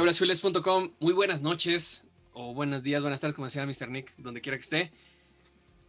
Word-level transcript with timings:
de 0.00 0.04
abrazules.com, 0.04 0.92
muy 0.98 1.12
buenas 1.12 1.42
noches 1.42 2.04
o 2.32 2.54
buenos 2.54 2.82
días, 2.82 3.02
buenas 3.02 3.20
tardes, 3.20 3.34
como 3.34 3.48
decía 3.48 3.66
Mr. 3.66 3.90
Nick, 3.90 4.14
donde 4.16 4.40
quiera 4.40 4.56
que 4.56 4.62
esté. 4.62 4.90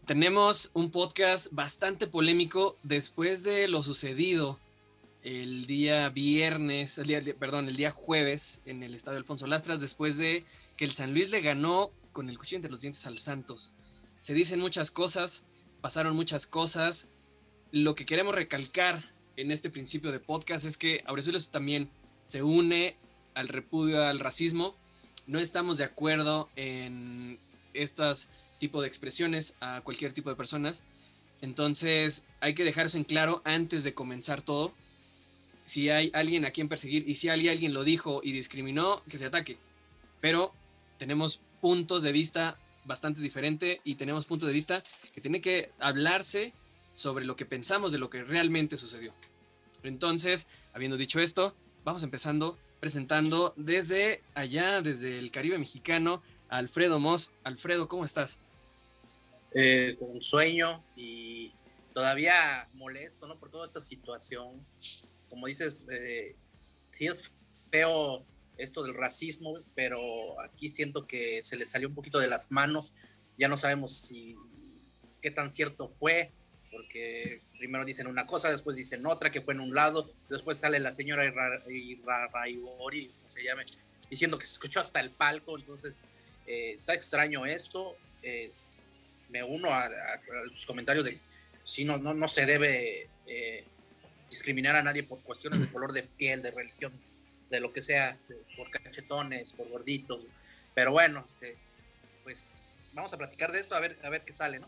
Tenemos 0.05 0.69
un 0.73 0.91
podcast 0.91 1.47
bastante 1.53 2.07
polémico 2.07 2.77
después 2.83 3.41
de 3.43 3.69
lo 3.69 3.81
sucedido 3.83 4.59
el 5.23 5.65
día 5.65 6.09
viernes, 6.09 6.97
el 6.97 7.07
día, 7.07 7.23
perdón, 7.39 7.69
el 7.69 7.77
día 7.77 7.89
jueves 7.89 8.61
en 8.65 8.83
el 8.83 8.95
estadio 8.95 9.17
Alfonso 9.17 9.47
Lastras, 9.47 9.79
después 9.79 10.17
de 10.17 10.43
que 10.75 10.83
el 10.83 10.91
San 10.91 11.13
Luis 11.13 11.29
le 11.29 11.39
ganó 11.39 11.89
con 12.11 12.29
el 12.29 12.37
cuchillo 12.37 12.57
entre 12.57 12.71
los 12.71 12.81
dientes 12.81 13.05
al 13.05 13.17
Santos. 13.17 13.71
Se 14.19 14.33
dicen 14.33 14.59
muchas 14.59 14.91
cosas, 14.91 15.45
pasaron 15.79 16.17
muchas 16.17 16.47
cosas. 16.47 17.07
Lo 17.71 17.95
que 17.95 18.05
queremos 18.05 18.35
recalcar 18.35 19.13
en 19.37 19.51
este 19.51 19.69
principio 19.69 20.11
de 20.11 20.19
podcast 20.19 20.65
es 20.65 20.75
que 20.75 21.01
Abrazules 21.05 21.49
también 21.49 21.89
se 22.25 22.43
une 22.43 22.97
al 23.33 23.47
repudio 23.47 24.03
al 24.03 24.19
racismo. 24.19 24.75
No 25.27 25.39
estamos 25.39 25.77
de 25.77 25.83
acuerdo 25.83 26.49
en 26.55 27.39
estas 27.73 28.29
tipo 28.59 28.81
de 28.81 28.87
expresiones 28.87 29.55
a 29.59 29.81
cualquier 29.81 30.13
tipo 30.13 30.29
de 30.29 30.35
personas. 30.35 30.83
Entonces 31.41 32.23
hay 32.39 32.53
que 32.53 32.63
dejar 32.63 32.85
eso 32.85 32.97
en 32.97 33.03
claro 33.03 33.41
antes 33.43 33.83
de 33.83 33.93
comenzar 33.93 34.41
todo. 34.41 34.73
Si 35.63 35.89
hay 35.89 36.11
alguien 36.13 36.45
a 36.45 36.51
quien 36.51 36.69
perseguir 36.69 37.07
y 37.07 37.15
si 37.15 37.29
alguien 37.29 37.73
lo 37.73 37.83
dijo 37.83 38.21
y 38.23 38.31
discriminó, 38.31 39.03
que 39.09 39.17
se 39.17 39.25
ataque. 39.25 39.57
Pero 40.19 40.53
tenemos 40.97 41.39
puntos 41.59 42.03
de 42.03 42.11
vista 42.11 42.57
bastante 42.85 43.21
diferentes 43.21 43.79
y 43.83 43.95
tenemos 43.95 44.25
puntos 44.25 44.47
de 44.47 44.53
vista 44.53 44.83
que 45.13 45.21
tiene 45.21 45.41
que 45.41 45.71
hablarse 45.79 46.53
sobre 46.93 47.25
lo 47.25 47.35
que 47.35 47.45
pensamos 47.45 47.91
de 47.91 47.99
lo 47.99 48.09
que 48.09 48.23
realmente 48.23 48.77
sucedió. 48.77 49.13
Entonces, 49.83 50.47
habiendo 50.73 50.97
dicho 50.97 51.19
esto, 51.19 51.55
vamos 51.83 52.03
empezando 52.03 52.57
presentando 52.81 53.53
desde 53.55 54.23
allá, 54.33 54.81
desde 54.81 55.19
el 55.19 55.29
Caribe 55.29 55.57
mexicano, 55.59 56.21
Alfredo 56.49 56.99
Moss. 56.99 57.35
Alfredo, 57.43 57.87
¿cómo 57.87 58.03
estás? 58.03 58.47
Eh, 59.53 59.95
con 59.99 60.21
sueño 60.23 60.83
y 60.95 61.53
todavía 61.93 62.67
molesto, 62.73 63.27
¿no? 63.27 63.39
Por 63.39 63.51
toda 63.51 63.65
esta 63.65 63.79
situación. 63.79 64.65
Como 65.29 65.45
dices, 65.45 65.85
eh, 65.91 66.35
sí 66.89 67.05
es 67.05 67.31
feo 67.69 68.25
esto 68.57 68.83
del 68.83 68.95
racismo, 68.95 69.59
pero 69.75 70.41
aquí 70.41 70.67
siento 70.67 71.03
que 71.03 71.43
se 71.43 71.57
le 71.57 71.67
salió 71.67 71.87
un 71.87 71.95
poquito 71.95 72.17
de 72.17 72.27
las 72.27 72.51
manos. 72.51 72.95
Ya 73.37 73.47
no 73.47 73.57
sabemos 73.57 73.93
si 73.93 74.35
qué 75.21 75.29
tan 75.29 75.51
cierto 75.51 75.87
fue, 75.87 76.31
porque 76.71 77.41
primero 77.57 77.83
dicen 77.85 78.07
una 78.07 78.25
cosa, 78.25 78.49
después 78.49 78.77
dicen 78.77 79.05
otra, 79.05 79.31
que 79.31 79.41
fue 79.41 79.53
en 79.53 79.59
un 79.59 79.75
lado, 79.75 80.11
después 80.29 80.57
sale 80.57 80.79
la 80.79 80.91
señora 80.91 81.25
Irraibori, 81.67 83.07
como 83.07 83.29
se 83.29 83.43
llame, 83.43 83.65
diciendo 84.09 84.39
que 84.39 84.45
se 84.45 84.53
escuchó 84.53 84.79
hasta 84.79 84.99
el 84.99 85.11
palco, 85.11 85.57
entonces 85.57 86.09
eh, 86.47 86.75
está 86.77 86.93
extraño 86.93 87.45
esto, 87.45 87.95
eh, 88.23 88.51
me 89.29 89.43
uno 89.43 89.73
a, 89.73 89.89
los 90.51 90.65
comentarios 90.65 91.05
de 91.05 91.19
si 91.63 91.85
no, 91.85 91.97
no, 91.97 92.13
no 92.13 92.27
se 92.27 92.45
debe 92.45 93.07
eh, 93.27 93.63
discriminar 94.29 94.75
a 94.75 94.83
nadie 94.83 95.03
por 95.03 95.19
cuestiones 95.21 95.61
de 95.61 95.71
color 95.71 95.93
de 95.93 96.03
piel, 96.03 96.41
de 96.41 96.51
religión, 96.51 96.93
de 97.49 97.59
lo 97.59 97.73
que 97.73 97.81
sea, 97.81 98.17
por 98.55 98.71
cachetones, 98.71 99.53
por 99.53 99.69
gorditos, 99.69 100.21
pero 100.73 100.93
bueno, 100.93 101.23
este, 101.27 101.57
pues 102.23 102.77
vamos 102.93 103.13
a 103.13 103.17
platicar 103.17 103.51
de 103.51 103.59
esto, 103.59 103.75
a 103.75 103.81
ver, 103.81 103.99
a 104.03 104.09
ver 104.09 104.23
qué 104.23 104.31
sale, 104.31 104.59
¿no? 104.59 104.67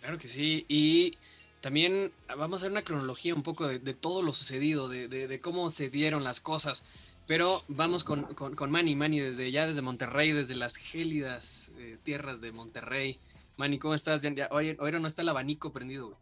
Claro 0.00 0.18
que 0.18 0.28
sí. 0.28 0.64
Y 0.68 1.16
también 1.60 2.12
vamos 2.28 2.60
a 2.60 2.66
hacer 2.66 2.70
una 2.70 2.82
cronología 2.82 3.34
un 3.34 3.42
poco 3.42 3.66
de, 3.66 3.94
todo 3.94 4.22
lo 4.22 4.32
sucedido, 4.32 4.88
de, 4.88 5.40
cómo 5.42 5.70
se 5.70 5.90
dieron 5.90 6.24
las 6.24 6.40
cosas. 6.40 6.84
Pero 7.26 7.62
vamos 7.68 8.04
con, 8.04 8.22
con, 8.34 8.70
Manny, 8.70 8.94
Manny, 8.94 9.20
desde 9.20 9.50
ya 9.50 9.66
desde 9.66 9.82
Monterrey, 9.82 10.32
desde 10.32 10.54
las 10.54 10.76
gélidas 10.76 11.70
eh, 11.78 11.98
tierras 12.02 12.40
de 12.40 12.52
Monterrey. 12.52 13.18
Manny, 13.58 13.78
¿cómo 13.78 13.92
estás? 13.92 14.22
hoy, 14.50 14.76
hoy, 14.78 14.92
no 14.92 15.06
está 15.06 15.22
el 15.22 15.28
abanico 15.28 15.72
prendido, 15.72 16.06
güey. 16.06 16.18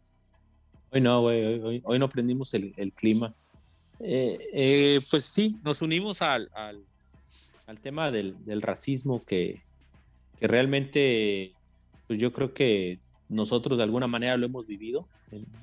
Hoy 0.91 1.01
no, 1.01 1.21
güey, 1.21 1.43
hoy, 1.45 1.81
hoy, 1.83 1.99
no 1.99 2.09
prendimos 2.09 2.53
el, 2.53 2.73
clima. 2.93 3.33
Eh, 3.99 4.37
eh, 4.53 5.01
pues 5.09 5.25
sí, 5.25 5.57
nos 5.63 5.81
unimos 5.81 6.21
al, 6.21 6.49
al, 6.53 6.83
al 7.67 7.79
tema 7.79 8.11
del, 8.11 8.35
del, 8.45 8.61
racismo 8.61 9.23
que, 9.23 9.61
que 10.39 10.47
realmente, 10.47 11.51
pues 12.07 12.19
yo 12.19 12.33
creo 12.33 12.53
que 12.53 12.99
nosotros 13.29 13.77
de 13.77 13.83
alguna 13.83 14.07
manera 14.07 14.37
lo 14.37 14.45
hemos 14.45 14.67
vivido 14.67 15.07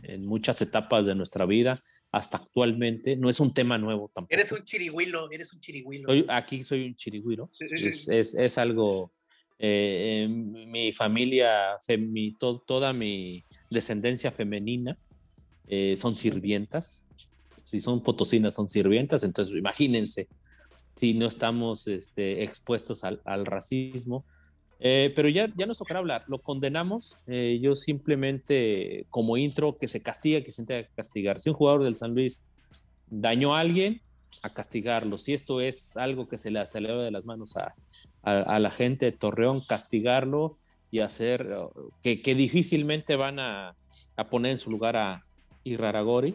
en, 0.03 0.27
muchas 0.27 0.61
etapas 0.61 1.07
de 1.07 1.15
nuestra 1.15 1.47
vida, 1.47 1.83
hasta 2.13 2.37
actualmente. 2.37 3.17
No 3.17 3.31
es 3.31 3.41
un 3.41 3.55
tema 3.55 3.79
nuevo 3.79 4.11
tampoco. 4.13 4.35
Eres 4.35 4.53
un 4.53 4.65
chirigüilo, 4.65 5.31
eres 5.31 5.53
un 5.53 5.61
chirigüilo. 5.61 6.09
aquí 6.29 6.63
soy 6.63 6.87
un 6.87 6.95
chirigüilo. 6.95 7.51
es, 7.59 8.35
es, 8.35 8.59
algo. 8.59 9.13
Eh, 9.59 10.27
mi 10.29 10.93
familia, 10.93 11.77
toda 12.67 12.93
mi 12.93 13.45
descendencia 13.71 14.31
femenina 14.31 14.99
eh, 15.69 15.97
son 15.97 16.17
sirvientas. 16.17 17.07
Si 17.63 17.81
son 17.81 18.03
potosinas, 18.03 18.55
son 18.55 18.69
sirvientas. 18.69 19.25
Entonces, 19.25 19.57
imagínense 19.57 20.29
si 20.97 21.15
no 21.15 21.27
estamos 21.27 21.89
este, 21.89 22.43
expuestos 22.43 23.05
al, 23.05 23.21
al 23.25 23.47
racismo 23.47 24.27
eh, 24.81 25.13
pero 25.15 25.29
ya, 25.29 25.53
ya 25.57 25.67
nos 25.67 25.79
tocará 25.79 26.01
hablar, 26.01 26.25
lo 26.27 26.39
condenamos. 26.39 27.19
Eh, 27.27 27.59
yo 27.63 27.75
simplemente, 27.75 29.07
como 29.11 29.37
intro, 29.37 29.77
que 29.79 29.89
se 29.89 30.03
castiga, 30.03 30.43
que 30.43 30.53
se 30.53 30.65
tenga 30.65 30.83
que 30.83 30.95
castigar. 30.95 31.41
Si 31.41 31.51
un 31.51 31.57
jugador 31.57 31.85
del 31.85 31.95
San 31.95 32.15
Luis 32.15 32.45
dañó 33.09 33.55
a 33.55 33.61
alguien, 33.61 34.01
a 34.43 34.51
castigarlo. 34.51 35.17
Si 35.19 35.33
esto 35.33 35.61
es 35.61 35.97
algo 35.97 36.29
que 36.29 36.39
se 36.39 36.51
le 36.51 36.59
acelera 36.59 37.03
de 37.03 37.11
las 37.11 37.25
manos 37.25 37.57
a, 37.57 37.75
la 38.25 38.71
gente 38.71 39.07
de 39.07 39.13
Torreón, 39.13 39.61
castigarlo 39.61 40.59
y 40.91 41.01
hacer 41.01 41.49
que, 42.03 42.23
que 42.23 42.35
difícilmente 42.35 43.17
van 43.17 43.39
a, 43.39 43.77
a, 44.17 44.27
poner 44.29 44.53
en 44.53 44.59
su 44.59 44.71
lugar 44.71 44.97
a 44.97 45.25
Irraragori 45.63 46.35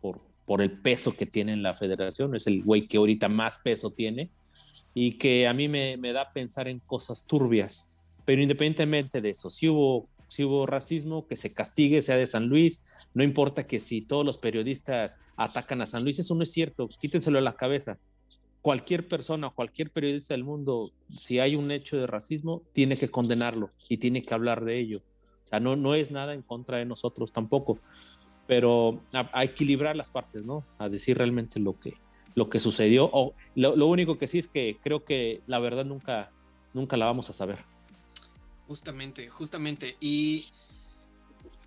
por, 0.00 0.20
por 0.44 0.60
el 0.60 0.70
peso 0.70 1.16
que 1.16 1.26
tiene 1.26 1.52
en 1.52 1.62
la 1.62 1.74
federación. 1.74 2.36
Es 2.36 2.46
el 2.46 2.62
güey 2.62 2.86
que 2.86 2.98
ahorita 2.98 3.28
más 3.28 3.58
peso 3.58 3.90
tiene 3.90 4.30
y 4.94 5.12
que 5.12 5.46
a 5.46 5.54
mí 5.54 5.68
me, 5.68 5.96
da 6.12 6.32
pensar 6.32 6.68
en 6.68 6.78
cosas 6.80 7.26
turbias. 7.26 7.90
Pero 8.24 8.42
independientemente 8.42 9.20
de 9.20 9.30
eso, 9.30 9.50
si 9.50 9.68
hubo, 9.68 10.08
racismo, 10.66 11.26
que 11.26 11.36
se 11.36 11.52
castigue, 11.52 12.02
sea 12.02 12.16
de 12.16 12.26
San 12.26 12.48
Luis, 12.48 12.84
no 13.14 13.22
importa 13.22 13.66
que 13.66 13.80
si 13.80 14.02
todos 14.02 14.24
los 14.24 14.38
periodistas 14.38 15.18
atacan 15.36 15.82
a 15.82 15.86
San 15.86 16.04
Luis, 16.04 16.18
eso 16.18 16.34
no 16.34 16.42
es 16.42 16.52
cierto, 16.52 16.88
quítenselo 16.88 17.38
de 17.38 17.42
la 17.42 17.56
cabeza. 17.56 17.98
Cualquier 18.60 19.08
persona, 19.08 19.50
cualquier 19.50 19.90
periodista 19.90 20.34
del 20.34 20.44
mundo, 20.44 20.92
si 21.16 21.40
hay 21.40 21.56
un 21.56 21.70
hecho 21.70 21.96
de 21.96 22.06
racismo, 22.06 22.62
tiene 22.72 22.96
que 22.96 23.10
condenarlo 23.10 23.70
y 23.88 23.96
tiene 23.96 24.22
que 24.22 24.34
hablar 24.34 24.64
de 24.64 24.78
ello. 24.78 25.02
O 25.42 25.46
sea, 25.46 25.58
no, 25.58 25.94
es 25.94 26.12
nada 26.12 26.32
en 26.32 26.42
contra 26.42 26.78
de 26.78 26.84
nosotros 26.84 27.32
tampoco, 27.32 27.78
pero 28.46 29.00
a 29.12 29.42
equilibrar 29.42 29.96
las 29.96 30.10
partes, 30.10 30.44
¿no? 30.44 30.64
A 30.78 30.88
decir 30.88 31.18
realmente 31.18 31.58
lo 31.58 31.78
que, 31.80 31.94
lo 32.34 32.48
que 32.48 32.60
sucedió. 32.60 33.10
O 33.12 33.34
lo, 33.54 33.86
único 33.86 34.18
que 34.18 34.28
sí 34.28 34.38
es 34.38 34.48
que 34.48 34.78
creo 34.82 35.04
que 35.04 35.40
la 35.46 35.58
verdad 35.58 35.84
nunca, 35.84 36.30
nunca 36.72 36.96
la 36.96 37.06
vamos 37.06 37.30
a 37.30 37.32
saber. 37.32 37.64
Justamente, 38.66 39.28
justamente. 39.28 39.96
Y 40.00 40.46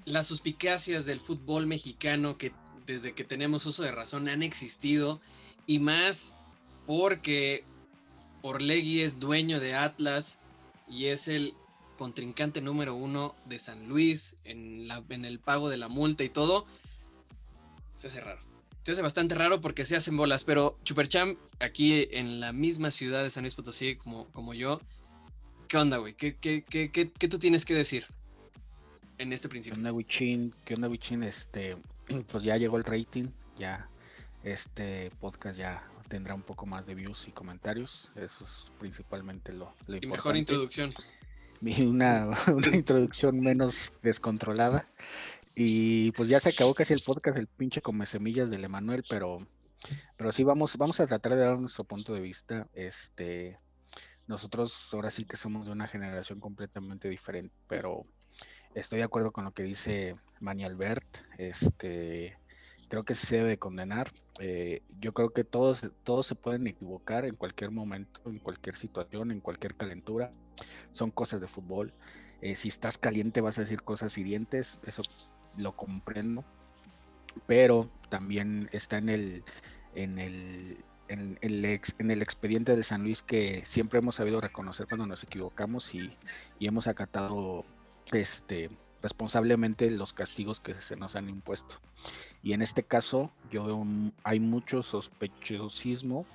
las 0.06 0.28
suspicacias 0.28 1.06
del 1.06 1.20
fútbol 1.20 1.68
mexicano 1.68 2.38
que 2.38 2.52
desde 2.86 3.14
que 3.14 3.24
tenemos 3.24 3.66
uso 3.66 3.84
de 3.84 3.92
razón 3.92 4.30
han 4.30 4.44
existido 4.44 5.20
y 5.66 5.80
más 5.80 6.36
porque 6.86 7.64
Orlegui 8.44 9.02
es 9.02 9.20
dueño 9.20 9.60
de 9.60 9.74
Atlas 9.74 10.38
y 10.88 11.06
es 11.06 11.28
el 11.28 11.56
contrincante 11.98 12.62
número 12.62 12.94
uno 12.94 13.34
de 13.46 13.58
San 13.58 13.88
Luis 13.88 14.36
en, 14.44 14.88
la, 14.88 15.04
en 15.10 15.26
el 15.26 15.40
pago 15.40 15.70
de 15.70 15.78
la 15.78 15.88
multa 15.88 16.24
y 16.24 16.30
todo, 16.30 16.68
se 17.96 18.08
hace 18.08 18.22
raro 18.22 18.55
se 18.86 18.92
hace 18.92 19.02
bastante 19.02 19.34
raro 19.34 19.62
porque 19.62 19.84
se 19.84 19.96
hacen 19.96 20.16
bolas, 20.16 20.44
pero 20.44 20.78
Chupercham, 20.84 21.38
aquí 21.60 22.08
en 22.12 22.40
la 22.40 22.54
misma 22.54 22.92
ciudad 22.92 23.24
de 23.24 23.32
San 23.32 23.42
Luis 23.42 23.56
Potosí 23.56 23.96
como, 23.96 24.28
como 24.28 24.54
yo, 24.54 24.80
¿qué 25.68 25.78
onda, 25.78 25.98
güey? 25.98 26.14
¿Qué, 26.14 26.36
qué, 26.36 26.64
qué, 26.64 26.92
qué, 26.92 27.28
tú 27.28 27.40
tienes 27.40 27.66
que 27.66 27.74
decir 27.74 28.06
en 29.18 29.34
este 29.34 29.50
principio? 29.50 29.74
¿Qué 29.74 29.80
onda, 29.80 29.92
Wichin? 29.92 30.54
¿Qué 30.66 30.76
onda, 30.76 30.88
Wichin? 30.88 31.24
Este, 31.24 31.76
pues 32.32 32.44
ya 32.44 32.58
llegó 32.58 32.78
el 32.78 32.84
rating, 32.84 33.30
ya 33.58 33.90
este 34.44 35.10
podcast 35.20 35.58
ya 35.58 35.84
tendrá 36.08 36.36
un 36.36 36.44
poco 36.44 36.68
más 36.68 36.86
de 36.86 36.94
views 36.94 37.28
y 37.28 37.32
comentarios, 37.32 38.12
eso 38.16 38.44
es 38.44 38.72
principalmente 38.80 39.52
lo, 39.52 39.74
lo 39.88 39.98
Y 39.98 40.06
mejor 40.06 40.38
introducción. 40.38 40.94
Una, 41.62 42.30
una 42.54 42.76
introducción 42.76 43.40
menos 43.40 43.94
descontrolada. 44.04 44.88
Y 45.56 46.12
pues 46.12 46.30
ya 46.30 46.40
se 46.40 46.50
acabó 46.50 46.74
casi 46.74 46.94
el 46.94 47.02
podcast, 47.02 47.38
el 47.38 47.48
pinche 47.48 47.82
come 47.82 48.06
semillas 48.06 48.50
del 48.50 48.66
Emanuel, 48.66 49.06
pero, 49.10 49.48
pero 50.18 50.32
sí 50.34 50.44
vamos, 50.44 50.76
vamos 50.78 51.00
a 51.00 51.08
tratar 51.08 51.34
de 51.36 51.42
dar 51.42 51.58
nuestro 51.58 51.86
punto 51.86 52.14
de 52.14 52.20
vista. 52.20 52.68
Este, 52.74 53.58
nosotros 54.28 54.90
ahora 54.94 55.10
sí 55.10 55.24
que 55.24 55.38
somos 55.38 55.66
de 55.66 55.72
una 55.72 55.88
generación 55.88 56.42
completamente 56.42 57.08
diferente, 57.08 57.56
pero 57.70 58.06
estoy 58.74 59.00
de 59.00 59.06
acuerdo 59.06 59.32
con 59.32 59.46
lo 59.46 59.54
que 59.54 59.64
dice 59.64 60.18
Mani 60.42 60.66
Albert. 60.66 61.06
Este, 61.38 62.38
creo 62.90 63.06
que 63.06 63.16
se 63.16 63.38
debe 63.38 63.58
condenar. 63.58 64.12
Eh, 64.40 64.82
yo 65.00 65.14
creo 65.14 65.30
que 65.30 65.46
todos, 65.46 65.90
todos 66.04 66.28
se 66.28 66.36
pueden 66.36 66.68
equivocar 66.68 67.24
en 67.24 67.36
cualquier 67.36 67.72
momento, 67.72 68.20
en 68.26 68.40
cualquier 68.40 68.76
situación, 68.76 69.32
en 69.32 69.40
cualquier 69.40 69.76
calentura. 69.76 70.34
Son 70.92 71.12
cosas 71.12 71.40
de 71.40 71.48
fútbol. 71.48 71.94
Eh, 72.42 72.56
si 72.56 72.68
estás 72.68 72.98
caliente 72.98 73.40
vas 73.40 73.58
a 73.58 73.62
decir 73.62 73.82
cosas 73.82 74.18
hirientes, 74.18 74.80
eso 74.86 75.02
lo 75.58 75.76
comprendo. 75.76 76.44
Pero 77.48 77.90
también 78.10 78.70
está 78.72 78.98
en 78.98 79.10
el, 79.10 79.44
en 79.94 80.20
el, 80.20 80.78
en, 81.10 81.38
el, 81.42 81.66
en 81.66 82.12
el 82.12 82.22
expediente 82.22 82.76
de 82.76 82.84
San 82.84 83.04
Luis 83.04 83.22
que 83.22 83.64
siempre 83.66 84.00
hemos 84.00 84.16
sabido 84.16 84.40
reconocer 84.40 84.88
cuando 84.88 85.06
nos 85.06 85.24
equivocamos 85.24 85.94
y, 85.94 86.16
y 86.60 86.68
hemos 86.68 86.88
acatado 86.88 87.66
este 88.12 88.70
responsablemente 89.06 89.92
los 89.92 90.14
castigos 90.14 90.60
que 90.60 90.74
se 90.82 90.96
nos 90.96 91.16
han 91.16 91.30
impuesto. 91.30 91.80
Y 92.42 92.54
en 92.54 92.64
este 92.64 92.82
caso, 92.82 93.32
yo 93.52 93.86
hay 94.24 94.40
mucho 94.40 94.82
sospechosismo 94.82 96.26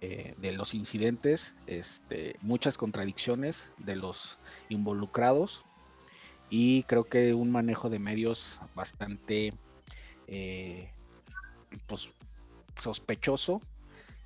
eh, 0.00 0.34
de 0.38 0.52
los 0.52 0.72
incidentes, 0.72 1.52
este, 1.66 2.36
muchas 2.40 2.78
contradicciones 2.78 3.74
de 3.76 3.96
los 3.96 4.26
involucrados 4.70 5.64
y 6.50 6.82
creo 6.84 7.04
que 7.04 7.34
un 7.34 7.50
manejo 7.50 7.90
de 7.90 7.98
medios 7.98 8.58
bastante 8.74 9.52
eh, 10.26 10.90
pues, 11.86 12.02
sospechoso 12.80 13.60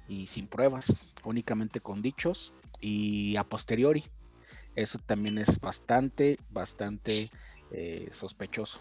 y 0.08 0.26
sin 0.26 0.46
pruebas, 0.46 0.94
únicamente 1.24 1.80
con 1.80 2.02
dichos 2.02 2.52
y 2.80 3.36
a 3.36 3.44
posteriori. 3.44 4.04
Eso 4.74 4.98
también 4.98 5.38
es 5.38 5.58
bastante, 5.60 6.38
bastante 6.50 7.28
eh, 7.70 8.10
sospechoso. 8.16 8.80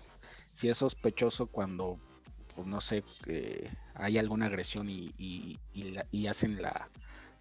Si 0.54 0.70
es 0.70 0.78
sospechoso 0.78 1.48
cuando, 1.48 1.98
pues 2.56 2.68
no 2.68 2.82
sé, 2.82 3.04
eh, 3.28 3.70
hay 3.96 4.18
alguna 4.18 4.46
agresión 4.48 4.90
y, 4.90 5.58
hacen 6.28 6.62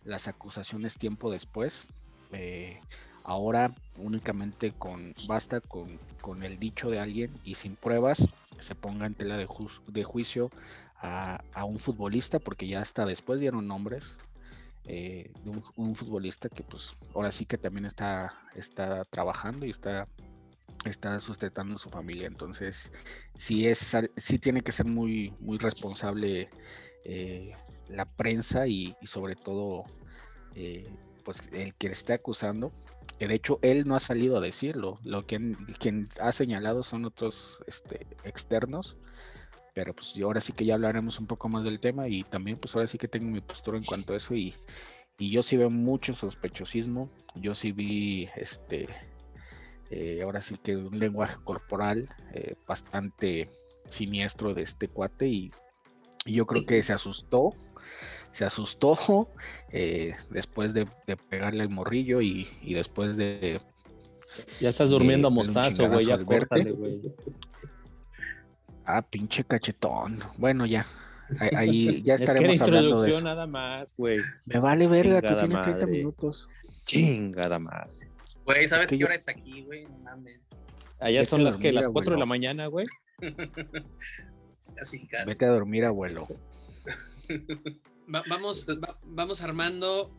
las 0.05 0.29
acusaciones 0.29 0.97
tiempo 0.97 1.31
después, 1.31 1.87
eh, 2.33 2.81
ahora 3.25 3.75
únicamente 3.97 4.73
con, 4.73 5.15
basta 5.27 5.61
con, 5.61 5.99
con, 6.21 6.43
el 6.43 6.59
dicho 6.59 6.91
de 6.91 6.99
alguien 6.99 7.31
y 7.45 7.55
sin 7.55 7.77
pruebas 7.77 8.27
se 8.59 8.75
ponga 8.75 9.07
en 9.07 9.15
tela 9.15 9.37
de, 9.37 9.49
de 9.89 10.05
juicio 10.05 10.51
a, 11.03 11.43
un 11.65 11.79
futbolista, 11.79 12.39
porque 12.39 12.67
ya 12.69 12.81
hasta 12.81 13.07
después 13.07 13.41
dieron 13.41 13.67
nombres, 13.67 14.17
de 14.85 15.31
un, 15.77 15.95
futbolista 15.95 16.49
que 16.49 16.65
pues 16.65 16.97
ahora 17.15 17.31
sí 17.31 17.47
que 17.47 17.59
también 17.59 17.85
está, 17.85 18.35
está 18.57 19.05
trabajando 19.05 19.65
y 19.65 19.71
está 19.71 20.09
está 20.85 21.19
sustentando 21.21 21.77
a 21.77 21.79
su 21.79 21.91
familia. 21.91 22.27
Entonces, 22.27 22.93
sí, 23.37 23.67
es, 23.67 23.97
sí 24.17 24.39
tiene 24.39 24.63
que 24.63 24.73
ser 24.73 24.87
muy, 24.87 25.35
muy 25.41 25.59
responsable 25.59 26.49
eh, 27.05 27.53
la 27.89 28.05
prensa 28.05 28.67
y, 28.67 28.97
sobre 29.03 29.37
todo 29.37 29.85
eh, 30.55 30.89
pues 31.25 31.41
el 31.53 31.75
que 31.75 31.89
esté 31.89 32.15
acusando. 32.15 32.73
Que 33.21 33.29
de 33.29 33.35
hecho 33.35 33.61
él 33.63 33.87
no 33.87 33.95
ha 33.95 34.01
salido 34.01 34.37
a 34.37 34.41
decirlo. 34.41 34.99
Lo 35.05 35.27
que 35.27 35.55
quien 35.79 36.09
ha 36.21 36.33
señalado 36.33 36.83
son 36.83 37.05
otros 37.05 37.63
este, 37.69 38.09
externos. 38.25 38.97
Pero 39.73 39.95
pues 39.95 40.19
ahora 40.21 40.41
sí 40.41 40.53
que 40.53 40.65
ya 40.65 40.75
hablaremos 40.75 41.21
un 41.21 41.29
poco 41.29 41.49
más 41.49 41.63
del 41.63 41.79
tema 41.79 42.09
y 42.09 42.25
también 42.25 42.59
pues 42.59 42.75
ahora 42.75 42.89
sí 42.89 42.99
que 42.99 43.07
tengo 43.07 43.31
mi 43.31 43.41
postura 43.41 43.79
en 43.79 43.85
cuanto 43.85 44.13
a 44.13 44.17
eso 44.17 44.35
y, 44.35 44.53
y 45.17 45.31
yo 45.31 45.43
sí 45.43 45.57
veo 45.57 45.71
mucho 45.71 46.13
sospechosismo. 46.13 47.09
Yo 47.37 47.55
sí 47.55 47.71
vi 47.71 48.29
este 48.35 48.89
eh, 49.91 50.21
ahora 50.23 50.41
sí 50.41 50.57
que 50.57 50.77
un 50.77 50.99
lenguaje 50.99 51.37
corporal 51.43 52.09
eh, 52.33 52.55
bastante 52.67 53.51
siniestro 53.89 54.55
de 54.55 54.63
este 54.63 54.89
cuate 54.89 55.27
y, 55.27 55.51
yo 56.27 56.47
creo 56.47 56.67
que 56.67 56.83
se 56.83 56.93
asustó, 56.93 57.55
se 58.33 58.45
asustó 58.45 58.97
eh, 59.73 60.15
después 60.31 60.73
de, 60.75 60.87
pegarle 61.29 61.65
el 61.65 61.69
morrillo 61.69 62.21
y, 62.21 62.49
después 62.63 63.17
de... 63.17 63.61
Ya 64.61 64.69
estás 64.69 64.91
durmiendo 64.91 65.29
a 65.29 65.31
mostazo, 65.31 65.89
güey, 65.89 66.07
ya 66.07 66.19
córtale, 66.19 66.73
güey. 66.73 67.01
Ah, 68.93 69.03
pinche 69.03 69.45
cachetón. 69.45 70.19
Bueno, 70.37 70.67
ya. 70.67 70.85
Ahí 71.55 72.03
ya 72.03 72.15
estaremos 72.15 72.57
es 72.57 72.63
que 72.63 72.69
era 72.71 72.81
introducción 72.81 73.25
nada 73.25 73.47
más, 73.47 73.95
güey. 73.97 74.19
Me 74.47 74.59
vale 74.59 74.89
verga, 74.89 75.21
tú 75.23 75.37
tienes 75.37 75.63
30 75.63 75.87
minutos. 75.87 76.49
Chingada 76.87 77.61
más. 77.61 78.09
Güey, 78.45 78.67
¿sabes 78.67 78.91
qué 78.91 79.05
hora 79.05 79.15
es 79.15 79.29
aquí, 79.29 79.63
güey? 79.63 79.85
No 79.85 79.99
mames. 79.99 80.41
Allá 80.99 81.23
son 81.23 81.45
las 81.45 81.57
que, 81.57 81.73
las 81.73 81.87
4 81.87 82.15
de 82.15 82.19
la 82.19 82.27
mañana, 82.27 82.67
güey. 82.67 82.87
casi, 84.75 85.07
casi. 85.07 85.27
Vete 85.27 85.45
a 85.45 85.51
dormir, 85.51 85.85
abuelo. 85.85 86.27
Vamos, 88.11 88.67
vamos 89.07 89.41
armando 89.43 90.11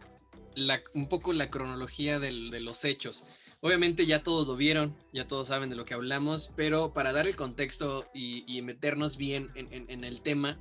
un 0.93 1.07
poco 1.07 1.33
la 1.33 1.49
cronología 1.49 2.19
de 2.19 2.31
los 2.31 2.85
hechos. 2.85 3.25
Obviamente 3.61 4.07
ya 4.07 4.23
todos 4.23 4.47
lo 4.47 4.55
vieron, 4.55 4.97
ya 5.13 5.27
todos 5.27 5.49
saben 5.49 5.69
de 5.69 5.75
lo 5.75 5.85
que 5.85 5.93
hablamos, 5.93 6.51
pero 6.55 6.93
para 6.93 7.13
dar 7.13 7.27
el 7.27 7.35
contexto 7.35 8.07
y, 8.13 8.59
meternos 8.63 9.17
bien 9.17 9.45
en, 9.55 10.03
el 10.03 10.21
tema, 10.21 10.57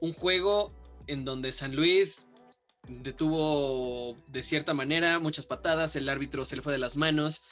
un 0.00 0.12
juego 0.12 0.74
en 1.06 1.24
donde 1.24 1.52
San 1.52 1.74
Luis 1.74 2.28
detuvo 2.86 4.18
de 4.28 4.42
cierta 4.42 4.74
manera 4.74 5.20
muchas 5.20 5.46
patadas, 5.46 5.96
el 5.96 6.08
árbitro 6.08 6.44
se 6.44 6.56
le 6.56 6.62
fue 6.62 6.72
de 6.72 6.78
las 6.78 6.96
manos, 6.96 7.42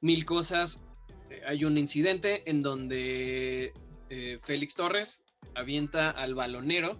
mil 0.00 0.26
cosas. 0.26 0.82
Eh, 1.30 1.42
hay 1.46 1.64
un 1.64 1.78
incidente 1.78 2.48
en 2.50 2.62
donde 2.62 3.72
eh, 4.10 4.38
Félix 4.42 4.74
Torres 4.74 5.24
avienta 5.54 6.10
al 6.10 6.34
balonero 6.34 6.98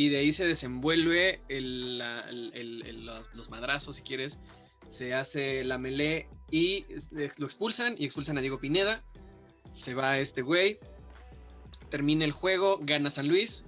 y 0.00 0.08
de 0.08 0.16
ahí 0.16 0.32
se 0.32 0.46
desenvuelve 0.46 1.40
los, 3.34 3.50
madrazos, 3.50 3.96
si 3.96 4.02
quieres. 4.02 4.38
Se 4.88 5.12
hace 5.12 5.62
la 5.62 5.76
melee 5.76 6.26
y 6.50 6.86
lo 7.36 7.44
expulsan 7.44 7.96
y 7.98 8.06
expulsan 8.06 8.38
a 8.38 8.40
Diego 8.40 8.58
Pineda. 8.58 9.04
Se 9.74 9.92
va 9.92 10.18
este 10.18 10.40
güey. 10.40 10.78
Termina 11.90 12.24
el 12.24 12.32
juego, 12.32 12.80
gana 12.80 13.10
San 13.10 13.28
Luis. 13.28 13.66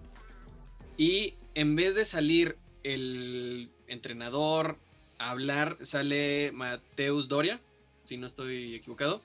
Y 0.96 1.34
en 1.54 1.76
vez 1.76 1.94
de 1.94 2.06
salir 2.06 2.56
el 2.82 3.70
entrenador 3.86 4.78
a 5.18 5.32
hablar, 5.32 5.76
sale 5.82 6.50
Mateus 6.54 7.28
Doria, 7.28 7.60
si 8.04 8.16
no 8.16 8.26
estoy 8.26 8.74
equivocado, 8.74 9.20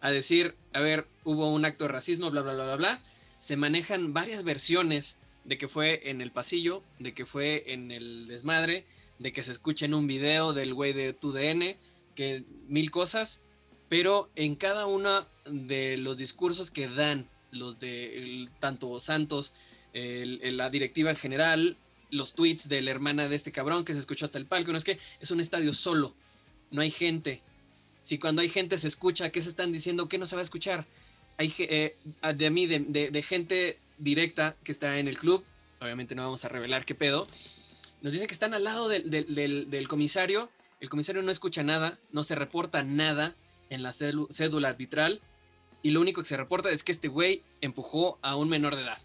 a 0.00 0.12
decir, 0.12 0.54
a 0.72 0.78
ver, 0.78 1.08
hubo 1.24 1.48
un 1.48 1.64
acto 1.64 1.86
de 1.86 1.88
racismo, 1.88 2.30
bla, 2.30 2.42
bla, 2.42 2.54
bla, 2.54 2.64
bla, 2.66 2.76
bla. 2.76 3.02
Se 3.38 3.56
manejan 3.56 4.14
varias 4.14 4.44
versiones 4.44 5.18
de 5.44 5.58
que 5.58 5.68
fue 5.68 6.10
en 6.10 6.20
el 6.20 6.30
pasillo, 6.30 6.82
de 6.98 7.14
que 7.14 7.26
fue 7.26 7.72
en 7.72 7.90
el 7.90 8.26
desmadre, 8.26 8.86
de 9.18 9.32
que 9.32 9.42
se 9.42 9.52
escucha 9.52 9.86
en 9.86 9.94
un 9.94 10.06
video 10.06 10.52
del 10.52 10.74
güey 10.74 10.92
de 10.92 11.12
TUDN, 11.12 11.76
que 12.14 12.44
mil 12.68 12.90
cosas, 12.90 13.40
pero 13.88 14.30
en 14.36 14.54
cada 14.54 14.86
uno 14.86 15.26
de 15.46 15.96
los 15.96 16.16
discursos 16.16 16.70
que 16.70 16.88
dan 16.88 17.28
los 17.50 17.78
de 17.78 18.48
tanto 18.58 18.98
Santos, 19.00 19.54
la 19.92 20.70
directiva 20.70 21.10
en 21.10 21.16
general, 21.16 21.76
los 22.10 22.34
tweets 22.34 22.68
de 22.68 22.80
la 22.82 22.90
hermana 22.90 23.28
de 23.28 23.36
este 23.36 23.52
cabrón 23.52 23.84
que 23.84 23.92
se 23.92 23.98
escuchó 23.98 24.24
hasta 24.24 24.38
el 24.38 24.46
palco. 24.46 24.72
No 24.72 24.78
es 24.78 24.84
que 24.84 24.98
es 25.20 25.30
un 25.30 25.40
estadio 25.40 25.74
solo, 25.74 26.14
no 26.70 26.82
hay 26.82 26.90
gente. 26.90 27.42
Si 28.00 28.18
cuando 28.18 28.42
hay 28.42 28.48
gente 28.48 28.78
se 28.78 28.88
escucha, 28.88 29.30
¿qué 29.30 29.40
se 29.40 29.48
están 29.48 29.72
diciendo? 29.72 30.08
¿Qué 30.08 30.18
no 30.18 30.26
se 30.26 30.36
va 30.36 30.40
a 30.40 30.44
escuchar? 30.44 30.86
Hay 31.38 31.52
eh, 31.58 31.96
de 32.34 32.50
mí, 32.50 32.66
de, 32.66 33.22
gente 33.22 33.78
directa 33.98 34.56
que 34.64 34.72
está 34.72 34.98
en 34.98 35.08
el 35.08 35.18
club, 35.18 35.44
obviamente 35.80 36.14
no 36.14 36.22
vamos 36.22 36.44
a 36.44 36.48
revelar 36.48 36.84
qué 36.84 36.94
pedo, 36.94 37.26
nos 38.02 38.12
dicen 38.12 38.26
que 38.26 38.34
están 38.34 38.54
al 38.54 38.64
lado 38.64 38.88
del, 38.88 39.10
del 39.10 39.88
comisario, 39.88 40.50
el 40.80 40.88
comisario 40.88 41.22
no 41.22 41.30
escucha 41.30 41.62
nada, 41.62 41.98
no 42.10 42.24
se 42.24 42.34
reporta 42.34 42.82
nada 42.82 43.36
en 43.70 43.84
la 43.84 43.92
cédula 43.92 44.68
arbitral. 44.68 45.20
Y 45.80 45.90
lo 45.90 46.00
único 46.00 46.20
que 46.20 46.28
se 46.28 46.36
reporta 46.36 46.70
es 46.70 46.82
que 46.82 46.90
este 46.90 47.06
güey 47.06 47.42
empujó 47.60 48.18
a 48.20 48.34
un 48.34 48.48
menor 48.48 48.74
de 48.74 48.82
edad. 48.82 48.98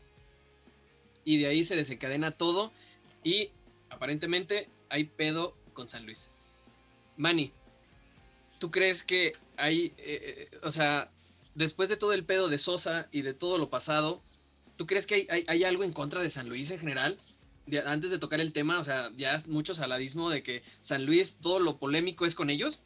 Y 1.23 1.37
de 1.37 1.47
ahí 1.47 1.63
se 1.63 1.75
desencadena 1.75 2.31
todo. 2.31 2.71
Y 3.23 3.51
aparentemente 3.91 4.69
hay 4.89 5.03
pedo 5.03 5.55
con 5.73 5.87
San 5.87 6.05
Luis. 6.05 6.29
Manny, 7.15 7.53
¿tú 8.59 8.71
crees 8.71 9.03
que 9.03 9.33
hay, 9.55 9.93
eh, 9.97 10.49
eh, 10.51 10.57
o 10.63 10.71
sea, 10.71 11.11
después 11.53 11.89
de 11.89 11.97
todo 11.97 12.13
el 12.13 12.25
pedo 12.25 12.49
de 12.49 12.57
Sosa 12.57 13.07
y 13.11 13.21
de 13.21 13.35
todo 13.35 13.59
lo 13.59 13.69
pasado, 13.69 14.21
¿tú 14.77 14.85
crees 14.87 15.05
que 15.05 15.27
hay, 15.47 15.63
algo 15.63 15.83
en 15.83 15.91
contra 15.91 16.21
de 16.21 16.29
San 16.29 16.47
Luis 16.49 16.71
en 16.71 16.79
general? 16.79 17.17
antes 17.85 18.11
de 18.11 18.17
tocar 18.17 18.39
el 18.39 18.53
tema, 18.53 18.79
o 18.79 18.83
sea, 18.85 19.11
ya 19.17 19.35
es 19.35 19.45
mucho 19.45 19.73
saladismo 19.73 20.29
de 20.29 20.41
que 20.41 20.61
San 20.79 21.05
Luis, 21.05 21.35
todo 21.41 21.59
lo 21.59 21.75
polémico 21.75 22.25
es 22.25 22.33
con 22.33 22.49
ellos, 22.49 22.79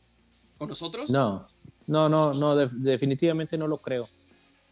con 0.57 0.69
nosotros. 0.69 1.12
No, 1.12 1.48
no, 1.86 2.10
no, 2.10 2.33
no, 2.33 2.55
definitivamente 2.55 3.60
no 3.60 3.67
lo 3.67 3.77
creo. 3.77 4.10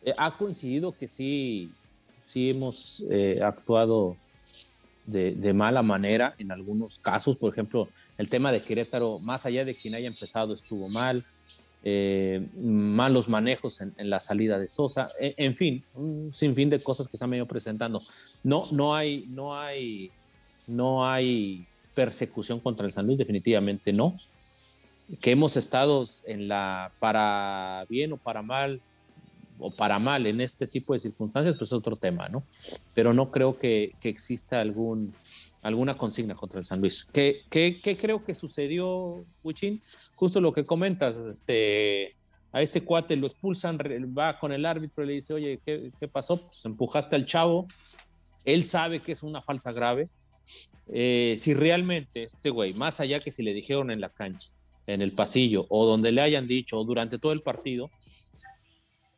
Eh, 0.03 0.11
ha 0.17 0.35
coincidido 0.35 0.97
que 0.97 1.07
sí, 1.07 1.71
sí 2.17 2.49
hemos 2.49 3.03
actuado 3.43 4.17
de, 5.11 5.53
mala 5.53 5.81
manera 5.81 6.35
en 6.37 6.51
algunos 6.51 6.99
casos. 6.99 7.35
Por 7.37 7.51
ejemplo, 7.51 7.89
el 8.17 8.29
tema 8.29 8.51
de 8.51 8.61
Querétaro, 8.61 9.19
más 9.25 9.45
allá 9.45 9.65
de 9.65 9.75
quien 9.75 9.95
haya 9.95 10.07
empezado, 10.07 10.53
estuvo 10.53 10.87
mal. 10.89 11.25
Eh, 11.83 12.45
malos 12.61 13.29
manejos 13.29 13.79
en, 13.81 13.93
la 14.09 14.19
salida 14.19 14.59
de 14.59 14.67
Sosa, 14.67 15.09
e, 15.19 15.33
en, 15.37 15.53
fin, 15.53 15.83
un 15.93 16.31
sinfín 16.33 16.69
de 16.69 16.81
cosas 16.81 17.07
que 17.07 17.17
se 17.17 17.23
han 17.23 17.29
venido 17.29 17.45
presentando. 17.45 18.01
No, 18.43 18.65
no 18.71 18.95
hay, 18.95 19.25
no 19.29 19.57
hay, 19.57 20.11
no 20.67 21.09
hay 21.09 21.65
persecución 21.93 22.59
contra 22.59 22.85
el 22.85 22.91
San 22.91 23.05
Luis, 23.05 23.19
definitivamente 23.19 23.93
no. 23.93 24.17
Que 25.21 25.31
hemos 25.31 25.57
estado 25.57 26.05
en 26.25 26.47
la 26.47 26.91
para 26.99 27.85
bien 27.89 28.13
o 28.13 28.17
para 28.17 28.41
mal 28.41 28.81
o 29.57 29.71
para 29.71 29.99
mal 29.99 30.25
en 30.27 30.39
este 30.41 30.67
tipo 30.67 30.93
de 30.93 30.99
circunstancias, 30.99 31.55
pues 31.55 31.69
es 31.69 31.73
otro 31.73 31.95
tema, 31.95 32.29
¿no? 32.29 32.43
Pero 32.93 33.13
no 33.13 33.31
creo 33.31 33.57
que, 33.57 33.93
que 33.99 34.09
exista 34.09 34.61
algún, 34.61 35.13
alguna 35.61 35.97
consigna 35.97 36.35
contra 36.35 36.59
el 36.59 36.65
San 36.65 36.79
Luis. 36.79 37.05
¿Qué, 37.11 37.41
qué, 37.49 37.79
qué 37.81 37.97
creo 37.97 38.23
que 38.23 38.33
sucedió, 38.33 39.25
Huichín? 39.43 39.81
Justo 40.15 40.39
lo 40.41 40.53
que 40.53 40.65
comentas, 40.65 41.15
este, 41.15 42.15
a 42.51 42.61
este 42.61 42.83
cuate 42.83 43.15
lo 43.15 43.27
expulsan, 43.27 43.77
va 44.17 44.37
con 44.37 44.51
el 44.51 44.65
árbitro 44.65 45.03
y 45.03 45.07
le 45.07 45.13
dice, 45.13 45.33
oye, 45.33 45.59
¿qué, 45.65 45.91
qué 45.99 46.07
pasó? 46.07 46.41
Pues 46.41 46.65
empujaste 46.65 47.15
al 47.15 47.25
chavo, 47.25 47.67
él 48.45 48.63
sabe 48.63 49.01
que 49.01 49.11
es 49.11 49.23
una 49.23 49.41
falta 49.41 49.71
grave. 49.71 50.09
Eh, 50.91 51.35
si 51.37 51.53
realmente 51.53 52.23
este 52.23 52.49
güey, 52.49 52.73
más 52.73 52.99
allá 52.99 53.19
que 53.19 53.29
si 53.29 53.43
le 53.43 53.53
dijeron 53.53 53.91
en 53.91 54.01
la 54.01 54.09
cancha, 54.09 54.49
en 54.87 55.03
el 55.03 55.13
pasillo, 55.13 55.67
o 55.69 55.85
donde 55.85 56.11
le 56.11 56.21
hayan 56.21 56.47
dicho, 56.47 56.79
o 56.79 56.83
durante 56.83 57.19
todo 57.19 57.31
el 57.31 57.41
partido, 57.41 57.91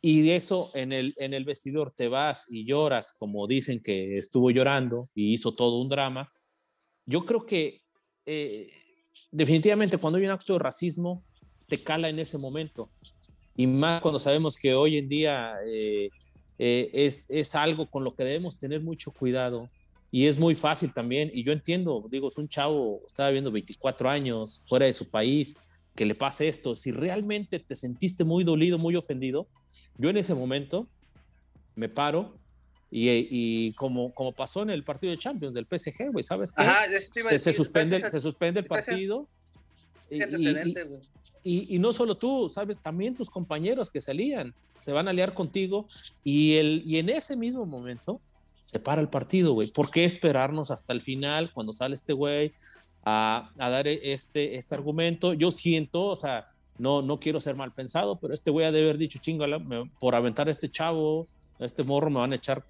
y 0.01 0.31
eso 0.31 0.71
en 0.73 0.91
el, 0.91 1.13
en 1.17 1.33
el 1.33 1.45
vestidor 1.45 1.93
te 1.95 2.07
vas 2.07 2.47
y 2.49 2.65
lloras 2.65 3.13
como 3.13 3.45
dicen 3.45 3.79
que 3.79 4.17
estuvo 4.17 4.49
llorando 4.49 5.09
y 5.13 5.33
hizo 5.33 5.53
todo 5.53 5.79
un 5.79 5.89
drama. 5.89 6.31
Yo 7.05 7.23
creo 7.23 7.45
que 7.45 7.81
eh, 8.25 8.71
definitivamente 9.31 9.97
cuando 9.97 10.17
hay 10.17 10.25
un 10.25 10.31
acto 10.31 10.53
de 10.53 10.59
racismo 10.59 11.23
te 11.67 11.83
cala 11.83 12.09
en 12.09 12.17
ese 12.17 12.39
momento. 12.39 12.89
Y 13.55 13.67
más 13.67 14.01
cuando 14.01 14.17
sabemos 14.17 14.57
que 14.57 14.73
hoy 14.73 14.97
en 14.97 15.07
día 15.07 15.53
eh, 15.67 16.09
eh, 16.57 16.89
es, 16.93 17.27
es 17.29 17.53
algo 17.53 17.87
con 17.87 18.03
lo 18.03 18.15
que 18.15 18.23
debemos 18.23 18.57
tener 18.57 18.81
mucho 18.81 19.11
cuidado. 19.11 19.69
Y 20.09 20.25
es 20.25 20.39
muy 20.39 20.55
fácil 20.55 20.93
también. 20.93 21.29
Y 21.31 21.43
yo 21.43 21.53
entiendo, 21.53 22.07
digo, 22.09 22.27
es 22.27 22.37
un 22.37 22.47
chavo, 22.47 23.01
estaba 23.05 23.29
viviendo 23.29 23.51
24 23.51 24.09
años 24.09 24.63
fuera 24.67 24.87
de 24.87 24.93
su 24.93 25.09
país, 25.09 25.55
que 26.01 26.05
le 26.07 26.15
pase 26.15 26.47
esto, 26.47 26.75
si 26.75 26.91
realmente 26.91 27.59
te 27.59 27.75
sentiste 27.75 28.23
muy 28.23 28.43
dolido, 28.43 28.79
muy 28.79 28.95
ofendido, 28.95 29.47
yo 29.99 30.09
en 30.09 30.17
ese 30.17 30.33
momento 30.33 30.87
me 31.75 31.89
paro 31.89 32.33
y, 32.89 33.07
y 33.29 33.73
como, 33.73 34.11
como 34.11 34.31
pasó 34.33 34.63
en 34.63 34.71
el 34.71 34.83
partido 34.83 35.11
de 35.11 35.19
Champions 35.19 35.53
del 35.53 35.67
PSG, 35.67 36.11
güey, 36.11 36.23
¿sabes 36.23 36.53
qué? 36.53 37.37
se, 37.37 37.53
suspende, 37.53 37.99
se 37.99 38.19
suspende 38.19 38.61
el 38.61 38.65
partido. 38.65 39.27
Y, 41.43 41.75
y, 41.75 41.77
no 41.77 41.93
solo 41.93 42.17
tú, 42.17 42.49
¿sabes? 42.49 42.81
También 42.81 43.15
tus 43.15 43.29
compañeros 43.29 43.91
que 43.91 44.01
salían 44.01 44.55
se 44.79 44.91
van 44.91 45.07
a 45.07 45.13
liar 45.13 45.35
contigo 45.35 45.87
y, 46.23 46.55
el, 46.55 46.81
y 46.83 46.97
en 46.97 47.09
ese 47.09 47.35
mismo 47.35 47.67
momento 47.67 48.19
se 48.65 48.79
para 48.79 49.01
el 49.01 49.09
partido, 49.09 49.53
güey. 49.53 49.67
¿Por 49.67 49.91
qué 49.91 50.03
esperarnos 50.03 50.71
hasta 50.71 50.93
el 50.93 51.01
final 51.01 51.51
cuando 51.53 51.73
sale 51.73 51.93
este 51.93 52.13
güey? 52.13 52.53
A, 53.03 53.51
dar 53.57 53.87
este, 53.87 54.55
este 54.55 54.75
argumento. 54.75 55.33
Yo 55.33 55.51
siento, 55.51 56.05
o 56.05 56.15
sea, 56.15 56.47
no, 56.77 57.01
no 57.01 57.19
quiero 57.19 57.39
ser 57.39 57.55
mal 57.55 57.73
pensado, 57.73 58.19
pero 58.19 58.33
este 58.33 58.51
güey 58.51 58.65
ha 58.65 58.71
de 58.71 58.81
haber 58.81 58.97
dicho, 58.97 59.19
chingala, 59.19 59.61
por 59.99 60.15
aventar 60.15 60.47
a 60.47 60.51
este 60.51 60.69
chavo, 60.69 61.27
a 61.59 61.65
este 61.65 61.83
morro 61.83 62.09
me 62.09 62.19
van 62.19 62.33
a 62.33 62.35
echar 62.35 62.63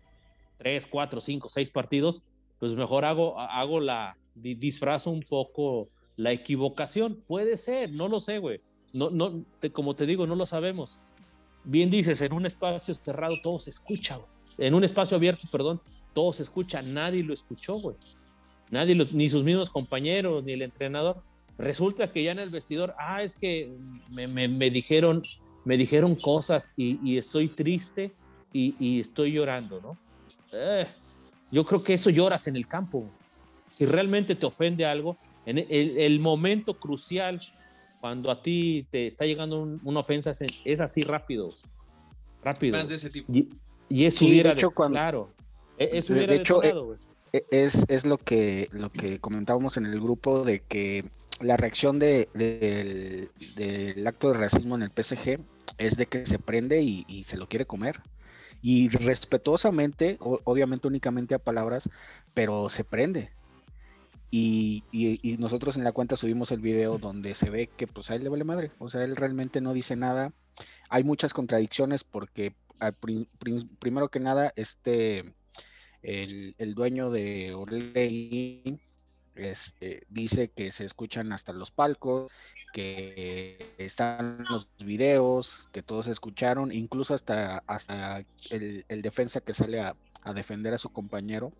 tres, 0.58 0.86
cuatro, 0.86 1.22
cinco, 1.22 1.50
seis 1.50 1.72
partidos, 1.72 2.24
pues 2.60 2.76
mejor 2.76 3.06
hago, 3.06 3.40
hago 3.40 3.80
la, 3.80 4.18
disfrazo 4.36 5.10
un 5.10 5.22
poco 5.22 5.90
la 6.16 6.32
equivocación. 6.32 7.24
Puede 7.28 7.58
ser, 7.58 7.92
no 7.92 8.08
lo 8.08 8.20
sé, 8.20 8.38
güey. 8.38 8.62
No, 8.94 9.10
no, 9.10 9.46
como 9.72 9.96
te 9.96 10.06
digo, 10.06 10.28
no 10.28 10.36
lo 10.36 10.46
sabemos. 10.46 11.00
Bien 11.64 11.90
dices, 11.90 12.22
en 12.22 12.34
un 12.34 12.46
espacio 12.46 12.94
cerrado 12.94 13.36
todo 13.42 13.60
se 13.60 13.70
escucha. 13.70 14.20
En 14.58 14.76
un 14.76 14.84
espacio 14.84 15.16
abierto, 15.18 15.48
perdón, 15.52 15.82
todo 16.14 16.34
se 16.34 16.44
escucha, 16.44 16.82
nadie 16.82 17.24
lo 17.24 17.34
escuchó, 17.34 17.76
güey 17.76 17.96
nadie, 18.72 18.96
ni 19.12 19.30
sus 19.30 19.44
mismos 19.44 19.70
compañeros, 19.70 20.44
ni 20.44 20.54
el 20.54 20.64
entrenador. 20.64 21.22
Resulta 21.58 22.12
que 22.12 22.24
ya 22.24 22.32
en 22.32 22.40
el 22.40 22.50
vestidor, 22.50 22.96
ah, 22.98 23.22
es 23.22 23.36
que 23.36 23.72
me, 24.10 24.70
dijeron, 24.72 25.22
me 25.66 25.78
dijeron 25.78 26.16
cosas 26.16 26.72
y, 26.76 27.18
estoy 27.18 27.50
triste 27.50 28.14
y, 28.52 29.00
estoy 29.00 29.34
llorando, 29.34 29.80
¿no? 29.82 29.98
Eh, 30.54 30.88
yo 31.52 31.64
creo 31.66 31.84
que 31.84 31.94
eso 31.94 32.10
lloras 32.10 32.48
en 32.48 32.56
el 32.56 32.68
campo. 32.68 33.06
Si 33.70 33.86
realmente 33.86 34.36
te 34.36 34.46
ofende 34.46 34.86
algo, 34.86 35.18
en 35.46 35.60
el, 35.70 36.20
momento 36.20 36.74
crucial, 36.74 37.40
cuando 38.00 38.32
a 38.32 38.42
ti 38.42 38.88
te 38.90 39.08
está 39.08 39.26
llegando 39.26 39.78
una 39.84 40.00
ofensa, 40.00 40.32
es, 40.66 40.82
así 40.82 41.02
rápido. 41.04 41.50
Rápido. 42.44 42.78
Más 42.78 42.90
de 42.90 42.96
ese 42.96 43.10
tipo. 43.10 43.32
Y, 43.32 44.06
eso 44.06 44.26
hubiera, 44.26 44.56
de 44.56 44.64
claro. 44.64 45.34
E, 45.78 45.90
eso 45.94 46.14
hubiera 46.14 46.34
hecho, 46.34 46.64
e, 46.64 46.72
es, 47.34 47.86
es 47.88 48.06
lo 48.06 48.18
que 48.18 48.68
lo 48.72 48.90
que 48.90 49.20
comentábamos 49.20 49.78
en 49.78 49.86
el 49.86 50.00
grupo 50.00 50.44
de 50.44 50.62
que 50.62 51.06
la 51.40 51.58
reacción 51.58 52.00
de, 52.00 52.30
del, 52.34 54.08
acto 54.08 54.32
de 54.32 54.38
racismo 54.38 54.76
en 54.76 54.84
el 54.84 54.92
PSG 54.92 55.40
es 55.78 55.98
de 55.98 56.06
que 56.06 56.26
se 56.26 56.40
prende 56.40 56.82
y, 56.82 57.24
se 57.24 57.38
lo 57.38 57.48
quiere 57.48 57.66
comer. 57.66 58.02
Y 58.62 58.90
respetuosamente, 58.90 60.18
obviamente 60.20 60.88
únicamente 60.88 61.34
a 61.34 61.40
palabras, 61.40 61.90
pero 62.34 62.70
se 62.70 62.84
prende. 62.84 63.32
Y, 64.30 64.84
y, 64.92 65.38
nosotros 65.38 65.78
en 65.78 65.84
la 65.84 65.92
cuenta 65.92 66.16
subimos 66.16 66.52
el 66.52 66.62
video 66.62 67.00
donde 67.00 67.34
se 67.34 67.50
ve 67.50 67.68
que 67.76 67.88
pues 67.88 68.12
a 68.12 68.16
él 68.16 68.24
le 68.24 68.30
vale 68.30 68.44
madre. 68.44 68.72
O 68.78 68.90
sea, 68.90 69.04
él 69.04 69.16
realmente 69.16 69.62
no 69.62 69.74
dice 69.74 69.96
nada. 69.96 70.32
Hay 70.90 71.04
muchas 71.04 71.34
contradicciones 71.34 72.04
porque 72.04 72.54
primero 73.80 74.10
que 74.10 74.20
nada, 74.20 74.54
este 74.56 75.34
el, 76.04 76.74
dueño 76.76 77.10
de 77.10 77.54
Orley 77.54 78.80
este, 79.36 80.04
dice 80.10 80.50
que 80.50 80.72
se 80.72 80.86
escuchan 80.86 81.32
hasta 81.32 81.54
los 81.54 81.72
palcos, 81.72 82.32
que 82.74 83.74
están 83.78 84.46
los 84.50 84.70
videos, 84.78 85.70
que 85.72 85.84
todos 85.84 86.08
escucharon, 86.08 86.72
incluso 86.72 87.14
hasta, 87.14 87.64
hasta 87.68 88.24
el, 88.50 88.86
defensa 89.02 89.42
que 89.42 89.54
sale 89.54 89.82
a, 89.82 89.96
defender 90.36 90.74
a 90.74 90.78
su 90.78 90.90
compañero, 90.90 91.52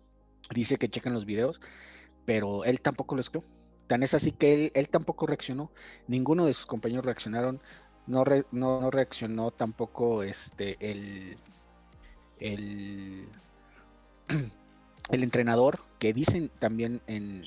dice 0.54 0.76
que 0.76 0.88
checan 0.88 1.14
los 1.14 1.26
videos, 1.26 1.60
pero 2.24 2.64
él 2.64 2.80
tampoco 2.80 3.14
lo 3.14 3.20
escuchó. 3.20 3.44
Tan 3.88 4.02
es 4.02 4.14
así 4.14 4.32
que 4.32 4.70
él, 4.74 4.88
tampoco 4.88 5.26
reaccionó, 5.26 5.70
ninguno 6.06 6.46
de 6.46 6.54
sus 6.54 6.66
compañeros 6.66 7.04
reaccionaron, 7.04 7.60
no, 8.06 8.24
no, 8.52 8.90
reaccionó 8.90 9.50
tampoco 9.50 10.22
este, 10.22 10.76
el, 10.80 11.36
el 12.38 13.28
el 15.10 15.22
entrenador, 15.22 15.80
que 15.98 16.12
dicen 16.12 16.50
también 16.58 17.00
en, 17.06 17.44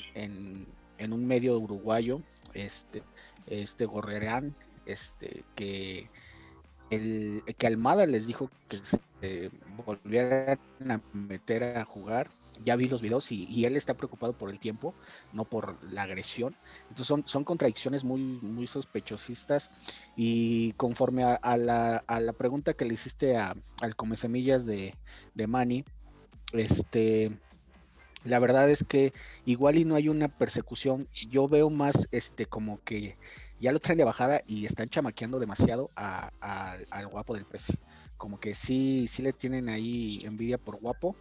un 1.12 1.28
medio 1.28 1.58
uruguayo, 1.58 2.22
este, 2.54 3.04
este 3.48 3.86
Gorrerán, 3.86 4.56
este, 4.86 5.44
que 5.56 6.10
el 6.90 7.44
que 7.58 7.68
Almada 7.68 8.06
les 8.06 8.28
dijo 8.28 8.50
que 8.68 8.80
se 9.26 9.52
volvieran 9.86 10.60
a 10.88 11.02
meter 11.14 11.64
a 11.64 11.86
jugar. 11.86 12.30
Ya 12.64 12.78
vi 12.78 12.86
los 12.86 13.02
videos 13.02 13.34
y, 13.34 13.66
él 13.66 13.76
está 13.76 13.96
preocupado 13.96 14.32
por 14.32 14.50
el 14.50 14.60
tiempo, 14.60 14.94
no 15.34 15.44
por 15.44 15.78
la 15.92 16.04
agresión. 16.04 16.56
Entonces 16.84 17.08
son, 17.08 17.28
son 17.28 17.44
contradicciones 17.44 18.06
muy, 18.06 18.22
muy 18.22 18.66
sospechosistas. 18.66 19.72
Y 20.16 20.72
conforme 20.74 21.26
a, 21.26 21.58
la, 21.58 21.98
a 22.08 22.20
la, 22.22 22.32
pregunta 22.32 22.74
que 22.74 22.86
le 22.86 22.94
hiciste 22.94 23.36
a, 23.36 23.58
al 23.82 23.96
Come 23.98 24.16
Semillas 24.16 24.66
de, 24.66 24.96
de 25.34 25.48
Manny, 25.48 25.84
este, 26.54 27.38
la 28.24 28.40
verdad 28.40 28.70
es 28.70 28.84
que 28.88 29.14
igual 29.46 29.78
y 29.78 29.86
no 29.86 29.96
hay 29.96 30.10
una 30.10 30.28
persecución. 30.28 31.08
Yo 31.30 31.48
veo 31.48 31.70
más 31.70 32.08
este 32.12 32.46
como 32.46 32.82
que 32.84 33.16
ya 33.60 33.72
lo 33.72 33.80
traen 33.80 33.98
de 33.98 34.04
bajada 34.04 34.42
y 34.48 34.66
están 34.66 34.90
chamaqueando 34.90 35.40
demasiado 35.40 35.92
al 35.96 37.08
guapo 37.08 37.36
del 37.36 37.46
precio. 37.46 37.76
Como 38.18 38.40
que 38.40 38.54
sí, 38.54 39.08
sí 39.08 39.22
le 39.22 39.34
tienen 39.34 39.70
ahí 39.70 40.20
envidia 40.24 40.58
por 40.58 40.80
guapo. 40.80 41.16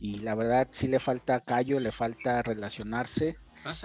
Y 0.00 0.20
la 0.20 0.34
verdad 0.34 0.68
sí 0.70 0.88
le 0.88 1.00
falta 1.00 1.40
callo, 1.40 1.80
le 1.80 1.92
falta 1.92 2.42
relacionarse, 2.42 3.36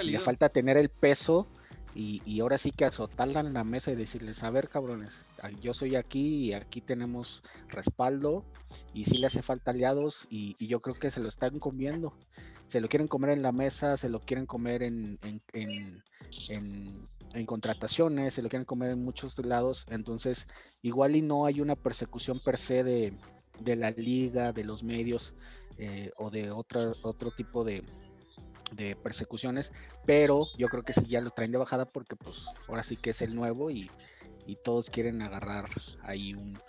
le 0.03 0.20
falta 0.20 0.50
tener 0.50 0.77
el 0.77 0.89
peso 0.89 1.48
y, 1.96 2.41
ahora 2.41 2.58
sí 2.58 2.72
que 2.72 2.86
azotarla 2.86 3.39
en 3.39 3.53
la 3.53 3.63
mesa 3.63 3.91
y 3.91 3.96
decirles, 3.96 4.44
a 4.44 4.50
ver 4.50 4.67
cabrones, 4.67 5.24
yo 5.61 5.73
soy 5.73 5.95
aquí 5.95 6.45
y 6.45 6.53
aquí 6.53 6.81
tenemos 6.81 7.43
respaldo 7.67 8.45
y 8.93 9.05
si 9.05 9.19
le 9.19 9.27
hace 9.27 9.41
falta 9.41 9.71
aliados 9.71 10.27
y, 10.29 10.55
yo 10.67 10.79
creo 10.79 10.95
que 10.95 11.11
se 11.11 11.19
lo 11.19 11.27
están 11.27 11.59
comiendo. 11.59 12.13
Se 12.67 12.81
lo 12.81 12.87
quieren 12.87 13.07
comer 13.07 13.31
en 13.31 13.43
la 13.43 13.51
mesa, 13.51 13.95
se 13.95 14.09
lo 14.09 14.19
quieren 14.19 14.47
comer 14.47 14.81
en, 14.81 15.19
en, 15.53 16.03
en, 16.49 17.45
contrataciones, 17.45 18.33
se 18.33 18.41
lo 18.41 18.49
quieren 18.49 18.65
comer 18.65 18.91
en 18.91 19.03
muchos 19.03 19.37
lados. 19.37 19.85
Entonces, 19.89 20.47
igual 20.81 21.15
y 21.15 21.21
no 21.21 21.45
hay 21.45 21.61
una 21.61 21.75
persecución 21.75 22.39
per 22.39 22.57
se 22.57 22.83
de, 22.83 23.13
de 23.59 23.75
la 23.75 23.91
liga, 23.91 24.51
de 24.51 24.63
los 24.63 24.83
medios 24.83 25.35
eh, 25.77 26.11
o 26.17 26.31
de 26.31 26.49
otra, 26.49 26.93
otro 27.03 27.31
tipo 27.31 27.63
de, 27.63 27.83
de 28.71 28.95
persecuciones, 28.95 29.71
pero 30.05 30.43
yo 30.57 30.67
creo 30.67 30.83
que 30.83 30.93
sí 30.93 31.05
ya 31.07 31.21
lo 31.21 31.29
traen 31.31 31.51
de 31.51 31.57
bajada 31.57 31.85
porque 31.85 32.15
pues 32.15 32.43
ahora 32.67 32.83
sí 32.83 32.95
que 33.01 33.11
es 33.11 33.21
el 33.21 33.35
nuevo 33.35 33.69
y, 33.69 33.89
y 34.45 34.57
todos 34.63 34.89
quieren 34.89 35.21
agarrar 35.21 35.69
ahí 36.03 36.33
un, 36.33 36.59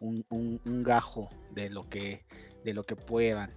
un, 0.00 0.82
gajo 0.82 1.30
de 1.52 1.70
lo 1.70 1.88
que 1.88 2.24
de 2.64 2.74
lo 2.74 2.84
que 2.84 2.96
puedan. 2.96 3.52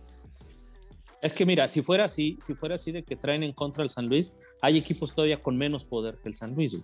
Es 1.22 1.34
que 1.34 1.46
mira, 1.46 1.68
si 1.68 1.82
fuera 1.82 2.06
así, 2.06 2.38
si 2.40 2.54
fuera 2.54 2.76
así 2.76 2.92
de 2.92 3.04
que 3.04 3.16
traen 3.16 3.44
en 3.44 3.54
contra 3.54 3.84
el 3.84 3.90
San 3.90 4.08
Luis, 4.08 4.38
hay 4.62 4.78
equipos 4.78 5.14
todavía 5.14 5.42
con 5.42 5.58
menos 5.58 5.86
poder 5.86 6.18
que 6.22 6.30
el 6.30 6.36
San 6.36 6.54
Luis. 6.54 6.78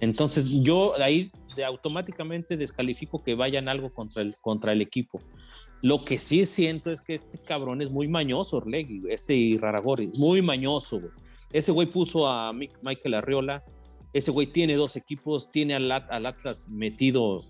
Entonces 0.00 0.50
yo 0.62 0.94
ahí 1.00 1.30
de 1.56 1.64
automáticamente 1.64 2.56
descalifico 2.56 3.22
que 3.22 3.34
vayan 3.34 3.68
algo 3.68 3.92
contra 3.92 4.22
el, 4.22 4.34
contra 4.40 4.72
el 4.72 4.80
equipo. 4.80 5.20
Lo 5.82 6.04
que 6.04 6.18
sí 6.18 6.44
siento 6.46 6.90
es 6.90 7.00
que 7.00 7.14
este 7.14 7.38
cabrón 7.38 7.82
es 7.82 7.90
muy 7.90 8.08
mañoso, 8.08 8.56
Orlegui, 8.56 9.02
este 9.10 9.56
Raragori, 9.60 10.10
muy 10.18 10.42
mañoso. 10.42 11.00
Ese 11.52 11.72
güey 11.72 11.86
puso 11.86 12.26
a 12.26 12.52
Michael 12.52 13.14
Arriola, 13.14 13.64
ese 14.12 14.30
güey 14.30 14.46
tiene 14.46 14.74
dos 14.74 14.96
equipos, 14.96 15.50
tiene 15.50 15.74
al, 15.74 15.90
Atlas 15.90 16.68
metido 16.68 17.40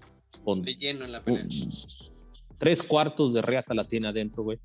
con... 0.44 0.62
De 0.62 0.74
lleno 0.74 1.04
en 1.04 1.12
la 1.12 1.22
pelea. 1.22 1.46
tres 2.58 2.82
cuartos 2.82 3.32
de 3.32 3.42
reata 3.42 3.74
la 3.74 3.84
tiene 3.84 4.08
adentro, 4.08 4.42
güey. 4.42 4.58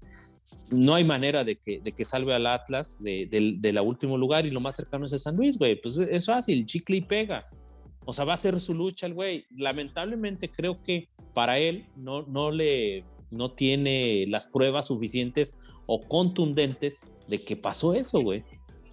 No 0.69 0.95
hay 0.95 1.03
manera 1.03 1.43
de 1.43 1.57
que, 1.57 1.79
de 1.79 1.91
que 1.91 2.03
salve 2.03 2.33
al 2.33 2.47
Atlas 2.47 2.97
de, 3.01 3.27
de, 3.59 3.73
la 3.73 3.81
último 3.81 4.17
lugar 4.17 4.45
y 4.45 4.51
lo 4.51 4.59
más 4.59 4.75
cercano 4.75 5.05
es 5.05 5.13
el 5.13 5.19
San 5.19 5.35
Luis, 5.35 5.57
güey. 5.57 5.79
Pues 5.79 5.97
es 5.97 6.25
fácil, 6.25 6.65
chicle 6.65 6.97
y 6.97 7.01
pega. 7.01 7.47
O 8.05 8.13
sea, 8.13 8.25
va 8.25 8.33
a 8.33 8.37
ser 8.37 8.59
su 8.59 8.73
lucha 8.73 9.05
el 9.05 9.13
güey. 9.13 9.45
Lamentablemente 9.51 10.49
creo 10.49 10.81
que 10.81 11.09
para 11.33 11.59
él 11.59 11.85
no, 11.95 12.23
no 12.23 12.49
le 12.49 13.05
no 13.33 13.51
tiene 13.51 14.25
las 14.27 14.47
pruebas 14.47 14.87
suficientes 14.87 15.57
o 15.85 16.01
contundentes 16.01 17.09
de 17.27 17.43
que 17.43 17.55
pasó 17.55 17.93
eso, 17.93 18.21
güey. 18.21 18.43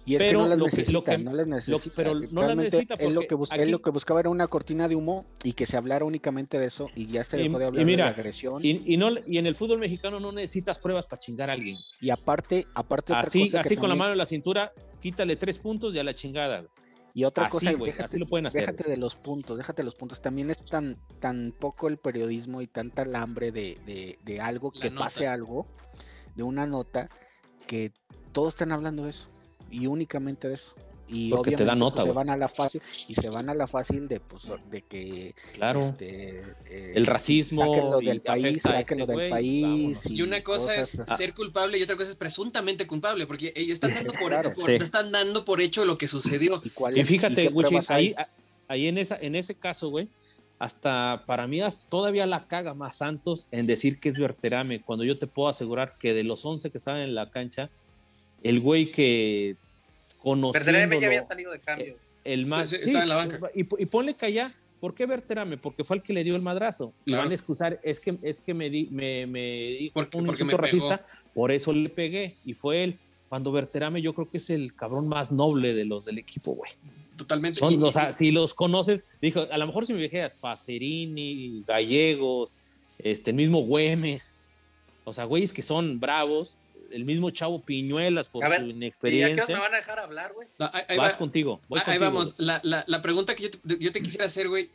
Y 0.05 0.15
es 0.15 0.23
pero 0.23 0.31
que 0.31 0.43
no 0.43 0.49
las 0.49 0.59
necesita, 0.59 1.17
no 1.17 1.33
las 1.33 1.47
necesita. 1.47 1.95
pero 1.95 2.15
no 2.15 2.47
las 2.47 2.57
necesita 2.57 2.97
porque 2.97 3.07
él 3.07 3.13
lo, 3.13 3.21
que 3.21 3.65
lo 3.67 3.81
que 3.81 3.89
buscaba 3.91 4.19
era 4.19 4.29
una 4.29 4.47
cortina 4.47 4.87
de 4.87 4.95
humo 4.95 5.25
y 5.43 5.53
que 5.53 5.65
se 5.65 5.77
hablara 5.77 6.05
únicamente 6.05 6.57
de 6.57 6.65
eso 6.65 6.87
y 6.95 7.07
ya 7.07 7.23
se 7.23 7.37
dejó 7.37 7.59
de 7.59 7.65
hablar 7.65 7.85
de 7.85 7.97
la 7.97 8.07
agresión. 8.07 8.55
Y, 8.63 8.97
no, 8.97 9.11
y 9.27 9.37
en 9.37 9.45
el 9.45 9.55
fútbol 9.55 9.79
mexicano 9.79 10.19
no 10.19 10.31
necesitas 10.31 10.79
pruebas 10.79 11.05
para 11.05 11.19
chingar 11.19 11.49
a 11.49 11.53
alguien. 11.53 11.77
Y 11.99 12.09
aparte, 12.09 12.65
aparte 12.73 13.13
así, 13.13 13.51
así 13.55 13.77
con 13.77 13.89
la 13.89 13.95
mano 13.95 14.13
en 14.13 14.17
la 14.17 14.25
cintura, 14.25 14.73
quítale 14.99 15.35
tres 15.35 15.59
puntos 15.59 15.93
y 15.93 15.99
a 15.99 16.03
la 16.03 16.15
chingada. 16.15 16.65
Y 17.13 17.23
otra 17.25 17.49
cosa, 17.49 17.71
así 18.03 18.17
lo 18.17 18.25
pueden 18.25 18.45
hacer. 18.45 18.67
Déjate 18.67 18.89
de 18.89 18.97
los 18.97 19.15
puntos, 19.15 19.57
déjate 19.57 19.81
de 19.81 19.85
los 19.85 19.95
puntos. 19.95 20.21
También 20.21 20.49
es 20.49 20.63
tan, 20.63 20.97
tan 21.19 21.53
poco 21.57 21.87
el 21.87 21.97
periodismo 21.97 22.61
y 22.61 22.67
tanta 22.67 23.01
el 23.01 23.15
hambre 23.15 23.51
de, 23.51 24.17
de, 24.23 24.39
algo, 24.39 24.71
que 24.71 24.91
pase 24.91 25.27
algo, 25.27 25.67
de 26.35 26.43
una 26.43 26.65
nota, 26.65 27.09
que 27.67 27.91
todos 28.31 28.53
están 28.53 28.71
hablando 28.71 29.03
de 29.03 29.11
eso. 29.11 29.27
Y 29.71 29.87
únicamente 29.87 30.47
de 30.47 30.55
eso. 30.55 30.75
Y 31.07 31.29
porque 31.29 31.51
te 31.51 31.65
da 31.65 31.75
nota, 31.75 32.03
se 32.03 32.11
van 32.11 32.29
a 32.29 32.37
la 32.37 32.47
fácil 32.47 32.81
y 33.09 33.15
se 33.15 33.29
van 33.29 33.49
a 33.49 33.53
la 33.53 33.67
fácil 33.67 34.07
de 34.07 34.21
pues 34.21 34.43
de 34.69 34.81
que 34.81 35.35
claro. 35.53 35.81
este, 35.81 36.39
eh, 36.65 36.93
el 36.95 37.05
racismo 37.05 37.99
del 37.99 38.21
país, 38.21 38.59
este 38.63 38.95
del 38.95 39.29
país 39.29 39.97
y, 40.09 40.21
una 40.21 40.41
cosa 40.41 40.73
es 40.73 40.97
ser 41.17 41.33
culpable 41.33 41.77
y 41.77 41.83
otra 41.83 41.97
cosa 41.97 42.11
es 42.11 42.15
presuntamente 42.15 42.87
culpable 42.87 43.27
porque 43.27 43.51
ellos 43.57 43.73
están 43.73 43.93
dando 43.93 44.13
por, 44.13 44.71
están 44.71 45.11
dando 45.11 45.43
por 45.43 45.59
hecho 45.59 45.83
lo 45.83 45.97
que 45.97 46.07
sucedió. 46.07 46.61
Y, 46.95 47.03
fíjate 47.03 47.51
ahí, 47.89 48.15
ahí 48.69 48.87
en 48.87 48.97
esa 48.97 49.17
en 49.19 49.35
ese 49.35 49.53
caso 49.55 49.89
güey 49.89 50.07
hasta 50.61 51.23
para 51.25 51.47
mí 51.47 51.59
todavía 51.89 52.27
la 52.27 52.47
caga 52.47 52.75
más 52.75 52.97
Santos 52.97 53.47
en 53.49 53.65
decir 53.65 53.99
que 53.99 54.09
es 54.09 54.19
Berterame, 54.19 54.81
cuando 54.81 55.03
yo 55.03 55.17
te 55.17 55.25
puedo 55.25 55.49
asegurar 55.49 55.95
que 55.97 56.13
de 56.13 56.23
los 56.23 56.45
11 56.45 56.69
que 56.69 56.77
estaban 56.77 57.01
en 57.01 57.15
la 57.15 57.31
cancha, 57.31 57.71
el 58.43 58.59
güey 58.59 58.91
que 58.91 59.55
conociendo. 60.19 60.99
ya 60.99 61.07
había 61.07 61.21
salido 61.21 61.51
de 61.51 61.59
cambio. 61.59 61.97
El 62.23 62.45
más. 62.45 62.73
en 62.73 62.93
la 62.93 63.15
banca. 63.15 63.39
Y, 63.55 63.63
ponle 63.63 64.15
que 64.15 64.25
allá. 64.27 64.55
¿Por 64.79 64.95
qué 64.95 65.05
Berterame? 65.05 65.57
Porque 65.57 65.83
fue 65.83 65.97
el 65.97 66.03
que 66.03 66.11
le 66.11 66.23
dio 66.23 66.35
el 66.35 66.41
madrazo. 66.41 66.91
Y 67.05 67.13
van 67.13 67.29
a 67.29 67.33
excusar, 67.33 67.79
es 67.83 67.99
que, 67.99 68.17
es 68.23 68.41
que 68.41 68.55
me, 68.55 68.67
di, 68.67 68.87
me, 68.89 69.27
me 69.27 69.41
dijo 69.79 69.93
porque, 69.93 70.17
un 70.17 70.27
insulto 70.27 70.57
racista, 70.57 71.05
por 71.35 71.51
eso 71.51 71.71
le 71.71 71.89
pegué. 71.89 72.35
Y 72.45 72.55
fue 72.55 72.83
él. 72.83 72.99
Cuando 73.29 73.51
Berterame 73.51 74.01
yo 74.01 74.13
creo 74.13 74.29
que 74.29 74.37
es 74.37 74.49
el 74.49 74.75
cabrón 74.75 75.07
más 75.07 75.31
noble 75.31 75.75
de 75.75 75.85
los 75.85 76.03
del 76.03 76.17
equipo, 76.17 76.55
güey. 76.55 76.71
Totalmente. 77.15 77.59
Son, 77.59 77.81
o 77.81 77.91
sea, 77.91 78.11
si 78.11 78.31
los 78.31 78.55
conoces, 78.55 79.05
dijo, 79.21 79.45
a 79.51 79.57
lo 79.57 79.67
mejor 79.67 79.85
si 79.85 79.93
me 79.93 80.01
dijeras 80.01 80.35
Pacerini, 80.35 81.63
Gallegos, 81.67 82.57
este, 82.97 83.29
el 83.29 83.37
mismo 83.37 83.61
Güemes, 83.61 84.39
o 85.03 85.13
sea, 85.13 85.25
güeyes 85.25 85.53
que 85.53 85.61
son 85.61 85.99
bravos, 85.99 86.57
el 86.93 87.05
mismo 87.05 87.29
Chavo 87.29 87.61
Piñuelas 87.61 88.29
por 88.29 88.45
su 88.45 88.61
inexperiencia. 88.63 89.35
¿Y 89.35 89.39
a 89.39 89.45
qué 89.45 89.53
me 89.53 89.59
van 89.59 89.73
a 89.73 89.77
dejar 89.77 89.99
hablar, 89.99 90.33
güey? 90.33 90.47
Vas 90.57 91.15
contigo. 91.15 91.61
ahí 91.85 91.97
vamos. 91.97 92.35
La, 92.37 92.59
la, 92.63 92.83
la, 92.87 93.01
pregunta 93.01 93.35
que 93.35 93.51
yo 93.79 93.91
te, 93.91 94.01
quisiera 94.01 94.25
hacer, 94.25 94.49
güey, 94.49 94.69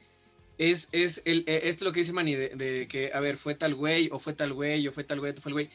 es, 0.58 0.88
es 0.92 1.22
el, 1.24 1.44
eh, 1.46 1.62
esto 1.64 1.84
lo 1.84 1.92
que 1.92 2.00
dice 2.00 2.12
Manny, 2.12 2.34
de, 2.34 2.88
que, 2.88 3.10
a 3.12 3.20
ver, 3.20 3.36
fue 3.36 3.54
tal 3.54 3.74
güey, 3.74 4.08
o 4.12 4.18
fue 4.18 4.32
tal 4.32 4.52
güey, 4.52 4.86
o 4.88 4.92
fue 4.92 5.04
tal 5.04 5.20
güey, 5.20 5.32
o 5.32 5.40
fue 5.40 5.50
el 5.50 5.54
güey. 5.54 5.70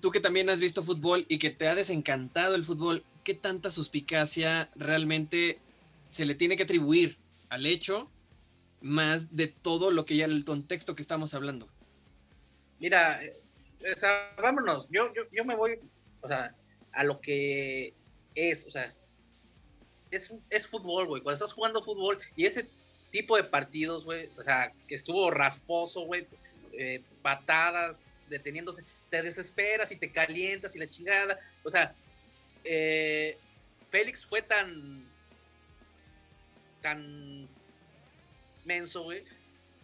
Tú 0.00 0.10
que 0.10 0.20
también 0.20 0.48
has 0.48 0.60
visto 0.60 0.82
fútbol 0.82 1.26
y 1.28 1.38
que 1.38 1.50
te 1.50 1.68
ha 1.68 1.74
desencantado 1.74 2.54
el 2.54 2.64
fútbol, 2.64 3.04
¿qué 3.24 3.34
tanta 3.34 3.70
suspicacia 3.70 4.70
realmente 4.76 5.58
se 6.08 6.24
le 6.24 6.34
tiene 6.34 6.56
que 6.56 6.62
atribuir 6.62 7.18
al 7.48 7.66
hecho 7.66 8.08
más 8.80 9.34
de 9.34 9.48
todo 9.48 9.90
lo 9.90 10.04
que 10.04 10.16
ya 10.16 10.26
el 10.26 10.44
contexto 10.44 10.94
que 10.94 11.02
estamos 11.02 11.34
hablando? 11.34 11.68
Mira, 12.78 13.20
o 13.92 13.98
sea, 13.98 14.34
vámonos, 14.38 14.88
yo, 14.90 15.12
yo, 15.14 15.22
yo 15.32 15.44
me 15.44 15.56
voy, 15.56 15.78
a 16.92 17.04
lo 17.04 17.20
que 17.20 17.92
es, 18.34 18.66
o 18.66 18.70
sea, 18.70 18.94
es, 20.10 20.32
es 20.50 20.66
fútbol, 20.66 21.06
güey. 21.06 21.22
Cuando 21.22 21.34
estás 21.34 21.52
jugando 21.52 21.84
fútbol 21.84 22.18
y 22.36 22.46
ese 22.46 22.68
tipo 23.10 23.36
de 23.36 23.44
partidos, 23.44 24.04
güey, 24.04 24.28
o 24.36 24.42
sea, 24.42 24.72
que 24.88 24.94
estuvo 24.94 25.30
rasposo, 25.30 26.02
güey, 26.02 26.26
eh, 26.72 27.02
patadas, 27.22 28.16
deteniéndose, 28.28 28.84
te 29.10 29.22
desesperas 29.22 29.92
y 29.92 29.96
te 29.96 30.10
calientas 30.10 30.74
y 30.74 30.78
la 30.78 30.88
chingada. 30.88 31.38
O 31.62 31.70
sea, 31.70 31.94
eh, 32.64 33.36
Félix 33.90 34.24
fue 34.24 34.42
tan, 34.42 35.04
tan 36.80 37.48
menso, 38.64 39.02
güey, 39.02 39.24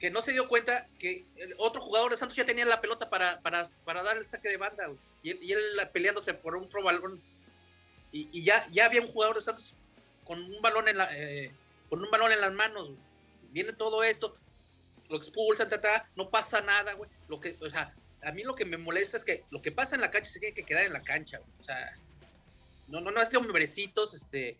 que 0.00 0.10
no 0.10 0.22
se 0.22 0.32
dio 0.32 0.48
cuenta 0.48 0.88
que 0.98 1.26
el 1.36 1.54
otro 1.58 1.82
jugador 1.82 2.10
de 2.10 2.16
Santos 2.16 2.34
ya 2.34 2.46
tenía 2.46 2.64
la 2.64 2.80
pelota 2.80 3.10
para, 3.10 3.40
para, 3.42 3.64
para 3.84 4.02
dar 4.02 4.16
el 4.16 4.24
saque 4.24 4.48
de 4.48 4.56
banda, 4.56 4.90
y, 5.22 5.52
él, 5.52 5.60
peleándose 5.92 6.32
por 6.32 6.56
un 6.56 6.64
otro 6.64 6.82
balón. 6.82 7.22
Y, 8.10 8.42
ya, 8.42 8.66
ya 8.72 8.86
había 8.86 9.02
un 9.02 9.06
jugador 9.06 9.36
de 9.36 9.42
Santos 9.42 9.74
con 10.24 10.42
un 10.42 10.62
balón 10.62 10.88
en, 10.88 10.96
la, 10.96 11.08
eh, 11.14 11.52
con 11.90 12.02
un 12.02 12.10
balón 12.10 12.32
en 12.32 12.40
las 12.40 12.52
manos. 12.52 12.90
Viene 13.50 13.74
todo 13.74 14.02
esto, 14.02 14.34
lo 15.10 15.18
expulsan, 15.18 15.68
no 16.16 16.30
pasa 16.30 16.62
nada, 16.62 16.94
güey. 16.94 17.10
Lo 17.28 17.38
que, 17.38 17.58
o 17.60 17.68
sea, 17.68 17.94
a 18.22 18.32
mí 18.32 18.42
lo 18.42 18.54
que 18.54 18.64
me 18.64 18.78
molesta 18.78 19.18
es 19.18 19.24
que 19.24 19.44
lo 19.50 19.60
que 19.60 19.70
pasa 19.70 19.96
en 19.96 20.00
la 20.00 20.10
cancha 20.10 20.30
se 20.30 20.40
tiene 20.40 20.54
que 20.54 20.64
quedar 20.64 20.84
en 20.84 20.94
la 20.94 21.02
cancha, 21.02 21.40
O 21.60 21.64
sea, 21.64 21.94
no, 22.88 23.02
no, 23.02 23.10
no 23.10 23.20
es 23.20 23.30
de 23.30 23.36
hombrecitos, 23.36 24.14
este, 24.14 24.56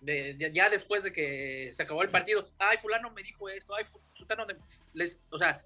ya 0.00 0.70
después 0.70 1.02
de 1.02 1.12
que 1.12 1.70
se 1.72 1.82
acabó 1.82 2.02
el 2.02 2.10
partido, 2.10 2.50
ay, 2.58 2.78
fulano 2.78 3.10
me 3.10 3.22
dijo 3.22 3.48
esto, 3.48 3.74
ay, 3.74 3.84
fulano, 4.16 4.46
les, 4.94 5.24
o 5.30 5.38
sea, 5.38 5.64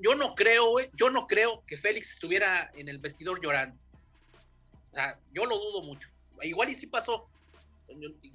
yo 0.00 0.14
no 0.14 0.34
creo, 0.34 0.76
yo 0.94 1.10
no 1.10 1.26
creo 1.26 1.64
que 1.66 1.76
Félix 1.76 2.14
estuviera 2.14 2.70
en 2.74 2.88
el 2.88 2.98
vestidor 2.98 3.40
llorando. 3.42 3.78
O 4.90 4.94
sea, 4.94 5.18
yo 5.32 5.46
lo 5.46 5.58
dudo 5.58 5.82
mucho. 5.82 6.10
Igual 6.42 6.70
y 6.70 6.74
sí 6.74 6.86
pasó. 6.86 7.28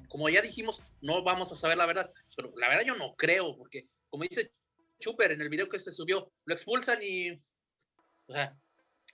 Como 0.07 0.29
ya 0.29 0.41
dijimos, 0.41 0.81
no 1.01 1.23
vamos 1.23 1.51
a 1.51 1.55
saber 1.55 1.77
la 1.77 1.85
verdad, 1.85 2.11
pero 2.35 2.53
la 2.55 2.69
verdad 2.69 2.83
yo 2.85 2.95
no 2.95 3.15
creo, 3.15 3.57
porque 3.57 3.87
como 4.09 4.23
dice 4.23 4.51
Chuper 4.99 5.31
en 5.31 5.41
el 5.41 5.49
video 5.49 5.67
que 5.67 5.79
se 5.79 5.91
subió, 5.91 6.31
lo 6.45 6.53
expulsan 6.53 6.99
y, 7.01 7.31
o 7.31 8.33
sea, 8.33 8.55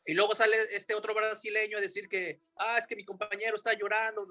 y 0.05 0.13
luego 0.13 0.35
sale 0.35 0.57
este 0.71 0.93
otro 0.93 1.13
brasileño 1.13 1.77
a 1.77 1.81
decir 1.81 2.09
que, 2.09 2.41
ah, 2.57 2.77
es 2.77 2.85
que 2.85 2.95
mi 2.95 3.05
compañero 3.05 3.55
está 3.55 3.73
llorando. 3.73 4.27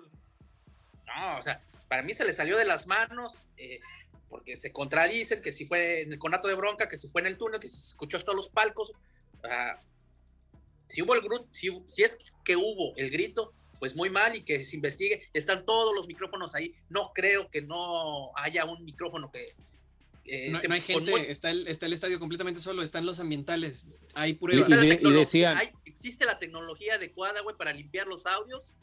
No, 1.07 1.39
o 1.39 1.43
sea, 1.43 1.63
para 1.89 2.03
mí 2.03 2.15
se 2.15 2.25
le 2.25 2.33
salió 2.33 2.57
de 2.57 2.65
las 2.65 2.87
manos, 2.87 3.43
eh, 3.57 3.81
porque 4.29 4.57
se 4.57 4.73
contradicen 4.73 5.43
que 5.43 5.53
si 5.53 5.67
fue 5.67 6.03
en 6.03 6.13
el 6.13 6.19
conato 6.19 6.49
de 6.49 6.55
bronca, 6.55 6.89
que 6.89 6.97
si 6.97 7.09
fue 7.09 7.21
en 7.21 7.27
el 7.27 7.39
túnel, 7.39 7.61
que 7.61 7.69
se 7.69 7.91
escuchó 7.91 8.17
hasta 8.17 8.33
los 8.33 8.49
palcos. 8.49 8.93
si 10.87 11.03
hubo 11.03 11.15
el 11.15 11.23
si, 11.51 11.71
si 11.87 12.03
es 12.03 12.37
que 12.45 12.57
hubo 12.57 12.97
el 12.97 13.11
grito, 13.11 13.53
pues 13.83 13.97
muy 13.97 14.11
mal 14.11 14.37
y 14.37 14.43
que 14.43 14.65
se 14.65 14.77
investigue. 14.77 15.29
Están 15.33 15.67
todos 15.67 15.93
los 15.93 16.07
micrófonos 16.07 16.55
ahí. 16.55 16.73
No 16.89 17.11
creo 17.13 17.51
que 17.51 17.63
no 17.63 18.31
haya 18.37 18.65
un 18.65 18.85
micrófono 18.85 19.29
que. 19.33 19.57
no, 20.51 20.75
hay 20.75 20.81
gente, 20.81 21.33
está, 21.33 21.51
el, 21.51 21.67
está 21.67 21.87
el 21.87 21.93
estadio 21.93 22.21
completamente 22.21 22.61
solo, 22.61 22.83
están 22.83 23.05
los 23.05 23.19
ambientales, 23.19 23.89
hay 24.15 24.35
pruebas. 24.35 24.69
Y, 24.71 25.13
decían, 25.13 25.59
existe 25.85 26.25
la 26.27 26.39
tecnología 26.39 26.95
adecuada, 26.95 27.41
güey, 27.41 27.57
para 27.57 27.73
limpiar 27.73 28.07
los 28.07 28.25
audios. 28.25 28.79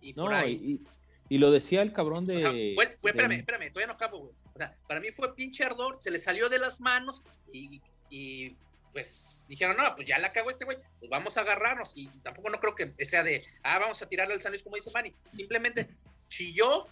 Y 0.00 0.12
por 0.12 0.32
ahí. 0.32 0.52
Y 0.52 0.80
lo 1.30 1.50
decía 1.50 1.82
el 1.82 1.92
cabrón 1.92 2.26
de. 2.26 2.72
fue, 2.74 2.96
fue 2.98 3.10
espérame, 3.10 3.38
espérame, 3.38 3.72
todavía 3.72 3.86
no 3.86 3.94
acabo, 3.94 4.18
güey. 4.18 4.34
O 4.54 4.58
sea, 4.58 4.76
para 4.86 5.00
mí 5.00 5.10
fue 5.10 5.34
pinche 5.34 5.64
ardor, 5.64 5.96
se 6.00 6.10
le 6.10 6.20
salió 6.20 6.48
de 6.48 6.58
las 6.58 6.80
manos 6.80 7.24
y, 7.52 7.80
y 8.10 8.56
pues 8.92 9.44
dijeron, 9.48 9.76
no, 9.76 9.96
pues 9.96 10.06
ya 10.06 10.18
la 10.18 10.32
cago 10.32 10.50
este 10.50 10.64
güey, 10.64 10.78
pues 11.00 11.10
vamos 11.10 11.36
a 11.36 11.40
agarrarnos. 11.40 11.96
Y 11.96 12.08
tampoco 12.22 12.50
no 12.50 12.60
creo 12.60 12.74
que 12.74 13.04
sea 13.04 13.22
de, 13.22 13.44
ah, 13.62 13.78
vamos 13.78 14.00
a 14.02 14.08
tirarle 14.08 14.34
al 14.34 14.40
San 14.40 14.52
Luis 14.52 14.62
como 14.62 14.76
dice 14.76 14.90
Manny. 14.92 15.12
Simplemente 15.30 15.88
chilló, 16.28 16.86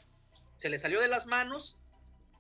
se 0.57 0.69
le 0.69 0.79
salió 0.79 1.01
de 1.01 1.09
las 1.09 1.27
manos 1.27 1.79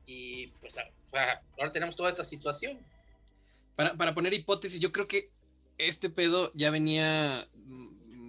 y 0.04 0.48
pues 0.60 0.78
ahora 0.78 1.72
tenemos 1.72 1.94
toda 1.94 2.08
esta 2.08 2.24
situación. 2.24 2.78
Para, 3.76 3.94
para 3.94 4.14
poner 4.14 4.34
hipótesis, 4.34 4.80
yo 4.80 4.92
creo 4.92 5.06
que 5.06 5.30
este 5.78 6.10
pedo 6.10 6.50
ya 6.54 6.70
venía 6.70 7.48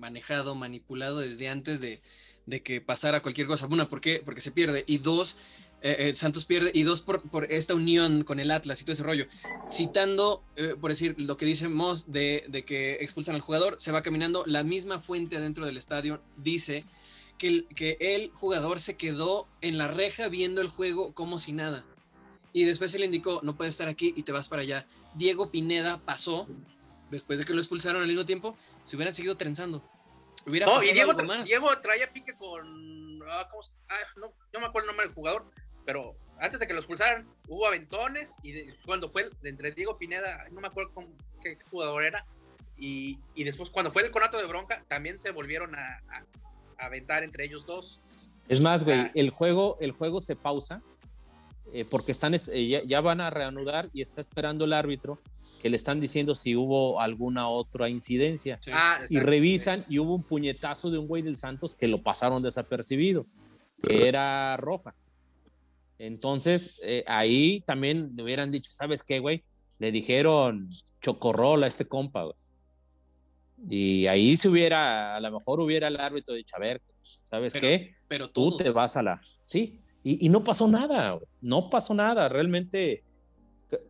manejado, 0.03 0.53
manipulado 0.53 1.19
desde 1.19 1.49
antes 1.49 1.79
de, 1.79 2.01
de 2.45 2.61
que 2.61 2.81
pasara 2.81 3.21
cualquier 3.21 3.47
cosa. 3.47 3.67
Una, 3.67 3.87
¿por 3.87 4.01
qué? 4.01 4.21
Porque 4.23 4.41
se 4.41 4.51
pierde. 4.51 4.83
Y 4.87 4.97
dos, 4.97 5.37
eh, 5.81 5.95
eh, 5.99 6.15
Santos 6.15 6.45
pierde. 6.45 6.71
Y 6.73 6.83
dos, 6.83 7.01
por, 7.01 7.21
por, 7.29 7.51
esta 7.51 7.73
unión 7.73 8.23
con 8.23 8.39
el 8.39 8.51
Atlas 8.51 8.81
y 8.81 8.85
todo 8.85 8.93
ese 8.93 9.03
rollo. 9.03 9.27
Citando, 9.71 10.43
eh, 10.55 10.75
por 10.79 10.91
decir, 10.91 11.15
lo 11.17 11.37
que 11.37 11.45
dice 11.45 11.69
Moss 11.69 12.11
de, 12.11 12.45
de, 12.49 12.63
que 12.63 12.93
expulsan 12.95 13.35
al 13.35 13.41
jugador, 13.41 13.75
se 13.77 13.91
va 13.91 14.01
caminando. 14.01 14.43
La 14.45 14.63
misma 14.63 14.99
fuente 14.99 15.37
adentro 15.37 15.65
del 15.65 15.77
estadio 15.77 16.21
dice 16.37 16.85
que 17.37 17.47
el, 17.47 17.67
que 17.75 17.97
el 17.99 18.29
jugador 18.31 18.79
se 18.79 18.95
quedó 18.95 19.47
en 19.61 19.77
la 19.77 19.87
reja 19.87 20.27
viendo 20.29 20.61
el 20.61 20.67
juego 20.67 21.13
como 21.13 21.39
si 21.39 21.53
nada. 21.53 21.85
Y 22.53 22.65
después 22.65 22.91
se 22.91 22.99
le 22.99 23.05
indicó, 23.05 23.39
no 23.43 23.55
puedes 23.55 23.73
estar 23.73 23.87
aquí 23.87 24.13
y 24.15 24.23
te 24.23 24.31
vas 24.31 24.47
para 24.47 24.61
allá. 24.61 24.85
Diego 25.15 25.49
Pineda 25.49 25.99
pasó, 26.05 26.47
después 27.09 27.39
de 27.39 27.45
que 27.45 27.53
lo 27.53 27.59
expulsaron 27.59 28.01
al 28.01 28.07
mismo 28.07 28.25
tiempo, 28.25 28.55
se 28.83 28.95
hubieran 28.95 29.15
seguido 29.15 29.35
trenzando. 29.35 29.83
Hubiera 30.45 30.65
no, 30.65 30.83
y 30.83 30.91
Diego, 30.91 31.13
Diego 31.43 31.77
traía 31.79 32.11
pique 32.11 32.33
con. 32.33 33.21
Ah, 33.29 33.47
ah, 33.89 33.95
no, 34.17 34.33
no, 34.53 34.59
me 34.59 34.65
acuerdo 34.65 34.85
el 34.85 34.87
nombre 34.87 35.05
del 35.05 35.15
jugador, 35.15 35.45
pero 35.85 36.15
antes 36.39 36.59
de 36.59 36.67
que 36.67 36.73
lo 36.73 36.79
expulsaran, 36.79 37.27
hubo 37.47 37.67
aventones. 37.67 38.37
Y 38.43 38.71
cuando 38.85 39.07
fue 39.07 39.23
el, 39.23 39.31
entre 39.43 39.71
Diego 39.71 39.97
Pineda, 39.97 40.45
no 40.51 40.59
me 40.59 40.67
acuerdo 40.67 40.91
qué, 41.41 41.57
jugador 41.71 42.03
era. 42.03 42.25
Y, 42.77 43.19
y, 43.35 43.43
después, 43.43 43.69
cuando 43.69 43.91
fue 43.91 44.03
el 44.03 44.11
conato 44.11 44.37
de 44.37 44.45
bronca, 44.45 44.83
también 44.87 45.19
se 45.19 45.31
volvieron 45.31 45.75
a, 45.75 46.01
a, 46.09 46.85
aventar 46.85 47.23
entre 47.23 47.45
ellos 47.45 47.65
dos. 47.65 48.01
Es 48.49 48.59
más, 48.59 48.83
güey, 48.83 48.99
ah. 48.99 49.11
el, 49.13 49.29
juego, 49.29 49.77
el 49.79 49.91
juego 49.91 50.19
se 50.19 50.35
pausa 50.35 50.81
eh, 51.73 51.85
porque 51.85 52.11
están, 52.11 52.35
eh, 52.35 52.67
ya, 52.67 52.83
ya, 52.83 53.01
van 53.01 53.19
a 53.19 53.31
reanudar 53.31 53.89
y 53.93 54.01
está 54.01 54.21
esperando 54.21 54.65
el 54.65 54.73
árbitro 54.73 55.19
que 55.59 55.69
le 55.69 55.77
están 55.77 55.99
diciendo 55.99 56.35
si 56.35 56.55
hubo 56.55 57.01
alguna 57.01 57.47
otra 57.47 57.89
incidencia. 57.89 58.59
Ah, 58.71 58.99
y 59.09 59.19
revisan 59.19 59.83
y 59.89 59.97
hubo 59.97 60.13
un 60.13 60.23
puñetazo 60.23 60.91
de 60.91 60.99
un 60.99 61.07
güey 61.07 61.23
del 61.23 61.37
Santos 61.37 61.73
que 61.73 61.87
lo 61.87 62.03
pasaron 62.03 62.43
desapercibido, 62.43 63.25
que 63.81 64.07
era 64.07 64.55
roja. 64.57 64.93
Entonces, 65.97 66.79
eh, 66.83 67.03
ahí 67.07 67.61
también 67.65 68.11
le 68.15 68.23
hubieran 68.23 68.51
dicho, 68.51 68.71
¿sabes 68.71 69.03
qué, 69.03 69.19
güey? 69.19 69.43
Le 69.79 69.91
dijeron 69.91 70.69
chocorrola 71.01 71.65
a 71.65 71.69
este 71.69 71.87
compa, 71.87 72.23
güey. 72.23 72.35
Y 73.67 74.07
ahí 74.07 74.37
se 74.37 74.49
hubiera, 74.49 75.15
a 75.15 75.19
lo 75.21 75.31
mejor 75.31 75.59
hubiera 75.59 75.87
el 75.87 75.99
árbitro 75.99 76.35
dicho, 76.35 76.55
a 76.55 76.59
ver, 76.59 76.81
¿sabes 77.23 77.53
qué? 77.53 77.95
Pero 78.07 78.29
tú 78.29 78.57
te 78.57 78.69
vas 78.69 78.95
a 78.97 79.01
la... 79.01 79.21
Sí, 79.43 79.79
y, 80.03 80.25
y 80.25 80.29
no 80.29 80.43
pasó 80.43 80.67
nada, 80.67 81.19
no 81.41 81.69
pasó 81.69 81.93
nada, 81.93 82.29
realmente 82.29 83.03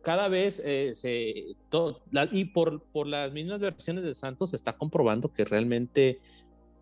cada 0.02 0.28
vez 0.28 0.62
eh, 0.64 0.92
se, 0.94 1.56
y 2.32 2.44
por, 2.46 2.82
por 2.84 3.06
las 3.06 3.32
mismas 3.32 3.60
versiones 3.60 4.04
de 4.04 4.14
Santos 4.14 4.50
se 4.50 4.56
está 4.56 4.76
comprobando 4.76 5.32
que 5.32 5.44
realmente 5.44 6.20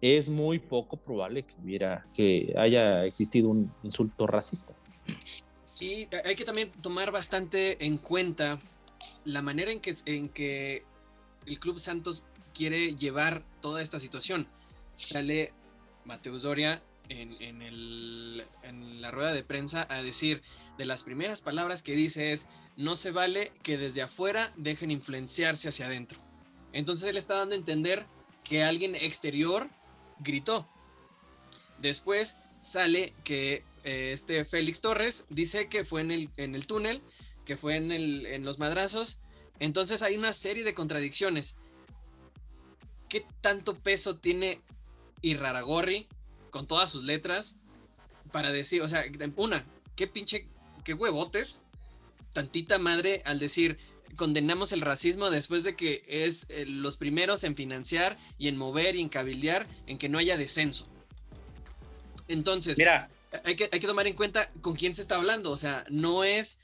es 0.00 0.28
muy 0.28 0.58
poco 0.58 0.96
probable 0.96 1.44
que 1.44 1.54
hubiera, 1.62 2.06
que 2.14 2.54
haya 2.56 3.04
existido 3.04 3.48
un 3.48 3.72
insulto 3.82 4.26
racista. 4.26 4.74
Y 5.80 6.08
hay 6.24 6.34
que 6.36 6.44
también 6.44 6.70
tomar 6.80 7.12
bastante 7.12 7.84
en 7.84 7.98
cuenta 7.98 8.58
la 9.24 9.42
manera 9.42 9.70
en 9.70 9.80
que, 9.80 9.94
en 10.06 10.28
que 10.28 10.84
el 11.46 11.58
Club 11.58 11.78
Santos 11.78 12.24
quiere 12.52 12.94
llevar 12.94 13.44
toda 13.60 13.80
esta 13.80 13.98
situación. 13.98 14.46
Sale 14.96 15.52
Mateus 16.04 16.42
Doria 16.42 16.82
en, 17.20 19.00
la 19.00 19.10
rueda 19.10 19.32
de 19.32 19.42
prensa 19.42 19.86
a 19.90 20.02
decir, 20.02 20.42
de 20.78 20.84
las 20.84 21.02
primeras 21.02 21.40
palabras 21.40 21.82
que 21.82 21.94
dice 21.94 22.32
es, 22.32 22.46
no 22.76 22.96
se 22.96 23.10
vale 23.10 23.52
que 23.62 23.76
desde 23.76 24.02
afuera 24.02 24.52
dejen 24.56 24.90
influenciarse 24.90 25.68
hacia 25.68 25.86
adentro. 25.86 26.18
Entonces 26.72 27.08
él 27.08 27.16
está 27.16 27.36
dando 27.36 27.54
a 27.54 27.58
entender 27.58 28.06
que 28.44 28.64
alguien 28.64 28.94
exterior 28.94 29.68
gritó. 30.20 30.68
Después 31.78 32.36
sale 32.60 33.12
que 33.24 33.64
eh, 33.84 34.12
este 34.12 34.44
Félix 34.44 34.80
Torres 34.80 35.24
dice 35.28 35.68
que 35.68 35.84
fue 35.84 36.00
en 36.00 36.10
el, 36.12 36.30
en 36.36 36.54
el 36.54 36.66
túnel, 36.66 37.02
que 37.44 37.56
fue 37.56 37.76
en, 37.76 37.90
el, 37.92 38.26
en 38.26 38.44
los 38.44 38.58
madrazos. 38.58 39.18
Entonces 39.58 40.02
hay 40.02 40.16
una 40.16 40.32
serie 40.32 40.64
de 40.64 40.74
contradicciones. 40.74 41.56
¿Qué 43.08 43.26
tanto 43.40 43.76
peso 43.78 44.16
tiene 44.16 44.60
Irraragorri 45.20 46.08
con 46.52 46.66
todas 46.66 46.90
sus 46.90 47.02
letras 47.02 47.56
para 48.30 48.52
decir, 48.52 48.82
o 48.82 48.88
sea, 48.88 49.04
una, 49.36 49.64
qué 49.96 50.06
pinche, 50.06 50.46
qué 50.84 50.94
huevotes 50.94 51.62
tantita 52.32 52.78
madre 52.78 53.22
al 53.24 53.38
decir 53.38 53.78
condenamos 54.16 54.72
el 54.72 54.82
racismo 54.82 55.30
después 55.30 55.64
de 55.64 55.74
que 55.74 56.04
es 56.06 56.46
eh, 56.50 56.66
los 56.66 56.98
primeros 56.98 57.42
en 57.44 57.56
financiar 57.56 58.18
y 58.38 58.48
en 58.48 58.58
mover 58.58 58.94
y 58.96 59.00
en 59.00 59.08
cabildear 59.08 59.66
en 59.86 59.96
que 59.96 60.10
no 60.10 60.18
haya 60.18 60.36
descenso. 60.36 60.86
Entonces, 62.28 62.76
Mira. 62.78 63.10
Hay, 63.44 63.56
que, 63.56 63.70
hay 63.72 63.80
que 63.80 63.86
tomar 63.86 64.06
en 64.06 64.14
cuenta 64.14 64.50
con 64.60 64.76
quién 64.76 64.94
se 64.94 65.00
está 65.00 65.16
hablando. 65.16 65.50
O 65.50 65.56
sea, 65.56 65.84
no 65.88 66.22
es 66.22 66.58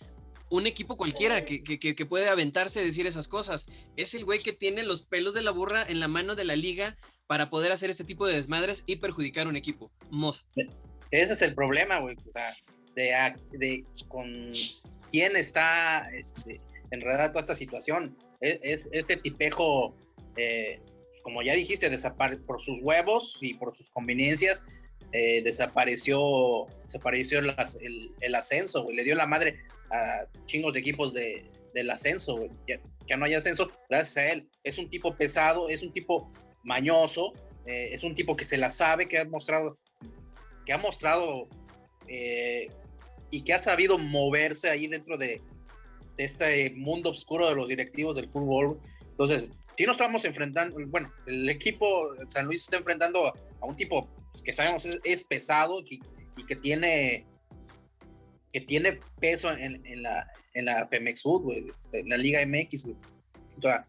un 0.50 0.66
equipo 0.66 0.96
cualquiera 0.96 1.44
que, 1.44 1.62
que, 1.62 1.78
que 1.78 2.06
puede 2.06 2.28
aventarse 2.28 2.80
a 2.80 2.84
decir 2.84 3.06
esas 3.06 3.28
cosas. 3.28 3.66
Es 3.96 4.14
el 4.14 4.24
güey 4.24 4.42
que 4.42 4.52
tiene 4.52 4.82
los 4.82 5.02
pelos 5.02 5.34
de 5.34 5.42
la 5.42 5.50
burra 5.50 5.84
en 5.88 6.00
la 6.00 6.08
mano 6.08 6.34
de 6.34 6.44
la 6.44 6.56
liga 6.56 6.96
para 7.26 7.50
poder 7.50 7.72
hacer 7.72 7.90
este 7.90 8.04
tipo 8.04 8.26
de 8.26 8.34
desmadres 8.34 8.84
y 8.86 8.96
perjudicar 8.96 9.46
a 9.46 9.50
un 9.50 9.56
equipo. 9.56 9.90
Moss. 10.10 10.46
Ese 11.10 11.32
es 11.32 11.42
el 11.42 11.54
problema, 11.54 12.00
güey. 12.00 12.16
de, 12.94 13.34
de, 13.52 13.84
con 14.08 14.52
quién 15.10 15.36
está 15.36 16.08
este, 16.12 16.60
enredado 16.90 17.30
toda 17.30 17.40
esta 17.40 17.54
situación. 17.54 18.16
E, 18.40 18.60
es, 18.62 18.88
este 18.92 19.16
tipejo, 19.16 19.94
eh, 20.36 20.80
como 21.22 21.42
ya 21.42 21.54
dijiste, 21.54 21.90
por 22.46 22.60
sus 22.60 22.80
huevos 22.82 23.38
y 23.40 23.54
por 23.54 23.76
sus 23.76 23.90
conveniencias, 23.90 24.64
eh, 25.12 25.42
desapareció, 25.42 26.66
desapareció 26.84 27.38
el, 27.38 28.34
ascenso, 28.34 28.84
güey. 28.84 28.96
Le 28.96 29.04
dio 29.04 29.14
la 29.14 29.26
madre 29.26 29.58
a 29.90 30.26
chingos 30.46 30.74
de 30.74 30.80
equipos 30.80 31.12
de, 31.12 31.44
del 31.74 31.90
ascenso, 31.90 32.36
güey. 32.36 32.50
Ya, 33.06 33.16
no 33.16 33.24
hay 33.24 33.34
ascenso 33.34 33.70
gracias 33.88 34.16
a 34.18 34.32
él. 34.32 34.48
Es 34.62 34.78
un 34.78 34.90
tipo 34.90 35.16
pesado, 35.16 35.68
es 35.68 35.82
un 35.82 35.92
tipo 35.92 36.32
mañoso, 36.62 37.32
eh, 37.66 37.90
es 37.92 38.02
un 38.02 38.14
tipo 38.14 38.36
que 38.36 38.44
se 38.44 38.58
la 38.58 38.70
sabe, 38.70 39.08
que 39.08 39.18
ha 39.18 39.24
mostrado, 39.24 39.78
que 40.66 40.72
ha 40.72 40.78
mostrado 40.78 41.48
y 43.30 43.42
que 43.42 43.52
ha 43.52 43.58
sabido 43.58 43.98
moverse 43.98 44.70
ahí 44.70 44.86
dentro 44.86 45.18
de, 45.18 45.42
este 46.16 46.70
mundo 46.70 47.10
oscuro 47.10 47.48
de 47.48 47.54
los 47.54 47.68
directivos 47.68 48.16
del 48.16 48.28
fútbol. 48.28 48.80
Entonces, 49.02 49.52
si 49.76 49.86
nos 49.86 49.94
estamos 49.94 50.24
enfrentando, 50.24 50.76
bueno, 50.88 51.12
el 51.26 51.48
equipo 51.48 52.10
San 52.28 52.46
Luis 52.46 52.64
está 52.64 52.78
enfrentando 52.78 53.28
a 53.28 53.66
un 53.66 53.76
tipo 53.76 54.08
pues, 54.32 54.42
que 54.42 54.52
sabemos 54.52 54.84
es, 54.84 55.24
pesado 55.24 55.80
y, 55.88 56.00
que 56.46 56.56
tiene 56.56 57.26
tiene 58.60 59.00
peso 59.20 59.50
en, 59.52 60.02
la 60.02 60.30
en 60.54 60.64
la 60.64 60.86
Femex 60.88 61.22
Food, 61.22 61.72
este, 61.82 62.00
en 62.00 62.08
la 62.08 62.16
Liga 62.16 62.44
MX, 62.44 62.90
sea, 63.60 63.86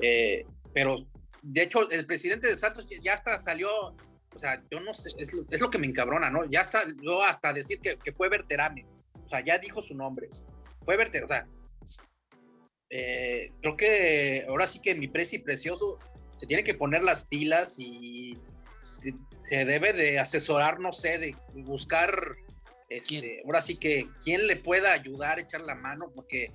eh, 0.00 0.44
pero 0.74 1.06
de 1.42 1.62
hecho 1.62 1.90
el 1.90 2.06
presidente 2.06 2.48
de 2.48 2.56
Santos 2.56 2.86
ya 3.02 3.14
hasta 3.14 3.38
salió 3.38 3.94
o 4.34 4.38
sea, 4.38 4.62
yo 4.70 4.80
no 4.80 4.94
sé, 4.94 5.10
es, 5.18 5.60
lo 5.60 5.70
que 5.70 5.78
me 5.78 5.86
encabrona, 5.86 6.30
¿no? 6.30 6.44
Ya 6.46 6.62
está, 6.62 6.82
yo 7.02 7.22
hasta 7.22 7.52
decir 7.52 7.80
que, 7.80 7.98
que 7.98 8.12
fue 8.12 8.28
Verterame, 8.28 8.86
o 9.24 9.28
sea, 9.28 9.40
ya 9.40 9.58
dijo 9.58 9.82
su 9.82 9.94
nombre, 9.94 10.30
fue 10.84 10.96
Verterame, 10.96 11.26
o 11.26 11.28
sea, 11.28 11.46
eh, 12.90 13.52
creo 13.60 13.76
que 13.76 14.44
ahora 14.48 14.66
sí 14.66 14.80
que 14.80 14.94
mi 14.94 15.08
preci 15.08 15.38
precioso 15.38 15.98
se 16.36 16.46
tiene 16.46 16.64
que 16.64 16.74
poner 16.74 17.02
las 17.02 17.24
pilas 17.24 17.78
y 17.78 18.38
se 19.42 19.64
debe 19.64 19.92
de 19.92 20.18
asesorar, 20.18 20.78
no 20.78 20.92
sé, 20.92 21.18
de 21.18 21.36
buscar, 21.54 22.10
este, 22.96 23.42
ahora 23.44 23.60
sí 23.60 23.76
que 23.76 24.08
quién 24.22 24.46
le 24.46 24.56
pueda 24.56 24.92
ayudar, 24.92 25.38
echar 25.38 25.62
la 25.62 25.74
mano, 25.74 26.10
porque 26.14 26.52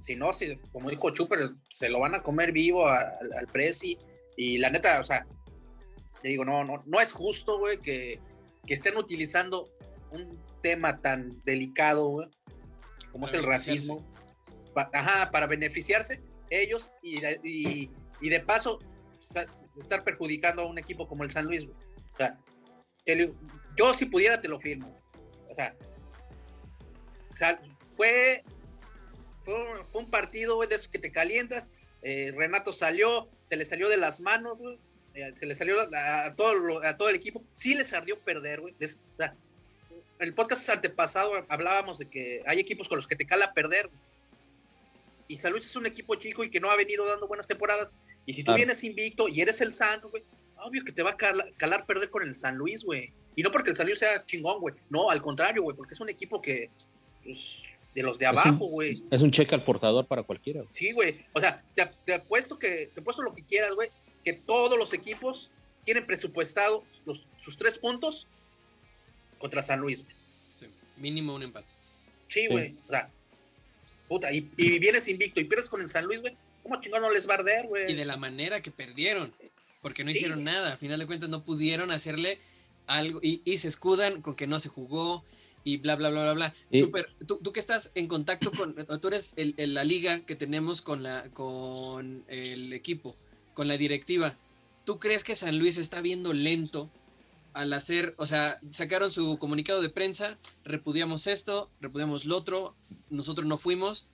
si 0.00 0.16
no, 0.16 0.32
si, 0.32 0.56
como 0.72 0.90
dijo 0.90 1.10
Chuper, 1.10 1.50
se 1.70 1.88
lo 1.88 2.00
van 2.00 2.14
a 2.14 2.22
comer 2.22 2.52
vivo 2.52 2.88
al, 2.88 3.32
al 3.38 3.46
Prezi. 3.46 3.98
Y 4.36 4.58
la 4.58 4.70
neta, 4.70 5.00
o 5.00 5.04
sea, 5.04 5.26
te 6.22 6.28
digo, 6.28 6.44
no, 6.44 6.64
no, 6.64 6.82
no 6.86 7.00
es 7.00 7.12
justo, 7.12 7.58
güey, 7.58 7.78
que, 7.78 8.18
que 8.66 8.74
estén 8.74 8.96
utilizando 8.96 9.70
un 10.10 10.38
tema 10.62 11.00
tan 11.00 11.42
delicado, 11.44 12.08
güey, 12.08 12.28
como 13.12 13.26
es 13.26 13.34
el 13.34 13.42
racismo, 13.42 14.04
ajá, 14.92 15.30
para 15.30 15.46
beneficiarse 15.46 16.22
ellos 16.50 16.90
y, 17.02 17.24
y, 17.42 17.90
y, 18.20 18.28
de 18.28 18.40
paso 18.40 18.78
estar 19.78 20.04
perjudicando 20.04 20.62
a 20.62 20.66
un 20.66 20.78
equipo 20.78 21.06
como 21.06 21.24
el 21.24 21.30
San 21.30 21.46
Luis, 21.46 21.66
güey. 21.66 21.76
O 22.12 22.16
sea, 22.16 22.38
yo 23.76 23.94
si 23.94 24.06
pudiera 24.06 24.40
te 24.40 24.48
lo 24.48 24.58
firmo. 24.58 25.03
O 25.54 27.32
sea, 27.32 27.60
fue, 27.90 28.44
fue, 29.38 29.54
fue 29.90 30.02
un 30.02 30.10
partido, 30.10 30.56
güey, 30.56 30.68
de 30.68 30.76
esos 30.76 30.88
que 30.88 30.98
te 30.98 31.12
calientas. 31.12 31.72
Eh, 32.02 32.32
Renato 32.36 32.72
salió, 32.72 33.28
se 33.42 33.56
le 33.56 33.64
salió 33.64 33.88
de 33.88 33.96
las 33.96 34.20
manos, 34.20 34.58
güey 34.58 34.78
se 35.34 35.46
le 35.46 35.54
salió 35.54 35.80
a 35.80 36.34
todo, 36.34 36.84
a 36.84 36.96
todo 36.96 37.08
el 37.08 37.16
equipo. 37.16 37.42
Sí 37.52 37.74
les 37.74 37.92
ardió 37.92 38.18
perder, 38.18 38.60
güey. 38.60 38.74
en 38.80 39.32
el 40.18 40.34
podcast 40.34 40.68
antepasado 40.70 41.32
hablábamos 41.48 41.98
de 41.98 42.08
que 42.08 42.42
hay 42.46 42.58
equipos 42.58 42.88
con 42.88 42.96
los 42.96 43.06
que 43.06 43.16
te 43.16 43.26
cala 43.26 43.52
perder. 43.52 43.90
Y 45.28 45.36
San 45.38 45.52
Luis 45.52 45.64
es 45.64 45.76
un 45.76 45.86
equipo 45.86 46.16
chico 46.16 46.44
y 46.44 46.50
que 46.50 46.60
no 46.60 46.70
ha 46.70 46.76
venido 46.76 47.06
dando 47.06 47.28
buenas 47.28 47.46
temporadas. 47.46 47.96
Y 48.26 48.34
si 48.34 48.42
tú 48.42 48.54
vienes 48.54 48.82
invicto 48.84 49.28
y 49.28 49.40
eres 49.40 49.60
el 49.60 49.72
Santos, 49.72 50.10
güey, 50.10 50.24
obvio 50.64 50.84
que 50.84 50.92
te 50.92 51.02
va 51.02 51.10
a 51.10 51.16
calar, 51.16 51.86
perder 51.86 52.10
con 52.10 52.22
el 52.22 52.34
San 52.34 52.56
Luis, 52.56 52.84
güey. 52.84 53.12
Y 53.36 53.42
no 53.42 53.50
porque 53.50 53.70
el 53.70 53.76
San 53.76 53.86
Luis 53.86 53.98
sea 53.98 54.24
chingón, 54.24 54.60
güey. 54.60 54.74
No, 54.90 55.10
al 55.10 55.22
contrario, 55.22 55.62
güey, 55.62 55.76
porque 55.76 55.94
es 55.94 56.00
un 56.00 56.08
equipo 56.08 56.40
que, 56.40 56.70
pues, 57.22 57.64
de 57.94 58.02
los 58.02 58.18
de 58.18 58.26
abajo, 58.26 58.66
güey. 58.66 59.02
Es, 59.10 59.22
un 59.22 59.30
cheque 59.30 59.54
al 59.54 59.64
portador 59.64 60.06
para 60.06 60.22
cualquiera. 60.22 60.64
Sí, 60.70 60.92
güey. 60.92 61.24
O 61.32 61.40
sea, 61.40 61.62
te, 61.74 61.88
te, 62.04 62.14
apuesto 62.14 62.58
que, 62.58 62.90
te 62.92 63.00
apuesto 63.00 63.22
lo 63.22 63.34
que 63.34 63.44
quieras, 63.44 63.72
güey, 63.74 63.90
que 64.24 64.32
todos 64.32 64.78
los 64.78 64.92
equipos 64.92 65.52
tienen 65.84 66.06
presupuestado 66.06 66.84
los, 67.04 67.26
sus 67.36 67.56
tres 67.56 67.78
puntos 67.78 68.26
contra 69.38 69.62
San 69.62 69.80
Luis. 69.80 70.04
Sí, 70.56 70.66
mínimo 70.96 71.34
un 71.34 71.42
empate. 71.42 71.72
Sí, 72.26 72.46
güey. 72.48 72.70
O 72.70 72.72
sea, 72.72 73.10
puta, 74.08 74.32
y, 74.32 74.40
vienes 74.78 75.06
invicto 75.08 75.40
y 75.40 75.44
pierdes 75.44 75.68
con 75.68 75.80
el 75.80 75.88
San 75.88 76.06
Luis, 76.06 76.20
güey. 76.20 76.36
¿Cómo 76.62 76.80
chingón 76.80 77.02
no 77.02 77.10
les 77.10 77.28
va 77.28 77.34
a 77.34 77.38
arder, 77.38 77.66
güey? 77.66 77.92
Y 77.92 77.94
de 77.94 78.06
la 78.06 78.16
manera 78.16 78.62
que 78.62 78.70
perdieron, 78.70 79.34
porque 79.84 80.02
no 80.02 80.10
hicieron 80.10 80.44
nada. 80.44 80.72
A 80.72 80.76
final 80.78 80.98
de 80.98 81.06
cuentas 81.06 81.28
no 81.28 81.44
pudieron 81.44 81.90
hacerle 81.90 82.40
algo 82.86 83.20
y, 83.22 83.58
se 83.58 83.68
escudan 83.68 84.22
con 84.22 84.34
que 84.34 84.46
no 84.46 84.58
se 84.58 84.70
jugó 84.70 85.26
y 85.62 85.76
bla, 85.76 85.94
bla, 85.94 86.08
bla, 86.08 86.22
bla, 86.22 86.32
bla. 86.32 86.54
Super, 86.78 87.10
tú, 87.26 87.38
tú, 87.42 87.52
que 87.52 87.60
estás 87.60 87.90
en 87.94 88.08
contacto 88.08 88.50
con, 88.50 88.74
tú 89.02 89.08
eres 89.08 89.34
el, 89.36 89.74
la 89.74 89.84
liga 89.84 90.20
que 90.20 90.36
tenemos 90.36 90.80
con, 90.80 91.02
la, 91.02 91.28
con 91.34 92.24
el 92.28 92.72
equipo, 92.72 93.14
con 93.52 93.68
la 93.68 93.76
directiva. 93.76 94.38
¿Tú 94.86 94.98
crees 94.98 95.22
que 95.22 95.34
San 95.34 95.58
Luis 95.58 95.76
está 95.76 96.00
viendo 96.00 96.32
lento 96.32 96.88
al 97.52 97.70
hacer, 97.74 98.14
o 98.16 98.24
sea, 98.24 98.58
sacaron 98.70 99.12
su 99.12 99.36
comunicado 99.36 99.82
de 99.82 99.90
prensa, 99.90 100.38
repudiamos 100.64 101.26
esto, 101.26 101.68
repudiamos 101.82 102.24
lo 102.24 102.38
otro, 102.38 102.74
nosotros 103.10 103.46
no 103.46 103.58
fuimos, 103.58 104.08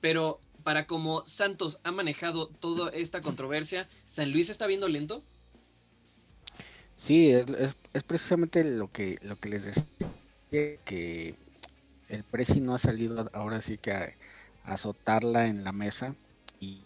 pero 0.00 0.40
para 0.66 0.88
como 0.88 1.24
Santos 1.26 1.78
ha 1.84 1.92
manejado 1.92 2.48
toda 2.48 2.90
esta 2.90 3.22
controversia, 3.22 3.88
¿San 4.08 4.32
Luis 4.32 4.50
está 4.50 4.66
viendo 4.66 4.88
lento? 4.88 5.22
Sí, 6.96 7.30
es, 7.30 8.02
precisamente 8.02 8.64
lo 8.64 8.90
que, 8.90 9.16
lo 9.22 9.38
que 9.38 9.48
les 9.48 9.64
decía, 9.64 9.84
que 10.50 11.36
el 12.08 12.24
Presi 12.24 12.58
no 12.58 12.74
ha 12.74 12.80
salido 12.80 13.30
ahora 13.32 13.60
sí 13.60 13.78
que 13.78 13.92
a, 13.92 14.12
a 14.64 14.74
azotarla 14.74 15.46
en 15.46 15.62
la 15.62 15.70
mesa 15.70 16.16
y 16.58 16.82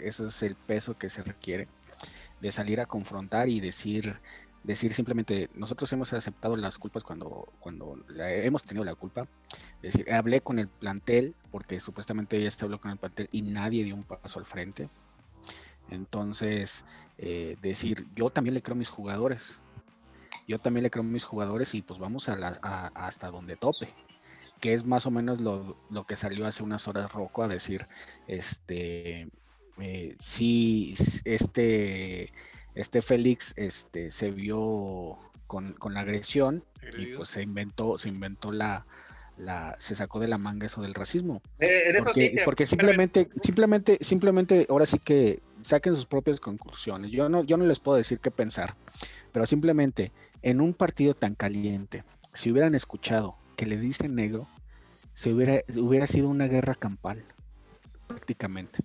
eso 0.00 0.28
es 0.28 0.42
el 0.44 0.54
peso 0.54 0.96
que 0.96 1.10
se 1.10 1.24
requiere 1.24 1.66
de 2.40 2.52
salir 2.52 2.80
a 2.80 2.86
confrontar 2.86 3.48
y 3.48 3.58
decir 3.58 4.16
decir 4.66 4.92
simplemente 4.92 5.48
nosotros 5.54 5.92
hemos 5.92 6.12
aceptado 6.12 6.56
las 6.56 6.76
culpas 6.76 7.04
cuando 7.04 7.52
cuando 7.60 7.98
hemos 8.18 8.64
tenido 8.64 8.84
la 8.84 8.96
culpa 8.96 9.28
decir 9.80 10.12
hablé 10.12 10.40
con 10.40 10.58
el 10.58 10.66
plantel 10.68 11.34
porque 11.52 11.78
supuestamente 11.78 12.36
ella 12.36 12.50
habló 12.60 12.80
con 12.80 12.90
el 12.90 12.98
plantel 12.98 13.28
y 13.30 13.42
nadie 13.42 13.84
dio 13.84 13.94
un 13.94 14.02
paso 14.02 14.38
al 14.38 14.44
frente. 14.44 14.88
Entonces 15.90 16.84
eh, 17.18 17.56
decir 17.62 18.06
yo 18.16 18.30
también 18.30 18.54
le 18.54 18.62
creo 18.62 18.74
a 18.74 18.78
mis 18.78 18.90
jugadores. 18.90 19.58
Yo 20.48 20.58
también 20.60 20.84
le 20.84 20.90
creo 20.90 21.02
a 21.02 21.06
mis 21.06 21.24
jugadores 21.24 21.74
y 21.74 21.82
pues 21.82 21.98
vamos 21.98 22.28
a, 22.28 22.34
hasta 22.94 23.30
donde 23.30 23.56
tope 23.56 23.88
que 24.60 24.72
es 24.72 24.84
más 24.86 25.04
o 25.04 25.10
menos 25.10 25.38
lo, 25.38 25.76
lo, 25.90 26.06
que 26.06 26.16
salió 26.16 26.46
hace 26.46 26.62
unas 26.62 26.88
horas 26.88 27.12
Rocco 27.12 27.42
a 27.42 27.48
decir 27.48 27.86
este 28.26 29.28
eh, 29.78 30.16
sí, 30.20 30.94
este, 31.24 32.32
este 32.76 33.02
Félix 33.02 33.52
este, 33.56 34.10
se 34.10 34.30
vio 34.30 35.18
con, 35.46 35.74
la 35.90 36.00
agresión 36.00 36.64
y 36.96 37.06
pues 37.06 37.30
se 37.30 37.42
inventó, 37.42 37.98
se 37.98 38.08
inventó 38.08 38.52
la, 38.52 38.86
la, 39.38 39.76
se 39.80 39.96
sacó 39.96 40.20
de 40.20 40.28
la 40.28 40.38
manga 40.38 40.66
eso 40.66 40.82
del 40.82 40.94
racismo. 40.94 41.42
Eh, 41.58 41.92
porque, 42.44 42.66
simplemente, 42.66 43.28
simplemente, 43.42 43.98
simplemente, 44.00 44.66
ahora 44.68 44.86
sí 44.86 44.98
que 44.98 45.40
saquen 45.62 45.96
sus 45.96 46.06
propias 46.06 46.38
conclusiones. 46.38 47.10
Yo 47.10 47.28
no, 47.28 47.42
yo 47.42 47.56
no 47.56 47.64
les 47.64 47.80
puedo 47.80 47.96
decir 47.96 48.20
qué 48.20 48.30
pensar, 48.30 48.76
pero 49.32 49.46
simplemente 49.46 50.12
en 50.42 50.60
un 50.60 50.74
partido 50.74 51.14
tan 51.14 51.34
caliente, 51.34 52.04
si 52.34 52.52
hubieran 52.52 52.74
escuchado 52.74 53.36
que 53.56 53.66
le 53.66 53.78
dicen 53.78 54.14
negro, 54.14 54.48
se 55.14 55.32
hubiera, 55.32 55.62
hubiera 55.76 56.06
sido 56.06 56.28
una 56.28 56.46
guerra 56.46 56.74
campal, 56.74 57.24
prácticamente 58.06 58.80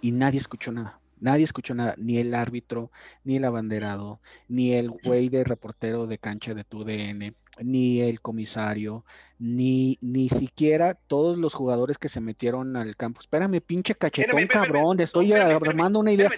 y 0.00 0.12
nadie 0.12 0.38
escuchó 0.38 0.70
nada. 0.70 1.00
Nadie 1.18 1.44
escuchó 1.44 1.74
nada, 1.74 1.94
ni 1.98 2.18
el 2.18 2.34
árbitro, 2.34 2.90
ni 3.24 3.36
el 3.36 3.44
abanderado, 3.44 4.20
ni 4.48 4.74
el 4.74 4.90
güey 4.90 5.28
de 5.28 5.44
reportero 5.44 6.06
de 6.06 6.18
cancha 6.18 6.52
de 6.54 6.64
tu 6.64 6.84
DN, 6.84 7.34
ni 7.62 8.00
el 8.00 8.20
comisario, 8.20 9.04
ni, 9.38 9.98
ni 10.00 10.28
siquiera 10.28 10.94
todos 10.94 11.38
los 11.38 11.54
jugadores 11.54 11.98
que 11.98 12.08
se 12.08 12.20
metieron 12.20 12.76
al 12.76 12.96
campo. 12.96 13.20
Espérame, 13.20 13.60
pinche 13.60 13.94
cachetón, 13.94 14.46
cabrón, 14.46 15.00
estoy 15.00 15.32
armando 15.32 16.00
una 16.00 16.12
idea. 16.12 16.30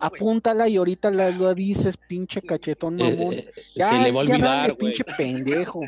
apúntala 0.00 0.68
y 0.68 0.76
ahorita 0.76 1.10
la, 1.10 1.30
lo 1.30 1.54
dices, 1.54 1.96
pinche 1.96 2.40
cachetón, 2.42 3.00
eh, 3.00 3.16
mamón. 3.16 3.34
Eh, 3.34 3.50
ya, 3.74 3.88
se 3.88 3.98
le 3.98 4.12
va 4.12 4.20
a 4.20 4.22
olvidar, 4.22 4.74
güey. 4.74 4.94
Pinche 4.94 5.04
pendejo. 5.16 5.80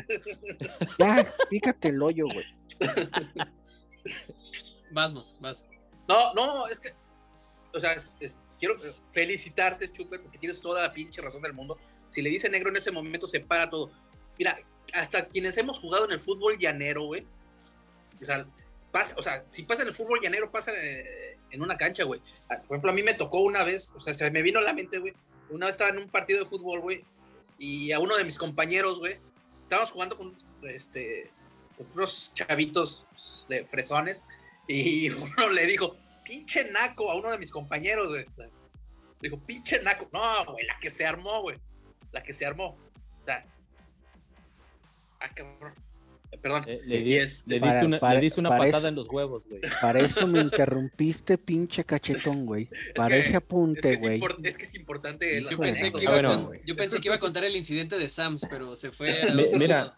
ya, 0.99 1.25
fíjate 1.49 1.89
el 1.89 2.01
hoyo, 2.01 2.25
güey. 2.25 2.45
Vamos, 4.91 5.37
vas. 5.39 5.65
No, 6.07 6.33
no, 6.33 6.67
es 6.67 6.79
que, 6.79 6.89
o 7.73 7.79
sea, 7.79 7.95
quiero 8.59 8.75
felicitarte, 9.11 9.91
Chuper, 9.91 10.21
porque 10.21 10.37
tienes 10.37 10.59
toda 10.59 10.83
la 10.83 10.93
pinche 10.93 11.21
razón 11.21 11.41
del 11.41 11.53
mundo. 11.53 11.77
Si 12.07 12.21
le 12.21 12.29
dice 12.29 12.49
negro 12.49 12.69
en 12.69 12.77
ese 12.77 12.91
momento, 12.91 13.27
se 13.27 13.39
para 13.39 13.69
todo. 13.69 13.91
Mira, 14.37 14.59
hasta 14.93 15.27
quienes 15.27 15.57
hemos 15.57 15.79
jugado 15.79 16.05
en 16.05 16.11
el 16.11 16.19
fútbol 16.19 16.57
llanero, 16.57 17.03
güey. 17.03 17.25
O 18.21 18.25
sea, 18.25 18.47
pasa, 18.91 19.15
o 19.17 19.23
sea, 19.23 19.45
si 19.49 19.63
pasa 19.63 19.83
en 19.83 19.89
el 19.89 19.95
fútbol 19.95 20.19
llanero, 20.21 20.51
pasa 20.51 20.71
eh, 20.75 21.37
en 21.51 21.61
una 21.61 21.77
cancha, 21.77 22.03
güey. 22.03 22.21
Ah, 22.49 22.57
por 22.67 22.75
ejemplo, 22.75 22.91
a 22.91 22.93
mí 22.93 23.03
me 23.03 23.13
tocó 23.13 23.41
una 23.41 23.63
vez, 23.63 23.93
o 23.95 23.99
sea, 23.99 24.13
se 24.13 24.31
me 24.31 24.41
vino 24.41 24.59
a 24.59 24.63
la 24.63 24.73
mente, 24.73 24.99
güey. 24.99 25.13
Una 25.49 25.67
vez 25.67 25.75
estaba 25.75 25.91
en 25.91 25.99
un 25.99 26.09
partido 26.09 26.39
de 26.39 26.45
fútbol, 26.45 26.81
güey, 26.81 27.05
y 27.57 27.91
a 27.91 27.99
uno 27.99 28.17
de 28.17 28.23
mis 28.23 28.37
compañeros, 28.37 28.99
güey, 28.99 29.19
estábamos 29.63 29.91
jugando 29.91 30.17
con 30.17 30.37
este, 30.63 31.31
otros 31.79 32.33
chavitos 32.33 33.07
de 33.47 33.65
fresones 33.65 34.25
y 34.67 35.09
uno 35.11 35.49
le 35.49 35.65
dijo, 35.65 35.95
pinche 36.27 36.69
naco 36.71 37.09
a 37.09 37.15
uno 37.15 37.31
de 37.31 37.37
mis 37.37 37.51
compañeros, 37.51 38.09
güey. 38.09 38.25
Dijo, 39.21 39.39
pinche 39.45 39.81
naco. 39.81 40.09
No, 40.11 40.45
güey, 40.51 40.65
la 40.65 40.77
que 40.79 40.89
se 40.89 41.05
armó, 41.05 41.41
güey. 41.41 41.57
La 42.11 42.21
que 42.21 42.33
se 42.33 42.45
armó. 42.45 42.77
O 43.21 43.25
sea. 43.25 43.45
Ah, 45.19 45.29
cabrón. 45.33 45.73
Eh, 46.31 46.37
perdón. 46.37 46.63
Eh, 46.67 46.81
le, 46.85 47.17
este, 47.23 47.59
diste 47.59 47.85
una, 47.85 48.13
le 48.13 48.19
diste 48.19 48.39
una 48.39 48.57
patada 48.57 48.89
en 48.89 48.95
los 48.95 49.07
huevos, 49.09 49.47
güey. 49.47 49.61
Para 49.81 50.01
eso 50.01 50.27
me 50.27 50.41
interrumpiste, 50.41 51.37
pinche 51.37 51.83
cachetón, 51.83 52.45
güey. 52.45 52.69
Para 52.95 53.15
ese 53.15 53.37
apunte, 53.37 53.95
güey. 53.95 54.21
Es, 54.43 54.57
que 54.57 54.65
es 54.65 54.75
importante. 54.75 55.41
Yo, 55.41 55.57
pensé 55.57 55.91
que, 55.91 56.03
iba 56.03 56.21
yo 56.65 56.75
pensé 56.75 56.99
que 56.99 57.07
iba 57.07 57.15
a 57.15 57.19
contar 57.19 57.45
el 57.45 57.55
incidente 57.55 57.97
de 57.97 58.09
Sams, 58.09 58.45
pero 58.49 58.75
se 58.75 58.91
fue. 58.91 59.13
mira, 59.57 59.97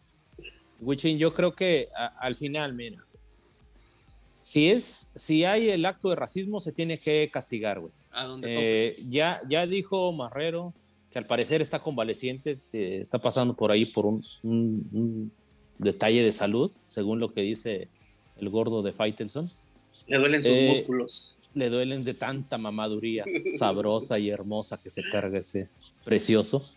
Wichin, 0.79 1.17
yo 1.17 1.33
creo 1.33 1.53
que 1.55 1.89
al 2.19 2.35
final, 2.35 2.73
mira, 2.73 2.97
si 4.49 4.71
es, 4.71 5.11
si 5.13 5.43
hay 5.43 5.69
el 5.69 5.85
acto 5.85 6.09
de 6.09 6.15
racismo, 6.15 6.59
se 6.59 6.71
tiene 6.71 6.97
que 6.97 7.29
castigar, 7.31 7.79
güey. 7.79 7.93
¿A 8.09 8.25
dónde 8.25 8.51
eh, 8.57 9.03
ya, 9.07 9.39
ya 9.47 9.67
dijo 9.67 10.11
Marrero 10.11 10.73
que 11.11 11.19
al 11.19 11.27
parecer 11.27 11.61
está 11.61 11.83
convaleciente, 11.83 12.57
está 12.73 13.19
pasando 13.19 13.53
por 13.53 13.69
ahí 13.69 13.85
por 13.85 14.07
un, 14.07 15.31
detalle 15.77 16.23
de 16.23 16.31
salud, 16.31 16.71
según 16.87 17.19
lo 17.19 17.31
que 17.31 17.41
dice 17.41 17.89
el 18.37 18.49
gordo 18.49 18.81
de 18.81 18.91
Faitelson. 18.91 19.47
Le 20.07 20.17
duelen 20.17 20.43
sus 20.43 20.57
eh, 20.57 20.67
músculos. 20.67 21.37
Le 21.53 21.69
duelen 21.69 22.03
de 22.03 22.15
tanta 22.15 22.57
mamaduría 22.57 23.25
sabrosa 23.59 24.17
y 24.17 24.31
hermosa 24.31 24.81
que 24.81 24.89
se 24.89 25.03
carga 25.03 25.37
ese 25.37 25.69
precioso. 26.03 26.67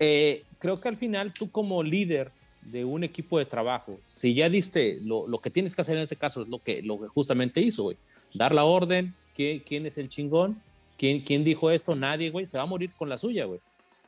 Eh, 0.00 0.42
creo 0.58 0.80
que 0.80 0.88
al 0.88 0.96
final 0.96 1.32
tú 1.32 1.52
como 1.52 1.84
líder 1.84 2.32
de 2.62 2.84
un 2.84 3.04
equipo 3.04 3.38
de 3.38 3.46
trabajo, 3.46 3.98
si 4.06 4.34
ya 4.34 4.48
diste 4.48 4.98
lo, 5.02 5.26
lo, 5.26 5.40
que 5.40 5.50
tienes 5.50 5.74
que 5.74 5.80
hacer 5.80 5.96
en 5.96 6.02
este 6.02 6.16
caso, 6.16 6.42
es 6.42 6.48
lo 6.48 6.58
que, 6.58 6.82
lo 6.82 7.00
que 7.00 7.08
justamente 7.08 7.60
hizo, 7.60 7.84
güey. 7.84 7.96
Dar 8.34 8.54
la 8.54 8.64
orden, 8.64 9.14
¿quién, 9.34 9.60
quién 9.60 9.86
es 9.86 9.98
el 9.98 10.08
chingón? 10.08 10.62
¿Quién, 10.96 11.22
¿Quién 11.22 11.44
dijo 11.44 11.70
esto? 11.70 11.94
Nadie, 11.94 12.30
güey. 12.30 12.46
Se 12.46 12.58
va 12.58 12.64
a 12.64 12.66
morir 12.66 12.92
con 12.96 13.08
la 13.08 13.18
suya, 13.18 13.46
güey. 13.46 13.60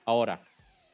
Ahora, 0.04 0.42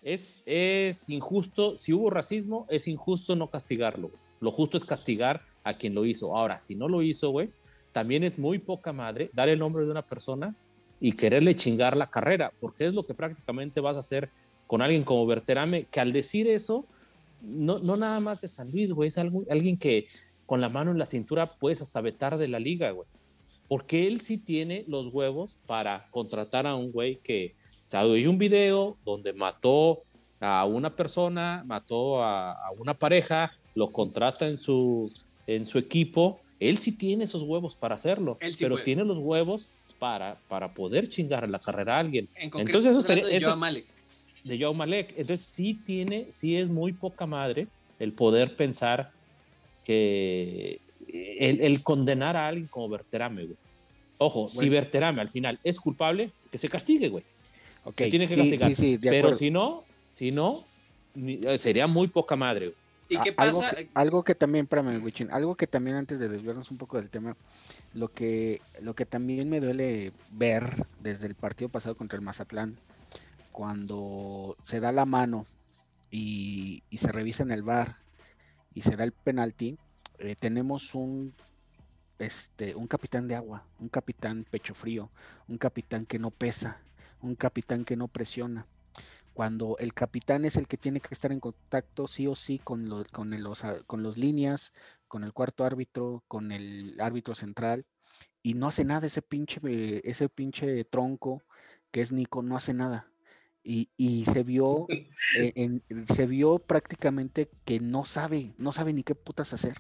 es, 0.03 0.43
es 0.47 1.09
injusto, 1.09 1.77
si 1.77 1.93
hubo 1.93 2.11
racismo, 2.11 2.67
es 2.71 2.87
injusto 2.87 3.35
no 3.35 3.51
castigarlo. 3.51 4.11
Lo 4.41 4.51
justo 4.51 4.77
es 4.77 4.85
castigar 4.85 5.43
a 5.65 5.77
quien 5.77 5.95
lo 5.95 6.05
hizo. 6.05 6.37
Ahora, 6.37 6.59
si 6.59 6.75
no 6.75 6.89
lo 6.89 7.03
hizo, 7.03 7.31
güey, 7.31 7.51
también 7.93 8.23
es 8.23 8.39
muy 8.39 8.59
poca 8.59 8.93
madre 8.93 9.31
dar 9.33 9.49
el 9.49 9.59
nombre 9.59 9.85
de 9.85 9.91
una 9.91 10.07
persona 10.07 10.55
y 11.01 11.13
quererle 11.13 11.57
chingar 11.57 11.97
la 11.97 12.11
carrera, 12.11 12.53
porque 12.61 12.87
es 12.87 12.95
lo 12.95 13.05
que 13.05 13.15
prácticamente 13.15 13.81
vas 13.81 13.97
a 13.97 14.01
hacer 14.01 14.31
con 14.67 14.83
alguien 14.83 15.05
como 15.05 15.27
Berterame, 15.27 15.85
que 15.85 16.01
al 16.01 16.13
decir 16.13 16.49
eso, 16.49 16.85
no, 17.43 17.79
no 17.79 17.97
nada 17.97 18.21
más 18.21 18.41
de 18.41 18.49
San 18.49 18.71
Luis, 18.71 18.93
güey, 18.93 19.09
es 19.09 19.19
algo, 19.19 19.45
alguien 19.51 19.77
que 19.77 20.07
con 20.47 20.61
la 20.61 20.69
mano 20.69 20.91
en 20.91 20.99
la 20.99 21.07
cintura 21.07 21.55
puedes 21.59 21.83
hasta 21.83 22.01
vetar 22.01 22.39
de 22.39 22.49
la 22.49 22.59
liga, 22.59 22.91
güey. 22.91 23.07
Porque 23.69 24.07
él 24.07 24.21
sí 24.23 24.39
tiene 24.39 24.85
los 24.89 25.09
huevos 25.09 25.59
para 25.67 26.09
contratar 26.11 26.67
a 26.67 26.75
un 26.75 26.91
güey 26.91 27.17
que, 27.17 27.55
o 27.83 27.87
sea, 27.87 28.01
hay 28.01 28.27
un 28.27 28.39
video 28.39 28.97
donde 29.05 29.33
mató 29.35 30.03
a 30.41 30.65
una 30.65 30.95
persona, 30.97 31.63
mató 31.67 32.23
a, 32.23 32.53
a 32.53 32.71
una 32.79 32.95
pareja, 32.95 33.53
lo 33.75 33.91
contrata 33.93 34.47
en 34.49 34.57
su, 34.57 35.13
en 35.47 35.67
su 35.67 35.79
equipo. 35.79 36.41
Él 36.61 36.79
sí 36.79 36.93
tiene 36.97 37.25
esos 37.25 37.43
huevos 37.43 37.77
para 37.77 37.97
hacerlo, 37.97 38.39
Él 38.41 38.53
sí 38.55 38.65
pero 38.65 38.77
puede. 38.77 38.85
tiene 38.85 39.05
los 39.05 39.19
huevos 39.19 39.69
para, 39.99 40.39
para 40.49 40.73
poder 40.73 41.09
chingar 41.09 41.47
la 41.49 41.59
carrera 41.59 41.97
a 41.97 42.01
alguien. 42.01 42.29
En 42.37 42.49
concreto, 42.51 42.79
Entonces 42.79 42.91
eso 42.93 43.03
sería, 43.03 43.29
eso- 43.37 43.55
Malek. 43.57 43.85
De 44.45 44.59
Joe 44.63 44.75
Malek. 44.75 45.11
Entonces 45.17 45.45
sí 45.47 45.75
tiene, 45.75 46.27
sí 46.31 46.57
es 46.57 46.69
muy 46.69 46.93
poca 46.93 47.27
madre 47.27 47.67
el 47.99 48.13
poder 48.13 48.57
pensar 48.57 49.11
que 49.85 50.81
el, 51.09 51.61
el 51.61 51.83
condenar 51.83 52.37
a 52.37 52.49
alguien 52.49 52.67
como 52.69 52.89
Berterame, 52.89 53.45
güey. 53.45 53.57
Ojo, 54.19 54.49
si. 54.49 54.69
Berterame 54.69 55.21
al 55.21 55.29
final 55.29 55.59
es 55.63 55.79
culpable, 55.81 56.33
que 56.51 56.59
se 56.59 56.69
castigue, 56.69 57.09
güey. 57.09 57.25
Ok, 57.85 57.95
Se 57.99 58.09
tiene 58.09 58.27
que 58.27 58.35
sí, 58.35 58.41
castigar. 58.41 58.71
sí, 58.71 58.77
sí, 58.77 58.97
de 58.97 59.11
Pero 59.11 59.33
si 59.33 59.51
no, 59.51 59.85
si 60.11 60.31
no, 60.33 60.65
eh, 61.17 61.57
sería 61.59 61.87
muy 61.87 62.09
poca 62.09 62.37
madre. 62.37 62.67
güey. 62.67 62.77
¿Y 63.11 63.17
qué 63.21 63.33
algo 63.39 63.61
pasa? 63.61 63.75
que- 63.77 63.89
Algo 63.95 64.23
que, 64.23 64.35
también, 64.35 64.65
espérame, 64.65 65.03
Wichin, 65.03 65.31
algo 65.31 65.55
que 65.55 65.67
también 65.67 65.97
antes 65.97 66.19
de 66.19 66.29
desviarnos 66.29 66.71
un 66.71 66.77
poco 66.77 66.99
del 66.99 67.09
tema, 67.09 67.37
lo 67.95 68.09
que, 68.09 68.61
lo 68.83 68.95
que 68.95 69.07
también 69.07 69.49
me 69.49 69.61
duele 69.61 70.13
ver 70.31 70.85
desde 71.01 71.27
el 71.27 71.35
partido 71.35 71.71
pasado 71.71 71.95
contra 71.97 72.19
el 72.19 72.25
Mazatlán, 72.25 72.77
cuando 73.59 74.57
se 74.63 74.79
da 74.79 74.93
la 74.93 75.05
mano 75.05 75.45
y, 76.13 76.85
se 76.97 77.11
revisa 77.11 77.43
en 77.43 77.51
el 77.51 77.65
bar 77.65 77.97
y 78.73 78.83
se 78.83 78.95
da 78.95 79.03
el 79.03 79.11
penalti, 79.13 79.81
eh, 80.21 80.37
tenemos 80.37 80.95
un 80.95 81.35
este, 82.21 82.77
un 82.77 82.87
capitán 82.87 83.27
de 83.27 83.35
agua, 83.35 83.67
un 83.81 83.89
capitán 83.89 84.47
pecho 84.49 84.75
frío, 84.77 85.11
un 85.49 85.59
capitán 85.59 86.07
que 86.07 86.21
no 86.21 86.31
pesa, 86.31 86.81
un 87.21 87.35
capitán 87.35 87.85
que 87.85 87.97
no 87.97 88.07
presiona 88.07 88.69
cuando 89.35 89.77
el 89.79 89.93
capitán 89.93 90.45
es 90.45 90.57
el 90.57 90.69
que 90.69 90.79
tiene 90.79 91.01
que 91.01 91.15
estar 91.15 91.33
en 91.33 91.41
contacto 91.41 92.07
sí 92.07 92.29
o 92.29 92.37
sí 92.37 92.61
con, 92.61 92.89
lo- 92.89 93.05
con, 93.13 93.35
el- 93.35 93.43
los, 93.43 93.65
con 93.89 94.05
los 94.05 94.17
líneas, 94.19 94.73
con 95.09 95.25
el 95.25 95.33
cuarto 95.33 95.65
árbitro, 95.65 96.23
con 96.29 96.53
el 96.53 97.01
árbitro 97.01 97.35
central, 97.35 97.87
y 98.43 98.55
no 98.55 98.69
hace 98.69 98.85
nada 98.85 99.09
ese 99.09 99.23
pinche, 99.23 99.61
eh, 99.69 100.03
ese 100.05 100.29
pinche 100.29 100.85
tronco 100.85 101.43
que 101.91 102.03
es 102.03 102.13
Nico, 102.13 102.43
no 102.43 102.57
hace 102.57 102.75
nada. 102.75 103.09
Y, 103.63 103.91
y 103.97 104.25
se 104.27 104.43
vio, 104.43 104.87
eh, 105.37 105.53
en- 105.55 105.83
se 106.07 106.27
vio 106.27 106.59
prácticamente 106.59 107.51
que 107.65 107.81
no 107.81 108.05
sabe, 108.05 108.55
no 108.59 108.73
sabe 108.73 108.93
ni 108.93 109.03
qué 109.03 109.15
putas 109.15 109.53
hacer. 109.53 109.75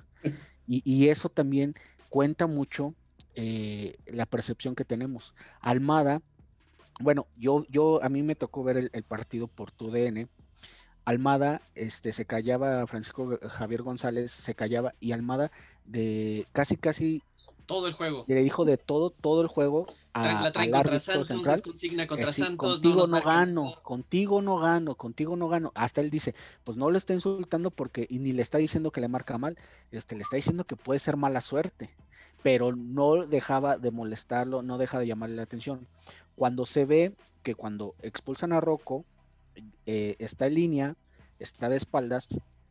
Y, 0.67 0.83
y 0.85 1.09
eso 1.09 1.29
también 1.29 1.75
cuenta 2.11 2.47
mucho 2.47 2.95
eh, 3.35 3.97
la 4.07 4.27
percepción 4.27 4.75
que 4.75 4.85
tenemos. 4.85 5.35
Almada, 5.61 6.21
bueno, 7.01 7.29
yo, 7.37 7.64
yo, 7.69 8.03
a 8.03 8.09
mí 8.09 8.23
me 8.23 8.35
tocó 8.35 8.64
ver 8.64 8.77
el, 8.77 8.91
el 8.93 9.05
partido 9.05 9.49
por 9.49 9.71
tu 9.73 9.91
DN. 9.91 10.29
Almada, 11.05 11.62
este, 11.75 12.12
se 12.12 12.27
callaba, 12.27 12.87
Francisco 12.87 13.38
Javier 13.43 13.83
González 13.83 14.31
se 14.33 14.55
callaba 14.55 14.95
y 15.01 15.12
Almada 15.12 15.51
de 15.85 16.47
casi, 16.53 16.77
casi 16.77 17.23
Todo 17.68 17.87
el 17.87 17.92
juego. 17.92 18.24
le 18.26 18.42
dijo 18.42 18.64
de 18.64 18.78
todo, 18.78 19.11
todo 19.11 19.42
el 19.42 19.46
juego 19.46 19.87
a, 20.14 20.42
la 20.42 20.52
traen 20.52 20.70
contra 20.70 20.98
Santos, 20.98 21.28
central. 21.28 21.54
es 21.57 21.61
consigna 21.61 22.07
contra 22.07 22.33
Santos. 22.33 22.81
contigo 22.81 23.07
no, 23.07 23.20
gano, 23.20 23.74
contigo 23.83 24.40
no 24.40 24.57
gano, 24.57 24.94
contigo 24.94 25.37
no 25.37 25.48
gano. 25.48 25.70
Hasta 25.74 26.00
él 26.00 26.09
dice, 26.09 26.35
pues 26.64 26.78
no 26.78 26.90
le 26.90 26.96
está 26.96 27.12
insultando 27.12 27.70
porque, 27.70 28.07
y 28.09 28.20
ni 28.20 28.33
le 28.33 28.40
está 28.40 28.57
diciendo 28.57 28.90
que 28.90 29.02
le 29.02 29.09
marca 29.09 29.37
mal, 29.37 29.59
este, 29.92 30.16
le 30.16 30.22
está 30.22 30.37
diciendo 30.37 30.64
que 30.64 30.76
puede 30.76 30.98
ser 30.98 31.18
mala 31.18 31.42
suerte, 31.42 31.90
pero 32.42 32.74
no 32.74 33.26
dejaba 33.26 33.76
de 33.76 33.90
molestarlo, 33.90 34.62
no 34.62 34.78
deja 34.78 34.98
de 34.98 35.07
llamarle 35.07 35.37
la 35.37 35.42
atención. 35.42 35.87
Cuando 36.37 36.64
se 36.64 36.87
ve 36.87 37.12
que 37.42 37.54
cuando 37.54 37.94
expulsan 38.00 38.54
a 38.54 38.62
Rocco, 38.62 39.04
eh, 39.85 40.16
está 40.20 40.46
en 40.46 40.54
línea, 40.54 40.96
está 41.38 41.68
de 41.68 41.76
espaldas 41.76 42.28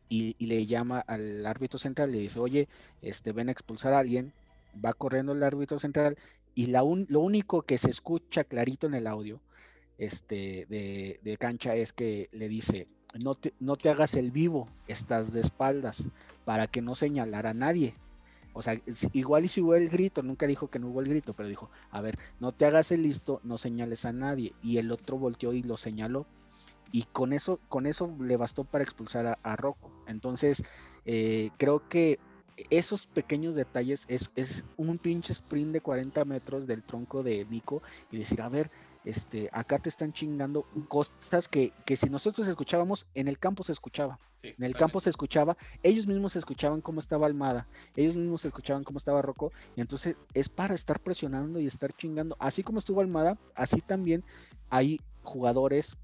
y, 0.08 0.34
y 0.40 0.46
le 0.46 0.66
llama 0.66 0.98
al 1.06 1.46
árbitro 1.46 1.78
central, 1.78 2.10
le 2.10 2.18
dice, 2.18 2.40
oye, 2.40 2.68
este, 3.00 3.30
ven 3.30 3.48
a 3.48 3.52
expulsar 3.52 3.92
a 3.92 4.00
alguien, 4.00 4.32
va 4.74 4.92
corriendo 4.94 5.32
el 5.32 5.42
árbitro 5.42 5.78
central 5.78 6.16
y 6.54 6.66
la 6.66 6.82
un- 6.82 7.06
lo 7.08 7.20
único 7.20 7.62
que 7.62 7.78
se 7.78 7.90
escucha 7.90 8.44
clarito 8.44 8.86
en 8.86 8.94
el 8.94 9.06
audio 9.06 9.40
este, 9.98 10.66
de, 10.68 11.20
de 11.22 11.36
cancha 11.38 11.74
es 11.76 11.92
que 11.92 12.28
le 12.32 12.48
dice, 12.48 12.88
no 13.18 13.34
te, 13.34 13.54
no 13.60 13.76
te 13.76 13.90
hagas 13.90 14.14
el 14.14 14.30
vivo, 14.30 14.68
estás 14.86 15.32
de 15.32 15.40
espaldas, 15.40 16.04
para 16.44 16.66
que 16.68 16.82
no 16.82 16.94
señalara 16.94 17.50
a 17.50 17.54
nadie. 17.54 17.94
O 18.52 18.62
sea, 18.62 18.80
igual 19.12 19.44
y 19.44 19.48
si 19.48 19.60
hubo 19.60 19.74
el 19.74 19.88
grito, 19.88 20.22
nunca 20.22 20.46
dijo 20.46 20.68
que 20.68 20.78
no 20.78 20.88
hubo 20.88 21.00
el 21.00 21.08
grito, 21.08 21.34
pero 21.34 21.48
dijo, 21.48 21.70
a 21.90 22.00
ver, 22.00 22.18
no 22.40 22.52
te 22.52 22.66
hagas 22.66 22.90
el 22.92 23.02
listo, 23.02 23.40
no 23.44 23.58
señales 23.58 24.04
a 24.04 24.12
nadie. 24.12 24.54
Y 24.62 24.78
el 24.78 24.90
otro 24.90 25.18
volteó 25.18 25.52
y 25.52 25.62
lo 25.62 25.76
señaló. 25.76 26.26
Y 26.90 27.04
con 27.12 27.32
eso, 27.32 27.60
con 27.68 27.86
eso 27.86 28.16
le 28.20 28.36
bastó 28.36 28.64
para 28.64 28.84
expulsar 28.84 29.26
a, 29.26 29.38
a 29.42 29.56
Rocco. 29.56 29.92
Entonces, 30.06 30.62
eh, 31.04 31.50
creo 31.58 31.88
que 31.88 32.18
esos 32.70 33.06
pequeños 33.06 33.54
detalles 33.54 34.04
es, 34.08 34.30
es 34.36 34.64
un 34.76 34.98
pinche 34.98 35.32
sprint 35.32 35.72
de 35.72 35.80
40 35.80 36.24
metros 36.24 36.66
del 36.66 36.82
tronco 36.82 37.22
de 37.22 37.44
Nico 37.46 37.82
y 38.10 38.18
decir, 38.18 38.40
a 38.42 38.48
ver, 38.48 38.70
este, 39.04 39.48
acá 39.52 39.78
te 39.78 39.88
están 39.88 40.12
chingando 40.12 40.66
cosas 40.88 41.48
que, 41.48 41.72
que 41.86 41.96
si 41.96 42.10
nosotros 42.10 42.46
escuchábamos, 42.48 43.06
en 43.14 43.28
el 43.28 43.38
campo 43.38 43.62
se 43.62 43.72
escuchaba. 43.72 44.18
Sí, 44.42 44.54
En 44.56 44.64
el 44.64 44.74
campo 44.74 45.00
se 45.00 45.10
escuchaba, 45.10 45.56
ellos 45.82 46.06
mismos 46.06 46.36
escuchaban 46.36 46.80
cómo 46.80 47.00
estaba 47.00 47.26
Almada, 47.26 47.66
ellos 47.96 48.14
mismos 48.16 48.44
escuchaban 48.44 48.84
cómo 48.84 48.98
estaba 48.98 49.20
Rocco, 49.22 49.52
y 49.74 49.80
entonces 49.80 50.16
es 50.32 50.48
para 50.48 50.74
estar 50.74 51.00
presionando 51.00 51.58
y 51.58 51.66
estar 51.66 51.92
chingando. 51.96 52.36
Así 52.38 52.62
como 52.62 52.78
estuvo 52.78 53.00
Almada, 53.00 53.36
así 53.56 53.80
también 53.80 54.22
hay 54.70 55.00
jugadores, 55.22 55.96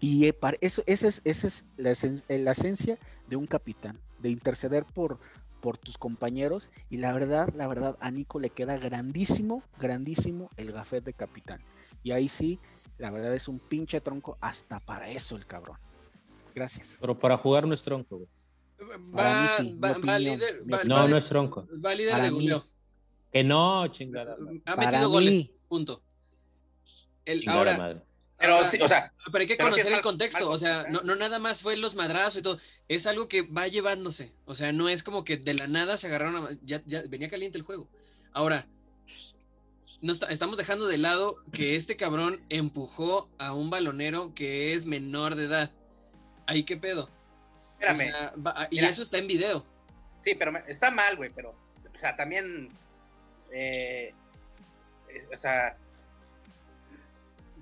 y 0.00 0.26
eh, 0.26 0.32
para 0.32 0.58
eso, 0.60 0.82
esa 0.86 1.08
es, 1.08 1.20
esa 1.24 1.46
es 1.46 1.64
la, 1.76 1.90
esen- 1.92 2.22
la 2.28 2.52
esencia 2.52 2.98
de 3.28 3.36
un 3.36 3.46
capitán, 3.46 3.98
de 4.18 4.30
interceder 4.30 4.84
por, 4.84 5.18
por 5.62 5.78
tus 5.78 5.96
compañeros, 5.96 6.68
y 6.90 6.98
la 6.98 7.12
verdad, 7.14 7.48
la 7.56 7.66
verdad, 7.68 7.96
a 8.00 8.10
Nico 8.10 8.38
le 8.40 8.50
queda 8.50 8.76
grandísimo, 8.76 9.62
grandísimo 9.78 10.50
el 10.58 10.72
gafet 10.72 11.04
de 11.04 11.14
capitán. 11.14 11.62
Y 12.02 12.10
ahí 12.10 12.28
sí, 12.28 12.58
la 12.98 13.10
verdad 13.10 13.34
es 13.34 13.48
un 13.48 13.60
pinche 13.60 14.00
tronco 14.00 14.36
hasta 14.40 14.80
para 14.80 15.08
eso 15.08 15.36
el 15.36 15.46
cabrón. 15.46 15.78
Gracias. 16.54 16.96
Pero 17.00 17.18
para 17.18 17.36
jugar 17.36 17.66
no 17.66 17.72
es 17.72 17.82
tronco, 17.82 18.16
güey. 18.18 18.28
Mí 18.98 19.12
Va, 19.16 19.56
sí, 19.58 19.78
va, 19.82 19.96
va 20.06 20.18
líder, 20.18 20.64
va, 20.70 20.82
No, 20.84 21.06
no 21.06 21.16
es 21.16 21.26
tronco. 21.26 21.66
va 21.84 21.94
líder 21.94 22.12
Para 22.12 22.24
de 22.24 22.30
mí. 22.32 22.36
goleo. 22.36 22.64
Que 23.32 23.44
no, 23.44 23.86
chingada. 23.86 24.36
madre. 24.36 24.62
Ha 24.66 24.76
metido 24.76 25.02
mí. 25.08 25.12
goles, 25.12 25.52
punto. 25.68 26.02
El, 27.24 27.48
ahora, 27.48 27.78
madre. 27.78 28.02
Pero, 28.42 28.56
ahora- 28.56 28.68
sí, 28.68 28.78
o 28.82 28.88
sea, 28.88 29.12
pero 29.32 29.38
hay 29.42 29.46
que 29.46 29.54
sí 29.54 29.60
conocer 29.60 29.92
el 29.92 30.00
contexto, 30.02 30.44
mal 30.46 30.54
o 30.54 30.58
sea, 30.58 30.84
no, 30.90 31.00
no 31.02 31.16
nada 31.16 31.38
más 31.38 31.62
fue 31.62 31.76
los 31.76 31.94
madrazos 31.94 32.36
y 32.36 32.42
todo, 32.42 32.58
es 32.88 33.06
algo 33.06 33.28
que 33.28 33.42
va 33.42 33.66
llevándose, 33.68 34.32
o 34.44 34.54
sea, 34.54 34.72
no 34.72 34.88
es 34.90 35.02
como 35.02 35.24
que 35.24 35.36
de 35.38 35.54
la 35.54 35.66
nada 35.68 35.96
se 35.96 36.08
agarraron, 36.08 36.44
a- 36.46 36.58
ya, 36.62 36.82
ya 36.84 37.02
venía 37.08 37.28
caliente 37.30 37.56
el 37.56 37.64
juego. 37.64 37.88
Ahora, 38.32 38.66
no 40.00 40.12
está- 40.12 40.26
estamos 40.26 40.56
dejando 40.56 40.86
de 40.88 40.98
lado 40.98 41.36
que 41.52 41.76
este 41.76 41.96
cabrón 41.96 42.42
empujó 42.48 43.28
a 43.38 43.52
un 43.54 43.70
balonero 43.70 44.34
que 44.34 44.74
es 44.74 44.84
menor 44.86 45.36
de 45.36 45.44
edad. 45.44 45.70
Ahí 46.46 46.64
qué 46.64 46.76
pedo. 46.76 47.04
O 47.04 47.84
espérame. 47.84 47.96
sea, 48.10 48.32
va- 48.44 48.66
y 48.70 48.76
Mira. 48.76 48.88
eso 48.88 49.02
está 49.02 49.18
en 49.18 49.28
video. 49.28 49.64
Sí, 50.24 50.34
pero 50.34 50.56
está 50.66 50.90
mal, 50.90 51.16
güey, 51.16 51.30
pero, 51.34 51.50
o 51.94 51.98
sea, 51.98 52.16
también, 52.16 52.68
eh, 53.52 54.12
es- 55.08 55.28
o 55.32 55.36
sea, 55.36 55.76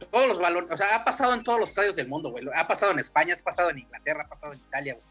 todos 0.07 0.27
los 0.29 0.39
balones, 0.39 0.71
o 0.73 0.77
sea, 0.77 0.95
ha 0.97 1.05
pasado 1.05 1.35
en 1.35 1.43
todos 1.45 1.59
los 1.61 1.71
estadios 1.71 1.97
del 1.97 2.09
mundo, 2.09 2.31
güey. 2.31 2.45
Ha 2.55 2.67
pasado 2.67 2.93
en 2.93 2.99
España, 2.99 3.35
ha 3.39 3.43
pasado 3.43 3.71
en 3.71 3.79
Inglaterra, 3.79 4.25
ha 4.25 4.29
pasado 4.29 4.53
en 4.53 4.59
Italia, 4.61 4.95
güey. 4.95 5.05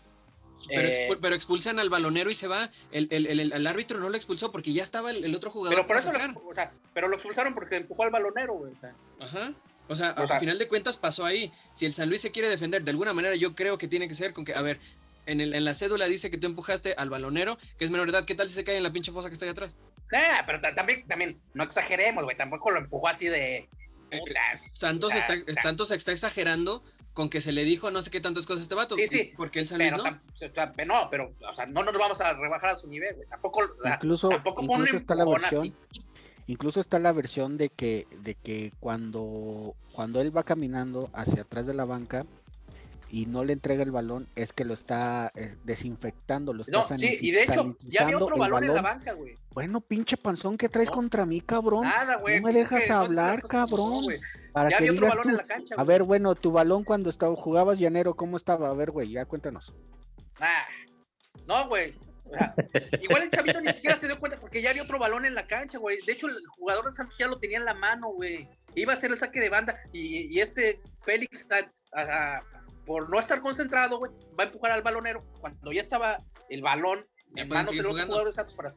Pero, 0.68 0.88
Eh, 0.90 1.08
expu- 1.10 1.20
pero 1.22 1.36
expulsan 1.36 1.80
al 1.80 1.90
balonero 1.90 2.30
y 2.30 2.36
se 2.36 2.48
va. 2.48 2.70
El, 2.92 3.08
el- 3.12 3.28
el- 3.28 3.54
el 3.54 3.68
árbitro 3.68 3.98
no 4.00 4.10
lo 4.10 4.16
expulsó 4.18 4.52
porque 4.52 4.74
ya 4.74 4.84
estaba 4.84 5.12
el, 5.12 5.34
otro 5.34 5.50
jugador. 5.52 5.74
pero 5.76 5.88
por 5.88 5.96
eso, 5.98 6.12
lo, 6.12 6.20
o 6.20 6.54
sea, 6.54 6.72
pero 6.94 7.08
lo 7.08 7.16
expulsaron 7.16 7.54
porque 7.56 7.78
empujó 7.78 8.04
al 8.04 8.10
balonero, 8.12 8.54
güey. 8.56 8.74
o 8.74 8.80
sea. 8.80 8.94
Ajá. 9.22 9.54
O 9.88 9.96
sea, 9.96 10.12
O 10.18 10.28
sea- 10.28 10.36
al 10.36 10.40
final 10.40 10.60
de 10.60 10.68
cuentas 10.68 10.98
pasó 10.98 11.26
ahí. 11.26 11.52
Si 11.74 11.86
el 11.86 11.94
San 11.94 12.10
Luis 12.10 12.22
se 12.22 12.32
quiere 12.32 12.50
defender 12.50 12.84
de 12.84 12.92
alguna 12.92 13.14
manera, 13.14 13.36
yo 13.36 13.56
creo 13.56 13.78
que 13.78 13.88
tiene 13.88 14.08
que 14.08 14.14
ser 14.16 14.34
con 14.34 14.44
que, 14.46 14.54
a 14.54 14.62
ver, 14.62 14.80
en, 15.26 15.40
el- 15.42 15.56
en 15.56 15.64
la 15.64 15.74
cédula 15.74 16.06
dice 16.08 16.30
que 16.30 16.38
tú 16.38 16.46
empujaste 16.48 16.94
al 16.98 17.10
balonero, 17.10 17.58
que 17.78 17.86
es 17.86 17.90
menor 17.92 18.12
de 18.12 18.18
edad. 18.18 18.26
¿Qué 18.26 18.36
tal 18.36 18.48
si 18.50 18.54
se 18.54 18.64
cae 18.66 18.78
en 18.78 18.84
la 18.84 18.92
pinche 18.92 19.12
fosa 19.14 19.30
que 19.30 19.34
está 19.34 19.46
ahí 19.46 19.52
atrás? 19.52 19.76
Nah, 20.12 20.46
pero 20.46 20.60
ta- 20.60 20.76
también, 20.76 21.08
también, 21.08 21.40
no 21.54 21.64
exageremos, 21.64 22.24
güey. 22.26 22.36
Tampoco 22.36 22.70
lo 22.72 22.80
empujó 22.80 23.08
así 23.08 23.28
de. 23.28 23.70
Eh, 24.12 24.22
Santos, 24.72 25.14
ah, 25.14 25.18
está. 25.18 25.62
Santos 25.62 25.92
está 25.92 26.12
exagerando 26.12 26.84
con 27.14 27.30
que 27.30 27.42
se 27.42 27.52
le 27.52 27.64
dijo 27.64 27.92
no 27.92 28.02
sé 28.02 28.12
qué 28.12 28.22
tantas 28.22 28.46
cosas 28.46 28.62
a 28.62 28.64
este 28.64 28.76
vato. 28.76 28.96
Sí, 28.96 29.08
sí, 29.08 29.34
Porque 29.36 29.60
el 29.60 29.68
San 29.68 29.80
Luis 29.80 29.92
pero, 29.92 30.04
no. 30.04 30.10
tam- 30.10 30.22
o 30.36 30.54
sea, 30.54 30.86
no, 30.86 31.10
pero, 31.10 31.34
o 31.52 31.56
sea, 31.56 31.66
no 31.66 31.84
nos 31.84 31.94
vamos 31.98 32.22
a 32.22 32.34
rebajar 32.34 32.70
a 32.72 32.78
su 32.78 32.88
nivel, 32.88 33.16
güey. 33.16 33.28
Tampoco, 33.28 33.62
Incluso, 33.96 34.30
tampoco 34.30 34.64
fue 34.64 34.76
un 34.76 34.82
incluso 34.84 34.98
está 34.98 35.16
la 35.16 35.26
versión, 35.26 35.62
así. 35.92 36.02
incluso 36.48 36.80
está 36.80 37.00
la 37.00 37.12
versión 37.12 37.58
de 37.58 37.70
que, 37.70 38.08
de 38.22 38.36
que 38.36 38.72
cuando, 38.80 39.76
cuando 39.92 40.22
él 40.22 40.36
va 40.36 40.44
caminando 40.44 41.10
hacia 41.14 41.42
atrás 41.42 41.66
de 41.68 41.74
la 41.74 41.86
banca, 41.86 42.26
y 43.12 43.26
no 43.26 43.44
le 43.44 43.54
entrega 43.54 43.84
el 43.84 43.92
balón, 43.92 44.28
es 44.36 44.54
que 44.54 44.64
lo 44.66 44.74
está 44.74 45.32
eh, 45.36 45.56
desinfectando, 45.64 46.54
lo 46.54 46.62
está 46.62 46.72
No, 46.72 46.84
sí, 46.98 47.18
y 47.22 47.32
de 47.32 47.44
hecho, 47.44 47.76
ya 47.82 48.04
había 48.04 48.18
otro 48.18 48.38
balón, 48.38 48.64
en 48.64 48.74
la 48.76 48.82
banca, 48.82 49.14
güey. 49.14 49.36
Bueno, 49.52 49.82
pinche 49.82 50.16
panzón, 50.18 50.58
¿qué 50.58 50.70
traes 50.70 50.90
No. 50.90 50.96
contra 50.96 51.26
mí, 51.26 51.42
cabrón? 51.42 51.84
Nada, 51.86 52.18
güey. 52.18 52.40
No 52.40 52.48
me 52.48 52.54
dejas 52.54 52.84
que 52.84 52.92
hablar, 52.92 53.42
cosas 53.42 53.70
cabrón. 53.70 54.04
güey. 54.04 54.20
Para 54.54 54.70
Ya 54.70 54.78
que 54.78 54.84
había 54.90 54.92
otro 55.00 55.08
balón 55.10 55.24
tú. 55.24 55.30
en 55.30 55.38
la 55.38 55.44
cancha, 55.46 55.76
A 55.76 55.84
güey. 55.84 55.88
ver, 55.98 56.04
bueno, 56.04 56.36
tu 56.36 56.52
balón 56.52 56.84
cuando 56.84 57.10
estaba, 57.10 57.36
jugabas 57.36 57.80
llanero, 57.80 58.14
¿cómo 58.16 58.38
estaba? 58.38 58.70
A 58.70 58.74
ver, 58.74 58.92
güey, 58.92 59.12
ya 59.12 59.26
cuéntanos. 59.26 59.74
Ah, 60.42 60.66
no, 61.48 61.68
güey. 61.68 61.96
O 62.26 62.32
sea, 62.32 62.54
igual 63.02 63.24
el 63.24 63.32
chavito 63.32 63.60
ni 63.60 63.74
siquiera 63.74 63.98
se 63.98 64.06
dio 64.06 64.20
cuenta 64.20 64.40
porque 64.40 64.62
ya 64.62 64.70
había 64.70 64.84
otro 64.84 65.00
balón 65.00 65.26
en 65.26 65.34
la 65.34 65.48
cancha, 65.48 65.80
güey. 65.80 65.98
De 66.06 66.14
hecho, 66.14 66.28
el 66.28 66.36
jugador 66.58 66.86
de 66.86 66.92
Santos 66.92 67.18
ya 67.18 67.28
lo 67.28 67.40
tenía 67.40 67.58
en 67.58 67.66
la 67.66 67.74
mano, 67.74 68.10
güey. 68.12 68.48
Iba 68.76 68.94
a 68.94 68.96
hacer 68.96 69.10
el 69.10 69.18
saque 69.18 69.40
de 69.40 69.50
banda 69.50 69.80
y, 69.92 70.28
y 70.36 70.40
este 70.40 70.80
Félix, 71.04 71.48
a- 71.52 72.00
a- 72.02 72.44
por 72.90 73.08
no 73.08 73.20
estar 73.20 73.40
concentrado, 73.40 74.00
güey, 74.00 74.12
va 74.38 74.46
a 74.46 74.48
empujar 74.48 74.72
al 74.72 74.82
balonero 74.82 75.24
cuando 75.40 75.72
ya 75.72 75.80
estaba 75.80 76.18
el 76.50 76.64
balón 76.64 77.06
Ya 77.36 77.44
en 77.44 77.50
manos 77.50 77.70
del 77.70 77.86
otro 77.86 77.92
jugador 78.04 78.26
de 78.26 78.34
Santos 78.34 78.56
para. 78.56 78.72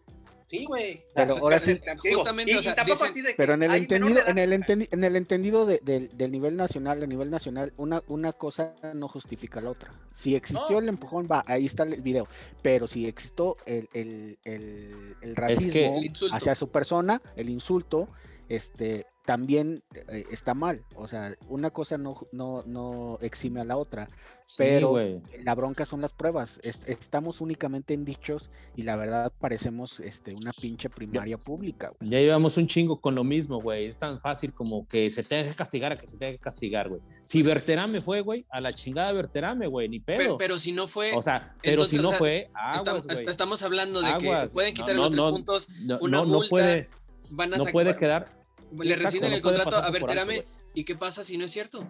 Sí, 0.46 0.66
güey. 0.66 1.02
Pero 1.14 1.38
ahora 1.38 1.58
sí, 1.58 1.80
justamente, 2.14 2.52
y, 2.52 2.56
o 2.56 2.60
sea, 2.60 2.72
y 2.72 2.74
tampoco 2.74 2.98
dicen- 2.98 3.08
así 3.10 3.22
de 3.22 3.28
que 3.30 3.36
Pero 3.36 3.54
en 3.54 3.62
el 3.62 3.72
entendido, 3.74 4.20
en 4.26 4.36
el 4.36 4.52
entendi- 4.52 4.88
en 4.90 5.02
el 5.04 5.16
entendido 5.16 5.64
de- 5.64 5.80
del- 5.82 6.10
del 6.14 6.30
nivel 6.30 6.56
nacional, 6.56 7.02
a 7.02 7.06
nivel 7.06 7.30
nacional, 7.30 7.72
una, 7.78 8.02
una 8.06 8.34
cosa 8.34 8.74
no 8.92 9.08
justifica 9.08 9.62
la 9.62 9.70
otra. 9.70 9.94
Si 10.12 10.36
existió 10.36 10.72
No. 10.72 10.78
el 10.80 10.88
empujón, 10.90 11.26
va, 11.26 11.42
ahí 11.46 11.64
está 11.64 11.84
el 11.84 12.02
video. 12.02 12.28
Pero 12.60 12.86
si 12.86 13.06
existió 13.06 13.56
el, 13.64 13.88
el, 13.94 14.38
el, 14.44 15.16
el 15.22 15.36
racismo 15.36 15.72
que- 15.72 15.86
El 15.88 16.04
insulto. 16.04 16.36
hacia 16.36 16.54
su 16.54 16.68
persona, 16.68 17.22
el 17.34 17.48
insulto, 17.48 18.08
este 18.48 19.06
también 19.24 19.84
eh, 19.94 20.24
está 20.32 20.52
mal. 20.52 20.82
O 20.96 21.06
sea, 21.06 21.36
una 21.48 21.70
cosa 21.70 21.96
no, 21.96 22.26
no, 22.32 22.64
no 22.66 23.18
exime 23.20 23.60
a 23.60 23.64
la 23.64 23.76
otra. 23.76 24.08
Sí, 24.46 24.56
Pero 24.58 24.96
la 25.44 25.54
bronca 25.54 25.86
son 25.86 26.00
las 26.00 26.12
pruebas. 26.12 26.58
Est- 26.64 26.86
estamos 26.88 27.40
únicamente 27.40 27.94
en 27.94 28.04
dichos 28.04 28.50
y 28.74 28.82
la 28.82 28.96
verdad 28.96 29.32
parecemos 29.38 30.00
este, 30.00 30.34
una 30.34 30.52
pinche 30.52 30.90
primaria 30.90 31.38
pública. 31.38 31.92
Ya 32.00 32.18
llevamos 32.18 32.56
un 32.56 32.66
chingo 32.66 33.00
con 33.00 33.14
lo 33.14 33.22
mismo, 33.22 33.62
güey. 33.62 33.86
Es 33.86 33.96
tan 33.96 34.18
fácil 34.20 34.52
como 34.52 34.86
que 34.88 35.08
se 35.10 35.22
tenga 35.22 35.48
que 35.48 35.54
castigar 35.54 35.92
a 35.92 35.96
que 35.96 36.06
se 36.08 36.18
tenga 36.18 36.32
que 36.32 36.38
castigar, 36.38 36.88
güey. 36.88 37.00
Si 37.24 37.42
Berterame 37.42 38.00
fue, 38.02 38.20
güey, 38.22 38.44
a 38.50 38.60
la 38.60 38.72
chingada 38.72 39.12
Berterame, 39.12 39.68
güey, 39.68 39.88
ni 39.88 40.00
pedo. 40.00 40.18
Pero, 40.18 40.38
pero 40.38 40.58
si 40.58 40.72
no 40.72 40.88
fue, 40.88 41.12
o 41.14 41.22
sea, 41.22 41.54
pero 41.62 41.84
si 41.86 41.96
no 41.96 42.08
o 42.08 42.10
sea, 42.10 42.18
fue, 42.18 42.50
aguas, 42.54 43.06
estamos 43.08 43.62
hablando 43.62 44.02
de 44.02 44.08
Aguas. 44.08 44.48
que 44.48 44.52
pueden 44.52 44.74
No, 44.74 44.80
quitarle 44.80 44.94
no, 44.96 45.02
los 45.02 45.10
tres 45.10 45.22
no, 45.22 45.30
puntos, 45.30 45.68
No, 45.84 45.98
una 46.00 46.16
no, 46.18 46.24
no 46.26 46.32
multa, 46.34 46.50
puede, 46.50 46.88
van 47.34 47.54
a 47.54 47.58
no 47.58 47.64
puede 47.66 47.96
quedar. 47.96 48.32
sí, 48.78 48.88
le 48.88 48.96
rescinden 48.96 49.30
no 49.30 49.36
el 49.36 49.42
contrato 49.42 49.76
a 49.76 49.90
Berterame. 49.90 50.34
güey. 50.36 50.46
¿Y 50.74 50.84
qué 50.84 50.96
pasa 50.96 51.22
si 51.22 51.36
no 51.36 51.44
es 51.44 51.50
cierto? 51.50 51.84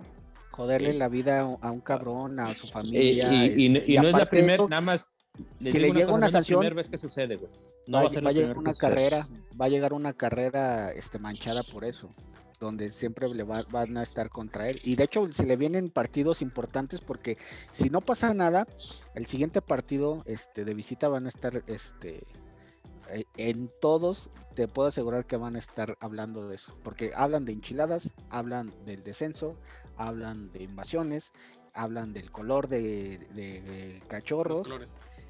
Joderle 0.51 0.93
Sí. 0.93 0.99
la 0.99 1.09
vida 1.09 1.41
a 1.41 1.71
un- 1.71 1.81
cabrón, 1.81 2.39
a 2.41 2.55
su 2.55 2.67
Eh, 2.67 2.71
familia. 2.71 3.33
y, 3.33 3.67
y- 3.67 3.85
y 3.95 3.97
no 3.99 4.09
es 4.09 4.15
la 4.15 4.29
primera, 4.29 4.67
nada 4.69 4.81
más. 4.83 5.09
les 5.61 5.73
si 5.73 5.79
le 5.79 5.91
llega 5.93 6.09
una 6.13 6.21
no 6.23 6.27
es 6.27 6.33
la 6.35 6.39
sanción, 6.41 6.59
primera 6.61 6.77
vez 6.77 6.89
que 6.89 6.99
sucede, 6.99 7.37
güey. 7.37 7.51
No 7.87 7.97
va, 7.99 8.03
va 8.03 8.09
a 8.09 8.11
ser 8.11 8.27
va 8.27 8.33
llegar 8.33 8.51
primera 8.55 8.71
una 8.71 8.75
carrera, 8.79 9.29
va 9.59 9.65
a 9.65 9.69
llegar 9.69 9.93
una 9.95 10.13
carrera 10.13 10.93
este, 10.93 11.19
manchada 11.19 11.63
por 11.63 11.85
eso, 11.85 12.11
donde 12.61 12.91
siempre 12.91 13.29
le 13.33 13.43
va- 13.43 13.65
van 13.71 13.97
a 13.97 14.03
estar 14.03 14.29
contra 14.29 14.69
él. 14.69 14.79
Y 14.85 14.95
de 14.97 15.05
hecho, 15.05 15.27
se 15.35 15.47
le 15.47 15.57
vienen 15.57 15.89
partidos 15.91 16.43
importantes 16.43 17.01
porque 17.01 17.39
si 17.73 17.89
no 17.89 18.03
pasa 18.03 18.35
nada, 18.35 18.67
el 19.15 19.27
siguiente 19.29 19.63
partido 19.63 20.23
este, 20.27 20.65
de 20.67 20.75
visita 20.75 21.09
van 21.09 21.25
a 21.27 21.29
estar 21.31 21.63
este, 21.67 22.17
eh, 22.19 22.25
en 23.37 23.71
todos, 23.81 24.29
te 24.55 24.69
puedo 24.69 24.89
asegurar 24.89 25.25
que 25.27 25.37
van 25.37 25.57
a 25.57 25.59
estar 25.59 25.97
hablando 26.01 26.49
de 26.49 26.57
eso, 26.57 26.77
porque 26.83 27.13
hablan 27.15 27.45
de 27.45 27.53
enchiladas, 27.53 28.11
hablan 28.31 28.73
del 28.85 29.03
descenso, 29.03 29.57
hablan 29.97 30.53
de 30.53 30.63
invasiones, 30.65 31.33
hablan 31.75 32.13
del 32.13 32.31
color 32.31 32.69
de, 32.69 33.19
de- 33.35 33.61
de 33.63 33.95
Los 33.99 34.09
cachorros 34.09 34.63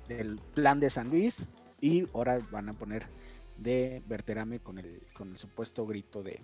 del 0.08 0.36
plan 0.54 0.80
de 0.80 0.90
San 0.90 1.08
Luis 1.10 1.46
y 1.80 2.06
ahora 2.14 2.40
van 2.50 2.68
a 2.68 2.74
poner 2.74 3.06
de 3.58 4.02
Berterame 4.06 4.58
con 4.60 4.78
el, 4.78 5.00
con 5.14 5.30
el 5.32 5.38
supuesto 5.38 5.86
grito 5.86 6.22
de, 6.22 6.40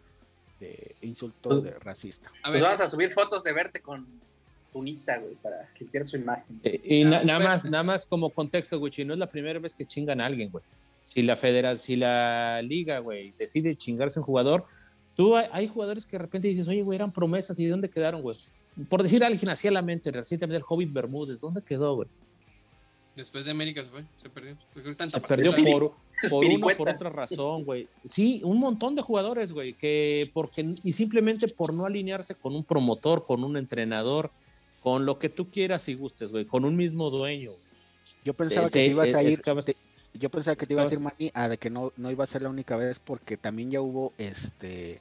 de 0.60 0.94
insulto 1.02 1.60
de 1.60 1.72
racista. 1.78 2.28
A 2.28 2.50
Pues 2.50 2.52
ver, 2.54 2.62
vamos 2.62 2.80
a 2.80 2.88
subir 2.88 3.10
fotos 3.12 3.42
de 3.42 3.52
verte 3.52 3.80
con 3.80 4.06
tunita, 4.72 5.18
güey, 5.18 5.34
para 5.36 5.68
que 5.74 5.84
pierda 5.86 6.06
su 6.06 6.16
imagen. 6.18 6.60
Eh, 6.62 6.80
Y 6.84 7.02
Ah, 7.04 7.10
na- 7.10 7.24
nada 7.24 7.38
más, 7.40 7.64
nada 7.64 7.82
más 7.82 8.06
como 8.06 8.30
contexto, 8.30 8.78
güey, 8.78 8.92
no 9.04 9.14
es 9.14 9.18
la 9.18 9.26
primera 9.28 9.58
vez 9.58 9.74
que 9.74 9.84
chingan 9.84 10.20
a 10.20 10.26
alguien, 10.26 10.50
güey. 10.50 10.62
Si 11.08 11.22
la 11.22 11.36
federación, 11.36 11.78
si 11.84 11.96
la 11.96 12.60
liga, 12.62 12.98
güey, 12.98 13.32
decide 13.38 13.74
chingarse 13.76 14.18
a 14.18 14.22
un 14.22 14.26
jugador, 14.26 14.64
tú 15.16 15.36
hay, 15.36 15.46
hay 15.52 15.66
jugadores 15.68 16.04
que 16.06 16.12
de 16.12 16.22
repente 16.22 16.48
dices, 16.48 16.68
oye, 16.68 16.82
güey, 16.82 16.96
eran 16.96 17.12
promesas 17.12 17.58
y 17.58 17.64
¿de 17.64 17.70
dónde 17.70 17.88
quedaron, 17.90 18.20
güey? 18.22 18.36
Por 18.88 19.02
decir 19.02 19.24
a 19.24 19.26
alguien 19.26 19.48
así 19.48 19.66
a 19.66 19.70
la 19.72 19.82
mente, 19.82 20.10
recientemente 20.12 20.58
el 20.58 20.64
Hobbit 20.68 20.92
Bermúdez, 20.92 21.40
¿dónde 21.40 21.62
quedó, 21.62 21.94
güey? 21.96 22.08
después 23.16 23.44
de 23.44 23.50
América 23.50 23.82
se 23.82 23.90
fue, 23.90 24.04
se 24.16 24.28
perdió. 24.30 24.56
Se 25.08 25.20
perdió 25.20 25.50
por, 25.52 25.92
por 26.30 26.44
una 26.44 26.76
por 26.76 26.88
otra 26.88 27.10
razón, 27.10 27.64
güey. 27.64 27.88
Sí, 28.04 28.40
un 28.44 28.60
montón 28.60 28.94
de 28.94 29.02
jugadores, 29.02 29.50
güey, 29.52 29.72
que 29.74 30.30
porque 30.32 30.74
y 30.84 30.92
simplemente 30.92 31.48
por 31.48 31.74
no 31.74 31.84
alinearse 31.84 32.36
con 32.36 32.54
un 32.54 32.62
promotor, 32.62 33.26
con 33.26 33.42
un 33.42 33.56
entrenador, 33.56 34.30
con 34.84 35.04
lo 35.04 35.18
que 35.18 35.28
tú 35.28 35.50
quieras 35.50 35.88
y 35.88 35.94
gustes, 35.94 36.30
güey, 36.30 36.44
con 36.44 36.64
un 36.64 36.76
mismo 36.76 37.10
dueño. 37.10 37.50
Yo 38.24 38.34
pensaba 38.34 38.68
Te- 38.70 38.78
que 38.78 38.84
te 38.84 38.90
ibas 38.92 39.14
a 39.14 39.22
es 39.22 39.42
vas- 39.44 39.66
te- 39.66 39.76
yo 40.14 40.30
pensaba 40.30 40.56
que 40.56 40.66
te 40.66 40.72
iba 40.72 40.82
a 40.82 40.88
decir 40.88 41.04
Manny, 41.04 41.30
a 41.34 41.48
de 41.48 41.58
que 41.58 41.70
no, 41.70 41.92
no 41.96 42.10
iba 42.10 42.24
a 42.24 42.26
ser 42.26 42.42
la 42.42 42.48
única 42.48 42.76
vez 42.76 42.98
porque 42.98 43.36
también 43.36 43.70
ya 43.70 43.80
hubo 43.80 44.12
este 44.18 45.00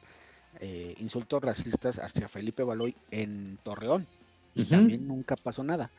eh, 0.60 0.96
insultos 1.00 1.42
racistas 1.44 2.00
hacia 2.00 2.28
Felipe 2.28 2.64
Baloy 2.64 2.96
en 3.12 3.58
Torreón 3.64 4.06
y 4.56 4.66
también 4.66 5.08
nunca 5.08 5.36
pasó 5.36 5.64
nada. 5.64 5.90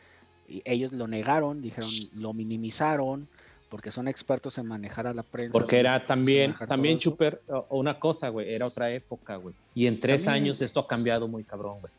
Y 0.49 0.63
ellos 0.65 0.93
lo 0.93 1.07
negaron, 1.07 1.61
dijeron, 1.63 1.91
lo 2.15 2.33
minimizaron 2.33 3.29
porque 3.69 3.93
son 3.93 4.09
expertos 4.09 4.57
en 4.59 4.67
manejar 4.67 5.07
a 5.07 5.13
la 5.15 5.23
prensa. 5.23 5.53
Porque 5.53 5.79
era 5.79 6.07
también, 6.07 6.55
también. 6.67 6.99
Chuper, 6.99 7.43
una 7.69 7.99
cosa, 8.01 8.31
güey, 8.31 8.53
era 8.53 8.67
otra 8.67 8.91
época, 8.91 9.37
güey. 9.37 9.55
Y 9.75 9.87
en 9.87 10.01
tres 10.01 10.25
También. 10.25 10.45
años 10.45 10.63
esto 10.63 10.81
ha 10.81 10.87
cambiado 10.89 11.29
muy 11.29 11.45
cabrón, 11.45 11.81
güey. 11.81 11.93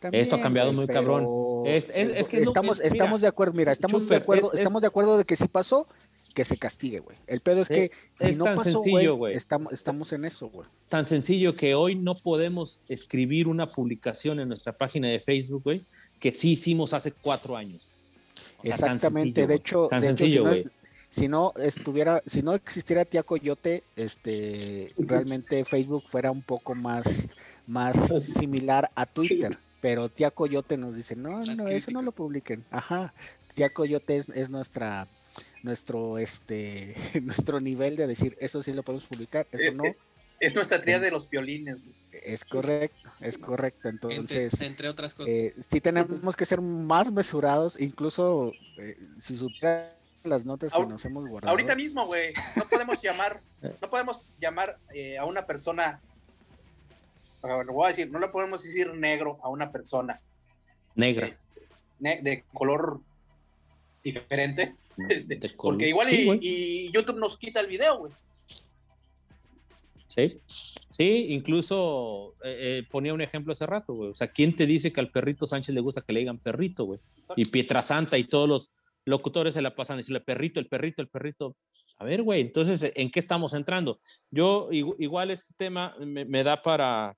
También, 0.00 0.22
Esto 0.22 0.34
ha 0.36 0.40
cambiado 0.40 0.72
muy 0.72 0.86
cabrón. 0.88 1.20
pero- 1.20 1.62
Es- 1.66 1.84
es- 1.94 2.08
es 2.08 2.26
que 2.28 2.38
es 2.38 2.44
lo- 2.44 2.50
estamos, 2.50 2.80
es- 2.80 2.92
mira, 2.92 3.04
estamos 3.04 3.20
de 3.20 3.28
acuerdo, 3.28 3.52
mira, 3.52 3.70
estamos 3.70 4.08
de 4.08 4.16
acuerdo, 4.16 4.48
es- 4.48 4.54
es- 4.54 4.60
estamos 4.62 4.80
de 4.82 4.88
acuerdo 4.88 5.16
de 5.18 5.24
que 5.24 5.36
si 5.36 5.46
pasó, 5.46 5.86
que 6.32 6.44
se 6.44 6.56
castigue, 6.56 7.00
güey. 7.00 7.16
El 7.26 7.40
pedo 7.40 7.62
es 7.62 7.68
que 7.68 7.90
si 8.20 8.30
es 8.30 8.38
no 8.38 8.44
tan 8.44 8.56
pasó, 8.56 8.70
sencillo, 8.70 9.16
güey. 9.16 9.36
Estamos, 9.36 9.72
estamos 9.72 10.12
en 10.12 10.24
eso, 10.24 10.48
güey. 10.48 10.68
Tan 10.88 11.06
sencillo 11.06 11.54
que 11.54 11.74
hoy 11.74 11.94
no 11.94 12.16
podemos 12.16 12.80
escribir 12.88 13.48
una 13.48 13.70
publicación 13.70 14.40
en 14.40 14.48
nuestra 14.48 14.72
página 14.76 15.08
de 15.08 15.20
Facebook, 15.20 15.62
güey, 15.64 15.82
que 16.18 16.32
sí 16.32 16.52
hicimos 16.52 16.94
hace 16.94 17.12
cuatro 17.12 17.56
años. 17.56 17.88
O 18.58 18.66
sea, 18.66 18.76
tan 18.78 18.94
Exactamente, 18.96 19.40
sencillo, 19.42 19.46
de 19.46 19.46
güey. 19.46 19.58
hecho, 19.58 19.88
Tan 19.88 20.00
de 20.00 20.06
sencillo, 20.08 20.38
si 20.40 20.44
no- 20.44 20.50
güey. 20.50 20.64
Si 21.14 21.28
no 21.28 21.52
estuviera, 21.62 22.22
si 22.26 22.42
no 22.42 22.54
existiera 22.54 23.04
Tía 23.04 23.22
Coyote, 23.22 23.82
este, 23.96 24.94
realmente 24.96 25.62
Facebook 25.66 26.04
fuera 26.10 26.30
un 26.30 26.40
poco 26.40 26.74
más, 26.74 27.04
más 27.66 27.94
similar 28.38 28.90
a 28.94 29.04
Twitter. 29.04 29.58
Pero 29.82 30.08
Tía 30.08 30.30
Coyote 30.30 30.78
nos 30.78 30.96
dice, 30.96 31.14
no, 31.14 31.42
no, 31.42 31.68
eso 31.68 31.90
no 31.90 32.00
lo 32.00 32.12
publiquen. 32.12 32.64
Ajá. 32.70 33.12
Tía 33.54 33.68
Coyote 33.74 34.16
es, 34.16 34.28
es 34.30 34.48
nuestra, 34.48 35.06
nuestro, 35.62 36.18
este, 36.18 36.94
nuestro 37.22 37.60
nivel 37.60 37.96
de 37.96 38.06
decir, 38.06 38.36
eso 38.40 38.62
sí 38.62 38.72
lo 38.72 38.82
podemos 38.82 39.06
publicar, 39.06 39.46
eso 39.52 39.70
Eh, 39.72 39.74
no. 39.74 39.84
eh, 39.84 39.96
Es 40.40 40.54
nuestra 40.54 40.80
tría 40.82 40.98
de 40.98 41.10
los 41.10 41.28
violines. 41.30 41.82
Es 42.10 42.44
correcto, 42.44 43.10
es 43.20 43.38
correcto. 43.38 43.88
entre, 43.88 44.14
Entonces, 44.16 44.60
entre 44.60 44.88
otras 44.88 45.14
cosas. 45.14 45.32
eh, 45.32 45.54
sí 45.70 45.80
tenemos 45.80 46.34
que 46.36 46.44
ser 46.44 46.60
más 46.60 47.10
mesurados, 47.12 47.80
incluso 47.80 48.52
eh, 48.78 48.98
si 49.20 49.36
supieran 49.36 49.90
las 50.24 50.44
notas 50.44 50.72
que 50.72 50.86
nos 50.86 51.04
hemos 51.04 51.28
guardado. 51.28 51.50
Ahorita 51.50 51.74
mismo, 51.76 52.06
güey, 52.06 52.32
no 52.56 52.64
podemos 52.68 53.00
llamar, 53.02 53.40
no 53.80 53.88
podemos 53.90 54.20
llamar 54.40 54.78
eh, 54.94 55.16
a 55.18 55.24
una 55.24 55.44
persona, 55.46 56.00
ah, 57.42 57.62
lo 57.64 57.72
voy 57.72 57.86
a 57.86 57.88
decir, 57.88 58.10
no 58.10 58.18
le 58.18 58.28
podemos 58.28 58.62
decir 58.62 58.92
negro 58.94 59.38
a 59.42 59.48
una 59.48 59.70
persona 59.72 60.20
Negra. 60.94 61.26
este, 61.26 61.60
ne- 62.00 62.20
de 62.22 62.44
color 62.52 63.00
diferente, 64.02 64.74
este, 65.08 65.40
porque 65.56 65.88
igual 65.88 66.06
Sí, 66.06 66.28
y, 66.40 66.90
YouTube 66.92 67.18
nos 67.18 67.36
quita 67.38 67.60
el 67.60 67.66
video, 67.66 67.98
güey. 67.98 68.12
Sí, 70.08 70.40
sí, 70.90 71.26
incluso 71.30 72.34
eh, 72.44 72.80
eh, 72.80 72.88
ponía 72.90 73.14
un 73.14 73.22
ejemplo 73.22 73.52
hace 73.52 73.64
rato, 73.64 73.94
güey. 73.94 74.10
O 74.10 74.14
sea, 74.14 74.28
¿quién 74.28 74.54
te 74.54 74.66
dice 74.66 74.92
que 74.92 75.00
al 75.00 75.10
perrito 75.10 75.46
Sánchez 75.46 75.74
le 75.74 75.80
gusta 75.80 76.02
que 76.02 76.12
le 76.12 76.20
digan 76.20 76.38
perrito, 76.38 76.84
güey? 76.84 77.00
Y 77.34 77.46
Pietrasanta 77.46 78.18
y 78.18 78.24
todos 78.24 78.46
los 78.48 78.72
locutores 79.06 79.54
se 79.54 79.62
la 79.62 79.74
pasan 79.74 79.96
diciendo 79.96 80.22
perrito, 80.22 80.60
el 80.60 80.68
perrito, 80.68 81.00
el 81.00 81.08
perrito. 81.08 81.56
A 81.96 82.04
ver, 82.04 82.22
güey, 82.22 82.42
entonces, 82.42 82.92
¿en 82.94 83.10
qué 83.10 83.20
estamos 83.20 83.54
entrando? 83.54 84.00
Yo, 84.30 84.68
igu- 84.70 84.96
igual 84.98 85.30
este 85.30 85.54
tema 85.56 85.94
me, 85.98 86.26
me 86.26 86.44
da 86.44 86.60
para, 86.60 87.16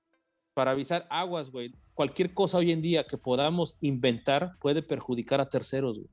para 0.53 0.71
avisar 0.71 1.05
aguas, 1.09 1.51
güey. 1.51 1.73
Cualquier 1.95 2.33
cosa 2.33 2.59
hoy 2.59 2.71
en 2.71 2.81
día 2.81 3.05
que 3.05 3.17
podamos 3.17 3.77
inventar 3.81 4.51
puede 4.61 4.81
perjudicar 4.81 5.41
a 5.41 5.49
terceros, 5.49 5.97
güey. 5.97 6.07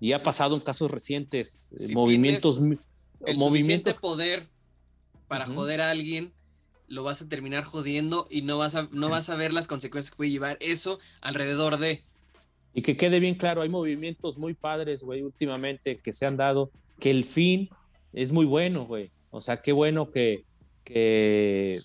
Y 0.00 0.12
ha 0.12 0.22
pasado 0.22 0.54
en 0.54 0.60
casos 0.60 0.90
recientes, 0.90 1.72
eh, 1.72 1.86
Si 1.86 1.94
movimientos, 1.94 2.60
mi- 2.60 2.78
el 3.26 3.36
movimientos 3.38 3.94
poder 3.94 4.48
para 5.28 5.46
joder 5.46 5.80
a 5.80 5.90
alguien, 5.90 6.32
lo 6.88 7.02
vas 7.02 7.22
a 7.22 7.28
terminar 7.28 7.64
jodiendo 7.64 8.28
y 8.30 8.42
no 8.42 8.58
vas 8.58 8.74
a, 8.74 8.88
no 8.92 9.08
vas 9.08 9.28
a 9.30 9.36
ver 9.36 9.52
las 9.52 9.66
consecuencias 9.66 10.10
que 10.10 10.16
puede 10.16 10.30
llevar 10.30 10.56
eso 10.60 10.98
alrededor 11.20 11.78
de. 11.78 12.04
Y 12.74 12.82
que 12.82 12.96
quede 12.96 13.18
bien 13.20 13.34
claro, 13.36 13.62
hay 13.62 13.68
movimientos 13.70 14.36
muy 14.38 14.54
padres, 14.54 15.02
güey, 15.02 15.22
últimamente 15.22 15.98
que 15.98 16.12
se 16.12 16.26
han 16.26 16.36
dado, 16.36 16.70
que 17.00 17.10
el 17.10 17.24
fin 17.24 17.70
es 18.12 18.32
muy 18.32 18.44
bueno, 18.44 18.86
güey. 18.86 19.10
O 19.30 19.40
sea, 19.40 19.62
qué 19.62 19.72
bueno 19.72 20.10
que, 20.10 20.44
que, 20.84 21.80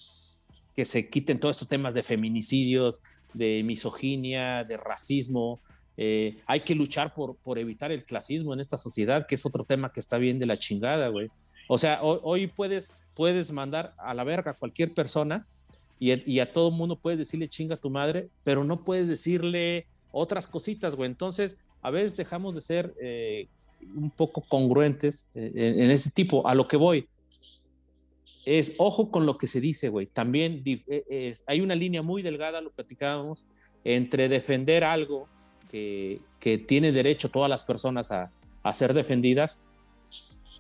que 0.75 0.85
se 0.85 1.09
quiten 1.09 1.39
todos 1.39 1.55
estos 1.55 1.69
temas 1.69 1.93
de 1.93 2.03
feminicidios, 2.03 3.01
de 3.33 3.63
misoginia, 3.63 4.63
de 4.65 4.77
racismo. 4.77 5.61
Eh, 6.03 6.37
hay 6.47 6.61
que 6.61 6.73
luchar 6.73 7.13
por, 7.13 7.35
por 7.35 7.59
evitar 7.59 7.91
el 7.91 8.03
clasismo 8.03 8.55
en 8.55 8.59
esta 8.59 8.75
sociedad, 8.75 9.27
que 9.27 9.35
es 9.35 9.45
otro 9.45 9.63
tema 9.65 9.93
que 9.93 9.99
está 9.99 10.17
bien 10.17 10.39
de 10.39 10.47
la 10.47 10.57
chingada, 10.57 11.09
güey. 11.09 11.29
O 11.67 11.77
sea, 11.77 12.01
hoy, 12.01 12.47
puedes, 12.47 13.05
puedes 13.13 13.51
mandar 13.51 13.93
a 13.99 14.15
la 14.15 14.23
verga 14.23 14.49
a 14.49 14.53
cualquier 14.55 14.95
persona 14.95 15.45
y, 15.99 16.39
a 16.39 16.51
todo 16.51 16.71
mundo 16.71 16.95
puedes 16.95 17.19
decirle 17.19 17.47
chinga 17.47 17.75
a 17.75 17.79
tu 17.79 17.91
madre, 17.91 18.29
pero 18.41 18.63
no 18.63 18.83
puedes 18.83 19.07
decirle 19.07 19.85
otras 20.11 20.47
cositas, 20.47 20.95
güey. 20.95 21.07
Entonces, 21.07 21.55
a 21.83 21.91
veces 21.91 22.17
dejamos 22.17 22.55
de 22.55 22.61
ser 22.61 22.95
eh, 22.99 23.47
un 23.95 24.09
poco 24.09 24.41
congruentes 24.41 25.27
eh, 25.35 25.51
en, 25.55 25.91
ese 25.91 26.09
tipo. 26.09 26.47
A 26.47 26.55
lo 26.55 26.67
que 26.67 26.77
voy 26.77 27.07
es 28.43 28.73
ojo 28.79 29.11
con 29.11 29.27
lo 29.27 29.37
que 29.37 29.45
se 29.45 29.61
dice, 29.61 29.89
güey. 29.89 30.07
También 30.07 30.63
hay 31.45 31.61
una 31.61 31.75
línea 31.75 32.01
muy 32.01 32.23
delgada, 32.23 32.59
lo 32.59 32.71
platicábamos, 32.71 33.45
entre 33.83 34.29
defender 34.29 34.83
algo 34.83 35.29
que, 35.71 36.19
que 36.39 36.57
tiene 36.57 36.91
derecho 36.91 37.29
todas 37.29 37.49
las 37.49 37.63
personas 37.63 38.11
a, 38.11 38.29
a, 38.61 38.73
ser 38.73 38.93
defendidas, 38.93 39.61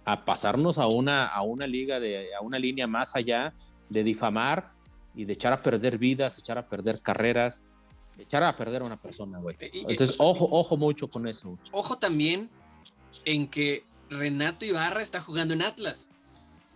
a 0.05 0.23
pasarnos 0.23 0.77
a 0.77 0.87
una, 0.87 1.27
a 1.27 1.41
una 1.41 1.67
liga, 1.67 1.99
de, 1.99 2.33
a 2.33 2.41
una 2.41 2.57
línea 2.57 2.87
más 2.87 3.15
allá 3.17 3.53
de 3.89 4.05
difamar 4.05 4.71
y 5.13 5.25
de 5.25 5.33
echar 5.33 5.51
a 5.51 5.61
perder 5.61 5.97
vidas, 5.97 6.39
echar 6.39 6.57
a 6.57 6.67
perder 6.67 7.01
carreras, 7.01 7.65
echar 8.17 8.41
a 8.43 8.55
perder 8.55 8.83
a 8.83 8.85
una 8.85 8.97
persona, 8.97 9.39
güey. 9.39 9.57
Entonces, 9.59 10.15
ojo, 10.17 10.47
ojo 10.49 10.77
mucho 10.77 11.09
con 11.09 11.27
eso. 11.27 11.59
Ojo 11.73 11.97
también 11.97 12.49
en 13.25 13.47
que 13.47 13.83
Renato 14.09 14.63
Ibarra 14.63 15.01
está 15.01 15.19
jugando 15.19 15.53
en 15.53 15.61
Atlas. 15.61 16.07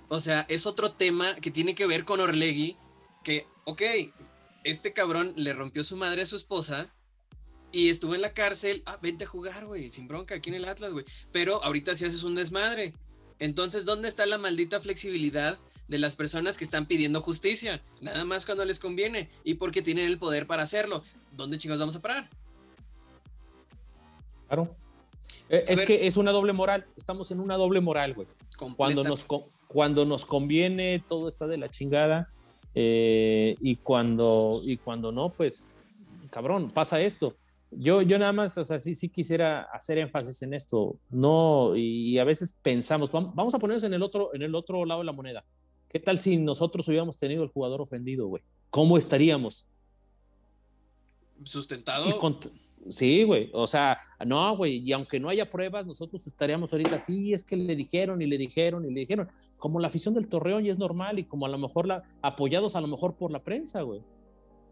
O 0.09 0.19
sea, 0.19 0.45
es 0.49 0.65
otro 0.65 0.91
tema 0.91 1.35
que 1.35 1.51
tiene 1.51 1.73
que 1.73 1.87
ver 1.87 2.03
con 2.03 2.19
Orlegui, 2.19 2.75
que, 3.23 3.47
ok, 3.63 3.81
este 4.65 4.91
cabrón 4.91 5.31
le 5.37 5.53
rompió 5.53 5.85
su 5.85 5.95
madre 5.95 6.23
a 6.23 6.25
su 6.25 6.35
esposa 6.35 6.91
y 7.75 7.89
estuvo 7.89 8.15
en 8.15 8.21
la 8.21 8.33
cárcel, 8.33 8.83
ah, 8.85 8.97
vente 9.01 9.25
a 9.25 9.27
jugar, 9.27 9.65
güey, 9.65 9.89
sin 9.91 10.07
bronca, 10.07 10.35
aquí 10.35 10.49
en 10.49 10.55
el 10.55 10.63
Atlas, 10.63 10.93
güey. 10.93 11.03
Pero 11.33 11.61
ahorita 11.61 11.93
sí 11.93 12.05
haces 12.05 12.23
un 12.23 12.33
desmadre. 12.33 12.93
Entonces, 13.37 13.83
¿dónde 13.83 14.07
está 14.07 14.25
la 14.25 14.37
maldita 14.37 14.79
flexibilidad 14.79 15.59
de 15.89 15.97
las 15.97 16.15
personas 16.15 16.57
que 16.57 16.63
están 16.63 16.85
pidiendo 16.85 17.19
justicia? 17.19 17.83
Nada 17.99 18.23
más 18.23 18.45
cuando 18.45 18.63
les 18.63 18.79
conviene 18.79 19.27
y 19.43 19.55
porque 19.55 19.81
tienen 19.81 20.07
el 20.07 20.17
poder 20.17 20.47
para 20.47 20.63
hacerlo. 20.63 21.03
¿Dónde 21.33 21.57
chicos 21.57 21.77
vamos 21.77 21.97
a 21.97 22.01
parar? 22.01 22.29
Claro. 24.47 24.73
Eh, 25.49 25.65
es 25.67 25.79
ver, 25.79 25.85
que 25.85 26.07
es 26.07 26.15
una 26.15 26.31
doble 26.31 26.53
moral. 26.53 26.85
Estamos 26.95 27.29
en 27.31 27.41
una 27.41 27.57
doble 27.57 27.81
moral, 27.81 28.13
güey. 28.13 28.29
Cuando 28.77 29.03
nos, 29.03 29.25
cuando 29.67 30.05
nos 30.05 30.25
conviene, 30.25 31.03
todo 31.05 31.27
está 31.27 31.45
de 31.45 31.57
la 31.57 31.69
chingada. 31.69 32.29
Eh, 32.73 33.57
y, 33.59 33.75
cuando, 33.75 34.61
y 34.63 34.77
cuando 34.77 35.11
no, 35.11 35.27
pues, 35.27 35.67
cabrón, 36.29 36.71
pasa 36.71 37.01
esto. 37.01 37.35
Yo, 37.71 38.01
yo 38.01 38.17
nada 38.17 38.31
más, 38.31 38.57
o 38.57 38.63
sea, 38.63 38.79
sí, 38.79 38.95
sí 38.95 39.09
quisiera 39.09 39.63
hacer 39.63 39.97
énfasis 39.97 40.41
en 40.43 40.53
esto. 40.53 40.97
No, 41.09 41.75
y, 41.75 42.17
a 42.19 42.23
veces 42.23 42.57
pensamos, 42.61 43.11
vamos 43.11 43.53
a 43.53 43.59
ponernos 43.59 43.83
en 43.83 43.93
el, 43.93 44.01
otro, 44.01 44.33
en 44.33 44.41
el 44.41 44.55
otro 44.55 44.85
lado 44.85 45.01
de 45.01 45.05
la 45.05 45.11
moneda. 45.11 45.43
¿Qué 45.89 45.99
tal 45.99 46.19
si 46.19 46.37
nosotros 46.37 46.87
hubiéramos 46.87 47.17
tenido 47.17 47.43
el 47.43 47.49
jugador 47.49 47.81
ofendido, 47.81 48.27
güey? 48.27 48.43
¿Cómo 48.69 48.97
estaríamos? 48.97 49.67
Sustentado. 51.43 52.17
Con, 52.17 52.39
Sí, 52.89 53.23
güey. 53.23 53.49
O 53.53 53.65
sea, 53.65 53.99
no, 54.25 54.55
güey. 54.55 54.77
Y 54.77 54.91
aunque 54.91 55.19
no 55.19 55.29
haya 55.29 55.49
pruebas, 55.49 55.85
nosotros 55.85 56.25
estaríamos 56.27 56.71
ahorita, 56.71 56.99
sí, 56.99 57.33
es 57.33 57.43
que 57.43 57.55
le 57.55 57.75
dijeron 57.75 58.21
y 58.21 58.27
le 58.27 58.37
dijeron 58.37 58.85
y 58.85 58.93
le 58.93 58.99
dijeron. 59.01 59.27
Como 59.57 59.79
la 59.79 59.87
afición 59.87 60.13
del 60.13 60.27
Torreón 60.27 60.65
y 60.65 60.69
es 60.69 60.77
normal 60.77 61.17
y 61.19 61.23
como 61.23 61.45
a 61.45 61.49
lo 61.49 61.57
mejor 61.57 61.87
la, 61.87 62.03
apoyados 62.21 62.75
a 62.75 62.81
lo 62.81 62.87
mejor 62.87 63.15
por 63.15 63.31
la 63.31 63.43
prensa, 63.43 63.81
güey. 63.81 64.01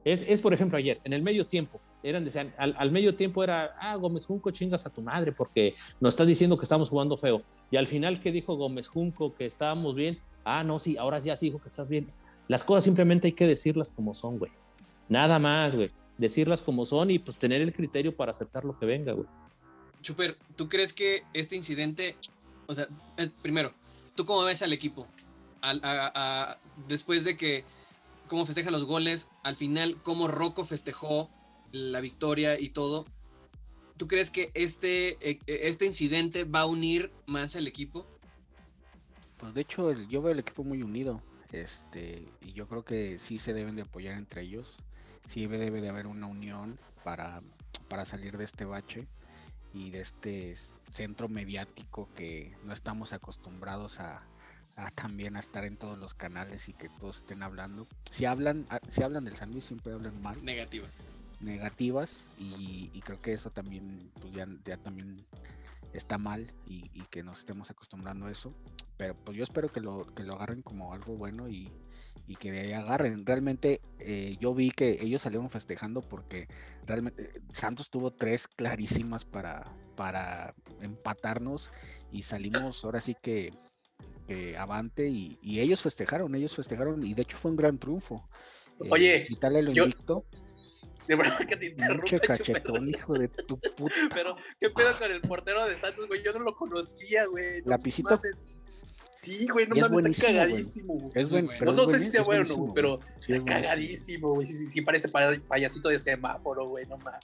Es, 0.06 0.24
es, 0.28 0.42
por 0.42 0.54
ejemplo, 0.54 0.78
ayer, 0.78 1.00
en 1.04 1.14
el 1.14 1.24
medio 1.24 1.48
tiempo, 1.48 1.80
eran, 2.04 2.26
decían, 2.26 2.54
al, 2.58 2.76
al, 2.78 2.92
medio 2.92 3.16
tiempo 3.16 3.44
era, 3.44 3.76
ah, 3.80 3.96
Gómez 3.96 4.26
Junco, 4.26 4.52
chingas 4.52 4.86
a 4.86 4.90
tu 4.90 5.02
madre 5.02 5.32
porque 5.32 5.76
nos 6.00 6.14
estás 6.14 6.28
diciendo 6.28 6.58
que 6.58 6.64
estamos 6.64 6.90
jugando 6.90 7.18
feo. 7.18 7.42
Y 7.72 7.78
al 7.78 7.88
final, 7.88 8.22
¿qué 8.22 8.32
dijo 8.32 8.56
Gómez 8.56 8.88
Junco? 8.88 9.34
Que 9.36 9.46
estábamos 9.46 9.96
bien. 9.96 10.20
Ah, 10.44 10.64
no, 10.64 10.78
sí, 10.80 10.98
ahora 10.98 11.20
ya 11.20 11.36
sí 11.36 11.48
dijo 11.48 11.60
que 11.60 11.70
estás 11.70 11.90
bien. 11.90 12.06
Las 12.48 12.64
cosas 12.64 12.84
simplemente 12.84 13.28
hay 13.28 13.34
que 13.34 13.48
decirlas 13.48 13.92
como 13.92 14.14
son, 14.14 14.38
güey. 14.38 14.52
Nada 15.08 15.40
más, 15.40 15.76
güey 15.76 15.92
decirlas 16.18 16.62
como 16.62 16.86
son 16.86 17.12
y 17.12 17.20
pues 17.20 17.38
tener 17.38 17.62
el 17.62 17.74
criterio 17.74 18.16
para 18.16 18.32
aceptar 18.32 18.66
lo 18.66 18.78
que 18.78 18.86
venga, 18.86 19.14
güey. 19.14 19.28
Chuper, 20.02 20.38
¿tú 20.56 20.68
crees 20.68 20.94
que 20.94 21.24
este 21.34 21.56
incidente, 21.56 22.18
o 22.68 22.74
sea, 22.74 22.88
eh, 23.18 23.30
primero, 23.42 23.74
¿tú 24.16 24.26
cómo 24.26 24.44
ves 24.44 24.62
al 24.62 24.74
equipo? 24.74 25.08
A, 25.62 25.72
a, 25.72 26.12
a, 26.16 26.58
después 26.88 27.24
de 27.24 27.38
que, 27.38 27.64
cómo 28.28 28.46
festejan 28.46 28.74
los 28.74 28.86
goles, 28.86 29.30
al 29.44 29.56
final, 29.56 29.98
cómo 30.04 30.28
Rocco 30.28 30.66
festejó 30.66 31.30
la 31.74 32.00
victoria 32.00 32.58
y 32.58 32.70
todo, 32.70 33.06
¿tú 33.98 34.08
crees 34.08 34.32
que 34.32 34.52
este, 34.54 35.18
eh, 35.30 35.40
este 35.46 35.86
incidente 35.86 36.46
va 36.46 36.62
a 36.62 36.66
unir 36.66 37.12
más 37.26 37.58
al 37.58 37.68
equipo? 37.68 38.08
Pues 39.38 39.54
de 39.54 39.62
hecho, 39.62 39.92
yo 39.92 40.22
veo 40.22 40.32
el 40.32 40.40
equipo 40.40 40.64
muy 40.64 40.82
unido. 40.82 41.22
Este, 41.52 42.26
y 42.42 42.54
yo 42.54 42.68
creo 42.68 42.86
que 42.86 43.20
sí 43.20 43.38
se 43.38 43.54
deben 43.54 43.76
de 43.76 43.84
apoyar 43.84 44.18
entre 44.18 44.42
ellos 44.42 44.78
sí 45.30 45.48
debe 45.48 45.82
de 45.82 45.90
haber 45.90 46.08
una 46.08 46.28
unión 46.28 46.80
para, 47.04 47.42
para 47.88 48.06
salir 48.06 48.38
de 48.38 48.44
este 48.44 48.66
bache 48.66 49.08
y 49.74 49.90
de 49.90 50.02
este 50.02 50.56
centro 50.92 51.28
mediático 51.28 52.10
que 52.16 52.56
no 52.64 52.74
estamos 52.74 53.14
acostumbrados 53.14 54.00
a, 54.00 54.24
a, 54.76 54.92
también 54.92 55.36
a 55.36 55.40
estar 55.40 55.66
en 55.66 55.78
todos 55.78 55.98
los 55.98 56.14
canales 56.14 56.70
y 56.70 56.74
que 56.74 56.90
todos 57.00 57.18
estén 57.18 57.42
hablando. 57.42 57.88
Si 58.12 58.26
hablan, 58.26 58.68
si 58.90 59.02
hablan 59.02 59.26
del 59.26 59.36
San 59.36 59.52
Luis 59.52 59.66
siempre 59.66 59.94
hablan 59.94 60.22
mal. 60.22 60.44
Negativas. 60.44 61.04
Negativas 61.44 62.26
y, 62.38 62.90
y 62.94 63.02
creo 63.02 63.20
que 63.20 63.34
eso 63.34 63.52
también, 63.52 64.12
pues 64.20 64.34
ya, 64.34 64.48
ya 64.66 64.78
también 64.78 65.26
está 65.94 66.18
mal 66.18 66.52
y, 66.66 66.90
y, 66.94 67.04
que 67.10 67.24
nos 67.24 67.40
estemos 67.40 67.70
acostumbrando 67.70 68.26
a 68.26 68.32
eso. 68.32 68.54
Pero 68.98 69.16
pues 69.16 69.38
yo 69.38 69.44
espero 69.44 69.72
que 69.72 69.80
lo, 69.80 70.06
que 70.16 70.24
lo 70.24 70.36
agarren 70.36 70.62
como 70.62 70.94
algo 70.94 71.16
bueno 71.16 71.50
y, 71.50 71.72
y 72.28 72.36
que 72.36 72.52
de 72.52 72.60
ahí 72.62 72.74
agarren. 72.74 73.26
Realmente 73.26 73.82
eh, 74.00 74.38
yo 74.40 74.54
vi 74.54 74.72
que 74.72 74.98
ellos 75.02 75.22
salieron 75.22 75.50
festejando 75.50 76.02
porque 76.02 76.48
realmente 76.86 77.24
eh, 77.36 77.42
Santos 77.52 77.90
tuvo 77.90 78.12
tres 78.12 78.48
clarísimas 78.48 79.26
para, 79.26 79.72
para 79.96 80.54
empatarnos 80.82 81.72
y 82.12 82.24
salimos 82.24 82.84
ahora 82.84 83.02
sí 83.02 83.16
que, 83.22 83.54
que 84.28 84.58
avante 84.58 85.10
y, 85.10 85.38
y, 85.42 85.60
ellos 85.60 85.82
festejaron, 85.82 86.34
ellos 86.36 86.56
festejaron 86.56 87.06
y 87.06 87.14
de 87.14 87.24
hecho 87.24 87.38
fue 87.38 87.52
un 87.52 87.58
gran 87.58 87.78
triunfo. 87.78 88.28
Oye, 88.90 89.18
eh, 89.18 89.26
quitarle 89.28 89.62
lo 89.62 89.74
yo... 89.74 89.84
invicto. 89.84 90.24
De 91.08 91.16
verdad 91.16 91.38
que 91.40 91.56
te 91.56 91.66
interrumpo. 91.68 92.18
cachetón, 92.26 92.88
hijo 92.88 93.14
de 93.14 93.28
tu 93.28 93.58
puta. 93.58 93.96
Pero, 94.14 94.36
¿qué 94.60 94.70
pedo 94.70 94.98
con 94.98 95.12
el 95.12 95.22
portero 95.22 95.66
de 95.66 95.78
Santos, 95.78 96.08
güey? 96.08 96.24
Yo 96.24 96.34
no 96.34 96.40
lo 96.40 96.56
conocía, 96.56 97.26
güey. 97.26 97.62
No 97.64 97.72
Lapicito. 97.72 98.10
Mames. 98.12 98.46
Sí, 99.16 99.48
güey, 99.48 99.68
no 99.68 99.76
mames, 99.76 100.12
está 100.12 100.28
cagadísimo, 100.28 100.96
güey. 100.96 101.12
Es 101.16 101.30
buen, 101.30 101.48
no, 101.62 101.72
no 101.72 101.88
sé 101.88 102.00
si 102.00 102.10
sea 102.10 102.24
bueno, 102.24 102.58
güey, 102.58 102.74
pero 102.74 103.00
sí, 103.26 103.34
está 103.34 103.46
cagadísimo, 103.46 104.34
güey. 104.34 104.46
Sí, 104.46 104.54
sí, 104.54 104.66
sí, 104.66 104.82
parece 104.82 105.08
payasito 105.08 105.90
de 105.90 106.00
semáforo, 106.00 106.68
güey, 106.68 106.86
no 106.88 106.98
mames. 106.98 107.22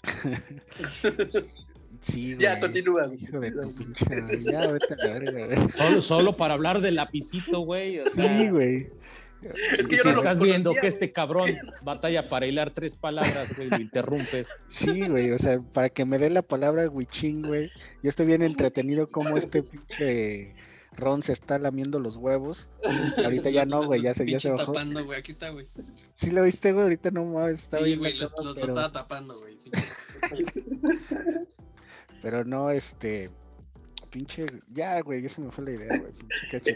Sí, 2.01 2.37
ya, 2.39 2.59
continúa, 2.59 3.07
güey. 3.07 3.19
Ya, 3.19 4.67
vete 4.67 4.93
a 4.93 5.07
la 5.07 5.13
verga, 5.19 5.45
güey. 5.47 5.71
Solo, 5.75 6.01
solo 6.01 6.37
para 6.37 6.53
hablar 6.53 6.79
del 6.79 6.95
lapicito, 6.95 7.61
güey. 7.61 7.99
O 7.99 8.13
sea, 8.13 8.37
sí, 8.37 8.49
güey. 8.49 8.87
Es 9.77 9.87
que 9.87 9.97
yo 9.97 10.03
si 10.03 10.09
no 10.09 10.15
estás 10.15 10.37
lo 10.37 10.43
viendo 10.43 10.69
conocía, 10.71 10.81
que 10.81 10.87
este 10.87 11.11
cabrón 11.11 11.49
batalla 11.81 12.27
para 12.27 12.45
hilar 12.45 12.71
tres 12.71 12.97
palabras, 12.97 13.55
güey, 13.55 13.69
lo 13.69 13.79
interrumpes. 13.79 14.49
Sí, 14.75 15.07
güey, 15.07 15.31
o 15.31 15.39
sea, 15.39 15.61
para 15.61 15.89
que 15.89 16.05
me 16.05 16.17
dé 16.17 16.29
la 16.29 16.41
palabra 16.41 16.89
Wichín, 16.89 17.41
güey. 17.41 17.71
Yo 18.03 18.09
estoy 18.09 18.25
bien 18.25 18.41
entretenido 18.41 19.09
como 19.09 19.37
este 19.37 19.63
pinche 19.63 20.55
Ron 20.99 21.23
se 21.23 21.33
está 21.33 21.57
lamiendo 21.57 21.99
los 21.99 22.17
huevos. 22.17 22.67
Ahorita 23.23 23.49
ya 23.49 23.65
no, 23.65 23.85
güey, 23.85 24.01
ya 24.01 24.13
se, 24.13 24.25
ya 24.25 24.39
se 24.39 24.51
bajó. 24.51 24.73
tapando, 24.73 25.05
güey, 25.05 25.19
aquí 25.19 25.31
está, 25.31 25.49
güey. 25.49 25.67
Sí 26.21 26.31
lo 26.31 26.43
viste, 26.43 26.71
güey, 26.73 26.83
ahorita 26.83 27.11
no 27.11 27.25
mames, 27.25 27.59
estaba 27.59 27.85
Sí, 27.85 27.95
güey, 27.95 28.17
los, 28.17 28.31
pero, 28.33 28.43
los 28.43 28.57
estaba 28.57 28.91
tapando, 28.91 29.39
güey. 29.39 29.57
pero 32.21 32.43
no, 32.43 32.69
este, 32.69 33.31
pinche, 34.11 34.45
ya, 34.73 34.99
güey, 35.01 35.21
ya 35.21 35.29
se 35.29 35.41
me 35.41 35.51
fue 35.51 35.65
la 35.65 35.71
idea, 35.71 35.89
güey. 35.99 36.13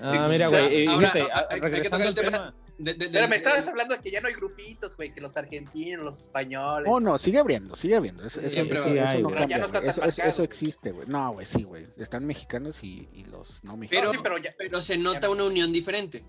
Ah, 0.02 0.28
mira, 0.30 0.48
güey, 0.48 0.84
eh, 0.84 0.88
Ahora, 0.88 1.12
fíjate, 1.12 1.32
a- 1.32 1.36
a- 1.36 1.40
a- 1.40 1.48
hay 1.52 1.60
que 1.62 1.68
regresando 1.70 1.90
tocar 1.90 2.02
al 2.02 2.08
el 2.08 2.16
tema. 2.16 2.32
tema. 2.54 2.64
De, 2.80 2.94
de, 2.96 3.10
Pero 3.10 3.28
me 3.28 3.36
estabas 3.36 3.68
hablando 3.68 3.96
de 3.96 4.02
que 4.02 4.10
ya 4.12 4.20
no 4.20 4.28
hay 4.28 4.34
grupitos, 4.34 4.98
güey, 4.98 5.14
que 5.14 5.22
los 5.22 5.38
argentinos, 5.38 6.04
los 6.04 6.20
españoles. 6.20 6.90
Oh, 6.92 7.00
no, 7.00 7.18
sigue 7.20 7.40
abriendo, 7.40 7.76
sigue 7.76 7.96
abriendo. 7.96 8.26
Eso, 8.26 8.42
eso, 8.42 8.50
Siempre 8.50 8.78
eso- 8.80 8.88
va 8.88 8.92
a 8.92 8.96
eso 8.96 9.06
haber, 9.10 9.22
no 9.22 9.30
güey. 9.30 9.36
Pero 9.36 9.36
ya 9.36 9.40
cambia, 9.40 9.58
no 9.60 9.66
está 9.68 9.80
güey. 9.80 9.88
tan 9.88 10.00
Eso- 10.00 10.02
eso- 10.02 10.18
marcado. 10.18 10.32
eso 10.32 10.44
existe, 10.44 10.92
güey. 10.92 11.08
No, 11.08 11.34
güey, 11.34 11.46
sí, 11.46 11.64
güey. 11.64 11.86
Están 11.98 12.26
mexicanos 12.26 12.76
y, 12.84 13.08
y 13.14 13.26
los 13.26 13.64
no 13.64 13.72
Pero, 13.74 13.78
mexicanos. 13.78 14.12
sí, 14.14 14.18
pero 14.24 14.38
ya- 14.40 14.56
pero 14.58 14.82
se 14.82 14.98
nota 14.98 15.30
una 15.30 15.44
unión 15.44 15.72
diferente. 15.72 16.24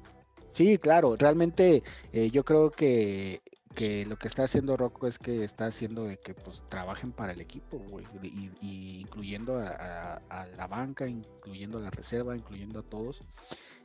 Sí, 0.53 0.77
claro, 0.79 1.17
realmente 1.17 1.83
eh, 2.13 2.31
yo 2.31 2.45
creo 2.45 2.71
que, 2.71 3.41
que 3.75 4.07
lo 4.07 4.17
que 4.17 4.29
está 4.29 4.45
haciendo 4.45 4.77
Rocco 4.77 5.07
es 5.07 5.19
que 5.19 5.45
está 5.45 5.67
haciendo 5.67 6.05
de 6.05 6.17
que 6.19 6.35
pues 6.35 6.63
trabajen 6.69 7.13
para 7.13 7.33
el 7.33 7.41
equipo, 7.41 7.79
güey, 7.79 8.07
y, 8.23 9.01
incluyendo 9.01 9.59
a, 9.59 10.21
la 10.57 10.67
banca, 10.67 11.09
incluyendo 11.09 11.79
a 11.79 11.83
la 11.83 11.91
reserva, 11.91 12.37
incluyendo 12.37 12.81
a 12.81 12.83
todos, 12.83 13.23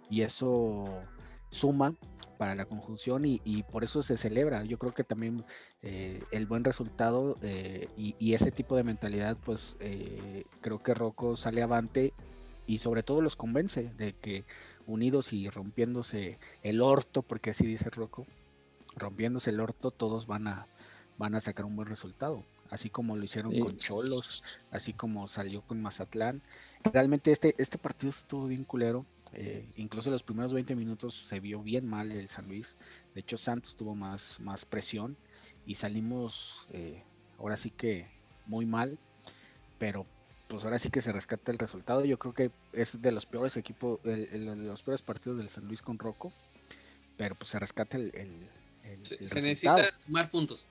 y 0.10 0.22
eso 0.22 0.86
suma 1.50 1.96
para 2.38 2.56
la 2.56 2.66
conjunción 2.66 3.26
y, 3.26 3.64
por 3.72 3.84
eso 3.84 4.04
se 4.04 4.16
celebra. 4.16 4.64
Yo 4.64 4.78
creo 4.78 4.94
que 4.94 5.04
también 5.04 5.44
eh, 5.82 6.22
el 6.32 6.46
buen 6.46 6.64
resultado 6.64 7.36
eh, 7.42 7.88
y, 7.98 8.16
y 8.20 8.34
ese 8.34 8.52
tipo 8.52 8.76
de 8.78 8.84
mentalidad, 8.84 9.38
pues 9.44 9.76
eh, 9.80 10.46
creo 10.62 10.82
que 10.82 10.94
Rocco 10.94 11.36
sale 11.36 11.62
avante 11.62 12.14
y 12.66 12.78
sobre 12.78 13.02
todo 13.04 13.22
los 13.22 13.36
convence 13.36 13.92
de 13.98 14.14
que 14.14 14.46
unidos 14.86 15.34
y 15.34 15.50
rompiéndose 15.50 16.40
el 16.62 16.82
orto, 16.82 17.24
porque 17.24 17.50
así 17.50 17.66
dice 17.66 17.90
Rocco, 17.90 18.26
rompiéndose 19.00 19.50
el 19.50 19.60
orto, 19.60 19.92
todos 19.92 20.28
van 20.28 20.48
a, 20.48 20.68
van 21.18 21.36
a 21.36 21.42
sacar 21.42 21.66
un 21.66 21.76
buen 21.76 21.88
resultado. 21.88 22.44
Así 22.70 22.90
como 22.90 23.16
lo 23.18 23.24
hicieron 23.24 23.52
Sí. 23.52 23.60
con 23.62 23.78
Cholos, 23.78 24.44
así 24.72 24.94
como 24.94 25.28
salió 25.28 25.62
con 25.64 25.82
Mazatlán. 25.82 26.42
Realmente 26.94 27.32
este, 27.32 27.56
este 27.58 27.78
partido 27.78 28.12
estuvo 28.12 28.48
bien 28.48 28.64
culero. 28.64 29.06
eh, 29.34 29.68
incluso 29.76 30.10
los 30.10 30.24
primeros 30.24 30.54
20 30.54 30.76
minutos 30.76 31.14
se 31.14 31.40
vio 31.40 31.62
bien 31.62 31.88
mal 31.88 32.12
el 32.12 32.28
San 32.30 32.48
Luis. 32.48 32.76
De 33.14 33.22
hecho, 33.22 33.38
Santos 33.38 33.76
tuvo 33.76 33.94
más, 33.94 34.40
más 34.40 34.66
presión 34.66 35.16
y 35.68 35.76
salimos 35.76 36.68
eh, 36.72 37.04
ahora 37.38 37.56
sí 37.56 37.70
que 37.70 38.08
muy 38.48 38.66
mal. 38.66 38.98
Pero 39.78 40.08
pues 40.48 40.64
ahora 40.66 40.80
sí 40.80 40.90
que 40.90 41.02
se 41.02 41.12
rescata 41.12 41.52
el 41.52 41.60
resultado. 41.60 42.04
Yo 42.06 42.18
creo 42.18 42.34
que 42.34 42.50
es 42.74 43.00
de 43.04 43.12
los 43.12 43.28
peores 43.28 43.56
equipos, 43.56 44.00
el- 44.04 44.30
el- 44.32 44.46
de 44.46 44.68
los 44.68 44.82
peores 44.82 45.04
partidos 45.04 45.38
del 45.38 45.50
San 45.50 45.66
Luis 45.66 45.84
con 45.84 46.00
Rocco. 46.00 46.34
Pero 47.16 47.36
pues 47.36 47.50
se 47.50 47.60
rescata 47.60 47.98
el, 47.98 48.12
el- 48.16 48.50
el- 48.94 49.06
Se, 49.06 49.16
el 49.16 49.28
se 49.28 49.42
necesita 49.42 49.90
sumar 49.98 50.30
puntos. 50.32 50.68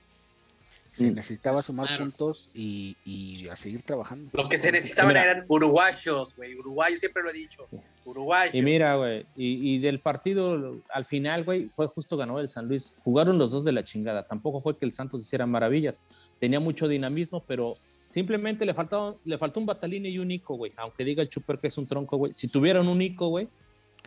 Se 0.91 1.05
Mm. 1.05 1.13
necesitaba 1.13 1.61
sumar 1.61 1.85
Claro. 1.85 2.05
puntos 2.05 2.49
y, 2.53 2.97
y 3.05 3.47
a 3.47 3.55
seguir 3.55 3.83
trabajando. 3.83 4.31
Lo 4.33 4.49
que 4.49 4.57
se 4.57 4.71
necesitaban 4.71 5.09
Mira. 5.09 5.23
eran 5.23 5.45
uruguayos, 5.47 6.35
güey. 6.35 6.55
Uruguayos, 6.55 6.99
siempre 6.99 7.21
lo 7.21 7.29
he 7.29 7.33
dicho. 7.33 7.67
Uruguayos. 8.05 8.55
Y 8.55 8.61
mira, 8.63 8.95
güey, 8.95 9.23
y, 9.35 9.75
y 9.75 9.77
del 9.77 9.99
partido 9.99 10.81
al 10.89 11.05
final, 11.05 11.43
güey, 11.43 11.69
fue 11.69 11.85
justo 11.85 12.17
ganó 12.17 12.39
el 12.39 12.49
San 12.49 12.67
Luis. 12.67 12.97
Jugaron 13.03 13.37
los 13.37 13.51
dos 13.51 13.63
de 13.63 13.71
la 13.71 13.83
chingada. 13.83 14.25
Tampoco 14.25 14.59
fue 14.59 14.77
que 14.79 14.85
el 14.85 14.91
Santos 14.91 15.21
hiciera 15.21 15.45
maravillas. 15.45 16.03
Tenía 16.39 16.59
mucho 16.59 16.87
dinamismo, 16.87 17.43
pero 17.47 17.75
simplemente 18.07 18.65
le, 18.65 18.73
faltaba, 18.73 19.15
le 19.23 19.37
faltó 19.37 19.59
un 19.59 19.67
batalín 19.67 20.07
y 20.07 20.17
un 20.17 20.27
Nico, 20.29 20.55
güey. 20.55 20.73
Aunque 20.75 21.03
diga 21.05 21.21
el 21.21 21.29
Chuper 21.29 21.59
que 21.59 21.67
es 21.67 21.77
un 21.77 21.85
tronco, 21.85 22.17
güey. 22.17 22.33
Si 22.33 22.47
tuvieran 22.47 22.87
un 22.87 22.97
Nico, 22.97 23.27
güey, 23.27 23.47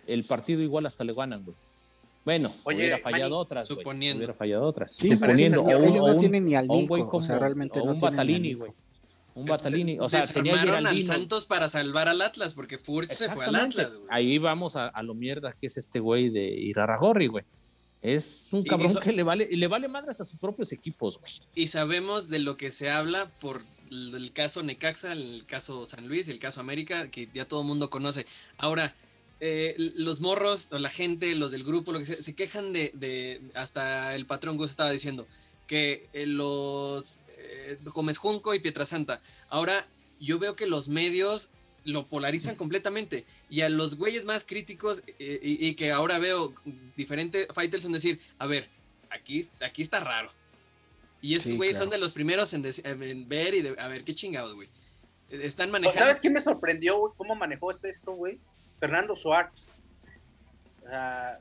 el 0.09 0.25
partido 0.25 0.61
igual 0.63 0.85
hasta 0.87 1.05
le 1.05 1.15
ganan, 1.15 1.45
güey. 1.45 1.57
Bueno, 2.25 2.55
Oye, 2.65 2.79
hubiera 2.79 2.99
fallado 2.99 3.31
Manny, 3.31 3.41
otras, 3.43 3.67
suponiendo. 3.67 4.19
Hubiera 4.19 4.35
fallado 4.35 4.65
otras. 4.65 4.93
Sí, 4.95 5.11
suponiendo. 5.13 5.63
O 5.63 5.65
un, 5.65 5.99
o 5.99 6.09
no 6.09 6.15
un- 6.17 6.45
ni 6.47 6.55
al 6.55 6.67
o 6.69 6.75
un 6.77 6.87
güey 6.87 7.03
Nico, 7.03 7.09
o 7.09 7.11
como 7.11 7.27
sea, 7.27 7.39
realmente 7.39 7.81
o 7.81 7.85
no 7.87 7.93
un 7.93 8.01
Batalini, 8.01 8.55
güey. 8.55 8.71
Un 9.35 9.47
Batalini. 9.47 9.99
O 9.99 10.09
sea, 10.09 10.27
tenía 10.27 10.61
al. 10.61 11.03
Santos 11.05 11.47
para 11.47 11.69
salvar 11.69 12.09
al 12.09 12.21
Atlas, 12.23 12.55
porque 12.55 12.79
Furch 12.79 13.11
se 13.11 13.29
fue 13.31 13.45
al. 13.47 13.57
Atlas, 13.57 13.95
güey. 13.95 14.07
Ahí 14.11 14.39
vamos 14.39 14.77
a, 14.77 14.89
a 14.89 15.03
lo 15.03 15.15
mierda 15.15 15.53
que 15.53 15.67
es 15.67 15.77
este 15.77 15.99
güey 16.01 16.29
de 16.31 16.45
Irarragorri, 16.49 17.27
güey. 17.27 17.45
Es 18.03 18.49
un 18.53 18.61
Y 18.61 18.65
cabrón 18.65 18.91
eso- 18.91 19.01
que 19.01 19.13
le 19.13 19.23
vale, 19.23 19.49
y 19.51 19.57
le 19.57 19.69
vale 19.69 19.89
madre 19.89 20.11
hasta 20.11 20.25
sus 20.25 20.37
propios 20.39 20.73
equipos, 20.73 21.19
güey. 21.19 21.33
Y 21.55 21.69
sabemos 21.69 22.29
de 22.29 22.41
lo 22.41 22.57
que 22.57 22.71
se 22.71 22.91
habla 22.91 23.31
por 23.41 23.63
el 23.91 24.15
el 24.15 24.33
caso 24.33 24.63
Necaxa, 24.63 25.13
el 25.13 25.45
caso 25.47 25.87
San 25.87 26.09
Luis, 26.09 26.29
el 26.29 26.39
caso 26.39 26.61
América, 26.61 27.09
que 27.11 27.29
ya 27.33 27.47
todo 27.47 27.61
el 27.63 27.67
mundo 27.67 27.91
conoce. 27.91 28.27
Ahora, 28.59 28.95
eh, 29.45 29.75
los 29.77 30.21
morros 30.21 30.69
o 30.71 30.79
la 30.79 30.89
gente, 30.89 31.35
los 31.35 31.51
del 31.51 31.65
grupo, 31.65 31.91
lo 31.93 31.99
que 31.99 32.05
sea, 32.07 32.17
se 32.17 32.33
quejan 32.35 32.73
de, 32.73 32.93
de- 32.95 33.41
hasta 33.55 34.15
el 34.15 34.25
patrón 34.25 34.57
Gus 34.57 34.71
estaba 34.71 34.93
diciendo, 34.93 35.27
que 35.67 36.07
eh, 36.13 36.27
los 36.27 37.23
eh, 37.39 37.77
Gómez 37.83 38.19
Junco 38.19 38.55
y 38.55 38.61
Pietrasanta. 38.61 39.21
Ahora, 39.49 39.85
yo 40.21 40.39
veo 40.39 40.55
que 40.55 40.67
los 40.67 40.89
medios 40.89 41.51
lo 41.85 42.07
polarizan 42.07 42.55
completamente 42.55 43.25
y 43.51 43.63
a 43.63 43.69
los 43.69 43.97
güeyes 43.97 44.25
más 44.25 44.45
críticos 44.45 45.03
eh, 45.19 45.41
y, 45.43 45.67
y 45.67 45.75
que 45.75 45.91
ahora 45.91 46.21
veo 46.21 46.55
diferentes 46.97 47.49
fighters 47.53 47.83
son 47.83 47.91
decir, 47.93 48.21
a 48.39 48.47
ver, 48.47 48.69
aquí, 49.11 49.49
aquí 49.61 49.83
está 49.83 49.99
raro. 49.99 50.31
Y 51.21 51.35
esos 51.35 51.51
Sí, 51.51 51.57
güeyes 51.57 51.75
claro. 51.77 51.87
son 51.87 51.91
de 51.91 51.99
los 51.99 52.13
primeros 52.13 52.53
en, 52.53 52.63
ver 53.29 53.55
y 53.55 53.63
de, 53.63 53.75
a 53.81 53.89
ver 53.89 54.05
qué 54.05 54.15
chingados, 54.15 54.55
güey. 54.55 54.69
Están 55.31 55.71
¿O 55.71 55.73
manejando. 55.73 55.99
¿Sabes 55.99 56.21
quién 56.21 56.33
me 56.33 56.41
sorprendió, 56.41 56.99
güey? 56.99 57.13
¿Cómo 57.17 57.35
manejó 57.35 57.71
este- 57.73 57.91
esto, 57.91 58.13
güey? 58.13 58.39
Fernando 58.83 59.15
Suárez. 59.15 59.65
O 60.85 60.89
sea, 60.89 61.39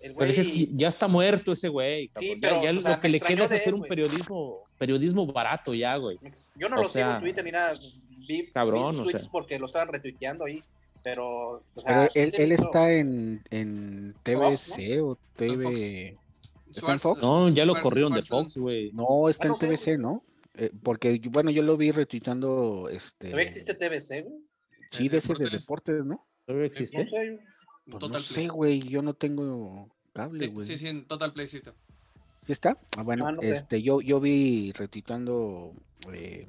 el 0.00 0.14
Pero 0.14 0.26
güey. 0.32 0.40
es 0.40 0.48
que 0.48 0.68
ya 0.72 0.88
está 0.88 1.06
muerto 1.06 1.52
ese 1.52 1.68
güey. 1.68 2.08
cabrón. 2.08 2.30
Sí, 2.32 2.38
pero, 2.40 2.62
ya, 2.64 2.70
o 2.70 2.72
lo 2.72 2.82
sea, 2.82 2.98
que 2.98 3.08
le 3.08 3.20
queda 3.20 3.44
es 3.44 3.52
hacer 3.52 3.68
él, 3.68 3.74
un 3.74 3.82
periodismo, 3.82 4.64
periodismo 4.76 5.24
barato 5.26 5.72
ya, 5.72 5.94
güey. 5.96 6.18
Yo 6.56 6.68
no 6.68 6.74
o 6.74 6.78
lo 6.80 6.84
sigo 6.84 6.92
sea, 7.04 7.14
en 7.14 7.20
Twitter 7.20 7.44
ni 7.44 7.52
nada. 7.52 7.74
Vi, 8.26 8.46
cabrón, 8.52 8.90
vi 8.90 8.96
sus 8.96 9.00
o 9.00 9.02
tweets 9.04 9.22
sea. 9.22 9.30
porque 9.30 9.58
lo 9.60 9.66
estaban 9.66 9.88
retuiteando 9.88 10.46
ahí. 10.46 10.64
Pero, 11.04 11.62
o 11.74 11.80
sea, 11.80 11.84
Pero 11.84 12.10
sí 12.10 12.18
él, 12.18 12.32
él 12.38 12.52
está 12.52 12.92
en, 12.92 13.42
en 13.50 14.14
Fox, 14.24 14.72
TVC 14.74 15.00
o 15.00 15.16
TV. 15.36 16.18
¿Está 16.70 16.92
en 16.92 16.98
Fox? 16.98 17.22
No, 17.22 17.48
ya 17.50 17.64
lo 17.64 17.80
corrieron 17.80 18.12
de 18.12 18.22
Fox, 18.22 18.56
güey. 18.56 18.90
No, 18.92 19.28
está 19.28 19.44
Ah, 19.44 19.46
en 19.46 19.52
no 19.52 19.58
sé, 19.58 19.66
TVC, 19.68 19.96
¿no? 19.98 20.24
Eh, 20.56 20.72
porque, 20.82 21.20
bueno, 21.30 21.52
yo 21.52 21.62
lo 21.62 21.76
vi 21.76 21.92
retuitando. 21.92 22.88
Este, 22.90 23.26
¿Todavía 23.28 23.46
existe 23.46 23.74
TVC, 23.74 24.22
güey? 24.22 24.40
Sí, 24.90 25.08
de 25.08 25.18
ese 25.18 25.34
de 25.34 25.48
deportes, 25.48 26.04
¿no? 26.04 26.26
¿Todavía 26.50 26.60
No 26.60 26.66
existe? 26.66 27.08
Pues 27.90 28.02
no 28.02 28.10
Play. 28.10 28.22
sé, 28.22 28.48
güey, 28.48 28.80
yo 28.88 29.02
no 29.02 29.14
tengo 29.14 29.88
cable, 30.12 30.44
Sí, 30.46 30.50
güey. 30.52 30.66
sí, 30.66 30.76
sí, 30.76 30.88
en 30.88 31.06
Total 31.06 31.32
Play 31.32 31.48
sí 31.48 31.56
está. 31.58 31.72
¿Sí 32.44 32.52
está? 32.52 32.78
Ah, 32.96 33.02
bueno, 33.02 33.26
Ah, 33.26 33.32
no 33.32 33.40
sé. 33.42 33.56
este, 33.56 33.82
yo, 33.82 34.00
yo 34.00 34.20
vi 34.20 34.72
retuitando 34.72 35.72
eh, 36.12 36.46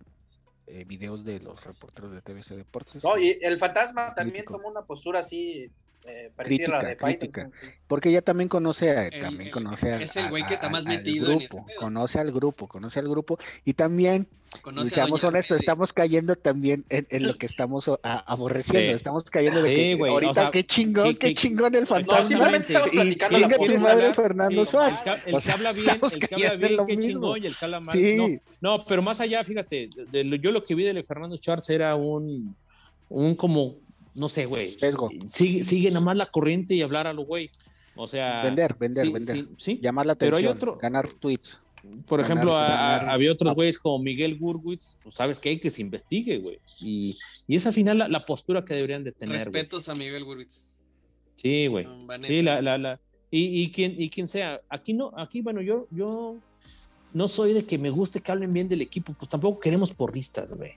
eh, 0.68 0.84
videos 0.88 1.24
de 1.26 1.40
los 1.40 1.64
reporteros 1.64 2.12
de 2.12 2.22
TVC 2.22 2.56
Deportes. 2.56 3.04
No, 3.04 3.18
y 3.18 3.38
el 3.42 3.58
fantasma 3.58 4.14
también 4.16 4.46
tomó 4.46 4.68
una 4.70 4.84
postura 4.84 5.20
así 5.20 5.70
eh, 6.04 6.32
parecida 6.36 6.80
a 6.80 6.84
la 6.84 6.90
de 6.90 6.98
Crítica, 6.98 7.42
Faitelson, 7.44 7.52
sí. 7.74 7.80
Porque 7.88 8.12
ya 8.12 8.22
también 8.22 8.50
conoce 8.50 8.90
a, 8.92 9.08
El- 9.08 9.22
también 9.22 9.42
el- 9.48 9.52
conoce 9.52 9.92
a- 9.92 10.02
es 10.02 10.16
el 10.16 10.30
güey 10.30 10.44
a- 10.44 10.46
que 10.48 10.54
está 10.56 10.68
a- 10.68 10.70
más 10.72 10.86
al 10.86 10.98
metido 10.98 11.32
en 11.32 11.38
grupo, 11.40 11.58
ese 11.60 11.66
pedo. 11.68 11.80
conoce 11.80 12.20
al 12.20 12.32
grupo, 12.32 12.68
conoce 12.68 13.00
al 13.00 13.08
grupo 13.08 13.38
y 13.66 13.74
también, 13.74 14.28
y 14.58 14.60
Conoce 14.62 14.92
a 15.00 15.06
seamos 15.06 15.24
honestos, 15.24 15.50
Fede. 15.50 15.60
estamos 15.60 15.94
cayendo 15.94 16.36
también 16.36 16.84
en, 16.90 17.08
en 17.10 17.26
lo 17.28 17.38
que 17.38 17.46
estamos 17.46 17.88
a- 17.88 18.20
aborreciendo, 18.20 18.90
Sí. 18.90 18.96
estamos 18.96 19.24
cayendo 19.30 19.62
de 19.62 19.70
Sí, 19.70 19.76
que 19.76 19.96
güey, 19.96 20.12
o 20.12 20.14
ahorita 20.16 20.34
sea, 20.34 20.52
qué 20.52 20.66
chingón, 20.66 21.14
que- 21.14 21.16
qué 21.20 21.34
chingón 21.36 21.76
el 21.76 21.82
No, 21.82 21.88
fantasma. 21.88 22.26
simplemente 22.26 22.68
estamos 22.68 22.92
Y- 22.92 22.96
platicando 22.96 23.38
y 23.38 23.42
la 23.42 23.48
tu 23.50 23.56
postura. 23.58 23.80
madre 23.82 24.14
Fernando 24.16 24.64
sí, 24.66 24.72
Suárez. 24.72 25.00
El, 25.00 25.04
que, 25.04 25.30
el 25.30 25.36
O 25.36 25.42
que 25.42 25.52
habla 25.52 25.72
bien, 25.72 25.88
el 25.90 26.20
que 26.28 26.36
habla 26.36 26.54
en 26.54 26.60
bien, 26.60 26.78
qué 26.88 26.96
mismo. 26.98 27.12
chingón, 27.12 27.44
y 27.44 27.48
el 27.48 27.58
que 27.58 27.66
habla 27.66 27.80
mal. 27.80 27.96
Sí. 27.98 28.40
No, 28.60 28.78
no, 28.78 28.86
pero 28.86 29.02
más 29.04 29.22
allá, 29.22 29.44
fíjate, 29.44 29.90
de 30.12 30.24
lo- 30.24 30.36
yo 30.36 30.52
lo 30.52 30.66
que 30.66 30.74
vi 30.76 30.84
de 30.84 31.04
Fernando 31.04 31.38
Schwartz 31.38 31.70
era 31.70 31.96
un, 31.96 32.56
un 33.10 33.36
como, 33.36 33.76
no 34.16 34.28
sé, 34.30 34.46
güey. 34.46 34.78
Sigue, 35.26 35.64
sigue 35.64 35.90
nada 35.92 36.04
más 36.06 36.18
la 36.18 36.26
corriente 36.28 36.74
y 36.76 36.82
hablar 36.82 37.08
a 37.08 37.14
lo 37.14 37.24
güey. 37.26 37.50
O 37.96 38.08
sea. 38.08 38.44
Vender, 38.44 38.76
vender, 38.80 39.06
sí, 39.06 39.12
vender. 39.14 39.36
sí, 39.36 39.48
sí. 39.58 39.80
Llamar 39.82 40.06
la 40.06 40.16
Pero 40.16 40.38
hay 40.38 40.46
atención, 40.46 40.70
otro- 40.72 40.82
ganar 40.82 41.10
tweets. 41.20 41.60
Por 42.06 42.22
ganar- 42.22 42.32
ejemplo, 42.32 42.56
a- 42.56 42.66
a- 42.66 42.98
ganar- 43.00 43.10
había 43.14 43.32
otros 43.32 43.56
güeyes 43.56 43.80
como 43.80 43.98
Miguel 44.04 44.38
Gurwitz, 44.38 44.98
pues 45.02 45.16
sabes 45.16 45.40
que 45.40 45.50
hay 45.50 45.60
que 45.60 45.70
se 45.72 45.82
investigue, 45.82 46.38
güey. 46.38 46.60
Y, 46.80 47.18
y 47.48 47.56
es 47.56 47.66
al 47.66 47.74
final 47.74 47.98
la, 47.98 48.08
la 48.08 48.24
postura 48.26 48.64
que 48.64 48.76
deberían 48.76 49.04
de 49.04 49.12
tener. 49.12 49.38
Respetos 49.38 49.90
a 49.90 49.96
Miguel 49.96 50.24
Gurwitz. 50.24 50.66
Sí, 51.36 51.66
güey. 51.68 51.88
Sí, 52.22 52.42
la, 52.44 52.62
la, 52.62 52.78
la. 52.78 53.00
Y, 53.32 53.62
y 53.64 53.72
quien, 53.72 53.96
y 53.98 54.10
quien 54.10 54.28
sea. 54.28 54.62
Aquí 54.70 54.94
no, 54.94 55.12
aquí, 55.18 55.42
bueno, 55.42 55.62
yo, 55.62 55.88
yo 55.90 56.38
no 57.14 57.28
soy 57.28 57.54
de 57.54 57.66
que 57.66 57.78
me 57.80 57.90
guste 57.90 58.22
que 58.22 58.32
hablen 58.32 58.54
bien 58.54 58.70
del 58.70 58.82
equipo, 58.82 59.14
pues 59.14 59.28
tampoco 59.30 59.60
queremos 59.60 59.92
porristas, 59.92 60.54
güey. 60.56 60.74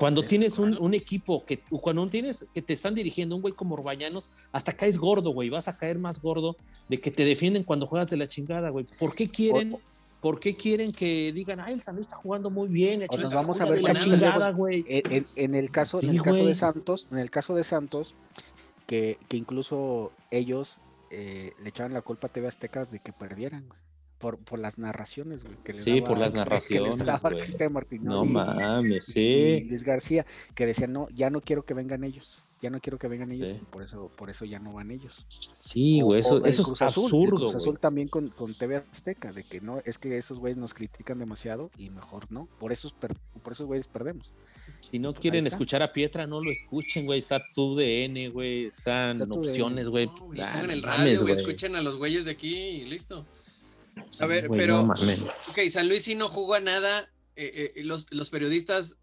Cuando 0.00 0.22
Es 0.22 0.28
tienes 0.28 0.58
un, 0.58 0.94
equipo 0.94 1.44
que, 1.44 1.58
cuando 1.58 2.08
tienes 2.08 2.46
que 2.54 2.62
te 2.62 2.72
están 2.72 2.94
dirigiendo 2.94 3.36
un 3.36 3.42
güey 3.42 3.52
como 3.52 3.74
Orbañanos, 3.74 4.48
hasta 4.50 4.72
caes 4.72 4.96
gordo, 4.96 5.30
güey. 5.30 5.50
Vas 5.50 5.68
a 5.68 5.76
caer 5.76 5.98
más 5.98 6.22
gordo 6.22 6.56
de 6.88 6.98
que 6.98 7.10
te 7.10 7.22
defienden 7.26 7.64
cuando 7.64 7.86
juegas 7.86 8.08
de 8.08 8.16
la 8.16 8.26
chingada, 8.26 8.70
güey. 8.70 8.86
¿Por 8.98 9.14
qué 9.14 9.28
quieren, 9.28 9.74
O- 9.74 9.80
por 10.22 10.40
qué 10.40 10.56
quieren 10.56 10.92
que 10.92 11.32
digan, 11.34 11.60
ay, 11.60 11.74
el 11.74 11.82
San 11.82 11.96
Luis 11.96 12.06
está 12.06 12.16
jugando 12.16 12.48
muy 12.48 12.70
bien? 12.70 13.02
O 13.02 13.04
échale 13.04 13.24
nos 13.24 13.34
vamos 13.34 13.60
a 13.60 13.66
ver 13.66 13.82
la 13.82 13.94
chingada, 13.94 14.50
güey. 14.52 14.86
En, 14.88 15.12
en- 15.12 15.24
en 15.36 15.54
el 15.54 15.70
caso, 15.70 16.00
en 16.02 16.08
el 16.08 16.22
caso 16.22 16.46
de. 16.46 16.58
Santos, 16.58 17.06
en 17.10 17.18
el 17.18 17.30
caso 17.30 17.54
de 17.54 17.64
Santos, 17.64 18.14
que, 18.86 19.18
que 19.28 19.36
incluso 19.36 20.12
ellos 20.30 20.80
eh, 21.10 21.52
le 21.62 21.68
echaban 21.68 21.92
la 21.92 22.00
culpa 22.00 22.28
a 22.28 22.32
TV 22.32 22.48
Azteca 22.48 22.86
de 22.86 23.00
que 23.00 23.12
perdieran, 23.12 23.68
güey, 23.68 23.78
por, 24.20 24.38
por 24.38 24.58
las 24.58 24.78
narraciones, 24.78 25.42
güey. 25.42 25.56
que 25.64 25.76
Sí, 25.76 26.00
por 26.02 26.18
las 26.18 26.34
narraciones, 26.34 26.98
No 28.02 28.24
y- 28.24 28.28
mames, 28.28 29.08
y 29.08 29.12
sí. 29.12 29.60
Luis 29.68 29.82
García, 29.82 30.26
que 30.54 30.66
decían, 30.66 30.92
no, 30.92 31.08
ya 31.10 31.30
no 31.30 31.40
quiero 31.40 31.64
que 31.64 31.74
vengan 31.74 32.04
ellos, 32.04 32.44
ya 32.60 32.70
no 32.70 32.80
quiero 32.80 32.98
que 32.98 33.08
vengan 33.08 33.32
ellos, 33.32 33.48
Sí. 33.50 33.58
y 33.62 33.64
por 33.64 33.82
eso, 33.82 34.10
por 34.16 34.30
eso 34.30 34.44
ya 34.44 34.58
no 34.58 34.72
van 34.74 34.90
ellos. 34.90 35.26
Sí, 35.58 36.00
güey, 36.02 36.20
eso, 36.20 36.44
eso 36.44 36.62
es 36.62 36.68
Cruz 36.68 36.82
Azul, 36.82 36.86
el 36.86 36.88
absurdo, 36.88 37.36
Cruz 37.38 37.52
güey. 37.54 37.64
Azul 37.64 37.78
también 37.80 38.08
con, 38.08 38.28
con 38.28 38.54
TV 38.56 38.76
Azteca, 38.76 39.32
de 39.32 39.42
que 39.42 39.60
no, 39.60 39.80
es 39.84 39.98
que 39.98 40.16
esos 40.18 40.38
güeyes 40.38 40.58
nos 40.58 40.74
critican 40.74 41.18
demasiado 41.18 41.70
y 41.78 41.90
mejor 41.90 42.30
no, 42.30 42.46
por 42.58 42.72
esos, 42.72 42.92
per- 42.92 43.16
por 43.42 43.54
esos 43.54 43.66
güeyes 43.66 43.88
perdemos. 43.88 44.30
Si 44.80 44.98
no 44.98 45.10
Pues 45.12 45.20
quieren 45.22 45.46
escuchar 45.46 45.82
a 45.82 45.92
Pietra, 45.92 46.26
no 46.26 46.42
lo 46.42 46.50
escuchen, 46.50 47.04
güey. 47.04 47.18
Está 47.18 47.42
tu 47.52 47.74
DN, 47.74 48.28
güey. 48.28 48.66
Están 48.66 49.20
Está 49.20 49.34
opciones, 49.34 49.88
güey. 49.90 50.06
No, 50.06 50.32
el 50.70 50.80
radio, 50.82 51.20
güey. 51.22 51.34
Escuchen 51.34 51.74
a 51.76 51.82
los 51.82 51.96
güeyes 51.96 52.24
de 52.24 52.30
aquí 52.30 52.54
y 52.54 52.84
listo. 52.86 53.26
A 54.20 54.26
ver, 54.26 54.48
pero. 54.50 54.82
ok, 54.82 55.68
San 55.70 55.88
Luis 55.88 56.04
sí 56.04 56.14
no 56.14 56.28
jugó 56.28 56.54
a 56.54 56.60
nada. 56.60 57.10
Eh, 57.36 57.72
eh, 57.76 57.84
los, 57.84 58.12
los, 58.12 58.28
periodistas 58.28 58.98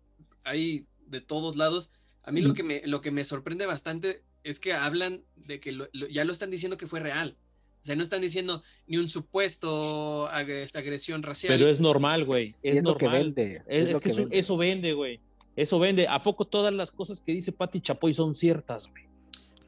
ahí 0.46 0.86
de 1.08 1.22
todos 1.22 1.56
lados. 1.56 1.92
A 2.24 2.32
mí 2.32 2.42
lo, 2.42 2.54
que 2.54 2.64
me, 2.64 2.82
lo 2.86 3.02
que 3.02 3.10
me 3.10 3.24
sorprende 3.24 3.66
bastante 3.66 4.24
es 4.44 4.60
que 4.60 4.74
hablan 4.74 5.24
de 5.36 5.60
que 5.60 5.78
ya 6.12 6.26
lo 6.26 6.34
están 6.34 6.52
diciendo 6.52 6.78
que 6.78 6.88
fue 6.88 7.00
real. 7.00 7.38
O 7.82 7.86
sea, 7.88 7.96
no 7.96 8.04
están 8.04 8.22
diciendo 8.22 8.64
ni 8.86 8.98
un 8.98 9.08
supuesto 9.08 10.28
agresión 10.28 11.24
racial. 11.24 11.58
Pero 11.58 11.70
es 11.70 11.80
normal, 11.80 12.26
güey. 12.26 12.54
Es, 12.62 12.84
normal. 12.84 13.34
Es, 13.38 14.00
que, 14.00 14.28
eso, 14.32 14.58
vende, 14.58 14.94
güey. 14.94 15.22
Eso 15.56 15.80
vende. 15.80 16.06
¿A 16.08 16.22
poco 16.22 16.46
todas 16.46 16.74
las 16.74 16.92
cosas 16.92 17.22
que 17.22 17.32
dice 17.32 17.54
Pati 17.54 17.80
Chapoy 17.80 18.14
son 18.14 18.36
ciertas, 18.36 18.88
güey? 18.88 19.07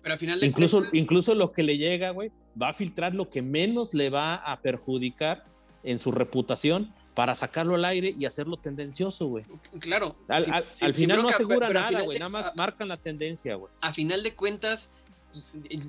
Pero 0.02 0.14
al 0.14 0.20
final 0.20 0.39
de 0.39 0.45
incluso, 0.45 0.84
incluso 0.93 1.36
lo 1.36 1.52
que 1.52 1.64
le 1.64 1.78
llega, 1.78 2.12
güey, 2.12 2.32
va 2.62 2.70
a 2.70 2.74
filtrar 2.74 3.14
lo 3.14 3.30
que 3.30 3.41
menos 3.41 3.93
le 3.93 4.10
va 4.10 4.36
a 4.36 4.62
perjudicar 4.62 5.43
en 5.84 6.00
su 6.00 6.12
reputación 6.12 6.93
para 7.14 7.36
sacarlo 7.36 7.76
al 7.76 7.84
aire 7.86 8.16
y 8.18 8.26
hacerlo 8.26 8.58
tendencioso, 8.58 9.28
güey. 9.28 9.43
Claro. 9.80 10.16
Al, 10.28 10.95
final 10.95 11.22
no 11.22 11.30
asegura 11.30 11.70
nada, 11.70 12.02
güey. 12.02 12.18
Nada 12.18 12.30
más 12.30 12.56
marcan 12.56 12.88
la 12.88 12.97
tendencia, 12.97 13.56
güey. 13.56 13.72
A 13.82 13.93
final 13.93 14.24
de 14.24 14.36
cuentas, 14.36 14.89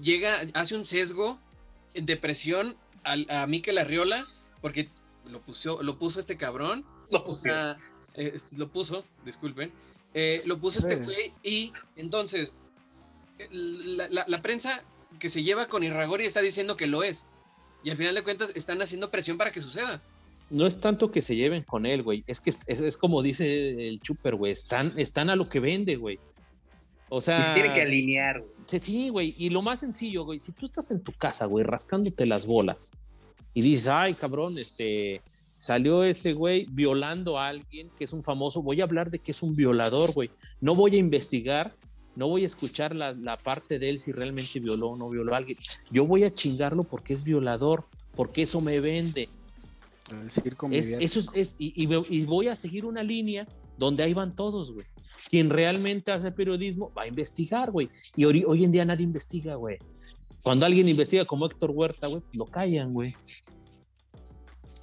llega, 0.02 0.40
hace 0.54 0.74
un 0.74 0.84
sesgo 0.84 1.38
de 1.94 2.16
presión 2.16 2.76
a, 3.04 3.42
a 3.42 3.46
Mikel 3.46 3.78
Arriola, 3.78 4.26
porque 4.60 4.88
lo 5.30 5.40
puso, 5.40 5.82
lo 5.82 5.98
puso 5.98 6.20
este 6.20 6.36
cabrón. 6.36 6.84
Lo 7.10 7.24
puso. 7.24 7.48
Eh, 8.16 8.36
lo 8.56 8.68
puso, 8.68 9.04
disculpen. 9.24 9.70
Eh, 10.14 10.42
lo 10.44 10.58
puso 10.58 10.80
este 10.80 10.96
güey 10.96 11.32
y 11.44 11.72
entonces 11.94 12.52
la, 13.50 14.42
prensa 14.42 14.82
que 15.18 15.28
se 15.28 15.42
lleva 15.42 15.66
con 15.66 15.82
Irragori 15.82 16.24
está 16.24 16.40
diciendo 16.40 16.76
que 16.76 16.86
lo 16.86 17.02
es. 17.02 17.26
Y 17.82 17.90
al 17.90 17.96
final 17.96 18.14
de 18.14 18.22
cuentas 18.22 18.52
están 18.54 18.80
haciendo 18.82 19.10
presión 19.10 19.38
para 19.38 19.50
que 19.50 19.60
suceda. 19.60 20.02
No 20.50 20.66
es 20.66 20.80
tanto 20.80 21.10
que 21.10 21.22
se 21.22 21.36
lleven 21.36 21.62
con 21.62 21.86
él, 21.86 22.02
güey. 22.02 22.24
Es 22.26 22.40
que 22.40 22.50
es, 22.50 22.96
como 22.96 23.22
dice 23.22 23.88
el 23.88 24.00
Chuper, 24.00 24.34
güey. 24.34 24.52
Están, 24.52 24.92
están 24.96 25.30
a 25.30 25.36
lo 25.36 25.48
que 25.48 25.60
vende, 25.60 25.96
güey. 25.96 26.18
O 27.08 27.20
sea. 27.20 27.44
Se 27.44 27.54
tiene 27.54 27.72
que 27.72 27.82
alinear, 27.82 28.40
güey. 28.40 28.50
Sí, 28.66 29.08
güey. 29.08 29.34
Y 29.38 29.50
lo 29.50 29.62
más 29.62 29.80
sencillo, 29.80 30.24
güey. 30.24 30.40
Si 30.40 30.52
tú 30.52 30.66
estás 30.66 30.90
en 30.90 31.00
tu 31.00 31.12
casa, 31.12 31.46
güey, 31.46 31.64
rascándote 31.64 32.26
las 32.26 32.46
bolas 32.46 32.92
y 33.54 33.62
dices, 33.62 33.88
ay, 33.88 34.14
cabrón, 34.14 34.58
este. 34.58 35.22
Salió 35.56 36.04
ese 36.04 36.32
güey 36.32 36.66
violando 36.70 37.38
a 37.38 37.48
alguien 37.48 37.90
que 37.98 38.04
es 38.04 38.14
un 38.14 38.22
famoso. 38.22 38.62
Voy 38.62 38.80
a 38.80 38.84
hablar 38.84 39.10
de 39.10 39.18
que 39.18 39.32
es 39.32 39.42
un 39.42 39.54
violador, 39.54 40.12
güey. 40.14 40.30
No 40.58 40.74
voy 40.74 40.94
a 40.94 40.98
investigar 40.98 41.76
no 42.20 42.28
voy 42.28 42.42
a 42.42 42.46
escuchar 42.46 42.94
la, 42.94 43.38
parte 43.42 43.78
de 43.78 43.88
él 43.88 43.98
si 43.98 44.12
realmente 44.12 44.60
violó 44.60 44.90
o 44.90 44.96
no 44.98 45.08
violó 45.08 45.32
a 45.32 45.38
alguien. 45.38 45.56
Yo 45.90 46.06
voy 46.06 46.24
a 46.24 46.34
chingarlo 46.34 46.84
porque 46.84 47.14
es 47.14 47.24
violador, 47.24 47.86
porque 48.14 48.42
eso 48.42 48.60
me 48.60 48.78
vende. 48.78 49.30
Es, 50.70 50.90
eso 50.90 51.32
es, 51.32 51.56
y, 51.58 51.86
voy 52.26 52.48
a 52.48 52.56
seguir 52.56 52.84
una 52.84 53.02
línea 53.02 53.48
donde 53.78 54.02
ahí 54.02 54.12
van 54.12 54.36
todos, 54.36 54.70
güey. 54.70 54.84
Quien 55.30 55.48
realmente 55.48 56.12
hace 56.12 56.30
periodismo 56.30 56.92
va 56.92 57.04
a 57.04 57.06
investigar, 57.06 57.70
güey. 57.70 57.88
Y 58.14 58.26
hoy, 58.26 58.64
en 58.64 58.70
día 58.70 58.84
nadie 58.84 59.04
investiga, 59.04 59.54
güey. 59.54 59.78
Cuando 60.42 60.66
alguien 60.66 60.88
investiga 60.88 61.24
como 61.24 61.46
Héctor 61.46 61.70
Huerta, 61.70 62.06
güey, 62.06 62.22
lo 62.34 62.44
callan, 62.44 62.92
güey. 62.92 63.14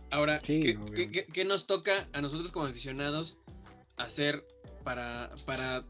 Ahora, 0.10 0.40
¿qué, 0.40 1.46
nos 1.46 1.68
toca 1.68 2.10
a 2.14 2.20
nosotros 2.20 2.52
como 2.52 2.66
aficionados 2.66 3.38
hacer 3.98 4.44
para, 4.84 5.30
para 5.46 5.86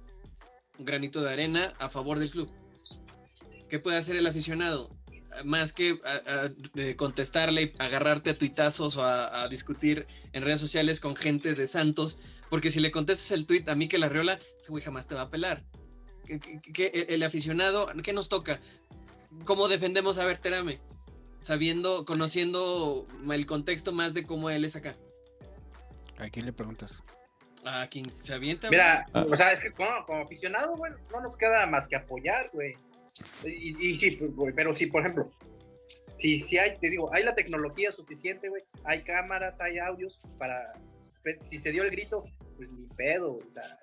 un 0.77 0.85
granito 0.85 1.21
de 1.21 1.31
arena 1.31 1.73
a 1.79 1.89
favor 1.89 2.19
del 2.19 2.29
club. 2.29 2.51
¿Qué 3.69 3.79
puede 3.79 3.97
hacer 3.97 4.15
el 4.15 4.27
aficionado? 4.27 4.89
Más 5.43 5.73
que 5.73 5.99
contestarle 6.95 7.61
y 7.61 7.73
agarrarte 7.77 8.31
a 8.31 8.37
tuitazos 8.37 8.97
o 8.97 9.03
a, 9.03 9.47
discutir 9.49 10.07
en 10.33 10.43
redes 10.43 10.61
sociales 10.61 10.99
con 10.99 11.15
gente 11.15 11.53
de 11.53 11.67
Santos, 11.67 12.17
porque 12.49 12.71
si 12.71 12.79
le 12.79 12.91
contestas 12.91 13.31
el 13.31 13.45
tuit 13.45 13.67
a 13.69 13.75
mí 13.75 13.87
que 13.87 13.97
la 13.97 14.09
Riola, 14.09 14.39
ese 14.59 14.69
güey 14.69 14.83
jamás 14.83 15.07
te 15.07 15.15
va 15.15 15.23
a 15.23 15.29
pelar. 15.29 15.63
¿Qué, 16.73 17.05
el 17.09 17.23
aficionado, 17.23 17.87
¿qué 18.03 18.13
nos 18.13 18.29
toca? 18.29 18.59
¿Cómo 19.45 19.67
defendemos 19.67 20.17
a 20.17 20.25
Berterame? 20.25 20.79
Sabiendo, 21.41 22.03
conociendo 22.05 23.07
el 23.31 23.45
contexto 23.45 23.91
más 23.91 24.13
de 24.13 24.25
cómo 24.25 24.49
él 24.49 24.65
es 24.65 24.75
acá. 24.75 24.97
¿A 26.17 26.29
quién 26.29 26.45
le 26.45 26.53
preguntas? 26.53 26.91
A 27.67 27.87
quien 27.87 28.11
se 28.19 28.33
avienta. 28.33 28.69
Mira, 28.69 29.05
o 29.13 29.35
sea, 29.35 29.51
es 29.51 29.59
que 29.59 29.71
como, 29.71 29.91
aficionado, 30.21 30.75
güey, 30.75 30.91
no 31.11 31.21
nos 31.21 31.35
queda 31.35 31.65
más 31.65 31.87
que 31.87 31.95
apoyar, 31.95 32.49
güey. 32.53 32.75
Y, 33.45 33.95
sí, 33.95 34.11
pues, 34.11 34.53
pero 34.55 34.75
sí, 34.75 34.85
por 34.85 35.01
ejemplo, 35.01 35.31
si, 36.19 36.39
si 36.39 36.57
hay, 36.57 36.77
te 36.77 36.89
digo, 36.89 37.13
hay 37.13 37.23
la 37.23 37.35
tecnología 37.35 37.91
suficiente, 37.91 38.49
güey, 38.49 38.63
hay 38.83 39.03
cámaras, 39.03 39.59
hay 39.59 39.79
audios 39.79 40.21
para, 40.37 40.73
si 41.41 41.57
se 41.57 41.71
dio 41.71 41.83
el 41.83 41.91
grito, 41.91 42.23
pues 42.55 42.69
ni 42.71 42.87
pedo, 42.95 43.39
la, 43.53 43.79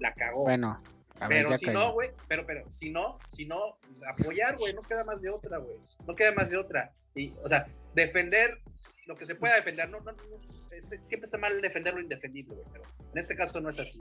la 0.00 0.12
cagó. 0.14 0.42
Bueno, 0.42 0.82
pero 1.28 1.56
si 1.56 1.66
no, 1.66 1.92
güey, 1.92 2.10
pero, 2.28 2.44
pero, 2.46 2.70
si 2.70 2.90
no, 2.90 3.18
si 3.28 3.46
no, 3.46 3.78
apoyar, 4.08 4.56
güey, 4.56 4.74
no 4.74 4.82
queda 4.82 5.04
más 5.04 5.22
de 5.22 5.30
otra, 5.30 5.58
güey, 5.58 5.76
no 6.06 6.14
queda 6.14 6.32
más 6.32 6.50
de 6.50 6.56
otra. 6.56 6.92
Y, 7.14 7.32
o 7.42 7.48
sea, 7.48 7.66
defender 7.94 8.60
lo 9.06 9.16
que 9.16 9.26
se 9.26 9.34
pueda 9.34 9.56
defender, 9.56 9.88
no, 9.88 10.00
no, 10.00 10.12
no 10.12 10.40
este, 10.70 11.00
siempre 11.04 11.26
está 11.26 11.38
mal 11.38 11.60
defender 11.60 11.94
lo 11.94 12.00
indefendible, 12.00 12.54
güey, 12.54 12.66
pero 12.72 12.84
en 13.12 13.18
este 13.18 13.34
caso 13.34 13.60
no 13.60 13.70
es 13.70 13.78
así. 13.78 14.00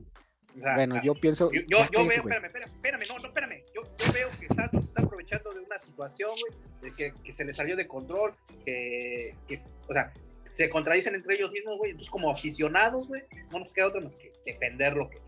bueno, 0.56 1.02
yo 1.02 1.14
pienso. 1.16 1.52
Yo, 1.52 1.62
yo, 1.68 1.78
yo 1.92 2.06
veo, 2.06 2.20
espérame, 2.20 2.46
espérame, 2.46 2.72
espérame, 2.74 3.04
no, 3.10 3.20
no, 3.20 3.28
espérame. 3.28 3.64
Yo, 3.74 3.82
yo 3.84 4.14
veo 4.14 4.30
que 4.40 4.48
Santos 4.48 4.86
está 4.86 5.04
aprovechando 5.04 5.54
de 5.54 5.62
una 5.62 5.80
situación, 5.80 6.32
güey, 6.32 6.62
de 6.82 6.96
que, 6.96 7.14
que, 7.24 7.34
se 7.34 7.46
le 7.46 7.54
salió 7.54 7.76
de 7.76 7.88
control, 7.88 8.34
que, 8.66 9.36
que, 9.48 9.60
o 9.88 9.94
sea, 9.94 10.12
se 10.52 10.70
contradicen 10.70 11.16
entre 11.16 11.36
ellos 11.36 11.52
mismos, 11.52 11.78
güey. 11.78 11.92
Entonces, 11.92 12.10
como 12.10 12.32
aficionados, 12.32 13.08
güey, 13.08 13.24
no 13.52 13.60
nos 13.60 13.72
queda 13.72 13.88
otra 13.88 14.02
más 14.02 14.16
que 14.16 14.32
defender 14.46 14.94
lo 14.94 15.10
que. 15.10 15.20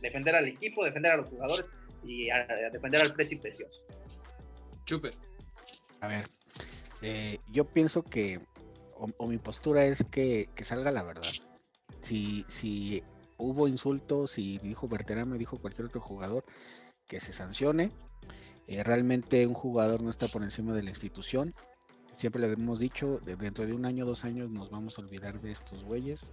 Defender 0.00 0.34
al 0.34 0.48
equipo, 0.48 0.84
defender 0.84 1.12
a 1.12 1.16
los 1.18 1.28
jugadores 1.28 1.66
y 2.02 2.28
a, 2.30 2.44
defender 2.72 3.02
al 3.02 3.14
precio 3.14 3.40
precioso. 3.40 3.82
Chuper. 4.84 5.14
A 6.00 6.08
ver, 6.08 6.24
eh, 7.02 7.38
yo 7.52 7.64
pienso 7.64 8.02
que 8.02 8.40
o, 9.18 9.26
mi 9.26 9.38
postura 9.38 9.84
es 9.84 10.04
que, 10.10 10.48
salga 10.62 10.90
la 10.90 11.02
verdad. 11.02 11.22
Si, 12.00 12.44
si 12.48 13.02
hubo 13.36 13.68
insultos, 13.68 14.32
si 14.32 14.58
dijo 14.58 14.88
me 14.88 15.38
dijo 15.38 15.58
cualquier 15.58 15.86
otro 15.86 16.00
jugador, 16.00 16.44
que 17.06 17.20
se 17.20 17.32
sancione. 17.32 17.90
Eh, 18.68 18.82
realmente 18.84 19.46
un 19.46 19.54
jugador 19.54 20.02
no 20.02 20.10
está 20.10 20.28
por 20.28 20.42
encima 20.42 20.72
de 20.74 20.82
la 20.82 20.90
institución. 20.90 21.54
Siempre 22.14 22.42
le 22.42 22.52
hemos 22.52 22.78
dicho, 22.78 23.20
dentro 23.24 23.66
de 23.66 23.72
un 23.72 23.86
año, 23.86 24.06
dos 24.06 24.24
años 24.24 24.50
nos 24.50 24.70
vamos 24.70 24.98
a 24.98 25.02
olvidar 25.02 25.40
de 25.40 25.50
estos 25.50 25.82
güeyes. 25.82 26.24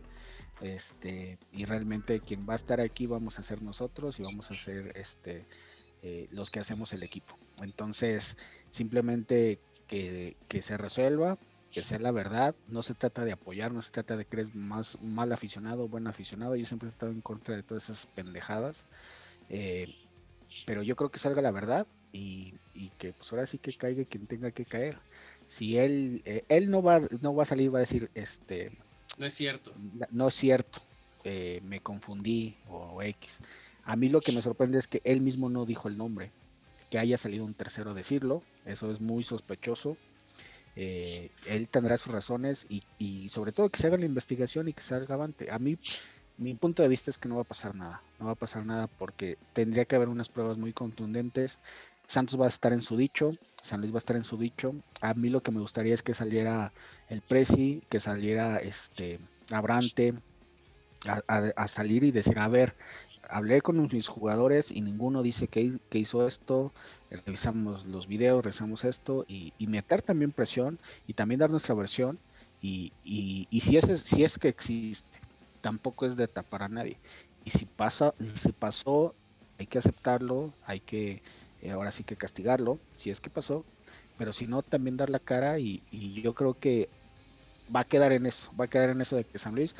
Este, 0.61 1.39
y 1.51 1.65
realmente 1.65 2.19
quien 2.19 2.47
va 2.47 2.53
a 2.53 2.57
estar 2.57 2.81
aquí 2.81 3.07
vamos 3.07 3.39
a 3.39 3.43
ser 3.43 3.61
nosotros 3.61 4.19
y 4.19 4.23
vamos 4.23 4.51
a 4.51 4.57
ser 4.57 4.91
este, 4.95 5.47
eh, 6.03 6.27
los 6.31 6.51
que 6.51 6.59
hacemos 6.59 6.93
el 6.93 7.01
equipo. 7.01 7.37
Entonces, 7.57 8.37
simplemente 8.69 9.59
que, 9.87 10.35
que 10.47 10.61
se 10.61 10.77
resuelva, 10.77 11.37
que 11.71 11.83
sea 11.83 11.99
la 11.99 12.11
verdad, 12.11 12.55
no 12.67 12.81
se 12.81 12.95
trata 12.95 13.23
de 13.23 13.31
apoyar, 13.31 13.71
no 13.71 13.81
se 13.81 13.91
trata 13.91 14.17
de 14.17 14.25
creer 14.25 14.53
más 14.55 14.99
mal 15.01 15.31
aficionado 15.31 15.83
o 15.83 15.87
buen 15.87 16.07
aficionado, 16.07 16.55
yo 16.55 16.65
siempre 16.65 16.89
he 16.89 16.91
estado 16.91 17.11
en 17.11 17.21
contra 17.21 17.55
de 17.55 17.63
todas 17.63 17.83
esas 17.83 18.07
pendejadas, 18.07 18.77
eh, 19.49 19.95
pero 20.65 20.81
yo 20.81 20.95
creo 20.95 21.11
que 21.11 21.19
salga 21.19 21.41
la 21.41 21.51
verdad 21.51 21.85
y, 22.11 22.55
que 22.97 23.13
pues 23.13 23.31
ahora 23.31 23.45
sí 23.45 23.59
que 23.59 23.71
caiga 23.73 24.03
quien 24.05 24.25
tenga 24.25 24.51
que 24.51 24.65
caer. 24.65 24.97
Si 25.47 25.77
él, 25.77 26.21
eh, 26.25 26.43
él 26.49 26.69
no 26.71 26.81
va, 26.81 27.01
no 27.21 27.35
va 27.35 27.43
a 27.43 27.45
salir, 27.45 27.73
va 27.73 27.79
a 27.79 27.81
decir, 27.81 28.09
este... 28.13 28.71
No 29.17 29.25
es 29.25 29.33
cierto. 29.33 29.73
No 30.11 30.29
es 30.29 30.35
cierto, 30.35 30.81
eh, 31.23 31.61
me 31.63 31.81
confundí 31.81 32.55
o 32.67 33.01
X. 33.01 33.39
A 33.83 33.95
mí 33.95 34.09
lo 34.09 34.21
que 34.21 34.31
me 34.31 34.41
sorprende 34.41 34.79
es 34.79 34.87
que 34.87 35.01
él 35.03 35.21
mismo 35.21 35.49
no 35.49 35.65
dijo 35.65 35.87
el 35.87 35.97
nombre, 35.97 36.31
que 36.89 36.99
haya 36.99 37.17
salido 37.17 37.45
un 37.45 37.53
tercero 37.53 37.91
a 37.91 37.93
decirlo, 37.93 38.43
eso 38.65 38.91
es 38.91 38.99
muy 39.01 39.23
sospechoso 39.23 39.97
eh, 40.81 41.29
él 41.49 41.67
tendrá 41.67 41.97
sus 41.97 42.13
razones 42.13 42.65
y, 42.69 43.27
sobre 43.27 43.51
todo 43.51 43.69
que 43.69 43.77
se 43.81 43.87
haga 43.87 43.97
la 43.97 44.05
investigación 44.05 44.69
y 44.69 44.73
que 44.73 44.81
salga 44.81 45.15
avante. 45.15 45.51
A 45.51 45.59
mí, 45.59 45.77
mi 46.37 46.53
punto 46.53 46.81
de 46.81 46.87
vista 46.87 47.11
es 47.11 47.17
que 47.17 47.27
no 47.27 47.35
va 47.35 47.41
a 47.41 47.43
pasar 47.43 47.75
nada, 47.75 48.01
no 48.17 48.27
va 48.27 48.31
a 48.31 48.35
pasar 48.35 48.65
nada 48.65 48.87
porque 48.87 49.37
tendría 49.51 49.83
que 49.83 49.97
haber 49.97 50.07
unas 50.07 50.29
pruebas 50.29 50.57
muy 50.57 50.71
contundentes. 50.71 51.59
Santos 52.07 52.39
va 52.39 52.45
a 52.45 52.47
estar 52.47 52.71
en 52.71 52.81
su 52.81 52.95
dicho, 52.95 53.31
San 53.61 53.81
Luis 53.81 53.91
va 53.91 53.97
a 53.97 53.99
estar 53.99 54.15
en 54.15 54.23
su 54.23 54.37
dicho. 54.37 54.73
A 55.01 55.13
mí 55.15 55.29
lo 55.29 55.43
que 55.43 55.51
me 55.51 55.59
gustaría 55.59 55.93
es 55.93 56.01
que 56.01 56.13
saliera 56.13 56.71
el 57.09 57.19
Prezi, 57.19 57.83
que 57.89 57.99
saliera 57.99 58.59
este 58.59 59.19
Abrante 59.51 60.13
a 61.05 61.67
salir 61.67 62.05
y 62.05 62.11
decir, 62.11 62.39
a 62.39 62.47
ver, 62.47 62.75
hablé 63.29 63.61
con 63.61 63.87
mis 63.91 64.07
jugadores 64.07 64.71
y 64.71 64.81
ninguno 64.81 65.21
dice 65.21 65.47
que, 65.47 65.79
hizo 65.91 66.27
esto, 66.27 66.73
revisamos 67.11 67.85
los 67.85 68.07
videos, 68.07 68.43
revisamos 68.43 68.83
esto 68.83 69.25
y, 69.27 69.53
meter 69.67 70.01
también 70.01 70.31
presión 70.31 70.79
y 71.07 71.13
también 71.13 71.39
dar 71.39 71.51
nuestra 71.51 71.75
versión 71.75 72.19
y, 72.61 72.91
si, 73.61 73.77
es, 73.77 73.85
si 74.03 74.23
es 74.23 74.37
que 74.37 74.49
existe, 74.49 75.19
tampoco 75.61 76.05
es 76.05 76.15
de 76.15 76.27
tapar 76.27 76.63
a 76.63 76.69
nadie. 76.69 76.97
Y 77.45 77.51
si 77.51 77.65
pasa, 77.65 78.13
si 78.35 78.51
pasó, 78.51 79.15
hay 79.57 79.67
que 79.67 79.77
aceptarlo, 79.77 80.53
hay 80.65 80.79
que 80.79 81.21
eh, 81.61 81.71
ahora 81.71 81.91
sí 81.91 82.03
que 82.03 82.15
castigarlo, 82.15 82.79
si 82.97 83.11
es 83.11 83.21
que 83.21 83.29
pasó, 83.29 83.63
pero 84.17 84.33
si 84.33 84.47
no, 84.47 84.63
también 84.63 84.97
dar 84.97 85.09
la 85.09 85.19
cara 85.19 85.59
y, 85.59 85.83
yo 86.21 86.33
creo 86.33 86.57
que 86.57 86.89
va 87.73 87.81
a 87.81 87.85
quedar 87.85 88.11
en 88.11 88.25
eso, 88.25 88.51
va 88.59 88.65
a 88.65 88.69
quedar 88.69 88.89
en 88.89 89.01
eso 89.01 89.15
de 89.15 89.23
que 89.23 89.39
San 89.39 89.55
Luis 89.55 89.75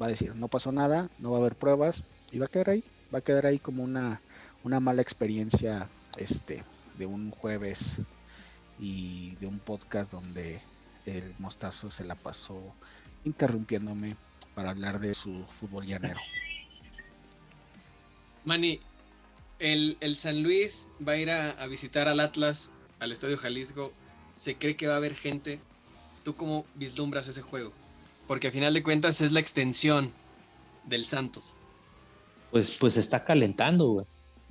va 0.00 0.06
a 0.06 0.10
decir, 0.10 0.34
no 0.34 0.48
pasó 0.48 0.72
nada, 0.72 1.10
no 1.18 1.30
va 1.30 1.38
a 1.38 1.40
haber 1.40 1.54
pruebas, 1.54 2.02
y 2.32 2.38
va 2.38 2.46
a 2.46 2.48
quedar 2.48 2.70
ahí, 2.70 2.84
va 3.12 3.18
a 3.18 3.22
quedar 3.22 3.46
ahí 3.46 3.58
como 3.58 3.82
una, 3.82 4.20
una 4.64 4.80
mala 4.80 5.02
experiencia 5.02 5.88
este, 6.16 6.62
de 6.98 7.06
un 7.06 7.30
jueves 7.30 7.96
y 8.78 9.34
de 9.36 9.46
un 9.46 9.58
podcast 9.58 10.12
donde 10.12 10.60
el 11.06 11.34
mostazo 11.38 11.90
se 11.90 12.04
la 12.04 12.14
pasó 12.14 12.74
interrumpiéndome 13.24 14.16
para 14.54 14.70
hablar 14.70 15.00
de 15.00 15.14
su 15.14 15.44
fútbol 15.60 15.86
llanero. 15.86 16.20
Manny, 18.44 18.80
el, 19.58 19.96
San 20.16 20.42
Luis 20.42 20.88
va 21.06 21.12
a 21.12 21.16
ir 21.16 21.30
a, 21.30 21.66
visitar 21.66 22.08
al 22.08 22.20
Atlas, 22.20 22.72
al 23.00 23.12
Estadio 23.12 23.38
Jalisco. 23.38 23.92
Se 24.36 24.56
cree 24.56 24.76
que 24.76 24.86
va 24.86 24.94
a 24.94 24.96
haber 24.98 25.14
gente. 25.14 25.60
¿Tú 26.24 26.34
cómo 26.36 26.64
vislumbras 26.74 27.28
ese 27.28 27.42
juego? 27.42 27.72
Porque 28.26 28.48
a 28.48 28.52
final 28.52 28.74
de 28.74 28.82
cuentas 28.82 29.20
es 29.20 29.32
la 29.32 29.40
extensión 29.40 30.12
del 30.84 31.04
Santos. 31.04 31.58
Pues, 32.50 32.76
pues 32.78 32.96
está 32.96 33.24
calentando, 33.24 33.90
güey. 33.90 34.06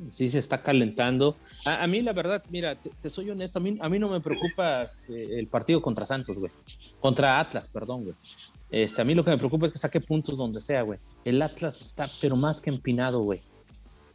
Sí, 0.10 0.30
se 0.30 0.38
está 0.38 0.62
calentando. 0.62 1.36
A, 1.66 1.88
mí, 1.88 2.02
la 2.02 2.14
verdad, 2.14 2.44
mira, 2.52 2.76
te, 2.80 3.10
soy 3.10 3.32
honesto, 3.32 3.58
a 3.58 3.62
mí, 3.62 3.78
a 3.82 3.90
mí 3.90 3.98
no 3.98 4.10
me 4.10 4.22
preocupa 4.22 4.84
eh, 4.84 5.40
el 5.40 5.48
partido 5.48 5.82
contra 5.82 6.06
Santos, 6.06 6.38
güey. 6.38 6.52
Contra 7.00 7.40
Atlas, 7.40 7.68
perdón, 7.68 8.04
güey. 8.04 8.16
Este, 8.70 9.02
a 9.02 9.06
mí 9.06 9.16
lo 9.16 9.24
que 9.24 9.32
me 9.32 9.38
preocupa 9.38 9.66
es 9.66 9.72
que 9.72 9.80
saque 9.80 10.00
puntos 10.00 10.38
donde 10.38 10.62
sea, 10.62 10.84
güey. 10.84 11.00
El 11.26 11.42
Atlas 11.42 11.82
está, 11.82 12.08
pero 12.22 12.36
más 12.36 12.62
que 12.62 12.70
empinado, 12.70 13.22
güey. 13.22 13.42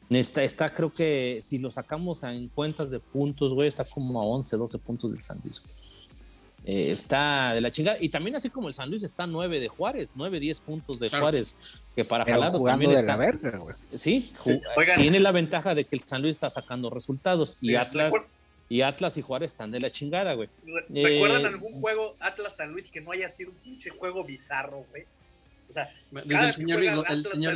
Está, 0.08 0.44
está, 0.44 0.68
creo 0.68 0.92
que 0.92 1.40
si 1.42 1.58
lo 1.58 1.70
sacamos 1.70 2.22
en 2.22 2.48
cuentas 2.48 2.90
de 2.90 3.00
puntos, 3.00 3.54
güey, 3.54 3.66
está 3.66 3.84
como 3.84 4.20
a 4.20 4.24
11, 4.24 4.56
12 4.56 4.78
puntos 4.78 5.10
del 5.10 5.20
San 5.20 5.40
Luis. 5.42 5.62
Eh, 6.64 6.92
está 6.92 7.54
de 7.54 7.60
la 7.60 7.70
chingada. 7.70 7.98
Y 8.00 8.08
también 8.08 8.36
así 8.36 8.48
como 8.48 8.68
el 8.68 8.74
San 8.74 8.88
Luis 8.88 9.02
está 9.02 9.26
9 9.26 9.58
de 9.58 9.68
Juárez, 9.68 10.12
9, 10.14 10.38
10 10.38 10.60
puntos 10.60 10.98
de 11.00 11.08
Juárez, 11.08 11.54
que 11.96 12.04
para 12.04 12.24
jalarlo 12.24 12.62
también 12.62 12.92
está... 12.92 13.18
Sí, 13.94 14.32
tiene 14.94 15.18
la 15.18 15.32
ventaja 15.32 15.74
de 15.74 15.84
que 15.84 15.96
el 15.96 16.02
San 16.02 16.22
Luis 16.22 16.32
está 16.32 16.50
sacando 16.50 16.90
resultados 16.90 17.58
y 17.60 17.74
Atlas... 17.74 18.14
Y 18.68 18.80
Atlas 18.80 19.18
y 19.18 19.22
Juárez 19.22 19.52
están 19.52 19.70
de 19.70 19.80
la 19.80 19.90
chingada, 19.90 20.32
güey. 20.32 20.48
¿Recuerdan 20.88 21.42
eh, 21.42 21.48
algún 21.48 21.78
juego 21.78 22.16
Atlas-San 22.20 22.72
Luis 22.72 22.88
que 22.88 23.02
no 23.02 23.12
haya 23.12 23.28
sido 23.28 23.50
un 23.50 23.56
pinche 23.56 23.90
juego 23.90 24.24
bizarro, 24.24 24.86
güey? 24.88 25.04
O 25.68 25.74
sea, 25.74 25.92
Desde 26.10 26.46
el 26.46 26.52
señor, 26.54 26.80
Vigo, 26.80 27.04
el 27.04 27.26
señor 27.26 27.54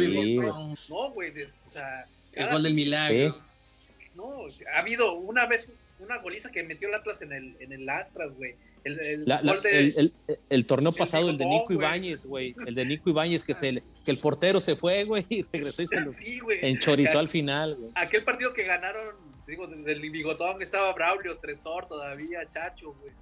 No, 0.91 1.11
güey, 1.13 1.31
o 1.43 1.71
sea... 1.71 2.05
El 2.35 2.51
gol 2.51 2.63
del 2.65 2.75
milagro. 2.75 3.35
No, 4.15 4.41
ha 4.75 4.79
habido 4.79 5.15
una 5.15 5.47
vez 5.47 5.71
una 6.01 6.19
goliza 6.19 6.51
que 6.51 6.63
metió 6.63 6.89
el 6.89 6.95
Atlas 6.95 7.23
en 7.23 7.33
el, 7.33 7.57
en 7.61 7.73
el 7.73 7.89
Astras, 7.89 8.35
güey. 8.37 8.55
El, 8.87 9.01
el, 9.67 10.15
el, 10.49 10.67
torneo 10.67 10.93
pasado, 10.93 11.29
el 11.29 11.39
de 11.39 11.45
Nico 11.45 11.73
Ibáñez, 11.73 12.25
güey. 12.25 12.55
El 12.67 12.75
de 12.75 12.85
Nico 12.85 13.11
Ibáñez, 13.11 13.43
que, 13.43 13.55
se, 13.55 13.83
que 14.05 14.11
el 14.11 14.19
portero 14.19 14.61
se 14.61 14.77
fue, 14.77 15.03
güey, 15.05 15.27
y 15.29 15.43
regresó 15.43 15.83
y 15.83 15.89
se 15.89 16.01
lo 16.01 16.13
sí, 16.13 16.41
enchorizó 16.63 17.19
al 17.19 17.29
final, 17.29 17.75
güey. 17.75 17.91
Aquel 17.97 18.23
partido 18.23 18.53
que 18.53 18.63
ganaron, 18.63 19.17
digo, 19.47 19.67
del 19.67 20.01
bigotón 20.01 20.63
estaba 20.63 20.93
Braulio, 20.93 21.37
Tresor 21.39 21.89
todavía, 21.89 22.49
Chacho, 22.51 22.95
güey. 23.01 23.13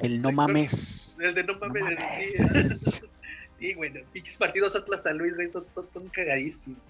El 0.00 0.20
no 0.20 0.32
mames. 0.32 1.16
El 1.20 1.34
de 1.34 1.44
no 1.44 1.54
mames, 1.54 1.84
sí. 2.16 3.00
sí, 3.60 3.74
güey, 3.74 3.92
los 3.92 4.08
pinches 4.08 4.36
partidos 4.36 4.74
Atlas 4.74 5.04
San 5.04 5.18
Luis, 5.18 5.36
güey, 5.36 5.48
son, 5.48 5.68
son, 5.68 5.88
son 5.88 6.08
cagadísimos. 6.08 6.80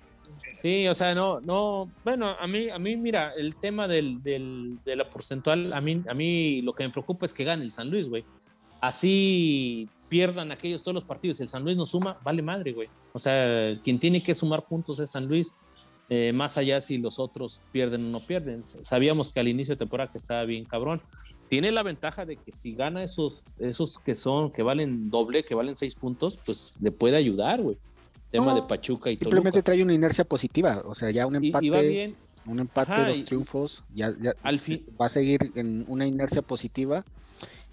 Sí, 0.65 0.89
o 0.89 0.95
sea, 0.95 1.15
no, 1.15 1.43
no, 1.43 1.91
bueno, 2.05 2.35
a 2.41 2.47
mí, 2.47 2.71
a 2.71 2.79
mí, 2.79 2.97
mira, 2.97 3.35
el 3.37 3.55
tema 3.57 3.87
del, 3.87 4.23
del, 4.23 4.79
de 4.83 4.97
la 4.97 5.11
porcentual, 5.11 5.71
a 5.75 5.81
mí, 5.83 6.03
a 6.09 6.15
mí 6.15 6.63
lo 6.63 6.73
que 6.73 6.85
me 6.85 6.89
preocupa 6.89 7.27
es 7.27 7.35
que 7.35 7.45
gane 7.45 7.63
el 7.65 7.71
San 7.71 7.91
Luis, 7.91 8.09
güey. 8.09 8.25
Así 8.81 9.91
pierdan 10.09 10.53
aquellos 10.53 10.83
todos 10.83 10.95
los 10.95 11.05
partidos, 11.05 11.39
el 11.43 11.49
San 11.49 11.65
Luis 11.65 11.77
no 11.77 11.85
suma, 11.85 12.19
vale 12.25 12.41
madre, 12.41 12.73
güey. 12.73 12.89
O 13.13 13.19
sea, 13.19 13.79
quien 13.85 13.99
tiene 13.99 14.23
que 14.23 14.35
sumar 14.35 14.65
puntos 14.65 14.99
es 15.01 15.11
San 15.11 15.27
Luis, 15.27 15.53
eh, 16.09 16.33
más 16.33 16.57
allá 16.57 16.81
si 16.81 16.97
los 16.97 17.19
otros 17.19 17.61
pierden 17.71 18.07
o 18.07 18.09
no 18.09 18.21
pierden. 18.21 18.65
Sabíamos 18.65 19.31
que 19.31 19.41
al 19.41 19.49
inicio 19.49 19.75
de 19.75 19.81
temporada 19.81 20.11
que 20.11 20.17
estaba 20.17 20.47
bien 20.47 20.65
cabrón. 20.65 21.03
Tiene 21.51 21.73
la 21.73 21.83
ventaja 21.83 22.25
de 22.25 22.37
que 22.39 22.53
si 22.53 22.75
gana 22.75 23.03
esos, 23.03 23.45
esos 23.59 23.99
que 23.99 24.15
son, 24.15 24.51
que 24.51 24.63
valen 24.63 25.11
doble, 25.11 25.45
que 25.45 25.55
valen 25.55 25.77
seis 25.77 25.95
puntos, 25.95 26.41
pues 26.43 26.75
le 26.81 26.91
puede 26.91 27.19
ayudar, 27.19 27.61
güey 27.61 27.77
tema 28.35 28.55
de 28.55 28.63
Pachuca 28.63 29.11
y 29.11 29.17
Simplemente 29.17 29.63
trae 29.63 29.83
una 29.83 29.95
inercia 29.95 30.25
positiva, 30.25 30.83
o 30.85 30.95
sea, 30.95 31.11
ya 31.11 31.27
un 31.27 31.37
empate, 31.37 32.15
un 32.47 32.59
empate, 32.59 33.05
dos 33.07 33.25
triunfos, 33.25 33.85
ya, 33.95 34.13
al 34.43 34.59
fin 34.59 34.85
va 35.01 35.07
a 35.07 35.13
seguir 35.13 35.53
en 35.55 35.85
una 35.89 36.07
inercia 36.07 36.43
positiva 36.43 37.05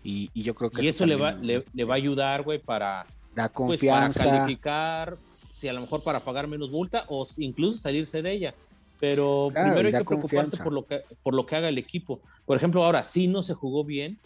y, 0.04 0.30
yo 0.36 0.54
creo 0.54 0.70
que 0.70 0.84
y 0.84 0.88
eso, 0.88 1.06
le 1.06 1.16
va 1.16 1.34
le, 1.34 1.84
va 1.84 1.94
a 1.94 1.98
ayudar, 1.98 2.44
güey, 2.44 2.60
para 2.60 3.06
la 3.36 3.50
confianza, 3.50 4.20
pues, 4.20 4.26
para 4.26 4.40
calificar, 4.40 5.18
si 5.52 5.68
a 5.68 5.74
lo 5.74 5.82
mejor 5.82 6.04
para 6.04 6.20
pagar 6.20 6.48
menos 6.48 6.72
multa 6.72 7.06
o 7.08 7.26
incluso 7.38 7.78
salirse 7.78 8.22
de 8.22 8.32
ella. 8.32 8.56
Pero 9.00 9.50
primero 9.52 9.88
hay 9.88 9.94
que 9.94 10.06
preocuparse 10.06 10.58
por 10.58 10.72
lo 10.72 10.86
que 10.86 11.02
por 11.24 11.34
lo 11.34 11.48
que 11.48 11.56
haga 11.56 11.70
el 11.70 11.80
equipo. 11.80 12.22
Por 12.46 12.56
ejemplo, 12.56 12.84
ahora 12.84 13.04
sí 13.04 13.28
no 13.28 13.42
se 13.42 13.56
jugó 13.56 13.84
bien, 13.84 14.20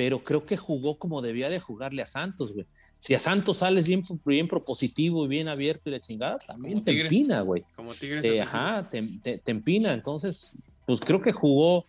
pero 0.00 0.24
creo 0.24 0.46
que 0.46 0.56
jugó 0.56 0.98
como 0.98 1.20
debía 1.20 1.50
de 1.50 1.60
jugarle 1.60 2.00
a 2.00 2.06
Santos, 2.06 2.54
güey. 2.54 2.64
Si 2.96 3.12
a 3.12 3.18
Santos 3.18 3.58
sales 3.58 3.86
bien, 3.86 4.02
bien 4.24 4.48
propositivo 4.48 5.26
y 5.26 5.28
bien 5.28 5.46
abierto 5.46 5.90
y 5.90 5.92
la 5.92 6.00
chingada, 6.00 6.38
también 6.38 6.82
te 6.82 6.98
empina, 6.98 7.42
güey. 7.42 7.66
Como 7.76 7.94
Tigres. 7.94 8.24
ajá, 8.40 8.88
te, 8.88 9.42
empina. 9.44 9.92
Entonces, 9.92 10.54
pues 10.86 11.00
creo 11.00 11.20
que 11.20 11.32
jugó. 11.32 11.84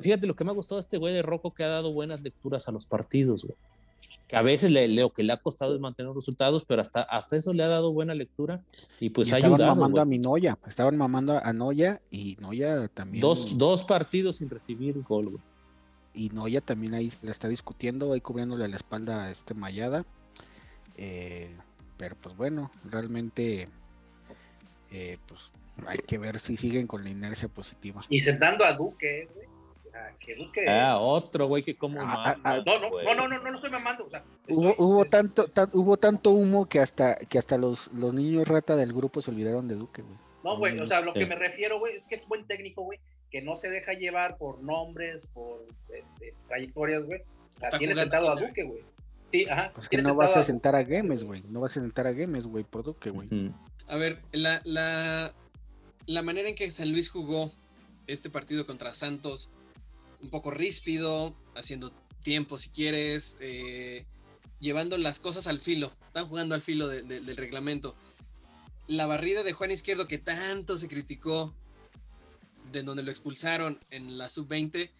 fíjate 0.00 0.26
lo 0.26 0.34
que 0.34 0.44
me 0.44 0.50
ha 0.50 0.54
gustado 0.54 0.80
este 0.80 0.96
güey 0.96 1.12
de 1.12 1.20
Rocco 1.20 1.52
que 1.52 1.62
ha 1.62 1.68
dado 1.68 1.92
buenas 1.92 2.22
lecturas 2.22 2.68
a 2.68 2.72
los 2.72 2.86
partidos, 2.86 3.44
güey. 3.44 3.58
Que 4.26 4.36
a 4.36 4.42
veces 4.42 4.70
le, 4.70 4.88
lo 4.88 5.10
que 5.10 5.24
le 5.24 5.34
ha 5.34 5.36
costado 5.36 5.74
es 5.74 5.80
mantener 5.80 6.14
resultados, 6.14 6.64
pero 6.64 6.80
hasta, 6.80 7.02
hasta 7.02 7.36
eso 7.36 7.52
le 7.52 7.64
ha 7.64 7.68
dado 7.68 7.92
buena 7.92 8.14
lectura 8.14 8.62
y 8.98 9.10
pues 9.10 9.30
ha 9.34 9.36
ayudado. 9.36 9.56
Estaban 9.56 9.76
mamando 9.76 10.00
a 10.00 10.06
mi 10.06 10.16
Noya, 10.16 10.56
estaban 10.66 10.96
mamando 10.96 11.36
a 11.36 11.52
Noya 11.52 12.00
y 12.10 12.38
Noya 12.40 12.88
también. 12.88 13.20
Dos, 13.20 13.58
dos 13.58 13.84
partidos 13.84 14.36
sin 14.36 14.48
recibir 14.48 15.02
gol, 15.02 15.28
güey 15.28 15.42
y 16.18 16.30
Noya 16.30 16.60
también 16.60 16.94
ahí 16.94 17.12
le 17.22 17.30
está 17.30 17.46
discutiendo, 17.46 18.12
ahí 18.12 18.20
cubriéndole 18.20 18.66
la 18.66 18.76
espalda 18.76 19.24
a 19.24 19.30
este 19.30 19.54
Mayada. 19.54 20.04
Eh, 20.96 21.54
pero 21.96 22.16
pues 22.16 22.36
bueno, 22.36 22.72
realmente 22.84 23.68
eh, 24.90 25.18
pues 25.26 25.50
hay 25.86 25.98
que 25.98 26.18
ver 26.18 26.40
si 26.40 26.56
siguen 26.56 26.88
con 26.88 27.04
la 27.04 27.10
inercia 27.10 27.48
positiva. 27.48 28.02
Y 28.08 28.18
sentando 28.18 28.64
a 28.64 28.72
Duque, 28.72 29.28
güey. 29.32 29.46
Ah, 30.68 30.98
otro 30.98 31.46
güey 31.46 31.64
que 31.64 31.76
como 31.76 32.00
ah, 32.00 32.28
ah, 32.28 32.36
ah, 32.44 32.62
no, 32.64 32.78
no, 32.78 33.14
no, 33.14 33.28
no, 33.28 33.38
no, 33.38 33.54
estoy 33.56 33.70
mamando. 33.70 34.06
O 34.06 34.10
sea, 34.10 34.22
hubo, 34.48 34.74
hubo 34.78 35.04
tanto, 35.06 35.46
hubo 35.72 35.96
tanto 35.96 36.30
humo 36.30 36.68
que 36.68 36.78
hasta 36.78 37.16
que 37.16 37.38
hasta 37.38 37.58
los, 37.58 37.92
los 37.92 38.14
niños 38.14 38.46
rata 38.46 38.76
del 38.76 38.92
grupo 38.92 39.22
se 39.22 39.32
olvidaron 39.32 39.66
de 39.66 39.74
Duque, 39.74 40.02
güey. 40.02 40.16
No, 40.44 40.56
güey, 40.56 40.78
o 40.78 40.86
sea, 40.86 41.00
lo 41.00 41.12
que 41.12 41.26
me 41.26 41.34
refiero, 41.34 41.80
güey, 41.80 41.96
es 41.96 42.06
que 42.06 42.14
es 42.14 42.28
buen 42.28 42.46
técnico, 42.46 42.82
güey, 42.82 43.00
que 43.30 43.42
no 43.42 43.56
se 43.56 43.70
deja 43.70 43.92
llevar 43.92 44.38
por 44.38 44.62
nombres, 44.62 45.26
por 45.28 45.66
este, 45.94 46.34
trayectorias, 46.46 47.04
güey. 47.04 47.22
tiene 47.78 47.94
sentado 47.94 48.30
a 48.30 48.36
Duque, 48.36 48.64
güey. 48.64 48.82
Sí, 49.26 49.46
ajá. 49.48 49.72
Pues 49.74 50.04
no 50.04 50.14
vas 50.14 50.36
a 50.36 50.42
sentar 50.42 50.74
a 50.74 50.84
Gemes, 50.84 51.22
güey. 51.22 51.42
No 51.48 51.60
vas 51.60 51.76
a 51.76 51.80
sentar 51.80 52.06
a 52.06 52.14
Gemes, 52.14 52.46
güey, 52.46 52.64
por 52.64 52.82
Duque, 52.82 53.10
güey. 53.10 53.28
A 53.86 53.96
ver, 53.96 54.22
la, 54.32 54.62
la, 54.64 55.34
la 56.06 56.22
manera 56.22 56.48
en 56.48 56.54
que 56.54 56.70
San 56.70 56.90
Luis 56.90 57.10
jugó 57.10 57.52
este 58.06 58.30
partido 58.30 58.64
contra 58.64 58.94
Santos, 58.94 59.50
un 60.22 60.30
poco 60.30 60.50
ríspido, 60.50 61.36
haciendo 61.54 61.92
tiempo 62.22 62.58
si 62.58 62.70
quieres, 62.70 63.38
eh, 63.40 64.06
llevando 64.60 64.96
las 64.98 65.20
cosas 65.20 65.46
al 65.46 65.60
filo. 65.60 65.92
Están 66.06 66.26
jugando 66.26 66.54
al 66.54 66.62
filo 66.62 66.88
del 66.88 67.36
reglamento. 67.36 67.94
La 68.86 69.06
barrida 69.06 69.42
de 69.42 69.52
Juan 69.52 69.70
Izquierdo 69.70 70.08
que 70.08 70.18
tanto 70.18 70.78
se 70.78 70.88
criticó 70.88 71.54
de 72.72 72.82
donde 72.82 73.02
lo 73.02 73.10
expulsaron 73.10 73.78
en 73.90 74.18
la 74.18 74.28
sub-20, 74.28 74.90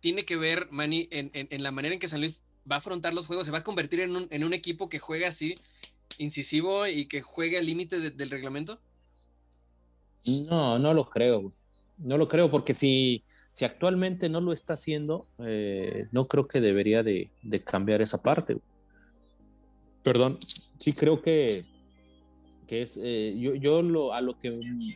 tiene 0.00 0.24
que 0.24 0.36
ver, 0.36 0.68
Manny, 0.70 1.08
en, 1.10 1.62
la 1.62 1.72
manera 1.72 1.94
en 1.94 2.00
que 2.00 2.08
San 2.08 2.20
Luis 2.20 2.42
va 2.70 2.76
a 2.76 2.78
afrontar 2.78 3.14
los 3.14 3.26
juegos, 3.26 3.46
se 3.46 3.52
va 3.52 3.58
a 3.58 3.64
convertir 3.64 4.00
en 4.00 4.44
un, 4.44 4.54
equipo 4.54 4.88
que 4.88 4.98
juega 4.98 5.28
así, 5.28 5.56
incisivo 6.18 6.86
y 6.86 7.06
que 7.06 7.22
juegue 7.22 7.58
al 7.58 7.66
límite 7.66 8.10
del 8.10 8.30
reglamento? 8.30 8.78
No, 10.48 10.78
no 10.78 10.94
lo 10.94 11.08
creo. 11.08 11.50
No 11.98 12.18
lo 12.18 12.28
creo 12.28 12.50
porque 12.50 12.74
si, 12.74 13.24
si 13.52 13.64
actualmente 13.64 14.28
no 14.28 14.40
lo 14.40 14.52
está 14.52 14.74
haciendo, 14.74 15.26
eh, 15.38 16.08
no 16.12 16.28
creo 16.28 16.46
que 16.46 16.60
debería 16.60 17.02
de, 17.02 17.30
de 17.42 17.64
cambiar 17.64 18.02
esa 18.02 18.22
parte. 18.22 18.58
Perdón, 20.02 20.38
sí 20.78 20.92
creo 20.92 21.22
que 21.22 21.64
que 22.66 22.82
es 22.82 22.98
eh, 23.00 23.34
yo, 23.38 23.54
yo 23.54 23.82
lo, 23.82 24.12
a 24.12 24.20
lo 24.20 24.38
que 24.38 24.50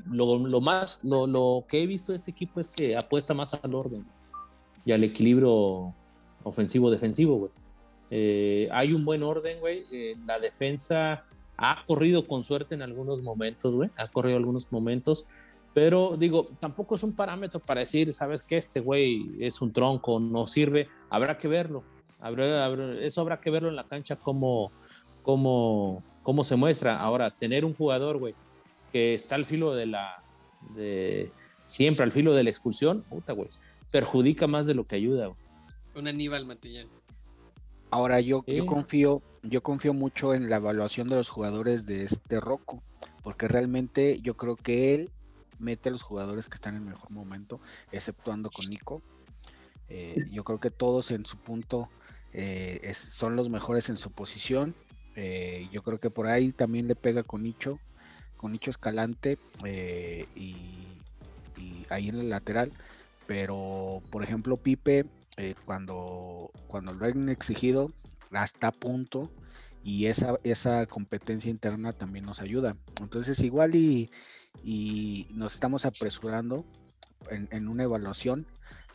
lo, 0.06 0.38
lo 0.38 0.60
más 0.60 1.04
lo, 1.04 1.26
lo, 1.26 1.64
que 1.68 1.82
he 1.82 1.86
visto 1.86 2.12
de 2.12 2.16
este 2.16 2.30
equipo 2.30 2.60
es 2.60 2.68
que 2.68 2.96
apuesta 2.96 3.34
más 3.34 3.54
al 3.54 3.74
orden 3.74 4.04
y 4.84 4.92
al 4.92 5.04
equilibrio 5.04 5.94
ofensivo 6.42 6.90
defensivo 6.90 7.36
güey. 7.36 7.52
Eh, 8.10 8.68
hay 8.72 8.92
un 8.92 9.04
buen 9.04 9.22
orden 9.22 9.60
güey. 9.60 9.84
Eh, 9.92 10.16
la 10.26 10.38
defensa 10.38 11.24
ha 11.56 11.84
corrido 11.86 12.26
con 12.26 12.44
suerte 12.44 12.74
en 12.74 12.82
algunos 12.82 13.22
momentos 13.22 13.74
güey. 13.74 13.90
Ha 13.96 14.08
corrido 14.08 14.36
algunos 14.36 14.72
momentos 14.72 15.26
pero 15.72 16.16
digo 16.16 16.48
tampoco 16.58 16.96
es 16.96 17.04
un 17.04 17.14
parámetro 17.14 17.60
para 17.60 17.80
decir 17.80 18.12
sabes 18.12 18.42
que 18.42 18.56
este 18.56 18.80
güey 18.80 19.36
es 19.38 19.62
un 19.62 19.72
tronco 19.72 20.18
no 20.18 20.46
sirve. 20.46 20.88
Habrá 21.08 21.38
que 21.38 21.48
verlo. 21.48 21.84
Eso 23.00 23.20
habrá 23.22 23.40
que 23.40 23.50
verlo 23.50 23.70
en 23.70 23.76
la 23.76 23.84
cancha 23.84 24.16
cómo, 24.16 24.72
cómo, 25.22 26.02
cómo 26.22 26.44
se 26.44 26.56
muestra. 26.56 27.00
Ahora, 27.00 27.30
tener 27.30 27.64
un 27.64 27.74
jugador, 27.74 28.18
güey, 28.18 28.34
que 28.92 29.14
está 29.14 29.34
al 29.34 29.44
filo 29.44 29.74
de 29.74 29.86
la, 29.86 30.22
de, 30.74 31.32
siempre 31.66 32.04
al 32.04 32.12
filo 32.12 32.34
de 32.34 32.44
la 32.44 32.50
expulsión, 32.50 33.02
puta, 33.02 33.32
güey, 33.32 33.48
perjudica 33.90 34.46
más 34.46 34.66
de 34.66 34.74
lo 34.74 34.86
que 34.86 34.96
ayuda. 34.96 35.26
Güey. 35.26 35.38
Un 35.94 36.08
Aníbal 36.08 36.46
Matillán. 36.46 36.88
Ahora 37.90 38.20
yo, 38.20 38.44
yo 38.46 38.66
confío, 38.66 39.20
yo 39.42 39.62
confío 39.62 39.92
mucho 39.92 40.32
en 40.32 40.48
la 40.48 40.56
evaluación 40.56 41.08
de 41.08 41.16
los 41.16 41.28
jugadores 41.28 41.86
de 41.86 42.04
este 42.04 42.38
Rocco, 42.38 42.82
porque 43.24 43.48
realmente 43.48 44.20
yo 44.22 44.36
creo 44.36 44.54
que 44.54 44.94
él 44.94 45.10
mete 45.58 45.88
a 45.88 45.92
los 45.92 46.02
jugadores 46.02 46.48
que 46.48 46.54
están 46.54 46.76
en 46.76 46.82
el 46.82 46.88
mejor 46.90 47.10
momento, 47.10 47.60
exceptuando 47.90 48.50
con 48.50 48.66
Nico. 48.66 49.02
Eh, 49.88 50.16
yo 50.30 50.44
creo 50.44 50.60
que 50.60 50.70
todos 50.70 51.10
en 51.10 51.26
su 51.26 51.36
punto 51.36 51.88
eh, 52.32 52.94
son 52.94 53.34
los 53.34 53.48
mejores 53.48 53.88
en 53.88 53.96
su 53.96 54.10
posición. 54.12 54.74
Eh, 55.22 55.68
yo 55.70 55.82
creo 55.82 56.00
que 56.00 56.08
por 56.08 56.26
ahí 56.26 56.50
también 56.50 56.88
le 56.88 56.94
pega 56.96 57.22
con 57.22 57.42
Nicho, 57.42 57.78
con 58.38 58.52
Nicho 58.52 58.70
Escalante 58.70 59.38
y, 60.34 60.56
ahí 61.90 62.08
en 62.08 62.20
el 62.20 62.30
lateral. 62.30 62.72
Pero, 63.26 64.02
por 64.10 64.22
ejemplo, 64.22 64.56
Pipe, 64.56 65.04
cuando, 65.66 66.50
cuando 66.68 66.94
lo 66.94 67.04
han 67.04 67.28
exigido, 67.28 67.92
hasta 68.32 68.68
a 68.68 68.72
punto 68.72 69.30
y 69.84 70.06
esa, 70.06 70.38
esa 70.42 70.86
competencia 70.86 71.50
interna 71.50 71.92
también 71.92 72.24
nos 72.24 72.40
ayuda. 72.40 72.76
Entonces, 73.00 73.40
igual 73.40 73.74
y, 73.74 74.10
nos 75.34 75.54
estamos 75.54 75.84
apresurando 75.84 76.64
en, 77.30 77.68
una 77.68 77.84
evaluación, 77.84 78.46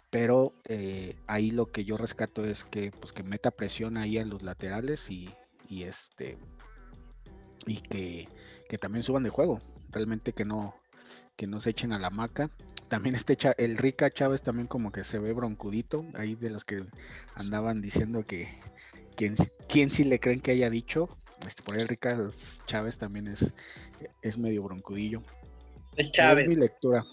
pero 0.09 0.53
eh, 0.65 1.15
ahí 1.27 1.51
lo 1.51 1.67
que 1.67 1.85
yo 1.85 1.97
rescato 1.97 2.45
es 2.45 2.63
que 2.63 2.91
pues 2.91 3.13
que 3.13 3.23
meta 3.23 3.51
presión 3.51 3.97
ahí 3.97 4.17
a 4.17 4.25
los 4.25 4.41
laterales 4.41 5.09
y, 5.09 5.29
este 5.69 6.37
y 7.65 7.77
que, 7.77 8.27
también 8.79 9.03
suban 9.03 9.23
de 9.23 9.29
juego, 9.29 9.61
realmente 9.89 10.33
que 10.33 10.45
no 10.45 10.75
que 11.37 11.47
no 11.47 11.59
se 11.59 11.71
echen 11.71 11.93
a 11.93 11.99
la 11.99 12.09
maca. 12.09 12.49
También 12.87 13.15
este 13.15 13.37
el 13.57 13.77
Rica 13.77 14.11
Chávez 14.11 14.41
también 14.41 14.67
como 14.67 14.91
que 14.91 15.03
se 15.03 15.19
ve 15.19 15.33
broncudito, 15.33 16.05
ahí 16.13 16.35
de 16.35 16.49
los 16.49 16.65
que 16.65 16.85
andaban 17.35 17.81
diciendo 17.81 18.25
que 18.25 18.47
quién, 19.15 19.35
quién 19.67 19.89
sí 19.89 20.03
le 20.03 20.19
creen 20.19 20.39
que 20.39 20.51
haya 20.51 20.69
dicho, 20.69 21.09
este, 21.47 21.63
por 21.63 21.75
ahí 21.75 21.81
el 21.81 21.87
Rica 21.87 22.29
Chávez 22.65 22.97
también 22.97 23.27
es, 23.27 23.51
es 24.21 24.37
medio 24.37 24.63
broncudillo. 24.63 25.23
Es 25.95 26.11
Chávez. 26.11 26.43
Es 26.43 26.49
mi 26.49 26.55
lectura. 26.55 27.03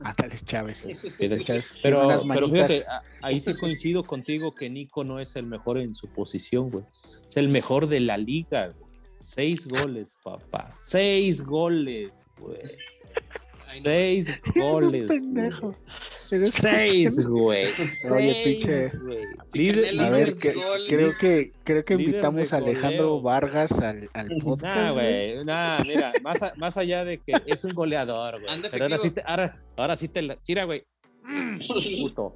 Ah, 0.00 0.14
es 0.30 0.44
Chávez. 0.44 0.86
Pero, 1.18 2.08
pero, 2.28 2.48
fíjate, 2.48 2.84
ahí 3.22 3.40
sí 3.40 3.54
coincido 3.54 4.04
contigo 4.04 4.54
que 4.54 4.68
Nico 4.68 5.04
no 5.04 5.20
es 5.20 5.36
el 5.36 5.46
mejor 5.46 5.78
en 5.78 5.94
su 5.94 6.08
posición, 6.08 6.70
güey. 6.70 6.84
Es 7.26 7.36
el 7.36 7.48
mejor 7.48 7.88
de 7.88 8.00
la 8.00 8.18
liga, 8.18 8.68
güey. 8.68 8.86
Seis 9.16 9.66
goles, 9.66 10.18
papá. 10.22 10.70
Seis 10.74 11.42
goles, 11.42 12.30
güey. 12.38 12.60
Seis 13.78 14.32
goles. 14.54 15.08
Seis, 16.40 17.24
güey. 17.26 17.64
Oye, 18.10 18.42
pinche. 18.44 18.86
A 20.00 20.10
ver, 20.10 20.36
creo 20.88 21.12
que 21.18 21.52
creo 21.64 21.84
que 21.84 21.94
invitamos 21.94 22.52
a 22.52 22.56
Alejandro 22.56 23.20
Vargas 23.20 23.72
al, 23.72 24.08
al 24.12 24.28
podcast. 24.42 24.76
Nah, 24.76 24.92
güey. 24.92 25.44
Nah, 25.44 25.78
mira, 25.86 26.12
más, 26.22 26.38
más 26.56 26.76
allá 26.76 27.04
de 27.04 27.18
que 27.18 27.34
es 27.46 27.64
un 27.64 27.74
goleador, 27.74 28.40
güey. 28.40 28.60
Pero 28.70 28.84
ahora 28.84 28.98
sí 28.98 29.10
te, 29.10 29.22
ahora, 29.24 29.62
ahora 29.76 29.96
sí 29.96 30.08
te 30.08 30.22
la. 30.22 30.36
Tira, 30.36 30.64
güey. 30.64 30.82
Puto. 32.00 32.34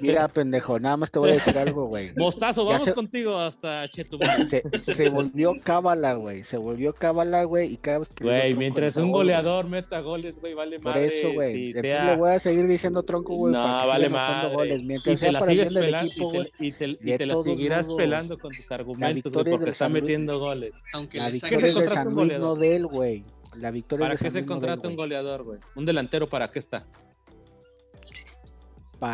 Mira, 0.00 0.28
pendejo, 0.28 0.78
nada 0.78 0.98
más 0.98 1.10
te 1.10 1.18
voy 1.18 1.30
a 1.30 1.34
decir 1.34 1.56
algo, 1.56 1.86
güey. 1.86 2.12
Mostazo, 2.14 2.66
vamos 2.66 2.90
contigo 2.90 3.38
hasta 3.38 3.88
Chetumal. 3.88 4.50
Se, 4.50 4.94
se, 4.94 5.08
volvió 5.08 5.54
cábala, 5.64 6.12
güey. 6.14 6.44
Se 6.44 6.58
volvió 6.58 6.92
cábala, 6.92 7.44
güey. 7.44 7.72
Y 7.72 7.76
cada 7.78 8.00
vez 8.00 8.10
que. 8.10 8.24
Güey, 8.24 8.54
mientras 8.54 8.96
un 8.96 9.12
goleador 9.12 9.66
meta 9.66 10.00
goles, 10.00 10.40
güey, 10.40 10.52
vale 10.52 10.78
más. 10.78 10.94
Por 10.94 11.02
eso, 11.02 11.32
güey. 11.32 11.72
Sea... 11.72 12.04
le 12.04 12.16
voy 12.16 12.30
a 12.30 12.38
seguir 12.38 12.66
diciendo 12.66 13.02
tronco, 13.02 13.34
güey. 13.34 13.54
No, 13.54 13.86
vale 13.86 14.10
más. 14.10 14.52
Y 14.52 15.16
te 15.16 15.32
la 15.32 15.40
sigues 15.40 15.72
pelando. 15.72 16.12
Y 16.58 16.72
te, 16.72 16.98
y 17.02 17.16
te, 17.16 17.26
la 17.26 17.36
seguirás 17.36 17.94
pelando 17.94 18.38
con 18.38 18.54
tus 18.54 18.70
argumentos, 18.70 19.32
güey, 19.32 19.46
porque 19.50 19.70
está 19.70 19.88
metiendo 19.88 20.38
goles. 20.38 20.84
Aunque 20.92 21.18
la 21.18 21.30
victoria 21.30 21.74
de 21.74 21.84
San 21.84 22.14
Luis 22.14 22.38
no 22.38 22.54
de 22.56 22.76
él, 22.76 22.86
güey. 22.86 23.24
La 23.54 23.70
victoria 23.70 24.04
¿Para 24.04 24.18
qué 24.18 24.30
se 24.30 24.44
contrata 24.44 24.86
un 24.86 24.96
goleador, 24.96 25.44
güey? 25.44 25.60
Un 25.76 25.86
delantero, 25.86 26.28
¿para 26.28 26.50
qué 26.50 26.58
está? 26.58 26.84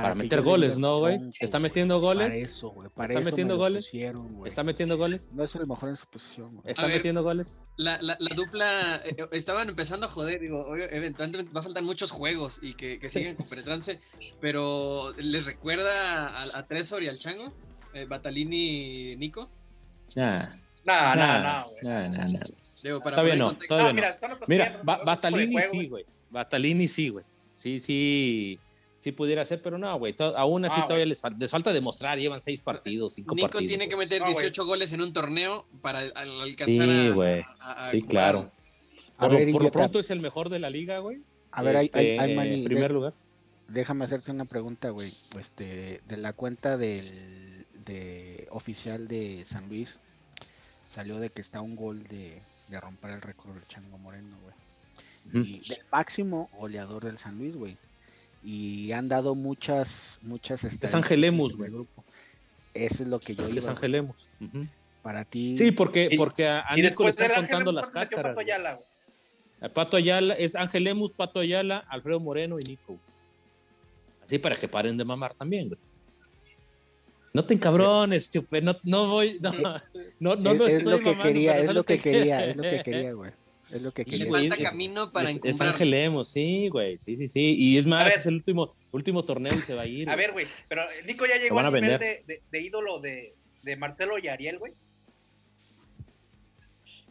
Para, 0.01 0.14
meter 0.14 0.40
goles, 0.43 0.78
¿no, 0.78 0.99
güey? 1.01 1.20
¿Está 1.38 1.59
metiendo 1.59 2.01
goles? 2.01 2.28
Para 2.28 2.36
eso, 2.36 2.70
güey. 2.70 2.88
¿Está 2.88 3.20
metiendo 3.20 3.57
goles? 3.57 3.86
¿Está 4.47 4.62
metiendo 4.62 4.97
goles? 4.97 5.32
No 5.34 5.45
es 5.45 5.55
el 5.55 5.66
mejor 5.66 5.90
en 5.90 5.97
su 5.97 6.07
posición, 6.07 6.57
güey. 6.57 6.70
¿Está 6.70 6.86
metiendo 6.86 7.22
goles? 7.22 7.68
La, 7.76 8.01
la, 8.01 8.16
la 8.18 8.34
dupla, 8.34 8.97
eh, 9.05 9.14
eh, 9.18 9.28
estaban 9.32 9.68
empezando 9.68 10.07
a 10.07 10.09
joder, 10.09 10.40
digo, 10.40 10.74
eventualmente 10.76 11.53
va 11.53 11.61
a 11.61 11.62
faltar 11.64 11.82
muchos 11.82 12.11
juegos 12.11 12.61
y 12.62 12.74
que, 12.74 12.99
que 12.99 13.11
sigan 13.11 13.36
compenetrándose, 13.36 14.01
pero 14.40 15.12
¿les 15.18 15.47
recuerda 15.47 16.28
a, 16.28 16.59
a, 16.59 16.66
Tresor 16.66 17.03
y 17.03 17.09
al 17.09 17.18
Chango? 17.18 17.53
Eh, 17.95 18.07
¿Batalini 18.07 19.12
y 19.12 19.16
Nico? 19.16 19.51
Nah. 20.16 20.55
No, 20.84 21.14
no, 21.14 21.43
no. 21.43 21.66
Digo, 22.82 23.01
para 23.01 23.16
todavía 23.16 23.36
no, 23.36 23.57
todavía 23.57 23.93
no. 23.93 24.36
Mira, 24.49 24.80
Batalini 24.82 25.57
sí, 25.70 25.86
güey. 25.86 26.05
Batalini 26.30 26.88
sí, 26.88 27.09
güey. 27.11 27.24
Sí, 27.53 27.78
sí 27.78 28.59
sí 29.03 29.11
pudiera 29.11 29.44
ser, 29.44 29.61
pero 29.61 29.78
no, 29.78 29.98
güey. 29.98 30.14
Aún 30.36 30.64
así 30.64 30.78
ah, 30.80 30.86
todavía 30.86 31.07
les, 31.07 31.20
falta 31.20 31.72
demostrar. 31.72 32.18
Llevan 32.18 32.40
seis 32.40 32.61
partidos, 32.61 33.14
cinco 33.14 33.34
Nico 33.34 33.46
partidos. 33.46 33.62
Nico 33.62 33.68
tiene 33.70 33.88
que 33.88 33.96
meter 33.96 34.22
18 34.22 34.64
goles 34.64 34.92
en 34.92 35.03
un 35.03 35.12
torneo 35.12 35.66
para 35.80 35.98
alcanzar 35.98 36.88
sí, 36.88 37.09
güey. 37.09 37.42
Sí, 37.90 38.03
claro. 38.03 38.53
Por, 39.18 39.32
lo 39.61 39.70
pronto 39.72 39.98
es 39.98 40.11
el 40.11 40.20
mejor 40.20 40.50
de 40.50 40.61
la 40.61 40.70
liga, 40.70 40.98
güey. 40.98 41.18
A 41.50 41.62
ver, 41.62 41.78
hay, 41.78 41.90
hay, 41.94 42.16
hay 42.16 42.55
en 42.55 42.62
primer 42.62 42.92
lugar. 42.92 43.12
Déjame 43.66 44.05
hacerte 44.05 44.30
una 44.30 44.44
pregunta, 44.44 44.90
güey. 44.90 45.09
Este, 45.09 46.00
de 46.07 46.16
la 46.16 46.32
cuenta 46.32 46.76
del 46.76 47.66
de 47.84 48.46
oficial 48.50 49.09
de 49.09 49.44
San 49.48 49.68
Luis 49.68 49.98
salió 50.88 51.18
de 51.18 51.30
que 51.30 51.40
está 51.40 51.61
un 51.61 51.74
gol 51.74 52.05
de, 52.05 52.40
de 52.68 52.80
romper 52.80 53.11
el 53.11 53.20
récord 53.20 53.53
del 53.55 53.66
Chango 53.66 53.98
Moreno, 53.98 54.36
güey. 54.42 55.44
Y 55.44 55.68
del 55.68 55.82
máximo 55.90 56.50
goleador 56.57 57.05
del 57.05 57.18
San 57.18 57.36
Luis, 57.36 57.57
güey 57.57 57.76
y 58.43 58.93
han 58.93 59.09
dado 59.09 59.34
muchas, 59.34 60.18
muchas 60.22 60.64
Es 60.64 60.95
Angelemus, 60.95 61.57
güey. 61.57 61.70
Eso 62.74 63.03
es 63.03 63.09
lo 63.09 63.20
que 63.20 63.34
yo 63.34 63.47
Es 63.47 63.68
Angelemus. 63.68 64.28
Para 65.03 65.24
ti. 65.24 65.57
Sí, 65.57 65.70
porque, 65.72 66.11
porque 66.16 66.47
a, 66.47 66.61
a 66.61 66.76
Nico 66.76 67.05
le 67.05 67.11
están 67.11 67.30
contando 67.34 67.72
las 67.72 67.90
cáscaras. 67.90 68.34
Pato 68.34 68.40
Ayala, 68.40 68.78
Pato 69.74 69.97
Ayala 69.97 70.34
es 70.34 70.57
Angelemus, 70.57 71.12
Pato 71.12 71.40
Ayala, 71.40 71.78
Alfredo 71.88 72.20
Moreno 72.20 72.59
y 72.59 72.62
Nico. 72.62 72.99
Así 74.24 74.38
para 74.38 74.55
que 74.55 74.68
paren 74.68 74.97
de 74.97 75.05
mamar 75.05 75.34
también, 75.34 75.68
güey. 75.68 75.80
No 77.34 77.43
te 77.43 77.55
encabrones, 77.55 78.30
chupe, 78.30 78.61
no, 78.61 78.76
no 78.84 79.09
voy, 79.09 79.38
no, 79.40 79.53
no, 80.20 80.36
no, 80.36 80.66
es, 80.66 80.74
estoy 80.74 80.76
es 80.76 80.86
lo 80.86 81.01
que 81.01 81.16
quería, 81.16 81.59
es 81.59 81.72
lo 81.72 81.84
que 81.84 81.99
quería, 81.99 82.47
es 82.51 82.57
lo 82.57 82.62
que 82.62 82.82
quería, 82.84 83.12
güey. 83.14 83.32
Es 83.73 83.81
lo 83.81 83.91
que 83.91 84.05
quería. 84.05 84.27
Le 84.27 84.31
falta 84.31 84.57
camino 84.59 85.11
para 85.11 85.31
es, 85.31 85.41
es 85.43 85.61
Ángel 85.62 85.95
Emo, 85.95 86.25
sí, 86.25 86.68
güey, 86.68 86.99
sí, 86.99 87.16
sí, 87.16 87.27
sí. 87.27 87.57
Y 87.59 87.79
es 87.79 87.87
más, 87.87 88.14
es 88.14 88.27
el 88.27 88.35
último, 88.35 88.75
último 88.91 89.25
torneo 89.25 89.55
y 89.57 89.62
se 89.62 89.73
va 89.73 89.83
a 89.83 89.87
ir. 89.87 90.11
A 90.11 90.16
ver, 90.16 90.33
güey, 90.33 90.47
pero 90.68 90.83
Nico 91.07 91.25
ya 91.25 91.37
llegó 91.37 91.59
al 91.59 91.73
nivel 91.73 91.99
de, 91.99 92.23
de, 92.27 92.43
de, 92.51 92.61
ídolo 92.61 93.01
de, 93.01 93.35
de 93.62 93.77
Marcelo 93.77 94.18
y 94.18 94.29
Ariel, 94.29 94.59
güey. 94.59 94.75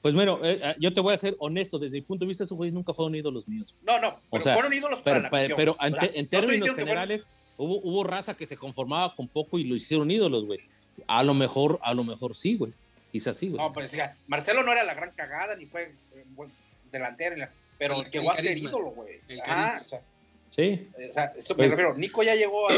Pues 0.03 0.13
bueno, 0.13 0.39
eh, 0.43 0.59
eh, 0.63 0.75
yo 0.79 0.93
te 0.93 1.01
voy 1.01 1.13
a 1.13 1.17
ser 1.17 1.35
honesto, 1.39 1.79
desde 1.79 1.97
mi 1.97 2.01
punto 2.01 2.25
de 2.25 2.29
vista, 2.29 2.43
esos 2.43 2.57
güeyes 2.57 2.73
nunca 2.73 2.93
fueron 2.93 3.15
ídolos 3.15 3.47
míos. 3.47 3.75
No, 3.81 3.99
no, 3.99 4.17
pero 4.29 4.41
o 4.41 4.41
sea, 4.41 4.53
fueron 4.53 4.73
ídolos 4.73 5.01
para 5.01 5.29
pero, 5.29 5.49
la 5.49 5.55
Pero 5.55 5.77
en, 5.79 5.95
en 6.13 6.27
términos 6.27 6.75
generales, 6.75 7.27
hubo, 7.57 7.79
hubo 7.83 8.03
raza 8.03 8.35
que 8.35 8.45
se 8.45 8.57
conformaba 8.57 9.15
con 9.15 9.27
poco 9.27 9.57
y 9.57 9.63
lo 9.63 9.75
hicieron 9.75 10.09
ídolos, 10.11 10.45
güey. 10.45 10.59
A 11.07 11.23
lo 11.23 11.33
mejor, 11.33 11.79
a 11.81 11.93
lo 11.95 12.03
mejor 12.03 12.35
sí, 12.35 12.55
güey. 12.55 12.73
Quizás 13.11 13.37
sí, 13.37 13.49
güey. 13.49 13.61
No, 13.61 13.73
pero 13.73 13.85
decía, 13.85 14.15
Marcelo 14.27 14.63
no 14.63 14.71
era 14.71 14.83
la 14.83 14.93
gran 14.93 15.11
cagada, 15.11 15.55
ni 15.55 15.65
fue 15.65 15.93
eh, 16.13 16.25
buen 16.29 16.51
delantero, 16.91 17.35
pero 17.77 18.01
el, 18.01 18.11
llegó 18.11 18.31
a 18.31 18.35
ser 18.35 18.57
ídolo, 18.57 18.91
güey. 18.91 19.19
Ah, 19.45 19.81
o 19.83 19.89
sea, 19.89 20.01
sí. 20.49 20.87
O 20.95 21.13
sea, 21.13 21.33
eso 21.37 21.53
me 21.53 21.57
pues 21.57 21.71
refiero. 21.71 21.95
Nico 21.95 22.23
ya 22.23 22.35
llegó 22.35 22.69
a. 22.69 22.73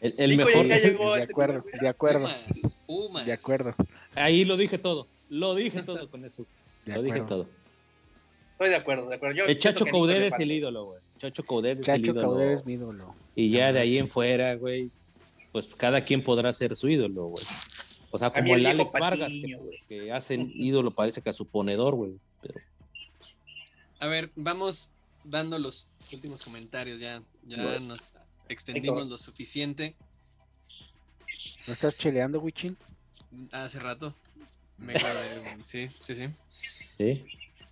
El, 0.00 0.14
el 0.16 0.36
mejor. 0.36 0.66
Ya 0.66 0.78
llegó 0.78 1.14
de, 1.14 1.22
acuerdo, 1.22 1.64
de 1.80 1.88
acuerdo, 1.88 2.28
De 3.24 3.32
acuerdo. 3.32 3.74
Ahí 4.14 4.44
lo 4.44 4.56
dije 4.56 4.78
todo. 4.78 5.06
Lo 5.28 5.54
dije 5.54 5.82
todo 5.82 6.10
con 6.10 6.24
eso. 6.24 6.44
lo 6.86 7.02
dije 7.02 7.20
todo. 7.20 7.46
Estoy 8.52 8.70
de 8.70 8.76
acuerdo, 8.76 9.08
de 9.08 9.16
acuerdo. 9.16 9.36
Yo 9.36 9.46
el 9.46 9.58
Chacho 9.58 9.86
Coudet 9.86 10.32
es 10.32 10.38
el 10.38 10.52
ídolo, 10.52 10.86
güey. 10.86 11.00
Chacho 11.18 11.44
Coudet 11.44 11.80
es 11.80 11.88
el 11.88 12.06
ídolo. 12.06 12.40
es 12.40 12.64
mi 12.64 12.74
ídolo. 12.74 13.14
Y 13.34 13.50
ya 13.50 13.72
de 13.72 13.80
ahí 13.80 13.98
en 13.98 14.08
fuera, 14.08 14.54
güey, 14.54 14.90
pues 15.52 15.66
cada 15.74 16.04
quien 16.04 16.22
podrá 16.22 16.52
ser 16.52 16.76
su 16.76 16.88
ídolo, 16.88 17.24
güey. 17.24 17.44
O 18.10 18.18
sea, 18.18 18.32
como 18.32 18.54
el, 18.54 18.66
Alex 18.66 18.92
Vargas, 18.92 19.30
que, 19.30 19.58
que, 19.88 20.12
hacen 20.12 20.50
ídolo, 20.54 20.90
parece 20.90 21.22
que 21.22 21.30
a 21.30 21.32
su 21.32 21.46
ponedor, 21.46 21.94
güey. 21.94 22.12
Pero... 22.42 22.60
A 24.00 24.06
ver, 24.06 24.32
vamos 24.34 24.92
dando 25.24 25.58
los 25.58 25.90
últimos 26.12 26.44
comentarios 26.44 26.98
ya. 26.98 27.22
Ya 27.44 27.58
nos 27.58 28.12
extendimos 28.48 29.08
lo 29.08 29.18
suficiente. 29.18 29.96
¿No 31.66 31.72
estás 31.72 31.96
cheleando, 31.96 32.40
Wichin? 32.40 32.76
Hace 33.52 33.78
rato. 33.78 34.14
Me 34.76 34.94
sí, 35.62 35.88
sí, 36.00 36.14
sí. 36.14 36.28
Sí. 36.96 37.24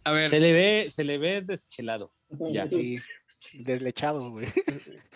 A 0.04 0.12
ver, 0.12 0.28
Se 0.28 0.40
le 0.40 0.52
ve, 0.52 0.90
se 0.90 1.04
le 1.04 1.18
ve 1.18 1.42
deschelado. 1.42 2.12
Ya. 2.52 2.68
Sí, 2.68 2.96
deslechado, 3.52 4.30
güey. 4.30 4.46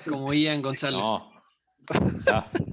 como 0.06 0.32
Ian 0.32 0.62
González. 0.62 1.00
No. 1.00 1.31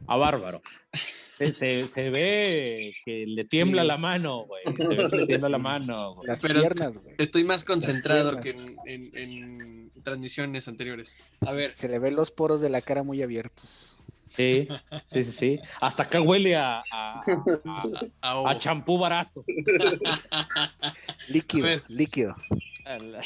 A 0.07 0.17
bárbaro. 0.17 0.57
Se, 0.93 1.53
se- 1.53 1.87
se 1.87 2.09
ve 2.09 2.93
que 3.05 3.25
le 3.25 3.45
tiembla 3.45 3.83
Sí. 3.83 3.87
la 3.87 3.97
mano, 3.97 4.43
güey. 4.43 4.61
Se 4.75 4.87
ve 4.89 5.09
que 5.09 5.17
le 5.17 5.25
tiembla 5.27 5.49
la 5.49 5.57
mano, 5.57 6.15
güey. 6.15 6.27
Las 6.27 6.39
Pero 6.39 6.59
es- 6.59 6.67
piernas, 6.67 6.93
güey. 7.01 7.15
Estoy 7.17 7.43
más 7.45 7.63
concentrado 7.63 8.39
que 8.39 8.49
en, 8.49 8.65
en- 8.85 9.17
en 9.17 9.91
transmisiones 10.03 10.67
anteriores. 10.67 11.15
A 11.41 11.51
ver, 11.53 11.67
Se 11.67 11.87
le 11.87 11.99
ven 11.99 12.15
los 12.15 12.31
poros 12.31 12.59
de 12.61 12.69
la 12.69 12.81
cara 12.81 13.03
muy 13.03 13.21
abiertos. 13.21 13.95
Sí, 14.27 14.67
sí, 15.05 15.23
sí, 15.23 15.31
sí. 15.31 15.59
Hasta 15.81 16.03
acá 16.03 16.21
huele 16.21 16.55
a, 16.55 16.79
a, 16.91 17.21
a- 17.65 17.83
ahogo. 18.21 18.47
a 18.47 18.57
champú 18.59 18.97
barato. 18.99 19.43
Líquido, 21.29 21.63
ver. 21.65 21.83
líquido. 21.87 22.35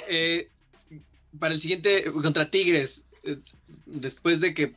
Eh, 0.08 0.50
para 1.40 1.54
el 1.54 1.60
siguiente, 1.60 2.06
contra 2.12 2.50
Tigres, 2.50 3.04
eh, 3.24 3.38
después 3.86 4.40
de 4.40 4.54
que 4.54 4.74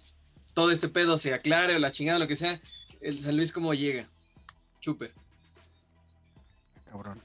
todo 0.56 0.70
este 0.70 0.88
pedo 0.88 1.18
se 1.18 1.34
aclare 1.34 1.74
o 1.76 1.78
la 1.78 1.90
chingada, 1.90 2.18
lo 2.18 2.26
que 2.26 2.34
sea, 2.34 2.58
el 3.02 3.20
San 3.20 3.36
Luis 3.36 3.52
cómo 3.52 3.74
llega. 3.74 4.08
Chuper. 4.80 5.12
Cabrón. 6.90 7.20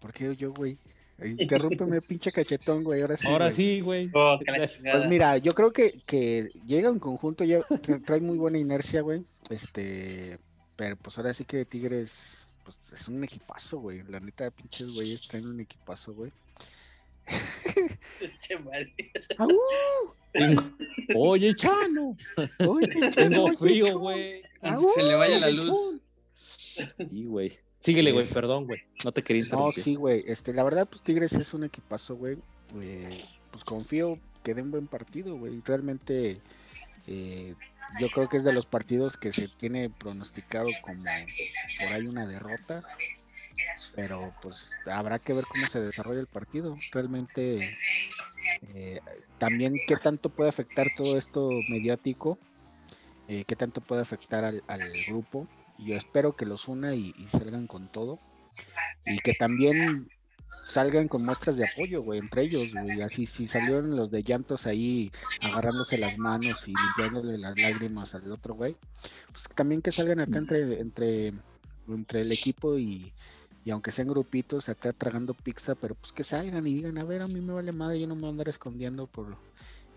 ¿Por 0.00 0.10
qué 0.14 0.34
yo, 0.34 0.50
güey? 0.54 0.78
Interrúmpeme, 1.22 2.00
pinche 2.08 2.32
cachetón, 2.32 2.82
güey. 2.82 3.02
Ahora 3.02 3.18
sí. 3.18 3.26
Ahora 3.28 3.44
güey. 3.44 3.54
sí, 3.54 3.80
güey. 3.82 4.10
Oh. 4.14 4.38
Pues 4.46 5.06
mira, 5.06 5.36
yo 5.36 5.54
creo 5.54 5.70
que, 5.70 6.00
que 6.06 6.48
llega 6.64 6.88
en 6.88 6.98
conjunto, 6.98 7.44
ya 7.44 7.60
tra- 7.60 8.02
trae 8.06 8.20
muy 8.20 8.38
buena 8.38 8.56
inercia, 8.56 9.02
güey. 9.02 9.22
Este, 9.50 10.38
pero 10.76 10.96
pues 10.96 11.18
ahora 11.18 11.34
sí 11.34 11.44
que 11.44 11.66
Tigres, 11.66 12.46
pues 12.64 12.78
es 12.94 13.06
un 13.06 13.22
equipazo, 13.22 13.80
güey. 13.80 14.02
La 14.04 14.18
neta, 14.18 14.50
pinches 14.50 14.94
güeyes 14.94 15.28
traen 15.28 15.46
un 15.46 15.60
equipazo, 15.60 16.14
güey. 16.14 16.32
Este 18.20 18.58
Oye, 21.14 21.54
Chano, 21.54 22.16
Oye, 22.66 23.10
tengo 23.16 23.52
frío, 23.52 23.98
güey. 23.98 24.42
Se 24.94 25.02
le 25.02 25.14
vaya 25.14 25.38
la 25.38 25.50
luz. 25.50 25.98
Sí, 26.34 27.24
güey. 27.24 27.58
Síguele, 27.78 28.12
güey, 28.12 28.28
perdón, 28.28 28.66
güey. 28.66 28.82
No 29.04 29.12
te 29.12 29.22
quería 29.22 29.42
No, 29.42 29.46
interrumpir. 29.46 29.84
sí, 29.84 29.94
güey. 29.94 30.24
Este, 30.26 30.52
la 30.52 30.62
verdad, 30.62 30.86
pues 30.88 31.02
Tigres 31.02 31.32
es 31.32 31.52
un 31.54 31.64
equipazo, 31.64 32.16
güey. 32.16 32.36
Eh, 32.80 33.24
pues 33.50 33.64
confío 33.64 34.18
que 34.44 34.54
den 34.54 34.70
buen 34.70 34.86
partido, 34.86 35.36
güey. 35.36 35.60
Realmente, 35.64 36.40
eh, 37.06 37.54
yo 37.98 38.08
creo 38.10 38.28
que 38.28 38.36
es 38.36 38.44
de 38.44 38.52
los 38.52 38.66
partidos 38.66 39.16
que 39.16 39.32
se 39.32 39.48
tiene 39.48 39.88
pronosticado 39.90 40.68
como 40.82 40.96
por 41.02 41.92
ahí 41.92 42.02
una 42.12 42.26
derrota. 42.26 42.82
Pero 43.94 44.32
pues 44.42 44.72
habrá 44.86 45.18
que 45.18 45.32
ver 45.32 45.44
cómo 45.44 45.66
se 45.66 45.80
desarrolla 45.80 46.20
el 46.20 46.26
partido. 46.26 46.76
Realmente, 46.92 47.60
eh, 48.74 49.00
también 49.38 49.74
qué 49.86 49.96
tanto 49.96 50.28
puede 50.28 50.50
afectar 50.50 50.88
todo 50.96 51.18
esto 51.18 51.48
mediático, 51.68 52.38
eh, 53.28 53.44
qué 53.46 53.56
tanto 53.56 53.80
puede 53.80 54.02
afectar 54.02 54.44
al, 54.44 54.62
al 54.66 54.80
grupo. 55.08 55.46
Yo 55.78 55.96
espero 55.96 56.36
que 56.36 56.46
los 56.46 56.68
una 56.68 56.94
y, 56.94 57.14
salgan 57.30 57.66
con 57.66 57.90
todo. 57.90 58.18
Y 59.06 59.18
que 59.18 59.32
también 59.34 60.10
salgan 60.48 61.08
con 61.08 61.24
muestras 61.24 61.56
de 61.56 61.64
apoyo, 61.64 62.02
güey, 62.02 62.18
entre 62.18 62.42
ellos, 62.42 62.72
güey. 62.72 63.00
Así, 63.00 63.26
si 63.26 63.48
salieron 63.48 63.96
los 63.96 64.10
de 64.10 64.22
llantos 64.22 64.66
ahí 64.66 65.10
agarrándose 65.40 65.96
las 65.96 66.18
manos 66.18 66.56
y 66.66 66.74
limpiándole 66.74 67.38
las 67.38 67.56
lágrimas 67.56 68.14
al 68.14 68.30
otro, 68.30 68.54
güey, 68.54 68.76
pues 69.32 69.44
también 69.54 69.80
que 69.80 69.92
salgan 69.92 70.20
acá 70.20 70.38
entre, 70.38 70.80
entre, 70.80 71.32
entre 71.88 72.20
el 72.22 72.32
equipo 72.32 72.78
y, 72.78 73.12
y 73.64 73.70
aunque 73.70 73.92
sean 73.92 74.08
grupitos 74.08 74.68
acá 74.68 74.92
tragando 74.92 75.34
pizza, 75.34 75.74
pero 75.74 75.94
pues 75.94 76.12
que 76.12 76.24
salgan 76.24 76.66
y 76.66 76.74
digan, 76.74 76.98
a 76.98 77.04
ver, 77.04 77.22
a 77.22 77.28
mí 77.28 77.40
me 77.40 77.52
vale 77.52 77.72
madre, 77.72 78.00
yo 78.00 78.06
no 78.06 78.14
me 78.14 78.22
voy 78.22 78.28
a 78.28 78.32
andar 78.32 78.48
escondiendo 78.48 79.06
por... 79.06 79.36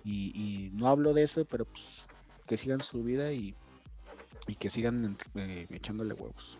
Y, 0.05 0.31
y 0.35 0.69
no 0.73 0.87
hablo 0.87 1.13
de 1.13 1.23
eso, 1.23 1.45
pero 1.45 1.63
pues 1.65 1.83
que 2.45 2.57
sigan 2.57 2.81
su 2.81 3.03
vida 3.03 3.31
y, 3.31 3.55
y 4.47 4.55
que 4.55 4.69
sigan 4.69 5.17
eh, 5.35 5.67
echándole 5.69 6.13
huevos. 6.13 6.57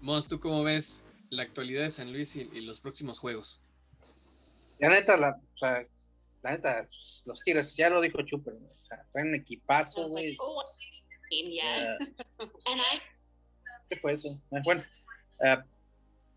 Mons, 0.00 0.28
¿tú 0.28 0.38
cómo 0.38 0.62
ves 0.62 1.06
la 1.30 1.42
actualidad 1.42 1.82
de 1.82 1.90
San 1.90 2.12
Luis 2.12 2.36
y, 2.36 2.48
y 2.52 2.60
los 2.60 2.80
próximos 2.80 3.18
juegos? 3.18 3.60
La 4.78 4.88
neta, 4.88 5.16
la, 5.16 5.30
o 5.30 5.58
sea, 5.58 5.80
la 6.42 6.50
neta, 6.52 6.86
pues, 6.88 7.22
los 7.26 7.40
Tigres, 7.42 7.74
ya 7.74 7.90
lo 7.90 8.00
dijo 8.00 8.22
Chuper, 8.22 8.54
o 8.54 8.86
sea, 8.86 9.04
traen 9.12 9.28
un 9.28 9.34
equipazo, 9.36 10.08
güey. 10.08 10.36
Genial. 11.28 11.98
Eh, 12.38 12.50
¿Qué 13.88 13.96
fue 13.96 14.12
eso? 14.14 14.28
Eh, 14.50 14.60
Bueno, 14.64 14.82
eh, 15.44 15.56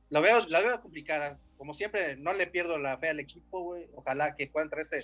lo 0.10 0.22
veo, 0.22 0.46
la 0.48 0.62
veo 0.62 0.82
complicada. 0.82 1.40
Como 1.58 1.74
siempre, 1.74 2.16
no 2.18 2.34
le 2.34 2.48
pierdo 2.48 2.78
la 2.78 2.98
fe 2.98 3.10
al 3.10 3.20
equipo, 3.20 3.62
güey. 3.64 3.88
Ojalá 3.96 4.36
que 4.36 4.48
puedan 4.48 4.70
traerse 4.70 5.00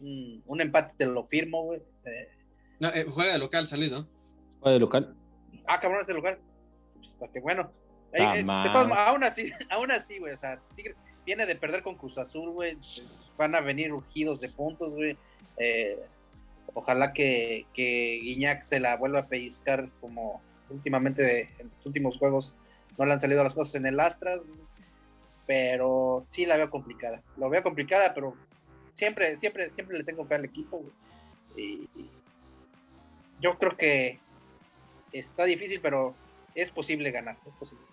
un, 0.00 0.42
un 0.46 0.60
empate, 0.60 0.94
te 0.96 1.06
lo 1.06 1.24
firmo, 1.24 1.62
güey. 1.64 1.80
Eh, 2.04 2.28
No, 2.80 2.88
eh, 2.88 3.06
juega 3.08 3.32
de 3.32 3.38
local 3.38 3.66
San 3.66 3.78
Luis, 3.78 3.92
¿no? 3.92 4.08
Juega 4.60 4.74
de 4.74 4.80
local. 4.80 5.16
ah, 5.66 5.80
cabrón, 5.80 6.02
ese 6.02 6.12
lugar. 6.14 6.38
Pues, 6.98 7.14
para 7.14 7.32
que 7.32 7.40
bueno. 7.40 7.70
Eh, 8.12 8.22
eh, 8.22 8.44
de 8.44 8.70
todos 8.72 8.90
aún 8.92 9.24
así, 9.24 9.50
aún 9.70 9.90
así, 9.90 10.18
güey. 10.18 10.34
O 10.34 10.36
sea, 10.36 10.60
Tigre 10.76 10.94
viene 11.24 11.46
de 11.46 11.54
perder 11.56 11.82
con 11.82 11.96
Cruz 11.96 12.18
Azul, 12.18 12.50
güey. 12.50 12.76
Van 13.38 13.54
a 13.54 13.60
venir 13.60 13.92
urgidos 13.92 14.40
de 14.40 14.48
puntos, 14.50 14.92
güey. 14.92 15.16
Eh, 15.56 15.98
ojalá 16.74 17.12
que, 17.12 17.66
que 17.72 18.18
Guiñac 18.22 18.64
se 18.64 18.80
la 18.80 18.96
vuelva 18.96 19.20
a 19.20 19.26
pellizcar 19.26 19.88
como 20.00 20.42
últimamente 20.68 21.50
en 21.58 21.70
los 21.76 21.86
últimos 21.86 22.18
juegos 22.18 22.56
no 22.98 23.06
le 23.06 23.12
han 23.12 23.20
salido 23.20 23.42
las 23.42 23.54
cosas 23.54 23.74
en 23.76 23.86
el 23.86 24.00
Astras, 24.00 24.46
pero 25.46 26.24
sí 26.28 26.46
la 26.46 26.56
veo 26.56 26.70
complicada. 26.70 27.22
Lo 27.36 27.50
veo 27.50 27.62
complicada, 27.62 28.14
pero 28.14 28.34
siempre, 28.92 29.36
siempre, 29.36 29.70
siempre 29.70 29.98
le 29.98 30.04
tengo 30.04 30.24
fe 30.24 30.36
al 30.36 30.44
equipo. 30.44 30.82
Y 31.56 31.88
y 31.96 32.10
yo 33.42 33.58
creo 33.58 33.76
que 33.76 34.18
está 35.12 35.44
difícil, 35.44 35.80
pero 35.82 36.14
es 36.54 36.70
posible 36.70 37.10
ganar. 37.10 37.36
Es 37.46 37.54
posible. 37.54 37.84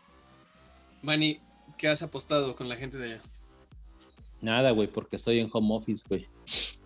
Manny, 1.01 1.39
¿qué 1.77 1.87
has 1.87 2.01
apostado 2.03 2.55
con 2.55 2.69
la 2.69 2.75
gente 2.75 2.97
de 2.97 3.13
allá? 3.13 3.21
Nada, 4.41 4.71
güey, 4.71 4.87
porque 4.87 5.15
estoy 5.15 5.39
en 5.39 5.49
home 5.51 5.75
office, 5.75 6.05
güey. 6.07 6.27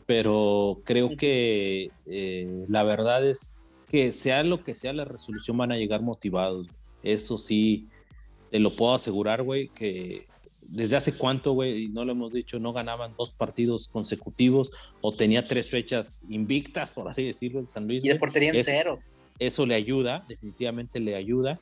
Pero 0.06 0.82
creo 0.86 1.16
que 1.16 1.92
eh, 2.06 2.62
la 2.68 2.84
verdad 2.84 3.28
es 3.28 3.62
que 3.90 4.12
sea 4.12 4.44
lo 4.44 4.64
que 4.64 4.76
sea 4.76 4.92
la 4.94 5.06
resolución 5.06 5.58
van 5.58 5.72
a 5.72 5.78
llegar 5.78 6.02
motivados. 6.02 6.68
Eso 7.04 7.38
sí, 7.38 7.88
te 8.54 8.60
lo 8.60 8.70
puedo 8.70 8.94
asegurar, 8.94 9.42
güey, 9.42 9.70
que 9.70 10.28
desde 10.62 10.96
hace 10.96 11.18
cuánto, 11.18 11.54
güey, 11.54 11.86
y 11.86 11.88
no 11.90 12.06
lo 12.06 12.12
hemos 12.12 12.32
dicho, 12.32 12.60
no 12.60 12.72
ganaban 12.72 13.16
dos 13.18 13.32
partidos 13.32 13.88
consecutivos 13.88 14.70
o 15.02 15.16
tenía 15.16 15.48
tres 15.48 15.72
fechas 15.72 16.24
invictas, 16.30 16.92
por 16.92 17.08
así 17.08 17.26
decirlo, 17.26 17.60
en 17.62 17.68
San 17.68 17.88
Luis. 17.88 18.06
Y 18.06 18.10
de 18.10 18.16
portería 18.16 18.52
en 18.52 18.64
cero. 18.64 18.94
eso 19.40 19.66
le 19.66 19.74
ayuda, 19.74 20.24
definitivamente 20.30 21.00
le 21.00 21.16
ayuda. 21.16 21.60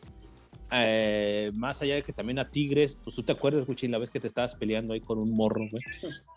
Eh, 0.73 1.51
más 1.53 1.81
allá 1.81 1.95
de 1.95 2.01
que 2.01 2.11
también 2.11 2.39
a 2.39 2.49
Tigres, 2.49 2.99
pues 3.01 3.15
tú 3.15 3.23
te 3.23 3.31
acuerdas, 3.31 3.65
Cuchín, 3.65 3.91
la 3.91 3.97
vez 3.97 4.09
que 4.09 4.19
te 4.19 4.27
estabas 4.27 4.55
peleando 4.55 4.93
ahí 4.93 4.99
con 4.99 5.17
un 5.17 5.31
morro, 5.33 5.61
güey. 5.71 5.83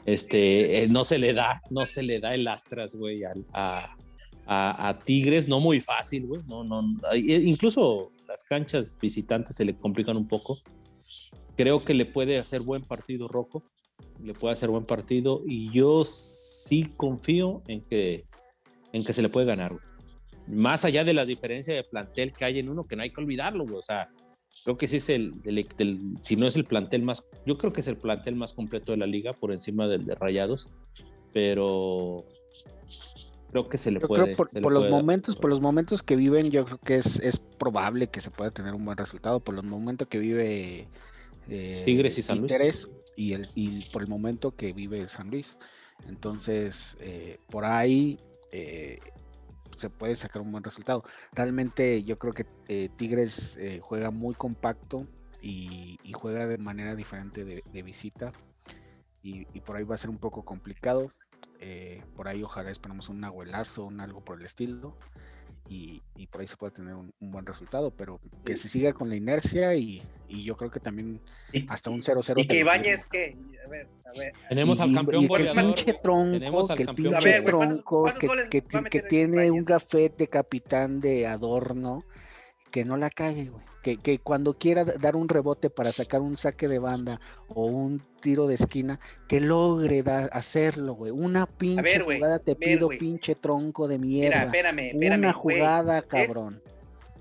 Este, 0.07 0.85
eh, 0.85 0.89
no 0.89 1.03
se 1.03 1.19
le 1.19 1.33
da, 1.35 1.63
no 1.71 1.85
se 1.87 2.05
le 2.05 2.21
da 2.21 2.33
el 2.33 2.47
astras, 2.47 2.95
güey, 2.95 3.25
a, 3.25 3.33
a- 3.53 3.97
a 4.89 4.99
Tigres, 5.01 5.49
no 5.49 5.59
muy 5.59 5.81
fácil, 5.81 6.27
güey. 6.27 6.43
No, 6.49 6.63
no, 6.63 6.81
eh, 7.13 7.19
incluso 7.45 8.13
las 8.35 8.43
canchas 8.43 8.99
visitantes 9.01 9.55
se 9.55 9.65
le 9.65 9.77
complican 9.77 10.17
un 10.17 10.27
poco. 10.27 10.59
Creo 11.57 11.85
que 11.85 11.95
le 11.95 12.05
puede 12.05 12.39
hacer 12.39 12.63
buen 12.63 12.83
partido 12.83 13.29
Rocco, 13.29 13.63
le 14.21 14.35
puede 14.35 14.55
hacer 14.55 14.71
buen 14.71 14.85
partido 14.87 15.43
y 15.47 15.71
yo 15.71 16.03
sí 16.05 16.93
confío 16.97 17.63
en 17.69 17.83
que, 17.83 18.25
en 18.93 19.05
que 19.05 19.13
se 19.13 19.23
le 19.23 19.29
puede 19.29 19.47
ganar, 19.47 19.79
más 20.49 20.85
allá 20.85 21.05
de 21.05 21.15
la 21.15 21.25
diferencia 21.25 21.75
de 21.75 21.85
plantel 21.85 22.33
que 22.33 22.45
hay 22.45 22.59
en 22.59 22.69
uno, 22.69 22.85
que 22.89 22.97
no 22.97 23.03
hay 23.05 23.11
que 23.13 23.21
olvidarlo, 23.21 23.63
güey. 23.65 23.77
O 23.77 23.83
sea, 23.83 24.09
creo 24.65 24.77
que 24.77 24.89
sí 24.89 24.97
es 24.97 25.09
el, 25.11 25.35
el- 25.45 26.17
si 26.21 26.35
no 26.35 26.49
es 26.49 26.57
el 26.57 26.65
plantel 26.65 27.03
más, 27.05 27.29
yo 27.47 27.57
creo 27.57 27.73
que 27.73 27.83
es 27.83 27.89
el 27.89 27.99
plantel 27.99 28.35
más 28.35 28.53
completo 28.53 28.91
de 28.91 28.99
la 28.99 29.07
liga 29.07 29.33
por 29.33 29.53
encima 29.53 29.87
del 29.87 30.05
de 30.07 30.17
Rayados, 30.17 30.71
pero 31.33 32.25
creo 33.55 33.69
que 33.69 33.79
se 33.79 33.91
le 33.93 34.01
Yo 34.01 34.09
puede. 34.09 34.25
creo 34.25 34.37
por, 34.37 34.49
por 34.61 34.73
los 34.73 34.87
puede 34.87 34.93
dar. 34.93 35.05
momentos, 35.05 35.37
por 35.37 35.51
los 35.51 35.61
momentos 35.61 36.03
que 36.03 36.17
viven, 36.17 36.51
yo 36.51 36.65
creo 36.65 36.79
que 36.79 36.97
es, 36.97 37.21
es 37.21 37.39
probable 37.39 38.09
que 38.09 38.21
se 38.21 38.31
pueda 38.31 38.51
tener 38.51 38.75
un 38.75 38.85
buen 38.85 38.99
resultado. 38.99 39.41
Por 39.41 39.55
los 39.55 39.65
momentos 39.65 40.09
que 40.09 40.19
vive 40.19 40.89
eh, 41.49 41.83
Tigres 41.85 42.19
y 42.19 42.23
San 42.23 42.41
Luis. 42.41 42.53
Y 43.17 43.33
el 43.35 43.49
y 43.55 43.83
por 43.91 44.03
el 44.03 44.09
momento 44.09 44.57
que 44.57 44.73
vive 44.73 45.09
San 45.09 45.31
Luis. 45.31 45.57
Entonces, 46.09 46.97
eh, 47.01 47.39
por 47.49 47.65
ahí 47.65 48.19
eh, 48.53 48.99
se 49.77 49.91
puede 49.91 50.17
sacar 50.17 50.43
un 50.43 50.51
buen 50.53 50.65
resultado. 50.65 51.05
Realmente 51.33 52.03
yo 52.05 52.19
creo 52.19 52.33
que 52.35 52.47
Tigres 52.97 53.59
juega 53.83 54.11
muy 54.11 54.35
compacto 54.35 55.07
y, 55.41 55.99
y 56.03 56.13
juega 56.13 56.47
de 56.47 56.59
manera 56.59 56.97
diferente 56.97 57.45
de, 57.45 57.63
de 57.73 57.83
visita. 57.83 58.33
Y, 59.23 59.47
y 59.53 59.61
por 59.61 59.77
ahí 59.77 59.85
va 59.85 59.95
a 59.95 59.99
ser 59.99 60.11
un 60.11 60.19
poco 60.19 60.45
complicado. 60.45 61.13
Eh, 61.61 62.03
por 62.17 62.29
ahí 62.29 62.43
ojalá 62.43 62.71
esperamos 62.71 63.09
un 63.09 63.23
abuelazo, 63.25 63.85
un 63.85 64.01
algo 64.01 64.25
por 64.25 64.39
el 64.41 64.47
estilo. 64.47 64.97
Y, 65.67 66.03
y 66.15 66.27
por 66.27 66.43
ahí 66.43 66.47
se 66.47 66.59
puede 66.59 66.73
tener 66.75 66.93
un, 66.95 67.15
un 67.21 67.31
buen 67.31 67.47
resultado, 67.47 67.91
pero 67.91 68.21
que 68.45 68.55
se 68.55 68.69
siga 68.69 68.93
con 68.93 69.09
la 69.09 69.17
inercia 69.17 69.75
y, 69.75 70.03
y 70.29 70.45
yo 70.45 70.59
creo 70.59 70.71
que 70.71 70.79
también 70.79 71.21
hasta 71.69 71.89
un 71.89 72.03
0-0. 72.03 72.35
Y 72.37 72.47
que 72.47 72.59
Ibáñez, 72.61 73.09
¿qué? 73.09 73.35
A 73.65 73.69
ver, 73.71 73.89
a 74.05 74.19
ver. 74.19 74.33
Tenemos 74.51 74.79
Y- 74.79 74.83
al 74.83 74.93
campeón 74.95 75.23
que 75.23 75.29
goleador. 75.29 75.65
pinche 75.65 75.83
güey. 75.85 76.03
tronco, 76.03 76.33
Tenemos 76.33 76.71
al 76.71 76.77
que 76.77 76.85
campeón 76.85 77.05
pinche 77.13 77.17
A 77.17 77.21
ver, 77.25 77.41
güey, 77.43 77.55
¿cuántos- 77.55 77.77
tronco, 77.79 78.01
cuántos 78.03 78.49
que, 78.51 78.61
que- 78.61 78.85
que 78.91 79.03
tiene 79.09 79.39
un 79.39 79.45
Ibáñez? 79.47 79.67
gafete 79.67 80.27
capitán 80.29 81.01
de 81.01 81.27
adorno, 81.27 82.05
que 82.75 82.85
no 82.85 82.97
la 82.97 83.09
cague, 83.09 83.51
güey. 83.51 83.63
Que, 83.85 83.99
que 83.99 84.19
cuando 84.19 84.59
quiera 84.59 84.85
da- 84.85 84.95
dar 85.01 85.15
un 85.15 85.29
rebote 85.29 85.71
para 85.71 85.93
sacar 85.93 86.21
un 86.21 86.37
saque 86.39 86.67
de 86.67 86.81
banda 86.81 87.21
o 87.47 87.67
un 87.67 88.03
tiro 88.21 88.49
de 88.49 88.57
esquina, 88.57 88.99
que 89.29 89.41
logre 89.41 90.03
da- 90.03 90.25
hacerlo, 90.33 90.95
güey. 90.95 91.13
Una 91.13 91.47
pinche 91.47 91.83
ver, 91.83 92.03
jugada 92.03 92.41
te 92.41 92.55
ver, 92.55 92.79
pido, 92.79 92.89
pinche 92.89 93.37
tronco 93.37 93.87
de 93.87 93.99
Mira, 93.99 94.39
mierda. 94.41 94.45
espérame, 94.47 94.79
espérame. 94.91 95.19
Una 95.21 95.33
jugada, 95.33 96.03
cabrón. 96.03 96.61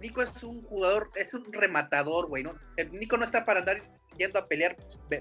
Nico 0.02 0.24
es 0.24 0.44
un 0.44 0.64
jugador, 0.64 1.12
es 1.14 1.36
un 1.36 1.54
rematador, 1.54 2.30
güey. 2.30 2.42
¿no? 2.42 2.56
Nico 2.92 3.16
no 3.18 3.24
está 3.24 3.46
para 3.46 3.60
andar 3.60 3.84
yendo 4.18 4.40
a 4.40 4.48
pelear 4.48 4.76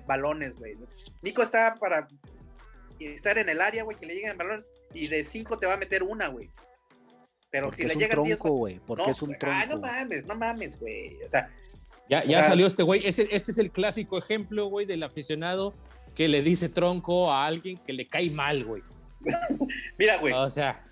balones, 0.07 0.57
güey. 0.57 0.79
Nico 1.21 1.43
está 1.43 1.75
para 1.75 2.09
estar 3.01 3.37
en 3.37 3.51
el 3.51 3.61
área, 3.61 3.83
güey, 3.85 3.99
que 3.99 4.07
le 4.07 4.15
lleguen 4.15 4.39
balones 4.39 4.73
y 4.95 5.09
de 5.09 5.25
cinco 5.25 5.59
te 5.59 5.67
va 5.67 5.75
a 5.75 5.77
meter 5.77 6.03
una, 6.03 6.29
güey. 6.29 6.49
Pero 7.53 7.67
Porque 7.67 7.83
si 7.83 7.89
le 7.89 7.95
llegan 7.95 8.23
10, 8.25 8.41
tronco, 8.41 8.57
güey. 8.57 8.81
Porque 8.85 9.05
no, 9.05 9.11
es 9.13 9.23
un 9.23 9.39
tronco. 9.39 9.57
Ah, 9.57 9.67
no 9.67 9.79
mames, 9.79 10.27
no 10.27 10.35
mames, 10.35 10.81
güey. 10.81 11.23
O 11.23 11.31
sea, 11.31 11.49
Ya, 12.09 12.21
O 12.21 12.25
ya 12.25 12.39
sea- 12.41 12.43
salió 12.49 12.67
este 12.67 12.83
güey. 12.83 13.03
Este 13.07 13.29
es 13.33 13.59
el 13.59 13.71
clásico 13.71 14.19
ejemplo, 14.19 14.67
güey, 14.67 14.87
del 14.87 15.05
aficionado 15.05 15.75
que 16.17 16.27
le 16.29 16.43
dice 16.43 16.69
tronco 16.69 17.31
a 17.31 17.47
alguien 17.47 17.79
que 17.79 17.93
le 17.93 18.09
cae 18.09 18.31
mal, 18.31 18.65
güey. 18.65 18.83
mira, 19.99 20.17
güey. 20.17 20.33
O 20.35 20.51
sea, 20.51 20.83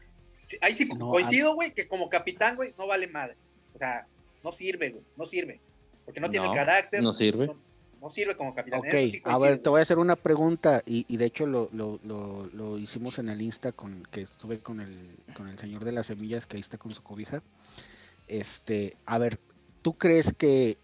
Ahí 0.60 0.74
sí 0.74 0.86
No, 0.86 1.10
coincido, 1.10 1.54
güey, 1.54 1.72
que 1.72 1.86
como 1.86 2.08
capitán, 2.08 2.56
güey, 2.56 2.74
no 2.78 2.86
vale 2.86 3.06
madre. 3.06 3.36
O 3.74 3.78
sea, 3.78 4.06
no 4.42 4.52
sirve, 4.52 4.90
güey, 4.90 5.04
no 5.16 5.24
sirve. 5.26 5.60
Porque 6.04 6.20
no, 6.20 6.30
tiene 6.30 6.52
carácter. 6.52 7.02
no 7.02 7.14
sirve. 7.14 7.46
No, 7.46 7.56
no 8.00 8.10
sirve 8.10 8.36
como 8.36 8.54
capitán. 8.54 8.80
Ok, 8.80 8.86
Eso 8.86 9.12
sí 9.12 9.22
a 9.24 9.38
ver, 9.38 9.58
te 9.62 9.68
voy 9.68 9.80
a 9.80 9.82
hacer 9.84 9.98
una 9.98 10.16
pregunta 10.16 10.82
y, 10.86 11.04
y 11.08 11.16
de 11.16 11.26
hecho 11.26 11.46
lo, 11.46 11.68
lo, 11.72 12.00
lo, 12.04 12.46
lo 12.52 12.78
hicimos 12.78 13.18
en 13.18 13.28
el 13.28 13.42
Insta 13.42 13.72
con 13.72 14.02
que 14.10 14.22
estuve 14.22 14.58
con 14.60 14.80
el, 14.80 15.16
con 15.34 15.48
el 15.48 15.58
señor 15.58 15.84
de 15.84 15.92
las 15.92 16.06
semillas 16.06 16.46
que 16.46 16.56
ahí 16.56 16.60
está 16.60 16.78
con 16.78 16.92
su 16.92 17.02
cobija. 17.02 17.42
Este, 18.26 18.96
a 19.06 19.18
ver, 19.18 19.38
¿tú 19.82 19.94
crees 19.94 20.32
que, 20.34 20.78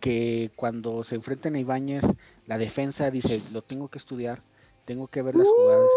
que 0.00 0.50
cuando 0.56 1.04
se 1.04 1.14
enfrenten 1.14 1.54
a 1.54 1.60
Ibáñez, 1.60 2.04
la 2.46 2.58
defensa 2.58 3.10
dice, 3.10 3.40
lo 3.52 3.62
tengo 3.62 3.88
que 3.88 3.98
estudiar, 3.98 4.42
tengo 4.84 5.06
que 5.08 5.22
ver 5.22 5.34
las 5.36 5.48
jugadas, 5.48 5.90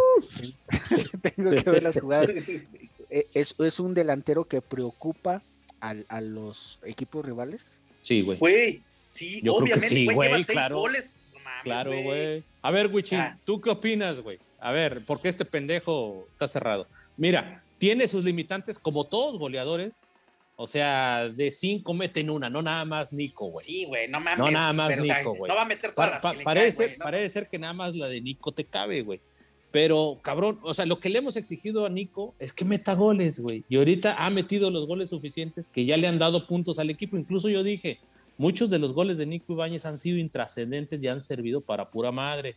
tengo 1.36 1.52
que 1.52 1.70
ver 1.70 1.84
las 1.84 2.00
jugadas? 2.00 2.30
E- 3.10 3.26
¿Es, 3.34 3.56
es 3.58 3.80
un 3.80 3.94
delantero 3.94 4.44
que 4.46 4.62
preocupa 4.62 5.42
al- 5.80 6.06
a 6.10 6.20
los 6.20 6.80
equipos 6.84 7.26
rivales? 7.26 7.66
sí, 8.02 8.22
güey. 8.22 8.38
Güey, 8.38 8.84
sí, 9.18 9.42
Yo 9.44 9.54
creo 9.56 9.58
que 9.58 9.74
obviamente, 9.74 9.88
sí, 9.90 10.06
güey, 10.06 10.28
lleva 10.30 10.38
seis 10.44 10.50
claro. 10.52 10.80
goles. 10.80 11.24
No 11.34 11.40
mames, 11.40 11.64
Claro, 11.64 11.92
güey. 12.02 12.44
A 12.62 12.72
ver, 12.72 12.88
Wichin, 12.88 13.20
Ah. 13.20 13.38
¿tú 13.46 13.60
qué 13.62 13.70
opinas, 13.70 14.20
güey? 14.22 14.40
A 14.60 14.72
ver, 14.72 15.04
¿por 15.06 15.20
qué 15.22 15.30
este 15.30 15.46
pendejo 15.46 16.28
está 16.32 16.48
cerrado? 16.48 16.88
Mira, 17.18 17.64
tiene 17.78 18.08
sus 18.08 18.24
limitantes 18.24 18.80
como 18.80 19.04
todos 19.04 19.38
goleadores. 19.38 20.04
O 20.60 20.66
sea, 20.66 21.30
de 21.30 21.52
cinco 21.52 21.94
meten 21.94 22.32
una, 22.32 22.50
no 22.50 22.64
nada 22.64 22.84
más 22.84 23.14
Nico, 23.14 23.46
güey. 23.52 23.64
Sí, 23.64 23.86
güey, 23.86 24.08
no 24.08 24.20
mames. 24.20 24.40
No, 24.40 24.50
nada 24.50 24.74
más 24.74 24.88
pero, 24.90 25.04
o 25.04 25.06
sea, 25.06 25.18
Nico, 25.20 25.36
güey. 25.36 25.48
No 25.50 25.56
va 25.56 25.62
a 25.62 25.66
meter 25.66 25.92
todas 25.94 26.10
Pa- 26.10 26.14
las 26.16 26.24
pa- 26.24 26.32
que 26.32 26.38
le 26.40 26.44
parece, 26.44 26.78
caen, 26.78 26.90
güey, 26.90 26.98
no 26.98 27.04
parece 27.04 27.30
ser 27.30 27.48
que 27.48 27.60
nada 27.60 27.74
más 27.74 27.94
la 27.96 28.08
de 28.08 28.22
Nico 28.22 28.52
te 28.52 28.66
cabe, 28.66 29.04
güey. 29.04 29.22
Pero, 29.70 30.18
cabrón, 30.24 30.60
o 30.64 30.74
sea, 30.74 30.88
lo 30.88 31.00
que 31.00 31.10
le 31.10 31.20
hemos 31.20 31.38
exigido 31.38 31.86
a 31.86 31.90
Nico 31.90 32.34
es 32.40 32.54
que 32.54 32.66
meta 32.66 32.96
goles, 32.96 33.40
güey. 33.40 33.66
Y 33.70 33.78
ahorita 33.78 34.16
ha 34.16 34.30
metido 34.32 34.72
los 34.72 34.88
goles 34.88 35.10
suficientes 35.12 35.70
que 35.70 35.86
ya 35.86 35.96
le 35.98 36.08
han 36.08 36.18
dado 36.18 36.48
puntos 36.48 36.80
al 36.80 36.90
equipo. 36.90 37.18
Incluso 37.18 37.50
yo 37.50 37.62
dije, 37.62 38.00
muchos 38.38 38.70
de 38.70 38.80
los 38.80 38.94
goles 38.94 39.18
de 39.18 39.26
Nico 39.26 39.54
Ibáñez 39.54 39.86
han 39.86 39.98
sido 39.98 40.18
intrascendentes 40.18 41.02
y 41.02 41.08
han 41.08 41.22
servido 41.22 41.62
para 41.62 41.90
pura 41.90 42.12
madre. 42.12 42.56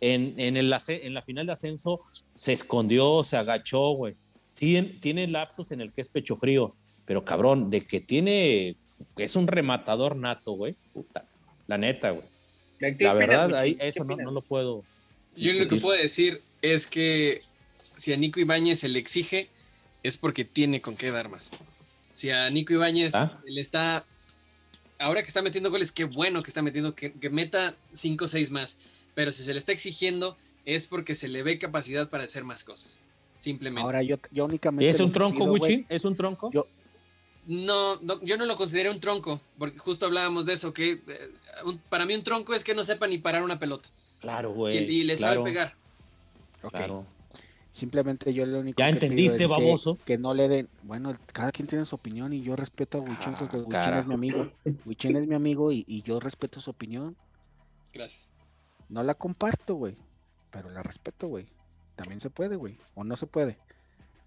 En, 0.00 0.34
en, 0.38 0.56
el, 0.56 0.72
en 0.88 1.14
la 1.14 1.22
final 1.22 1.46
de 1.46 1.52
ascenso 1.52 2.00
se 2.34 2.52
escondió, 2.52 3.22
se 3.24 3.36
agachó, 3.36 3.90
güey. 3.92 4.16
Sí, 4.50 4.76
en- 4.76 5.00
tiene 5.00 5.28
lapsos 5.28 5.70
en 5.72 5.80
el 5.80 5.92
que 5.92 6.00
es 6.00 6.08
pecho 6.08 6.36
frío, 6.36 6.74
pero 7.06 7.24
cabrón, 7.24 7.70
de 7.70 7.86
que 7.86 8.00
tiene, 8.00 8.76
es 9.16 9.36
un 9.36 9.46
rematador 9.46 10.16
nato, 10.16 10.52
güey. 10.52 10.74
Puta, 10.92 11.24
la 11.68 11.78
neta, 11.78 12.10
güey. 12.10 12.26
¿Qué 12.78 12.96
La 13.04 13.14
opinas, 13.14 13.28
verdad, 13.48 13.64
eso 13.78 14.02
no, 14.04 14.16
no 14.16 14.32
lo 14.32 14.40
puedo. 14.42 14.82
Yo 15.36 15.52
lo 15.52 15.52
que 15.52 15.52
discutir. 15.60 15.82
puedo 15.82 16.02
decir 16.02 16.42
es 16.62 16.86
que 16.88 17.40
si 17.96 18.12
a 18.12 18.16
Nico 18.16 18.40
Ibáñez 18.40 18.80
se 18.80 18.88
le 18.88 18.98
exige, 18.98 19.46
es 20.02 20.18
porque 20.18 20.44
tiene 20.44 20.80
con 20.80 20.96
qué 20.96 21.12
dar 21.12 21.28
más. 21.28 21.52
Si 22.10 22.28
a 22.30 22.50
Nico 22.50 22.72
Ibáñez 22.74 23.14
Ah. 23.14 23.40
le 23.46 23.60
está. 23.60 24.04
Ahora 24.98 25.22
que 25.22 25.28
está 25.28 25.42
metiendo 25.42 25.70
goles, 25.70 25.90
qué 25.92 26.04
bueno 26.04 26.42
que 26.42 26.50
está 26.50 26.62
metiendo, 26.62 26.94
que, 26.94 27.12
que 27.12 27.30
meta 27.30 27.74
5 27.92 28.24
o 28.24 28.28
6 28.28 28.50
más. 28.50 28.78
Pero 29.14 29.30
si 29.32 29.42
se 29.42 29.52
le 29.52 29.58
está 29.58 29.72
exigiendo, 29.72 30.36
es 30.64 30.86
porque 30.86 31.14
se 31.14 31.28
le 31.28 31.42
ve 31.42 31.58
capacidad 31.58 32.08
para 32.08 32.24
hacer 32.24 32.44
más 32.44 32.62
cosas. 32.64 32.98
Simplemente. 33.36 33.84
Ahora 33.84 34.02
yo, 34.02 34.16
yo 34.30 34.44
únicamente... 34.44 34.88
¿Es 34.88 35.00
un 35.00 35.12
tronco, 35.12 35.44
Wichin? 35.44 35.84
¿Es 35.88 36.04
un 36.04 36.14
tronco? 36.16 36.50
Yo- 36.52 36.66
No, 37.46 37.96
no, 38.00 38.22
yo 38.22 38.36
no 38.36 38.46
lo 38.46 38.54
consideré 38.54 38.88
un 38.88 39.00
tronco, 39.00 39.40
porque 39.58 39.76
justo 39.78 40.06
hablábamos 40.06 40.46
de 40.46 40.52
eso, 40.52 40.72
que 40.72 40.92
eh, 40.92 41.30
un- 41.64 41.78
para 41.88 42.06
mí 42.06 42.14
un 42.14 42.22
tronco 42.22 42.54
es 42.54 42.62
que 42.62 42.72
no 42.74 42.84
sepa 42.84 43.08
ni 43.08 43.18
parar 43.18 43.42
una 43.42 43.58
pelota 43.58 43.88
Claro, 44.20 44.52
güey. 44.52 44.78
y 44.78 45.02
le 45.02 45.16
claro, 45.16 45.34
sabe 45.40 45.44
pegar. 45.50 45.74
Claro. 46.70 47.04
Simplemente 47.72 48.34
yo 48.34 48.44
lo 48.44 48.60
único 48.60 48.78
Ya 48.78 48.86
que 48.86 48.92
pido 48.92 49.06
entendiste, 49.06 49.44
es 49.44 49.48
baboso. 49.48 49.98
Que, 50.04 50.18
no 50.18 50.34
le 50.34 50.46
den, 50.48 50.68
bueno, 50.82 51.12
cada 51.32 51.50
quien 51.52 51.66
tiene 51.66 51.84
su 51.86 51.96
opinión 51.96 52.32
y 52.34 52.42
yo 52.42 52.54
respeto 52.54 52.98
a 52.98 53.00
Huichín 53.00 53.32
Ah, 53.34 53.36
porque 53.38 53.56
Huichín 53.56 53.94
es 53.94 54.06
mi 54.06 54.14
amigo. 54.14 54.46
Huichín 54.84 55.16
es 55.16 55.26
mi 55.26 55.34
amigo 55.34 55.72
y, 55.72 55.84
y 55.88 56.02
yo 56.02 56.20
respeto 56.20 56.60
su 56.60 56.70
opinión. 56.70 57.16
Gracias. 57.94 58.30
No 58.90 59.02
la 59.02 59.14
comparto, 59.14 59.74
güey, 59.76 59.96
pero 60.50 60.68
la 60.70 60.82
respeto, 60.82 61.28
güey. 61.28 61.46
También 61.96 62.20
se 62.20 62.28
puede, 62.30 62.56
güey, 62.56 62.76
o 62.94 63.04
no 63.04 63.16
se 63.16 63.26
puede. 63.26 63.56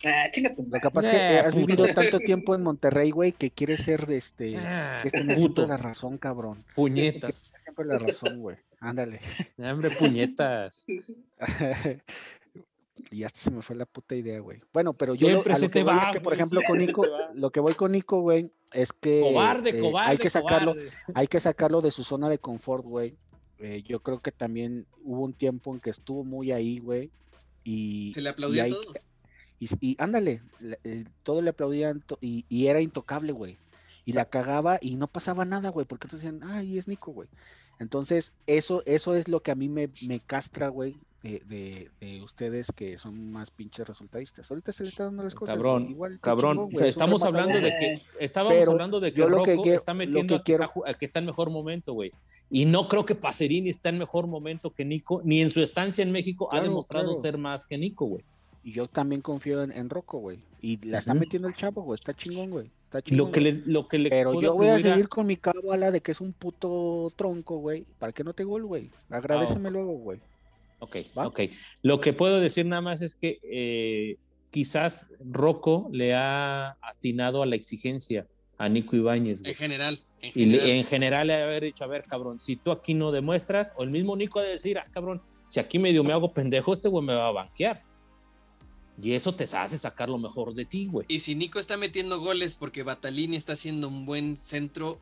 Ah, 0.05 0.27
chinga 0.31 0.53
tu 0.55 0.63
Lo 0.63 0.69
madre. 0.69 0.81
que 0.81 0.87
es 0.87 1.13
Eh, 1.13 1.17
que 1.29 1.39
has 1.39 1.45
puto. 1.55 1.57
vivido 1.65 1.87
tanto 1.93 2.19
tiempo 2.19 2.55
en 2.55 2.63
Monterrey, 2.63 3.11
güey, 3.11 3.31
que 3.31 3.49
quieres 3.51 3.81
ser 3.81 4.05
de 4.07 4.17
este... 4.17 4.57
Ah, 4.57 4.99
que 5.03 5.09
tener 5.11 5.35
puto, 5.37 5.65
la 5.67 5.77
razón, 5.77 6.17
cabrón. 6.17 6.63
puñetas. 6.75 7.53
Siempre 7.63 7.85
la 7.85 7.97
razón, 7.99 8.39
güey. 8.39 8.57
Ándale. 8.79 9.19
Ah, 9.59 9.71
Hombre, 9.71 9.89
puñetas. 9.91 10.85
y 13.11 13.23
hasta 13.23 13.39
se 13.39 13.51
me 13.51 13.61
fue 13.61 13.75
la 13.75 13.85
puta 13.85 14.15
idea, 14.15 14.39
güey. 14.39 14.61
Bueno, 14.73 14.93
pero 14.93 15.15
yo 15.15 15.27
Siempre 15.27 15.53
a 15.53 15.55
se 15.55 15.63
lo 15.65 15.69
que 15.69 15.73
te 15.79 15.83
voy 15.83 15.93
es 15.93 15.99
va, 15.99 16.11
que, 16.13 16.21
por 16.21 16.33
ejemplo, 16.33 16.61
con 16.67 16.77
Nico, 16.79 17.05
lo 17.33 17.51
que 17.51 17.59
voy 17.59 17.73
con 17.73 17.91
Nico, 17.91 18.21
güey, 18.21 18.51
es 18.71 18.93
que 18.93 19.21
Cobarde, 19.21 19.69
eh, 19.71 19.79
cobarde, 19.79 20.11
hay 20.11 20.17
que 20.17 20.29
sacarlo, 20.29 20.73
cobarde. 20.73 20.89
hay 21.13 21.27
que 21.27 21.39
sacarlo 21.39 21.81
de 21.81 21.91
su 21.91 22.03
zona 22.03 22.29
de 22.29 22.39
confort, 22.39 22.83
güey. 22.85 23.15
Eh, 23.59 23.83
yo 23.87 24.01
creo 24.01 24.19
que 24.19 24.31
también 24.31 24.85
hubo 25.03 25.23
un 25.23 25.33
tiempo 25.33 25.73
en 25.73 25.79
que 25.79 25.89
estuvo 25.89 26.23
muy 26.23 26.51
ahí, 26.51 26.79
güey. 26.79 27.09
Y, 27.63 28.11
Se 28.13 28.21
le 28.21 28.29
y 28.29 28.31
aplaudía 28.31 28.63
hay- 28.65 28.71
todo. 28.71 28.93
Y, 29.59 29.67
y 29.79 29.95
ándale, 29.99 30.41
le- 30.59 30.79
eh, 30.83 31.05
todo 31.23 31.41
le 31.41 31.49
aplaudían 31.51 32.01
to- 32.01 32.17
y, 32.21 32.45
y 32.49 32.67
era 32.67 32.81
intocable, 32.81 33.31
güey. 33.31 33.57
Y 34.03 34.11
la 34.13 34.25
cagaba 34.25 34.77
y 34.81 34.97
no 34.97 35.07
pasaba 35.07 35.45
nada, 35.45 35.69
güey, 35.69 35.85
porque 35.85 36.07
todos 36.07 36.21
decían, 36.21 36.41
ay, 36.43 36.77
es 36.77 36.87
Nico, 36.87 37.11
güey. 37.11 37.29
Entonces, 37.79 38.33
eso, 38.47 38.83
eso 38.85 39.15
es 39.15 39.27
lo 39.27 39.41
que 39.41 39.51
a 39.51 39.55
mí 39.55 39.67
me, 39.69 39.89
me 40.07 40.19
castra, 40.19 40.67
güey, 40.67 40.95
de, 41.25 41.41
de, 41.45 41.89
de 41.99 42.21
ustedes 42.21 42.67
que 42.75 42.97
son 42.97 43.31
más 43.31 43.49
pinches 43.51 43.87
resultadistas. 43.87 44.49
Ahorita 44.49 44.71
se 44.71 44.83
le 44.83 44.89
está 44.89 45.05
dando 45.05 45.23
las 45.23 45.33
cosas. 45.33 45.55
Cabrón, 45.55 45.89
igual 45.89 46.19
cabrón, 46.19 46.57
o 46.59 46.67
es 46.69 46.81
estamos 46.81 47.23
hablando 47.23 47.59
de 47.59 47.69
que 47.69 48.01
estábamos 48.19 48.55
Pero 48.55 48.71
hablando 48.71 48.99
de 48.99 49.11
que 49.13 49.21
que 49.21 49.27
Rocco 49.27 49.63
quiero- 49.63 49.77
está 49.77 49.93
metiendo 49.93 50.27
que 50.27 50.35
al 50.35 50.43
que, 50.43 50.51
está, 50.53 50.67
quiero- 50.67 50.97
que 50.99 51.09
en 51.19 51.25
mejor 51.25 51.49
momento, 51.49 51.93
güey. 51.93 52.11
Y 52.49 52.65
no 52.65 52.87
creo 52.87 53.05
que 53.05 53.15
Pacerini 53.15 53.69
está 53.69 53.89
en 53.89 53.97
mejor 53.97 54.27
momento 54.27 54.69
que 54.71 54.85
Nico, 54.85 55.21
ni 55.23 55.41
en 55.41 55.49
su 55.49 55.61
estancia 55.61 56.03
en 56.03 56.11
México 56.11 56.49
ha 56.51 56.61
demostrado 56.61 57.07
claro. 57.07 57.21
ser 57.21 57.37
más 57.37 57.65
que 57.65 57.77
Nico, 57.77 58.05
güey. 58.05 58.23
Y 58.63 58.71
yo 58.71 58.87
también 58.87 59.21
confío 59.21 59.61
en, 59.63 59.71
en 59.71 59.89
Rocco, 59.89 60.17
güey. 60.19 60.39
Y 60.61 60.77
la 60.87 60.97
está 60.99 61.13
metiendo 61.13 61.47
el 61.47 61.55
chavo, 61.55 61.83
güey. 61.83 61.95
Está 61.99 62.13
chingón, 62.15 62.49
güey. 62.49 62.69
Chingón. 63.03 63.27
Lo 63.27 63.31
que 63.31 63.41
le, 63.41 63.51
lo 63.65 63.87
que 63.89 63.97
le 63.99 64.09
Pero 64.09 64.39
yo 64.41 64.53
voy 64.53 64.69
a 64.69 64.75
a- 64.75 64.79
seguir 64.79 65.09
con 65.09 65.27
mi 65.27 65.35
cábala 65.35 65.91
de 65.91 65.99
que 65.99 66.13
es 66.13 66.21
un 66.21 66.31
puto 66.31 67.11
tronco, 67.17 67.57
güey. 67.57 67.83
Para 67.99 68.13
que 68.13 68.23
no 68.23 68.33
te 68.33 68.43
gol, 68.45 68.63
güey. 68.65 68.89
Agradeceme 69.09 69.69
luego, 69.69 69.91
güey. 69.97 70.19
Ok, 70.85 70.97
¿Va? 71.17 71.27
ok. 71.27 71.41
Lo 71.81 71.99
que 72.01 72.13
puedo 72.13 72.39
decir 72.39 72.65
nada 72.65 72.81
más 72.81 73.01
es 73.01 73.15
que 73.15 73.39
eh, 73.43 74.17
quizás 74.51 75.07
Rocco 75.19 75.89
le 75.91 76.13
ha 76.13 76.77
atinado 76.81 77.43
a 77.43 77.45
la 77.45 77.55
exigencia 77.55 78.27
a 78.57 78.69
Nico 78.69 78.95
Ibáñez, 78.95 79.41
güey. 79.41 79.51
En 79.51 79.57
general. 79.57 79.99
En 80.21 80.29
Y 80.29 80.31
general. 80.31 80.69
en 80.69 80.83
general 80.85 81.27
le 81.27 81.33
ha 81.35 81.43
haber 81.43 81.63
dicho, 81.63 81.83
a 81.83 81.87
ver, 81.87 82.03
cabrón, 82.03 82.39
si 82.39 82.55
tú 82.55 82.71
aquí 82.71 82.93
no 82.93 83.11
demuestras, 83.11 83.73
o 83.77 83.83
el 83.83 83.91
mismo 83.91 84.15
Nico 84.15 84.39
ha 84.39 84.43
de 84.43 84.51
decir, 84.51 84.77
ah, 84.77 84.85
cabrón, 84.91 85.21
si 85.47 85.59
aquí 85.59 85.77
medio 85.77 86.03
me 86.03 86.13
hago 86.13 86.31
pendejo, 86.33 86.71
este 86.71 86.87
güey 86.87 87.03
me 87.05 87.13
va 87.13 87.27
a 87.27 87.31
banquear. 87.31 87.83
Y 89.01 89.11
eso 89.11 89.35
te 89.35 89.43
hace 89.43 89.77
sacar 89.77 90.07
lo 90.07 90.17
mejor 90.17 90.53
de 90.53 90.63
ti, 90.63 90.87
güey. 90.87 91.05
Y 91.09 91.19
si 91.19 91.35
Nico 91.35 91.59
está 91.59 91.75
metiendo 91.75 92.19
goles 92.21 92.55
porque 92.55 92.81
Batalini 92.83 93.35
está 93.35 93.51
haciendo 93.53 93.89
un 93.89 94.05
buen 94.05 94.37
centro, 94.37 95.01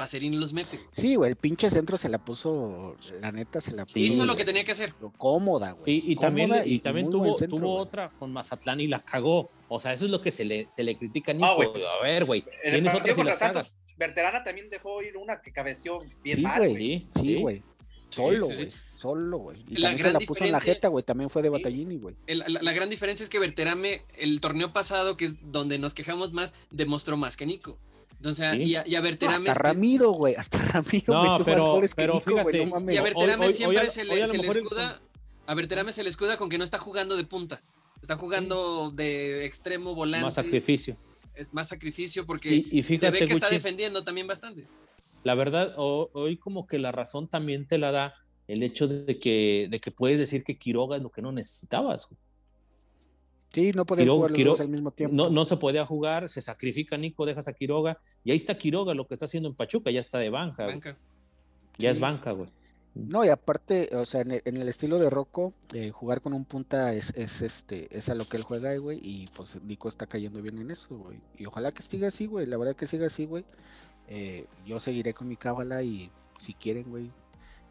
Pacerini 0.00 0.38
los 0.38 0.54
mete. 0.54 0.80
Sí, 0.96 1.14
güey, 1.14 1.28
el 1.30 1.36
pinche 1.36 1.68
centro 1.68 1.98
se 1.98 2.08
la 2.08 2.16
puso, 2.16 2.96
la 3.20 3.30
neta 3.32 3.60
se 3.60 3.72
la 3.72 3.84
puso. 3.84 3.92
Sí, 3.92 4.06
Hizo 4.06 4.24
lo 4.24 4.34
que 4.34 4.46
tenía 4.46 4.64
que 4.64 4.72
hacer. 4.72 4.94
Cómoda, 5.18 5.72
güey. 5.72 5.98
Y, 6.06 6.12
y 6.12 6.16
también, 6.16 6.50
y 6.64 6.78
también 6.78 7.10
tuvo, 7.10 7.38
centro, 7.38 7.58
tuvo 7.58 7.72
güey. 7.72 7.82
otra 7.82 8.08
con 8.18 8.32
Mazatlán 8.32 8.80
y 8.80 8.86
la 8.86 9.00
cagó. 9.00 9.50
O 9.68 9.78
sea, 9.78 9.92
eso 9.92 10.06
es 10.06 10.10
lo 10.10 10.22
que 10.22 10.30
se 10.30 10.46
le, 10.46 10.64
se 10.70 10.84
le 10.84 10.96
critica 10.96 11.32
a 11.32 11.34
Nico. 11.34 11.46
Ah, 11.46 11.54
güey. 11.54 11.68
a 11.84 12.02
ver, 12.02 12.24
güey, 12.24 12.42
En 12.64 12.76
el 12.76 12.90
tienes 13.02 13.18
las 13.18 13.38
cagas. 13.38 13.38
Santos, 13.38 13.76
Berterana 13.98 14.42
también 14.42 14.70
dejó 14.70 15.02
ir 15.02 15.18
una 15.18 15.42
que 15.42 15.52
cabeció 15.52 15.98
bien 16.24 16.38
Sí, 16.38 16.42
mal, 16.44 16.66
güey. 16.66 16.78
Sí, 16.78 17.06
Sí, 17.16 17.20
sí. 17.20 17.34
güey. 17.42 17.62
Solo, 18.08 18.46
sí, 18.46 18.54
sí. 18.54 18.62
güey. 18.64 18.74
Solo, 19.02 19.36
güey. 19.36 19.58
Y 19.68 19.74
La 19.74 19.88
también 19.90 19.96
se 19.98 20.02
gran 20.04 20.12
la 20.14 20.20
puso 20.26 20.44
en 20.44 20.52
la 20.52 20.60
jeta, 20.60 20.88
güey. 20.88 21.04
También 21.04 21.28
fue 21.28 21.42
de 21.42 21.48
Sí. 21.48 21.52
Batallini, 21.52 21.98
güey. 21.98 22.16
La 22.26 22.72
gran 22.72 22.88
diferencia 22.88 23.22
es 23.22 23.28
que 23.28 23.38
Berterame, 23.38 24.02
el 24.16 24.40
torneo 24.40 24.72
pasado, 24.72 25.18
que 25.18 25.26
es 25.26 25.36
donde 25.52 25.78
nos 25.78 25.92
quejamos 25.92 26.32
más, 26.32 26.54
demostró 26.70 27.18
más 27.18 27.36
que 27.36 27.44
Nico. 27.44 27.78
Entonces, 28.20 28.52
Sí. 28.52 28.62
y, 28.64 28.74
a, 28.76 28.86
y 28.86 28.94
a 28.96 29.00
Berterame. 29.00 29.48
Hasta 29.48 29.62
Ramiro, 29.62 30.10
güey. 30.12 30.34
Hasta 30.34 30.58
Ramiro. 30.58 31.14
No, 31.14 31.42
pero- 31.44 31.80
pero 31.96 32.20
fíjate, 32.20 32.66
no. 32.66 32.92
Y 32.92 32.96
a 32.98 33.02
Berterame 33.02 33.46
hoy- 33.46 33.48
hoy 33.48 33.52
siempre 33.54 33.80
a- 33.80 33.86
se 33.90 34.04
le, 34.04 34.12
hoy 34.22 34.26
se 34.28 34.36
le 34.36 34.44
en- 34.46 34.50
escuda. 34.50 35.00
A 35.46 35.54
Berterame 35.54 35.92
se 35.92 36.02
le 36.04 36.10
escuda 36.10 36.36
con 36.36 36.50
que 36.50 36.58
no 36.58 36.64
está 36.64 36.76
jugando 36.78 37.16
de 37.16 37.24
punta. 37.24 37.62
Está 38.02 38.16
jugando 38.16 38.90
de 38.90 39.44
extremo 39.46 39.94
volante. 39.94 40.24
Más 40.26 40.34
sacrificio. 40.34 40.96
Es 41.34 41.54
más 41.54 41.68
sacrificio 41.68 42.26
porque 42.26 42.50
Y, 42.56 42.78
y 42.78 42.82
se 42.82 42.98
ve 43.10 43.26
que 43.26 43.32
está 43.32 43.48
defendiendo 43.48 44.04
también 44.04 44.26
bastante. 44.26 44.66
la 45.24 45.34
verdad, 45.34 45.74
ho- 45.78 46.10
hoy 46.12 46.36
como 46.36 46.66
que 46.66 46.78
la 46.78 46.92
razón 46.92 47.26
también 47.28 47.66
te 47.66 47.78
la 47.78 47.90
da 47.90 48.14
el 48.48 48.62
hecho 48.62 48.86
de 48.86 49.18
que, 49.18 49.68
de 49.70 49.80
que 49.80 49.90
puedes 49.90 50.18
decir 50.18 50.44
que 50.44 50.58
Quiroga 50.58 50.96
es 50.96 51.02
lo 51.02 51.10
que 51.10 51.22
no 51.22 51.32
necesitabas. 51.32 52.06
güey. 52.08 52.18
Sí, 53.52 53.72
no 53.72 53.84
podían 53.84 54.04
Quiro- 54.06 54.14
jugar 54.16 54.30
los 54.30 54.36
Quiro- 54.36 54.50
dos 54.52 54.60
al 54.60 54.68
mismo 54.68 54.90
tiempo. 54.92 55.14
No, 55.16 55.28
no 55.30 55.44
se 55.44 55.56
podía 55.56 55.84
jugar, 55.84 56.28
se 56.28 56.40
sacrifica 56.40 56.96
Nico, 56.96 57.26
dejas 57.26 57.48
a 57.48 57.52
Quiroga, 57.52 57.98
y 58.24 58.30
ahí 58.30 58.36
está 58.36 58.56
Quiroga, 58.56 58.94
lo 58.94 59.06
que 59.06 59.14
está 59.14 59.24
haciendo 59.26 59.48
en 59.48 59.54
Pachuca, 59.56 59.90
ya 59.90 60.00
está 60.00 60.18
de 60.18 60.30
banca, 60.30 60.66
ya 61.78 61.90
es 61.90 61.98
banca, 62.00 62.30
güey. 62.32 62.48
No, 62.94 63.24
y 63.24 63.28
aparte, 63.28 63.88
o 63.94 64.04
sea, 64.04 64.20
en 64.22 64.32
el, 64.32 64.42
en 64.44 64.56
el 64.56 64.68
estilo 64.68 64.98
de 64.98 65.10
Rocco, 65.10 65.52
eh, 65.74 65.90
jugar 65.90 66.20
con 66.20 66.32
un 66.32 66.44
punta 66.44 66.92
es, 66.92 67.10
es 67.16 67.40
este, 67.40 67.86
es 67.96 68.08
a 68.08 68.14
lo 68.16 68.24
que 68.24 68.36
él 68.36 68.42
juega, 68.42 68.76
güey, 68.78 68.98
y 69.02 69.26
pues 69.36 69.60
Nico 69.62 69.88
está 69.88 70.06
cayendo 70.06 70.42
bien 70.42 70.58
en 70.58 70.70
eso, 70.72 70.96
güey. 70.96 71.18
Y 71.38 71.46
ojalá 71.46 71.70
que 71.72 71.82
siga 71.82 72.08
así, 72.08 72.26
güey, 72.26 72.46
la 72.46 72.56
verdad 72.56 72.74
que 72.74 72.86
siga 72.88 73.06
así, 73.06 73.26
güey. 73.26 73.44
Eh, 74.08 74.46
yo 74.66 74.80
seguiré 74.80 75.14
con 75.14 75.28
mi 75.28 75.36
cábala 75.36 75.82
y 75.84 76.10
si 76.40 76.52
quieren, 76.54 76.84
güey, 76.90 77.10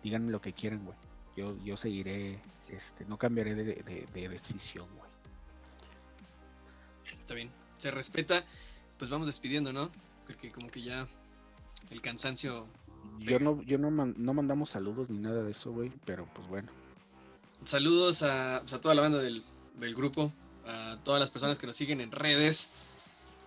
díganme 0.03 0.31
lo 0.31 0.39
que 0.41 0.53
quieran, 0.53 0.85
güey. 0.85 0.97
Yo, 1.35 1.56
yo 1.65 1.76
seguiré, 1.76 2.39
este, 2.69 3.03
no 3.06 3.18
cambiaré 3.18 3.56
de, 3.56 3.64
de- 3.64 4.06
de 4.14 4.30
decisión, 4.30 4.88
güey. 4.97 5.09
Está 7.14 7.34
bien. 7.34 7.49
Se 7.77 7.91
respeta. 7.91 8.45
Pues 8.98 9.10
vamos 9.10 9.27
despidiendo, 9.27 9.72
¿no? 9.73 9.90
Porque 10.26 10.52
como 10.52 10.69
que 10.69 10.81
ya 10.81 11.07
el 11.91 12.02
cansancio. 12.02 12.68
Yo 13.19 13.40
no, 13.40 13.61
yo 13.64 13.77
no, 13.77 13.90
man- 13.91 14.15
no 14.18 14.34
mandamos 14.34 14.69
saludos 14.72 15.10
ni 15.10 15.18
nada 15.19 15.44
de 15.44 15.52
eso, 15.52 15.72
güey, 15.72 15.91
pero 16.06 16.27
pues 16.34 16.48
bueno. 16.48 16.69
Saludos 17.64 18.23
a, 18.23 18.60
pues, 18.61 18.73
a 18.73 18.81
toda 18.81 18.95
la 18.95 19.02
banda 19.02 19.19
del, 19.19 19.44
del 19.77 19.95
grupo, 19.95 20.31
a 20.65 20.98
todas 21.03 21.19
las 21.19 21.30
personas 21.31 21.60
que 21.60 21.68
nos 21.68 21.76
siguen 21.76 21.99
en 22.02 22.11
redes 22.11 22.69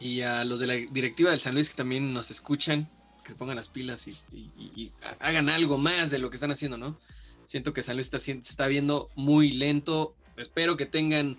y 0.00 0.22
a 0.22 0.44
los 0.44 0.58
de 0.60 0.66
la 0.66 0.74
directiva 0.74 1.30
del 1.30 1.40
San 1.40 1.54
Luis 1.54 1.70
que 1.70 1.76
también 1.76 2.12
nos 2.12 2.30
escuchan, 2.30 2.88
que 3.22 3.30
se 3.30 3.36
pongan 3.36 3.56
las 3.56 3.68
pilas 3.68 4.06
y, 4.08 4.10
y- 4.32 4.50
y- 4.58 4.72
y 4.82 4.92
hagan 5.20 5.48
algo 5.48 5.78
más 5.78 6.10
de 6.10 6.18
lo 6.18 6.28
que 6.30 6.36
están 6.36 6.50
haciendo, 6.50 6.76
¿no? 6.76 6.98
Siento 7.44 7.72
que 7.72 7.82
San 7.82 7.96
Luis 7.96 8.06
está, 8.06 8.18
se 8.18 8.32
está 8.32 8.66
viendo 8.66 9.10
muy 9.16 9.52
lento. 9.52 10.14
Espero 10.36 10.76
que 10.76 10.86
tengan 10.86 11.38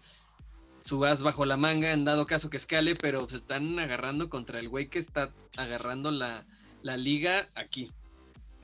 su 0.84 1.06
as 1.06 1.24
bajo 1.24 1.46
la 1.46 1.56
manga 1.56 1.92
en 1.92 2.04
dado 2.04 2.28
caso 2.28 2.50
que 2.50 2.58
escale, 2.58 2.96
pero 2.96 3.28
se 3.30 3.38
están 3.38 3.80
agarrando 3.80 4.30
contra 4.30 4.60
el 4.60 4.68
güey 4.68 4.88
que 4.88 5.00
está 5.00 5.32
agarrando 5.58 6.12
la, 6.12 6.46
la 6.82 6.98
liga 6.98 7.48
aquí. 7.56 7.92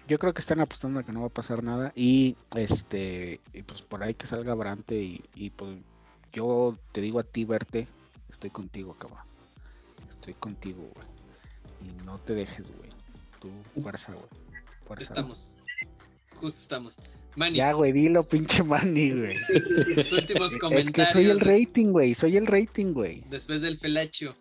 Yo 0.08 0.20
creo 0.20 0.34
que 0.34 0.41
están 0.41 0.60
apostando 0.60 1.00
a 1.00 1.04
que 1.04 1.14
no 1.14 1.22
va 1.22 1.28
a 1.28 1.30
pasar 1.30 1.64
nada 1.64 1.94
y 1.96 2.36
este 2.56 3.40
y 3.54 3.62
pues 3.62 3.82
por 3.82 4.04
ahí 4.04 4.16
que 4.16 4.28
salga 4.28 4.54
Brante 4.54 4.96
y, 4.96 5.24
y, 5.36 5.52
pues 5.52 5.78
yo 6.34 6.78
te 6.91 7.00
digo 7.00 7.20
a 7.20 7.24
ti 7.24 7.46
verte, 7.46 7.88
estoy 8.30 8.50
contigo, 8.50 8.96
cabrón. 8.96 9.24
Estoy 10.10 10.34
contigo, 10.34 10.90
güey. 10.94 11.08
Y 11.82 12.04
no 12.04 12.20
te 12.20 12.34
dejes, 12.34 12.66
güey. 12.66 12.90
Tú 13.40 13.50
fuerza, 13.82 14.12
güey. 14.14 14.26
Fuerza. 14.86 15.14
Estamos. 15.14 15.56
Justo 16.36 16.60
estamos. 16.60 16.98
Manny, 17.40 17.56
Ya, 17.56 17.72
güey, 17.72 17.94
dilo, 17.94 18.28
pinche 18.28 18.64
Manny, 18.64 19.11
güey. 19.11 19.38
tus 19.95 20.11
últimos 20.11 20.52
Es 20.52 20.53
que 20.56 20.60
comentarios 20.60 21.14
soy 21.14 21.30
el 21.30 21.40
rating, 21.40 21.86
güey. 21.88 22.14
Soy 22.14 22.36
el 22.38 22.45
rating, 22.45 22.94
güey. 22.94 23.24
después 23.30 23.61
del 23.61 23.78
felacho. 23.78 24.36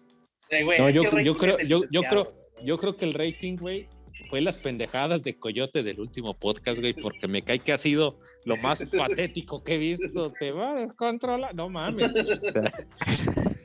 Eh, 0.50 0.64
güey, 0.64 0.78
No, 0.78 0.90
yo, 0.90 1.02
yo 1.20 1.34
creo, 1.36 1.58
yo, 1.60 1.82
yo 1.90 2.02
creo, 2.02 2.34
yo 2.64 2.76
creo 2.76 2.96
que 2.96 3.04
el 3.04 3.14
rating, 3.14 3.56
güey, 3.56 3.88
fue 4.28 4.40
las 4.40 4.58
pendejadas 4.58 5.22
de 5.22 5.38
Coyote 5.38 5.84
del 5.84 6.00
último 6.00 6.36
podcast, 6.36 6.80
güey, 6.80 6.92
porque 6.92 7.28
me 7.28 7.42
cae 7.42 7.60
que 7.60 7.72
ha 7.72 7.78
sido 7.78 8.18
lo 8.44 8.56
más 8.56 8.84
patético 8.98 9.62
que 9.62 9.76
he 9.76 9.78
visto. 9.78 10.32
Te 10.32 10.50
va 10.50 10.72
a 10.72 10.80
descontrolar. 10.80 11.54
No 11.54 11.68
mames. 11.68 12.10
O 12.10 12.50
sea, 12.50 12.72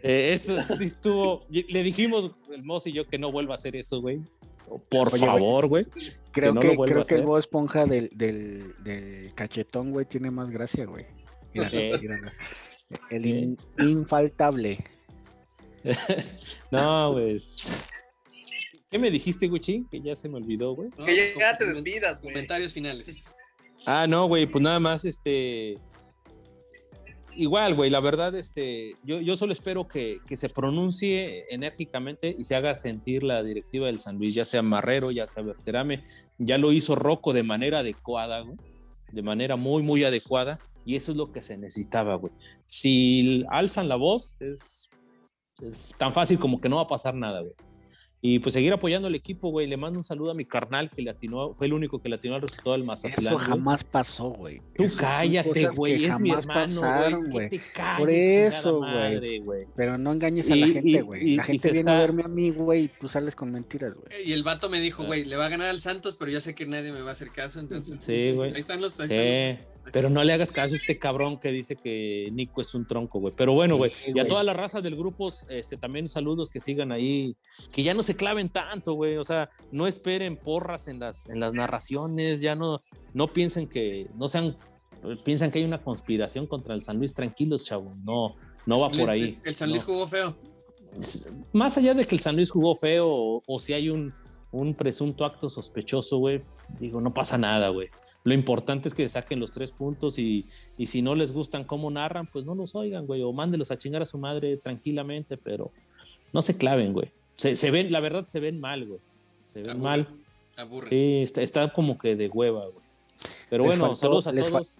eh, 0.03 0.33
eso 0.33 0.61
sí 0.77 0.83
estuvo. 0.83 1.41
Le 1.49 1.81
dijimos, 1.83 2.31
el 2.51 2.63
Moss 2.63 2.85
y 2.87 2.91
yo, 2.93 3.07
que 3.07 3.17
no 3.17 3.31
vuelva 3.31 3.53
a 3.53 3.57
hacer 3.57 3.75
eso, 3.75 3.99
güey. 4.01 4.19
Por 4.89 5.13
Oye, 5.13 5.25
favor, 5.25 5.67
güey. 5.67 5.85
Creo 6.31 6.53
no 6.53 6.61
que, 6.61 6.75
creo 6.77 7.03
que 7.03 7.15
el. 7.15 7.23
Bob 7.23 7.37
Esponja 7.37 7.85
del, 7.85 8.09
del, 8.13 8.73
del 8.83 9.33
cachetón, 9.35 9.91
güey, 9.91 10.05
tiene 10.05 10.29
más 10.31 10.49
gracia, 10.49 10.85
güey. 10.85 11.05
Sí. 11.69 11.91
El 13.09 13.21
Sí. 13.21 13.29
in- 13.29 13.57
infaltable. 13.79 14.83
No, 16.71 17.13
güey. 17.13 17.37
¿Qué 18.89 18.99
me 18.99 19.09
dijiste, 19.11 19.47
Gucci? 19.47 19.85
Que 19.91 20.01
ya 20.01 20.15
se 20.15 20.29
me 20.29 20.37
olvidó, 20.37 20.75
güey. 20.75 20.89
¿no? 20.97 21.05
Que 21.05 21.15
ya, 21.35 21.39
ya 21.51 21.57
te 21.57 21.65
despidas, 21.65 22.21
güey. 22.21 22.33
Comentarios 22.33 22.73
finales. 22.73 23.29
Ah, 23.85 24.05
no, 24.07 24.27
güey, 24.27 24.45
pues 24.45 24.63
nada 24.63 24.79
más, 24.79 25.03
este. 25.05 25.77
Igual, 27.35 27.75
güey, 27.75 27.89
la 27.89 27.99
verdad, 27.99 28.35
este, 28.35 28.95
yo, 29.03 29.19
yo 29.19 29.37
solo 29.37 29.53
espero 29.53 29.87
que, 29.87 30.19
que 30.27 30.37
se 30.37 30.49
pronuncie 30.49 31.45
enérgicamente 31.49 32.35
y 32.37 32.43
se 32.43 32.55
haga 32.55 32.75
sentir 32.75 33.23
la 33.23 33.43
directiva 33.43 33.87
del 33.87 33.99
San 33.99 34.17
Luis, 34.17 34.33
ya 34.33 34.45
sea 34.45 34.61
Marrero, 34.61 35.11
ya 35.11 35.27
sea 35.27 35.43
Berterame, 35.43 36.03
ya 36.37 36.57
lo 36.57 36.71
hizo 36.71 36.95
Rocco 36.95 37.33
de 37.33 37.43
manera 37.43 37.79
adecuada, 37.79 38.41
güey, 38.41 38.57
de 39.11 39.21
manera 39.21 39.55
muy, 39.55 39.83
muy 39.83 40.03
adecuada, 40.03 40.57
y 40.85 40.95
eso 40.95 41.11
es 41.11 41.17
lo 41.17 41.31
que 41.31 41.41
se 41.41 41.57
necesitaba, 41.57 42.15
güey. 42.15 42.33
Si 42.65 43.43
alzan 43.49 43.87
la 43.87 43.95
voz, 43.95 44.35
es, 44.39 44.89
es 45.61 45.95
tan 45.97 46.13
fácil 46.13 46.39
como 46.39 46.59
que 46.59 46.69
no 46.69 46.77
va 46.77 46.83
a 46.83 46.87
pasar 46.87 47.15
nada, 47.15 47.41
güey. 47.41 47.53
Y 48.25 48.39
pues 48.39 48.53
seguir 48.53 48.71
apoyando 48.71 49.09
al 49.09 49.15
equipo, 49.15 49.49
güey. 49.49 49.67
Le 49.67 49.75
mando 49.75 49.99
un 49.99 50.03
saludo 50.05 50.31
a 50.31 50.33
mi 50.33 50.45
carnal 50.45 50.89
que 50.89 51.01
le 51.01 51.09
atinó, 51.09 51.53
fue 51.53 51.67
el 51.67 51.73
único 51.73 52.01
que 52.01 52.07
le 52.07 52.15
atinó 52.15 52.35
al 52.35 52.41
resultado 52.41 52.71
del 52.71 52.85
Mazatlán. 52.85 53.25
Eso 53.25 53.33
güey. 53.35 53.45
jamás 53.47 53.83
pasó, 53.83 54.29
güey. 54.29 54.61
Tú 54.77 54.83
Eso 54.85 54.97
cállate, 54.97 55.67
güey, 55.67 56.05
es 56.05 56.17
mi 56.21 56.31
hermano, 56.31 56.79
pasaron, 56.79 57.19
güey. 57.19 57.31
güey. 57.31 57.49
Que 57.49 57.59
te 57.59 57.71
calles, 57.73 57.99
Por 57.99 58.09
eso, 58.09 58.77
güey. 58.77 58.91
madre, 58.93 59.39
güey. 59.39 59.65
Pero 59.75 59.97
no 59.97 60.13
engañes 60.13 60.49
a 60.49 60.55
la 60.55 60.65
Y- 60.67 60.69
y- 60.69 60.73
gente, 60.73 61.01
güey. 61.01 61.29
y- 61.31 61.35
La 61.35 61.43
y 61.43 61.47
gente 61.47 61.71
viene 61.71 61.91
a 61.91 61.93
está- 61.95 61.99
verme 61.99 62.23
a 62.23 62.27
mí, 62.29 62.49
güey, 62.51 62.83
y 62.85 62.87
tú 62.87 63.09
sales 63.09 63.35
con 63.35 63.51
mentiras, 63.51 63.93
güey. 63.93 64.07
Y 64.25 64.31
el 64.31 64.43
vato 64.43 64.69
me 64.69 64.79
dijo, 64.79 65.03
Ah. 65.03 65.07
güey, 65.07 65.25
le 65.25 65.35
va 65.35 65.47
a 65.47 65.49
ganar 65.49 65.67
al 65.67 65.81
Santos, 65.81 66.15
pero 66.15 66.31
ya 66.31 66.39
sé 66.39 66.55
que 66.55 66.65
nadie 66.65 66.93
me 66.93 67.01
va 67.01 67.09
a 67.09 67.11
hacer 67.11 67.29
caso, 67.29 67.59
entonces. 67.59 67.97
Sí, 68.01 68.31
güey. 68.31 68.53
Ahí 68.53 68.59
están 68.61 68.79
los. 68.79 68.97
Ahí 69.01 69.09
Sí, 69.09 69.15
están 69.15 69.73
los- 69.83 69.91
pero 69.91 70.09
no 70.09 70.23
le 70.23 70.31
hagas 70.31 70.53
caso 70.53 70.75
a 70.75 70.77
este 70.77 70.97
cabrón 70.97 71.41
que 71.41 71.51
dice 71.51 71.75
que 71.75 72.29
Nico 72.31 72.61
es 72.61 72.73
un 72.73 72.87
tronco, 72.87 73.19
güey. 73.19 73.33
Pero 73.35 73.51
bueno, 73.51 73.75
güey. 73.75 73.91
Sí, 73.93 74.05
y 74.07 74.11
a 74.11 74.13
güey. 74.13 74.27
toda 74.27 74.43
la 74.45 74.53
raza 74.53 74.79
del 74.79 74.95
grupo, 74.95 75.29
este, 75.49 75.75
también 75.75 76.07
saludos 76.07 76.49
que 76.49 76.61
sigan 76.61 76.93
ahí. 76.93 77.35
Que 77.69 77.83
ya 77.83 77.93
no 77.93 78.01
se 78.01 78.12
claven 78.15 78.49
tanto, 78.49 78.93
güey. 78.93 79.17
O 79.17 79.23
sea, 79.23 79.49
no 79.71 79.87
esperen 79.87 80.37
porras 80.37 80.87
en 80.87 80.99
las, 80.99 81.27
en 81.29 81.39
las 81.39 81.53
narraciones. 81.53 82.41
Ya 82.41 82.55
no, 82.55 82.81
no 83.13 83.31
piensen 83.33 83.67
que, 83.67 84.09
no 84.15 84.27
sean, 84.27 84.57
piensan 85.23 85.51
que 85.51 85.59
hay 85.59 85.65
una 85.65 85.81
conspiración 85.81 86.47
contra 86.47 86.73
el 86.75 86.83
San 86.83 86.97
Luis. 86.97 87.13
Tranquilos, 87.13 87.65
chavo. 87.65 87.95
No, 88.03 88.35
no 88.65 88.79
va 88.79 88.89
Luis- 88.89 88.99
por 89.01 89.09
ahí. 89.09 89.39
El 89.43 89.53
San 89.55 89.69
No. 89.69 89.73
Luis 89.73 89.83
jugó 89.83 90.07
feo. 90.07 90.35
más 91.51 91.77
allá 91.77 91.93
de 91.93 92.05
que 92.05 92.15
el 92.15 92.21
San 92.21 92.35
Luis 92.35 92.51
jugó 92.51 92.75
feo 92.75 93.07
o, 93.09 93.43
o 93.45 93.59
si 93.59 93.73
hay 93.73 93.89
un, 93.89 94.13
un 94.51 94.73
presunto 94.75 95.25
acto 95.25 95.49
sospechoso, 95.49 96.17
güey, 96.19 96.41
digo, 96.79 97.01
no 97.01 97.13
pasa 97.13 97.37
nada, 97.37 97.69
güey. 97.69 97.89
Lo 98.25 98.33
importante 98.33 98.87
es 98.87 98.93
que 98.93 99.09
saquen 99.09 99.39
los 99.39 99.51
tres 99.51 99.71
puntos 99.73 100.17
y, 100.17 100.47
y 100.77 100.85
si 100.85 101.01
no 101.01 101.13
les 101.15 101.33
gustan 101.33 101.65
cómo 101.65 101.91
narran, 101.91 102.27
pues 102.31 102.45
no 102.45 102.55
los 102.55 102.73
oigan, 102.75 103.05
güey, 103.05 103.21
o 103.21 103.33
mándelos 103.33 103.71
a 103.71 103.77
chingar 103.77 104.01
a 104.01 104.05
su 104.05 104.17
madre 104.17 104.55
tranquilamente, 104.57 105.35
pero 105.35 105.71
no 106.31 106.41
se 106.41 106.55
claven, 106.57 106.93
güey. 106.93 107.11
Se, 107.35 107.55
se 107.55 107.71
ven, 107.71 107.91
la 107.91 107.99
verdad, 107.99 108.25
se 108.27 108.39
ven 108.39 108.59
mal, 108.59 108.85
güey. 108.85 108.99
Se 109.47 109.61
ven 109.61 109.71
Aburre. 109.71 109.83
mal. 109.83 110.07
Aburre. 110.55 110.89
Sí, 110.89 111.21
está, 111.23 111.41
está 111.41 111.73
como 111.73 111.97
que 111.97 112.15
de 112.15 112.29
hueva, 112.29 112.65
güey. 112.67 112.83
Pero 113.49 113.63
Les 113.65 113.71
bueno, 113.77 113.85
faltó- 113.91 113.95
saludos 113.99 114.27
a 114.27 114.31
les 114.31 114.43
fa- 114.45 114.49
todos. 114.51 114.77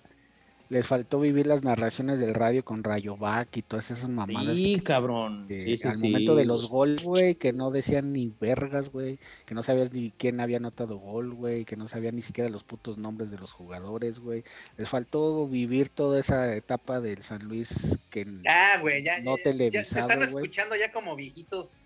Les 0.69 0.87
faltó 0.87 1.19
vivir 1.19 1.45
las 1.45 1.61
narraciones 1.63 2.19
del 2.19 2.33
radio 2.33 2.63
con 2.65 2.83
Rayovac 2.83 3.55
y 3.57 3.61
todas 3.61 3.91
esas 3.91 4.09
mamadas. 4.09 4.55
Sí, 4.55 4.79
cabrón. 4.79 5.45
que 5.47 5.59
Sí, 5.61 5.77
sí, 5.77 5.87
al 5.87 5.93
sí. 5.95 6.07
momento 6.09 6.35
de 6.35 6.45
los 6.45 6.67
goles, 6.69 7.03
güey, 7.03 7.35
que 7.35 7.53
no 7.53 7.69
decían 7.69 8.11
ni 8.11 8.31
vergas, 8.39 8.91
güey, 8.91 9.19
que 9.45 9.53
no 9.53 9.61
sabías 9.61 9.91
ni 9.93 10.11
quién 10.11 10.39
había 10.39 10.57
anotado 10.57 10.97
gol, 10.97 11.33
güey, 11.33 11.65
que 11.65 11.75
no 11.75 11.87
sabían 11.87 12.15
ni 12.15 12.23
siquiera 12.23 12.49
los 12.49 12.63
putos 12.63 12.97
nombres 12.97 13.29
de 13.29 13.37
los 13.37 13.51
jugadores, 13.51 14.19
güey. 14.19 14.43
Les 14.77 14.89
faltó 14.89 15.47
vivir 15.47 15.89
toda 15.89 16.19
esa 16.19 16.55
etapa 16.55 17.01
del 17.01 17.21
San 17.21 17.47
Luis 17.47 17.97
que 18.09 18.25
Ya, 18.43 18.79
güey, 18.79 19.03
ya, 19.03 19.19
No 19.19 19.35
ya- 19.43 19.69
ya 19.69 19.85
se 19.85 19.99
están 19.99 20.23
escuchando 20.23 20.75
ya 20.75 20.91
como 20.91 21.15
viejitos 21.15 21.83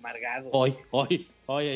amargados. 0.00 0.50
Hoy, 0.52 0.74
hoy, 0.90 1.28
hoy, 1.46 1.68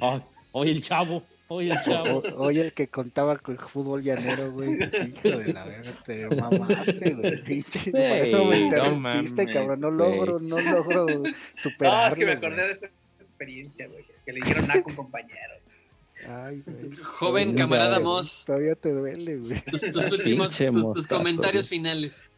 hoy, 0.00 0.22
hoy, 0.52 0.70
el 0.70 0.82
chavo. 0.82 1.22
Oye, 1.48 1.70
el 1.70 1.80
chavo. 1.82 2.22
Oye, 2.38 2.62
el 2.62 2.72
que 2.72 2.88
contaba 2.88 3.36
con 3.36 3.58
fútbol 3.58 4.02
llanero, 4.02 4.52
güey. 4.52 4.72
Hijo 5.24 5.38
de 5.38 5.52
la 5.52 5.64
verga, 5.66 5.90
te 6.06 6.34
mamaste, 6.34 7.10
güey. 7.14 7.42
Pinche, 7.44 7.90
Por 7.90 8.00
eso 8.00 8.44
me 8.46 8.56
Sí, 8.56 8.60
no 8.62 8.66
interrumpiste, 8.66 9.44
mames, 9.44 9.54
cabrón. 9.54 9.80
No 9.80 9.90
logro, 9.90 10.40
no 10.40 10.60
logro 10.60 11.06
No, 11.06 11.22
superarlo. 11.62 12.08
es 12.12 12.18
que 12.18 12.24
me 12.26 12.32
acordé 12.32 12.54
güey. 12.56 12.66
de 12.68 12.72
esa 12.72 12.88
experiencia, 13.20 13.86
güey, 13.88 14.04
que 14.24 14.32
le 14.32 14.40
dieron 14.40 14.70
a 14.70 14.74
un 14.76 14.94
compañero. 14.94 15.52
Ay, 16.26 16.62
güey. 16.64 16.96
Joven 17.02 17.54
camarada. 17.54 18.00
Moss, 18.00 18.44
Todavía 18.46 18.74
te 18.74 18.90
duele, 18.90 19.36
güey. 19.36 19.60
tus, 19.64 19.82
tus 19.90 20.12
últimos, 20.12 20.56
tus, 20.56 20.92
tus 20.94 21.06
comentarios 21.06 21.68
finales. 21.68 22.30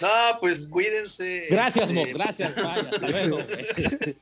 No, 0.00 0.08
pues 0.40 0.66
cuídense. 0.68 1.46
Gracias, 1.50 1.88
este, 1.90 1.94
Mo. 2.12 2.18
Gracias, 2.18 2.54
vaya. 2.56 2.88
Hasta 2.90 3.08
luego, 3.08 3.38
güey. 3.44 4.16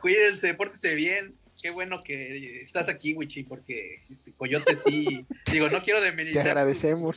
Cuídense, 0.00 0.54
pórtense 0.54 0.94
bien. 0.94 1.34
Qué 1.62 1.70
bueno 1.70 2.02
que 2.02 2.60
estás 2.60 2.88
aquí, 2.88 3.14
Wichi, 3.14 3.44
porque 3.44 4.02
este 4.10 4.32
Coyote 4.32 4.74
sí. 4.74 5.24
Digo, 5.52 5.68
no 5.70 5.82
quiero 5.82 6.00
Te 6.00 6.06
demeritar. 6.06 6.42
su- 6.44 6.48
agradecemos. 6.50 7.16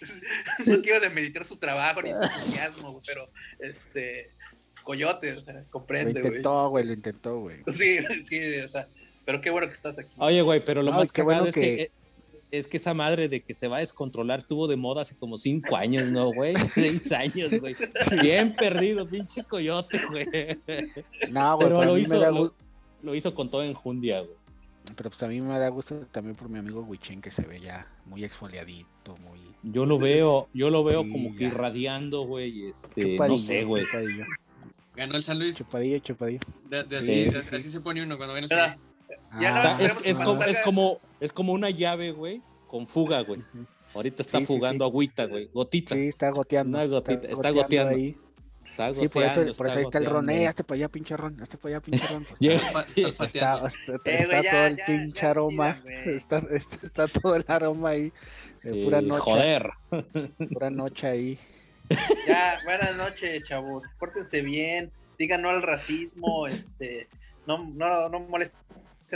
no 0.66 0.80
quiero 0.80 1.00
demeritar 1.00 1.44
su 1.44 1.56
trabajo 1.56 2.00
ni 2.02 2.10
su 2.14 2.22
entusiasmo, 2.22 2.92
güey, 2.92 3.02
pero 3.06 3.26
este. 3.58 4.30
Coyote, 4.84 5.32
o 5.34 5.42
sea, 5.42 5.52
Lo 5.54 5.66
comprende, 5.70 6.20
güey. 6.22 6.26
intentó, 6.28 6.70
güey, 6.70 6.86
lo 6.86 6.92
intentó, 6.94 7.40
güey. 7.40 7.56
Sí, 7.66 7.98
sí, 8.24 8.56
o 8.60 8.68
sea, 8.70 8.88
pero 9.26 9.42
qué 9.42 9.50
bueno 9.50 9.66
que 9.66 9.74
estás 9.74 9.98
aquí. 9.98 10.08
Oye, 10.16 10.40
güey, 10.40 10.64
pero 10.64 10.82
lo 10.82 10.92
No, 10.92 10.96
más 10.96 11.12
qué 11.12 11.20
cagado 11.20 11.40
bueno 11.42 11.50
es 11.50 11.54
que... 11.54 11.90
es 12.50 12.66
que 12.66 12.78
esa 12.78 12.94
madre 12.94 13.28
de 13.28 13.42
que 13.42 13.52
se 13.54 13.68
va 13.68 13.76
a 13.76 13.80
descontrolar 13.80 14.42
tuvo 14.42 14.66
de 14.68 14.76
moda 14.76 15.02
hace 15.02 15.16
como 15.16 15.36
cinco 15.38 15.76
años, 15.76 16.10
¿no, 16.10 16.32
güey? 16.32 16.54
Seis 16.74 17.12
años, 17.12 17.50
güey. 17.60 17.76
Bien 18.22 18.54
perdido, 18.56 19.06
pinche 19.08 19.44
coyote, 19.44 20.00
güey. 20.10 20.26
No, 21.30 21.56
güey, 21.56 21.68
Pero 21.68 21.84
lo 21.84 21.98
hizo, 21.98 22.18
da 22.18 22.30
lo, 22.30 23.14
hizo 23.14 23.34
con 23.34 23.50
toda 23.50 23.64
enjundia, 23.66 24.20
güey. 24.20 24.32
pero 24.96 25.10
pues 25.10 25.22
a 25.22 25.28
mí 25.28 25.40
me 25.40 25.58
da 25.58 25.68
gusto 25.68 25.96
también 26.10 26.34
por 26.36 26.48
mi 26.48 26.58
amigo 26.58 26.80
Huichín 26.80 27.20
que 27.20 27.30
se 27.30 27.42
ve 27.42 27.60
ya 27.60 27.86
muy 28.06 28.24
exfoliadito, 28.24 29.16
muy... 29.18 29.38
Yo 29.62 29.84
lo 29.86 29.98
veo, 29.98 30.48
yo 30.54 30.70
lo 30.70 30.82
veo 30.84 31.02
Sí, 31.04 31.10
como 31.10 31.32
que 31.34 31.40
ya. 31.40 31.46
irradiando, 31.48 32.22
güey. 32.22 32.68
Este, 32.68 33.16
no 33.18 33.36
sé, 33.38 33.64
güey. 33.64 33.82
Chupadillo, 33.84 34.24
Ganó 34.96 35.14
el 35.16 35.22
San 35.22 35.38
Luis. 35.38 35.56
chupadillo, 35.58 35.98
chupadillo. 35.98 36.40
De, 36.68 36.82
de 36.84 36.96
así, 36.96 37.24
Sí. 37.26 37.30
de- 37.30 37.38
así 37.56 37.68
se 37.68 37.80
pone 37.80 38.02
uno 38.02 38.16
cuando 38.16 38.34
viene 38.34 38.46
el 38.46 38.50
San 38.50 38.70
Luis. 38.70 38.80
Ya 39.40 39.50
no 39.52 39.56
Está- 39.56 39.76
Ah, 39.76 39.82
es, 39.82 39.96
es 40.04 40.20
como, 40.20 40.42
es, 40.42 40.58
como, 40.60 41.00
es 41.20 41.32
como 41.32 41.52
una 41.52 41.70
llave, 41.70 42.12
güey, 42.12 42.42
con 42.66 42.86
fuga, 42.86 43.20
güey. 43.22 43.42
Ahorita 43.94 44.22
está 44.22 44.40
Sí, 44.40 44.46
fugando 44.46 44.84
sí. 44.84 44.90
agüita, 44.90 45.24
güey. 45.26 45.48
Gotita. 45.52 45.94
Sí, 45.94 46.08
está 46.08 46.30
goteando. 46.30 46.76
Una 46.78 46.86
gotita, 46.86 47.26
está 47.28 47.50
goteando. 47.50 47.94
ahí. 47.96 48.16
Está 48.64 48.92
Sí, 48.94 49.08
por 49.08 49.22
eso, 49.22 49.30
goteando, 49.30 49.34
por 49.34 49.48
está 49.50 49.64
eso 49.68 49.78
ahí 49.78 49.84
está 49.84 49.98
el 49.98 50.04
ron. 50.06 50.14
goteando. 50.26 50.42
Eh, 50.44 50.46
hazte 50.48 50.64
para 50.64 50.76
allá, 50.76 50.88
pinche 50.90 51.16
ron. 51.16 51.40
Hazte 51.42 51.56
para 51.56 51.74
allá, 51.76 51.80
pinche 51.80 52.06
ron. 52.06 52.26
Pues, 52.38 52.52
Está. 52.52 52.82
Está, 52.84 53.24
está- 53.24 53.72
Eh, 54.04 54.16
está 54.20 54.42
ya, 54.42 54.50
todo 54.50 54.66
el 54.66 54.76
ya, 54.76 54.86
pinche 54.86 55.20
ya, 55.22 55.30
aroma. 55.30 55.82
Está, 56.06 56.38
está- 56.38 56.86
está 56.86 57.08
todo 57.08 57.34
el 57.36 57.44
aroma 57.48 57.88
ahí. 57.90 58.12
De 58.62 58.72
Sí, 58.72 58.84
pura 58.84 59.00
noche. 59.00 59.20
joder. 59.22 59.70
Pura 60.52 60.70
noche 60.70 61.06
ahí. 61.06 61.38
Ya, 62.28 62.56
buenas 62.66 62.94
noches, 62.96 63.42
chavos. 63.44 63.94
Pórtense 63.98 64.42
bien. 64.42 64.90
Digan 65.18 65.40
no 65.40 65.48
al 65.48 65.62
racismo. 65.62 66.46
Este, 66.46 67.08
no, 67.46 67.64
no, 67.64 68.10
no 68.10 68.20
molesten 68.20 68.60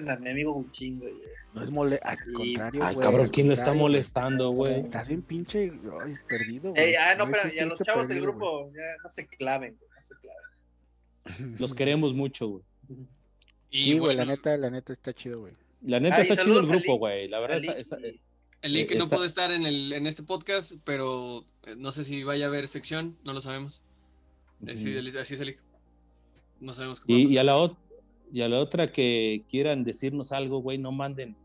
a 0.01 0.17
mi 0.17 0.31
amigo 0.31 0.53
Guchín, 0.53 0.99
güey. 1.01 1.15
No 1.55 1.63
es 1.65 1.71
mole. 1.71 2.01
Al 2.03 2.19
contrario, 2.33 2.85
Ay, 2.85 2.95
güey, 2.95 3.05
cabrón, 3.07 3.29
¿quién 3.29 3.49
lo 3.49 3.55
está 3.55 3.73
molestando, 3.75 4.51
güey? 4.51 4.81
Estás 4.81 5.09
bien 5.09 5.23
pinche 5.23 5.73
ay, 6.05 6.15
perdido, 6.29 6.71
güey. 6.71 6.83
Ey, 6.83 6.95
ah, 6.95 7.15
no, 7.17 7.31
pero 7.31 7.49
sí, 7.49 7.57
y 7.57 7.59
a 7.61 7.67
los 7.67 7.79
chavos 7.81 8.09
del 8.09 8.19
perdido, 8.19 8.33
güey. 8.39 8.49
grupo, 8.51 8.73
ya 8.75 9.03
no 9.03 9.11
se 9.11 9.27
claven, 9.27 9.77
güey, 9.79 9.91
no 9.95 10.05
se 10.05 10.15
claven. 10.17 11.57
Los 11.59 11.75
queremos 11.75 12.15
mucho, 12.15 12.49
güey. 12.49 12.63
Y 13.71 13.85
Sí, 13.85 13.99
güey, 13.99 14.17
la 14.17 14.25
neta, 14.25 14.57
la 14.57 14.71
neta 14.71 14.93
está 14.93 15.13
chido, 15.15 15.41
güey. 15.41 15.55
La 15.83 15.99
neta 16.01 16.17
Ay, 16.17 16.23
está 16.29 16.43
chido 16.43 16.61
el 16.61 16.67
grupo, 16.67 16.97
güey. 16.99 17.29
La 17.29 17.41
verdad 17.41 17.59
está, 17.77 17.99
y- 18.01 18.21
el 18.63 18.73
link 18.75 18.93
eh, 18.93 18.97
no 18.97 19.09
puede 19.09 19.27
estar 19.27 19.51
en, 19.51 19.67
el, 19.67 19.93
en 19.93 20.07
este 20.07 20.23
podcast, 20.23 20.75
pero 20.85 21.45
eh, 21.65 21.75
no 21.77 21.91
sé 21.91 22.05
si 22.05 22.23
vaya 22.23 22.45
a 22.47 22.49
haber 22.49 22.69
sección, 22.69 23.17
no 23.25 23.33
lo 23.33 23.41
sabemos. 23.41 23.83
Así, 24.69 24.97
así 24.97 25.35
es 25.35 25.41
el 25.41 25.49
link. 25.49 25.59
No 26.61 26.73
sabemos 26.73 27.01
a 27.01 27.05
Y, 27.09 27.37
a 27.39 27.43
la 27.43 27.57
ot- 27.57 27.77
y 28.33 28.43
a 28.43 28.49
la 28.49 28.59
otra 28.61 28.91
que 28.93 29.43
quieran 29.51 29.85
decirnos 29.85 30.33
algo, 30.33 30.61
güey, 30.61 30.79
no 30.79 30.91
manden. 30.93 31.37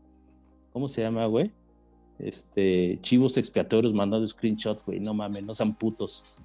¿Cómo 0.72 0.88
se 0.88 1.02
llama, 1.02 1.26
güey? 1.26 1.50
Este, 2.18 2.98
chivos 3.02 3.36
expiatorios 3.36 3.94
mandando 3.94 4.26
screenshots, 4.26 4.84
güey. 4.84 4.98
No 5.00 5.14
mames, 5.14 5.42
no 5.44 5.54
sean 5.54 5.74
putos. 5.74 6.36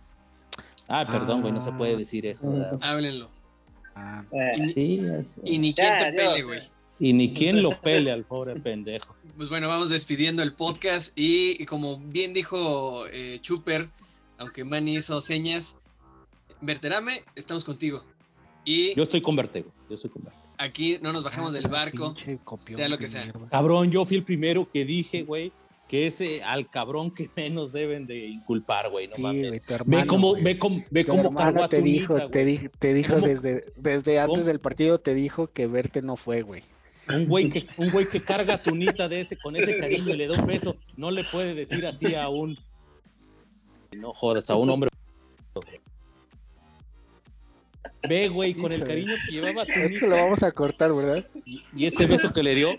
Ah, 0.88 1.08
perdón, 1.10 1.42
güey, 1.42 1.54
no 1.54 1.62
se 1.62 1.72
puede 1.72 1.96
decir 1.98 2.26
eso. 2.26 2.52
¿verdad? 2.52 2.78
Háblenlo. 2.82 3.30
Ah, 3.96 4.24
Eh, 4.32 4.52
Y, 4.58 4.62
ni- 4.62 5.24
Sí, 5.24 5.42
y 5.46 5.58
ni 5.58 5.74
Ya, 5.74 5.98
quien 5.98 6.12
te 6.12 6.18
pele, 6.18 6.38
eh. 6.40 6.44
güey. 6.44 6.60
Y 7.00 7.14
ni 7.14 7.34
quien 7.34 7.62
lo 7.64 7.70
pele 7.82 8.12
al 8.12 8.24
pobre 8.24 8.56
pendejo. 8.60 9.16
Pues 9.38 9.50
bueno, 9.50 9.68
vamos 9.68 9.90
despidiendo 9.90 10.44
el 10.44 10.54
podcast 10.54 11.18
y, 11.18 11.62
y 11.62 11.66
como 11.66 11.98
bien 12.00 12.34
dijo 12.34 13.06
eh, 13.08 13.40
Chuper, 13.42 13.90
aunque 14.38 14.64
Manny 14.64 14.98
hizo 14.98 15.20
señas, 15.22 15.78
Verterame, 16.62 17.24
estamos 17.36 17.64
contigo. 17.66 18.04
Y 18.66 18.96
Yo 18.96 19.04
estoy 19.04 19.22
con 19.22 19.36
Vertego. 19.36 19.72
Yo 20.02 20.10
con 20.12 20.24
Vertego. 20.24 20.44
aquí 20.58 20.98
no 21.02 21.14
nos 21.14 21.24
bajamos 21.24 21.54
del 21.54 21.68
barco. 21.68 22.16
sea 22.60 22.90
lo 22.90 22.98
que 22.98 23.08
sea. 23.08 23.32
Cabrón, 23.52 23.92
yo 23.92 24.06
fui 24.06 24.18
el 24.18 24.24
primero 24.24 24.70
que 24.72 24.86
dije, 24.86 25.24
güey, 25.24 25.52
que 25.88 26.08
ese 26.08 26.42
al 26.44 26.70
cabrón 26.70 27.12
que 27.12 27.30
menos 27.36 27.72
deben 27.72 28.08
de 28.08 28.26
inculpar, 28.26 28.90
güey. 28.90 29.08
No 29.08 29.16
Sí, 29.18 29.22
mames. 29.22 29.68
ve 29.86 30.06
cómo, 30.08 30.34
ve 30.42 30.58
cómo, 30.58 30.84
ve 30.90 31.06
cómo 31.06 31.34
cargó 31.36 31.64
a 31.64 31.70
te 31.70 31.78
tu 31.78 31.84
dijo, 31.84 32.14
nita, 32.14 32.30
te, 32.30 32.44
güey. 32.44 32.58
di- 32.58 32.70
te 32.80 32.94
dijo 32.94 33.14
¿Cómo? 33.16 33.28
desde, 33.28 33.66
desde 33.76 34.20
antes 34.20 34.38
¿Cómo? 34.40 34.48
del 34.48 34.60
partido, 34.60 35.00
te 35.00 35.14
dijo 35.14 35.48
que 35.52 35.68
verte 35.68 36.02
no 36.02 36.16
fue, 36.16 36.42
güey. 36.42 36.64
Un 37.10 37.28
güey 37.28 37.50
que, 37.50 37.66
un 37.78 37.92
güey 37.92 38.08
que 38.08 38.22
carga 38.24 38.54
a 38.56 38.62
tu 38.64 38.74
nita 38.74 39.10
de 39.10 39.20
ese, 39.22 39.38
con 39.38 39.56
ese 39.58 39.78
cariño 39.78 40.14
y 40.14 40.18
le 40.18 40.26
da 40.28 40.40
un 40.40 40.48
beso, 40.48 40.78
no 40.96 41.12
le 41.12 41.26
puede 41.26 41.54
decir 41.54 41.86
así 41.86 42.16
a 42.16 42.30
un. 42.30 42.58
No 43.92 44.14
jodas, 44.14 44.50
a 44.50 44.56
un 44.56 44.70
hombre. 44.70 44.90
Ve, 48.10 48.28
güey, 48.28 48.54
con 48.54 48.72
el 48.72 48.84
cariño 48.84 49.14
que 49.26 49.32
llevaba 49.32 49.66
tu 49.66 49.72
Esto 49.72 50.08
lo 50.08 50.16
vamos 50.18 50.44
a 50.44 50.52
cortar, 50.52 50.94
¿verdad? 50.94 51.26
y, 51.46 51.64
y 51.76 51.86
ese 51.86 52.06
beso 52.06 52.34
que 52.34 52.44
le 52.44 52.54
dio, 52.56 52.78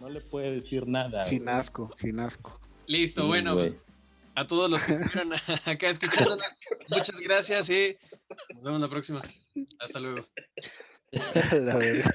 no 0.00 0.08
le 0.08 0.20
puede 0.20 0.50
decir 0.50 0.86
nada. 0.86 1.28
Sin 1.30 1.48
asco, 1.48 1.92
sin 1.96 2.20
asco. 2.20 2.60
Listo, 2.86 3.22
Sí, 3.22 3.26
bueno, 3.28 3.54
güey. 3.54 3.70
pues, 3.70 3.82
a 4.34 4.46
todos 4.46 4.70
los 4.70 4.82
que 4.84 4.92
estuvieron 4.92 5.30
acá 5.66 5.88
escuchándonos, 5.88 6.44
muchas 6.88 7.18
gracias 7.20 7.70
y 7.70 7.96
nos 8.54 8.64
vemos 8.64 8.80
la 8.80 8.88
próxima. 8.88 9.22
Hasta 9.78 10.00
luego. 10.00 10.26
La 11.52 11.76
verdad. 11.76 12.10